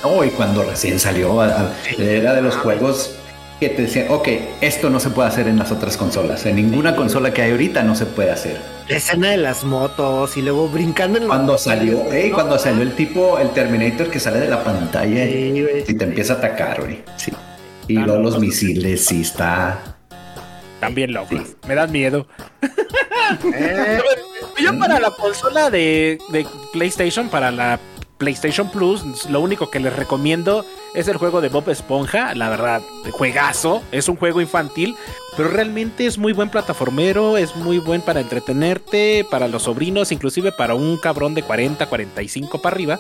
[0.03, 3.11] Oh, y cuando recién salió, era de los juegos
[3.59, 4.27] que te decían, ok,
[4.61, 6.45] esto no se puede hacer en las otras consolas.
[6.45, 8.57] En ninguna consola que hay ahorita no se puede hacer.
[8.89, 12.81] La escena de las motos y luego brincando en los- Cuando salió, hey, cuando salió
[12.83, 16.81] el tipo, el Terminator que sale de la pantalla Sí, y, te empieza a atacar,
[16.81, 17.01] güey.
[17.15, 17.31] Sí.
[17.87, 19.79] Y luego los misiles, sí, está.
[20.79, 21.39] también locos.
[21.67, 22.27] Me dan miedo.
[23.53, 23.99] Eh,
[24.61, 27.79] Yo para la consola de, de PlayStation, para la
[28.17, 32.33] PlayStation Plus, lo único que les recomiendo es el juego de Bob Esponja.
[32.33, 32.81] La verdad,
[33.11, 33.83] juegazo.
[33.91, 34.95] Es un juego infantil,
[35.35, 37.37] pero realmente es muy buen plataformero.
[37.37, 42.61] Es muy buen para entretenerte, para los sobrinos, inclusive para un cabrón de 40, 45
[42.61, 42.99] para arriba.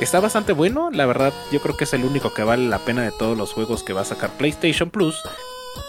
[0.00, 0.90] Está bastante bueno.
[0.90, 3.52] La verdad, yo creo que es el único que vale la pena de todos los
[3.52, 5.16] juegos que va a sacar PlayStation Plus.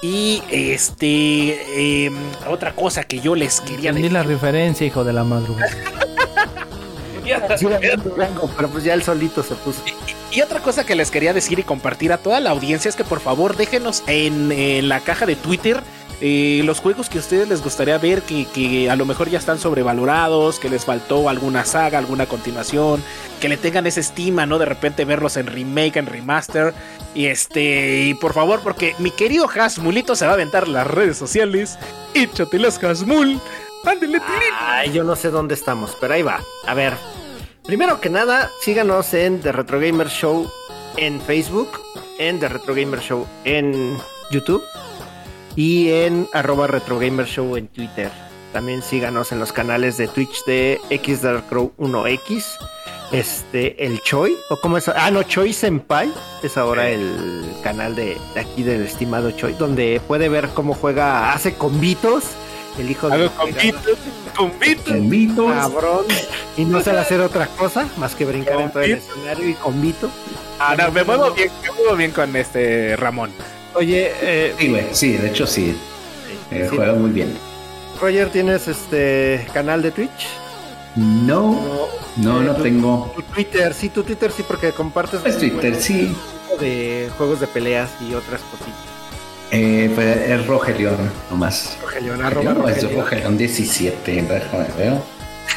[0.02, 2.16] Y este, em,
[2.50, 5.72] otra cosa que yo les quería Entendí la referencia, hijo de la madrugada.
[7.58, 9.82] sí, blanco, pero pues ya el solito se puso.
[10.32, 13.04] Y otra cosa que les quería decir y compartir a toda la audiencia es que
[13.04, 15.82] por favor déjenos en, en la caja de Twitter
[16.22, 19.38] eh, los juegos que a ustedes les gustaría ver que, que a lo mejor ya
[19.38, 23.04] están sobrevalorados, que les faltó alguna saga, alguna continuación,
[23.42, 24.58] que le tengan esa estima, ¿no?
[24.58, 26.74] De repente verlos en remake, en remaster.
[27.14, 31.18] Y este, y por favor, porque mi querido Hasmulito se va a aventar las redes
[31.18, 31.78] sociales.
[32.14, 33.42] Échatelas, Hasmul.
[33.86, 34.20] Ándele.
[34.60, 36.40] Ay, yo no sé dónde estamos, pero ahí va.
[36.66, 36.94] A ver,
[37.64, 40.50] primero que nada, síganos en The Retro Gamer Show
[40.98, 41.70] en Facebook,
[42.20, 43.98] en The Retro Gamer Show en
[44.32, 44.64] YouTube
[45.56, 48.12] y en arroba Retro Gamer Show en Twitter.
[48.54, 52.46] También síganos en los canales de Twitch de XDarkCrow 1X.
[53.12, 58.18] Este, el Choi, o cómo es, ah, no, Choi Senpai, es ahora el canal de,
[58.34, 62.24] de aquí del estimado Choi, donde puede ver cómo juega, hace convitos,
[62.80, 63.98] el hijo de Hago convitos,
[64.36, 64.94] convitos.
[64.94, 65.52] Convitos.
[65.54, 66.06] cabrón
[66.58, 69.82] y no sabe hacer otra cosa más que brincar en todo el escenario y con
[69.82, 70.10] Vito.
[70.60, 73.32] Ah, no, me muevo bien, me muevo bien con este Ramón.
[73.74, 75.76] Oye, eh, Sí, güey, sí, de hecho sí.
[76.52, 77.38] Eh, sí, Juega muy bien.
[78.00, 80.28] Roger, ¿tienes este canal de Twitch?
[80.96, 81.88] No,
[82.18, 83.12] no, Eh, no tu- tengo.
[83.16, 86.16] Tu Twitter, sí, tu Twitter sí, porque compartes Pues Twitter, sí.
[86.60, 88.95] de juegos de peleas y otras cositas.
[89.58, 90.98] Eh, pues, es Rogelión,
[91.30, 91.78] nomás.
[91.82, 93.06] Rogelión, arroba Rogelión, no, es Rogelión.
[93.06, 94.94] Rogelión 17, déjame ver.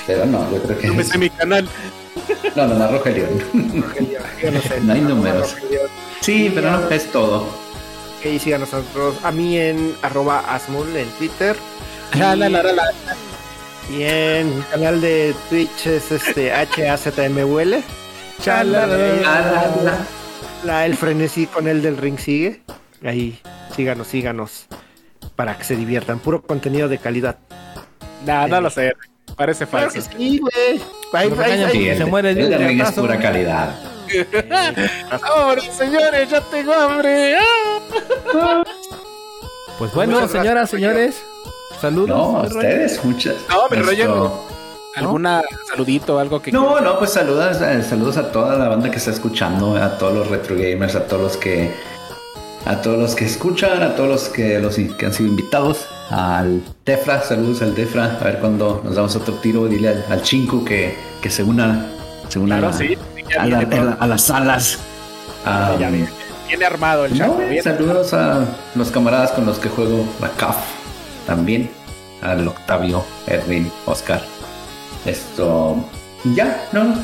[0.07, 1.09] Pero no, yo creo que No me es...
[1.09, 1.69] sé mi canal.
[2.55, 3.29] No, no, no, Rogelión.
[3.83, 5.55] Rogelión, síganos en No hay números.
[5.55, 5.87] Rogelión.
[6.21, 7.39] Sí, pero no, es todo.
[7.43, 11.57] Ok, síganos a nosotros, a mí en arroba Asmul en Twitter.
[12.17, 12.85] La, la, la, la, la.
[13.91, 17.83] Y en mi canal de Twitch es este HAZMUL.
[18.43, 19.99] Chalala.
[20.65, 22.61] La, el frenesí con el del ring sigue.
[23.05, 23.41] Ahí,
[23.75, 24.67] síganos, síganos.
[25.37, 26.19] Para que se diviertan.
[26.19, 27.37] Puro contenido de calidad.
[28.27, 28.95] No, no lo sé.
[29.37, 30.09] Parece Claro falso.
[30.11, 30.81] que sí, güey.
[31.13, 33.75] Ahí- ahí- ahí- Se muere el Ring es pura calidad.
[35.23, 37.37] Ahora, señores, ya tengo hambre.
[39.79, 41.23] Pues bueno, Muchas señoras, señores.
[41.81, 42.09] Saludos.
[42.09, 43.37] No, a ustedes, muchas.
[43.49, 44.11] No, pero Roger-
[44.97, 48.97] ¿Alguna saludito, algo que No, no, pues saludos, eh, saludos a toda la banda que
[48.97, 51.73] está escuchando, a todos los retro gamers, a todos los que
[52.65, 56.61] a todos los que escuchan, a todos los que los que han sido invitados, al
[56.85, 60.65] Tefra, saludos al Tefra, a ver cuando nos damos otro tiro, dile al, al Chinku
[60.65, 61.87] que, que se una,
[62.29, 62.97] se una Claro, a, sí,
[63.31, 63.97] ya a la- viene todo.
[63.99, 64.79] a las salas.
[65.47, 66.09] Ah, Ya viene,
[66.49, 70.57] viene armado el no, saludos a los camaradas con los que juego la CAF
[71.27, 71.71] también,
[72.23, 74.21] al Octavio, Edwin, Oscar.
[75.07, 75.77] Esto,
[76.35, 76.95] ya, no,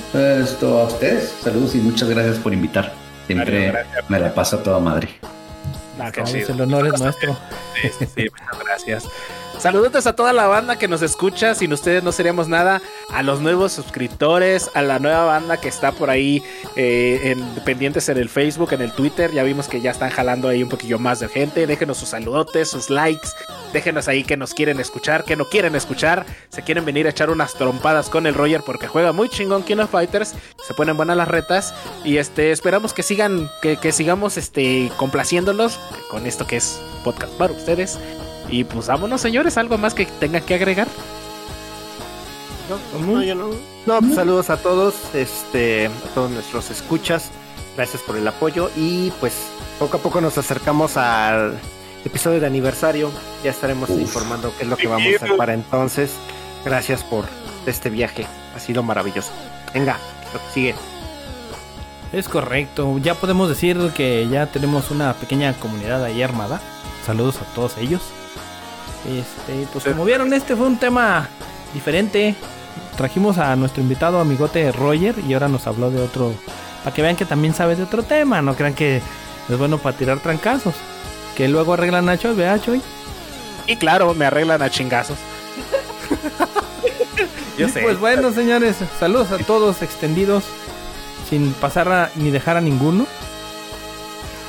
[0.41, 2.93] esto a ustedes, saludos y muchas gracias por invitar.
[3.27, 4.11] Siempre gracias.
[4.11, 5.09] me la paso a toda madre.
[6.49, 7.37] El honor es nuestro.
[7.81, 9.09] Sí, sí, muchas gracias.
[9.59, 11.55] Saludos a toda la banda que nos escucha.
[11.55, 12.83] Sin ustedes no seríamos nada.
[13.11, 16.43] A los nuevos suscriptores, a la nueva banda que está por ahí
[16.77, 19.33] eh, en- pendientes en el Facebook, en el Twitter.
[19.33, 21.67] Ya vimos que ya están jalando ahí un poquillo más de gente.
[21.67, 23.27] Déjenos sus saludotes, sus likes.
[23.73, 26.27] Déjenos ahí que nos quieren escuchar, que no quieren escuchar.
[26.51, 29.79] Se quieren venir a echar unas trompadas con el Roger porque juega muy chingón King
[29.79, 30.35] of Fighters.
[30.67, 31.73] Se ponen buenas las retas.
[32.05, 37.33] Y este esperamos que sigan, que, que sigamos este complaciéndolos con esto que es podcast
[37.35, 37.99] para ustedes.
[38.49, 40.89] Y pues vámonos, señores, algo más que tengan que agregar.
[42.69, 43.51] No, yo no.
[43.87, 47.31] No, pues, saludos a todos, este, a todos nuestros escuchas.
[47.77, 49.35] Gracias por el apoyo y pues
[49.79, 51.59] poco a poco nos acercamos al
[52.05, 53.11] episodio de aniversario.
[53.43, 54.01] Ya estaremos Uf.
[54.01, 56.13] informando qué es lo que vamos a hacer para entonces.
[56.65, 57.27] Gracias por
[57.67, 59.33] este viaje, ha sido maravilloso.
[59.75, 59.99] Venga,
[60.33, 60.75] lo que sigue.
[62.13, 62.97] Es correcto.
[62.99, 66.61] Ya podemos decir que ya tenemos una pequeña comunidad ahí armada.
[67.07, 68.03] Saludos a todos ellos.
[69.07, 71.29] Este, pues como vieron, este fue un tema
[71.75, 72.35] diferente.
[72.97, 76.33] Trajimos a nuestro invitado amigote Roger y ahora nos habló de otro.
[76.83, 78.41] Para que vean que también sabe de otro tema.
[78.43, 78.99] No crean que
[79.49, 80.75] es bueno para tirar trancazos.
[81.37, 82.81] Que luego arreglan a Choy, ¿verdad, Choy?
[83.67, 85.19] Y claro, me arreglan a chingazos.
[87.59, 87.83] Yo sé.
[87.83, 90.45] Pues bueno, señores, saludos a todos extendidos,
[91.31, 93.07] sin pasar a- ni dejar a ninguno.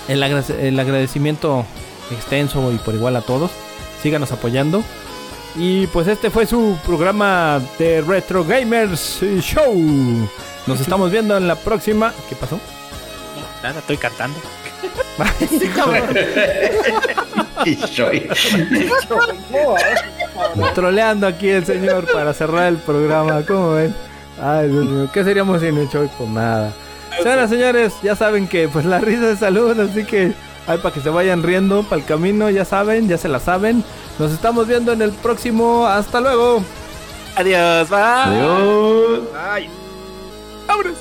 [0.08, 1.66] El, agra- el agradecimiento
[2.11, 3.51] extenso y por igual a todos.
[4.01, 4.84] Síganos apoyando.
[5.56, 9.74] Y pues este fue su programa de Retro Gamers Show.
[10.67, 12.14] Nos estamos viendo en la próxima.
[12.27, 12.59] ¿Qué pasó?
[13.64, 14.38] Nada, estoy cantando.
[17.66, 18.30] Y soy.
[20.74, 23.43] Troleando aquí el señor para cerrar el programa.
[23.45, 23.95] ¿Cómo ven?
[24.42, 26.09] Ay, Dios mío, ¿qué seríamos sin el Choy?
[26.17, 26.74] Pues nada.
[27.17, 30.34] Señoras, señores, ya saben que pues la risa es salud, así que
[30.68, 33.84] Ahí para que se vayan riendo para el camino, ya saben, ya se la saben.
[34.18, 35.85] Nos estamos viendo en el próximo.
[35.85, 36.64] Hasta luego.
[37.35, 37.90] Adiós.
[37.90, 38.00] Bye.
[38.00, 39.19] Adiós.
[39.32, 39.69] Bye.
[40.68, 40.98] Vámonos.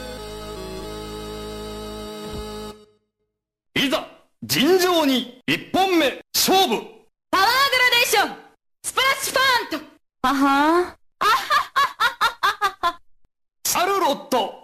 [3.76, 4.06] いざ
[4.44, 6.80] 尋常に1本目勝負
[7.30, 8.36] パワーグラデーション
[8.84, 9.86] スプラッシュパーント
[10.22, 13.00] あはーあはははははは
[13.64, 14.63] シャルロット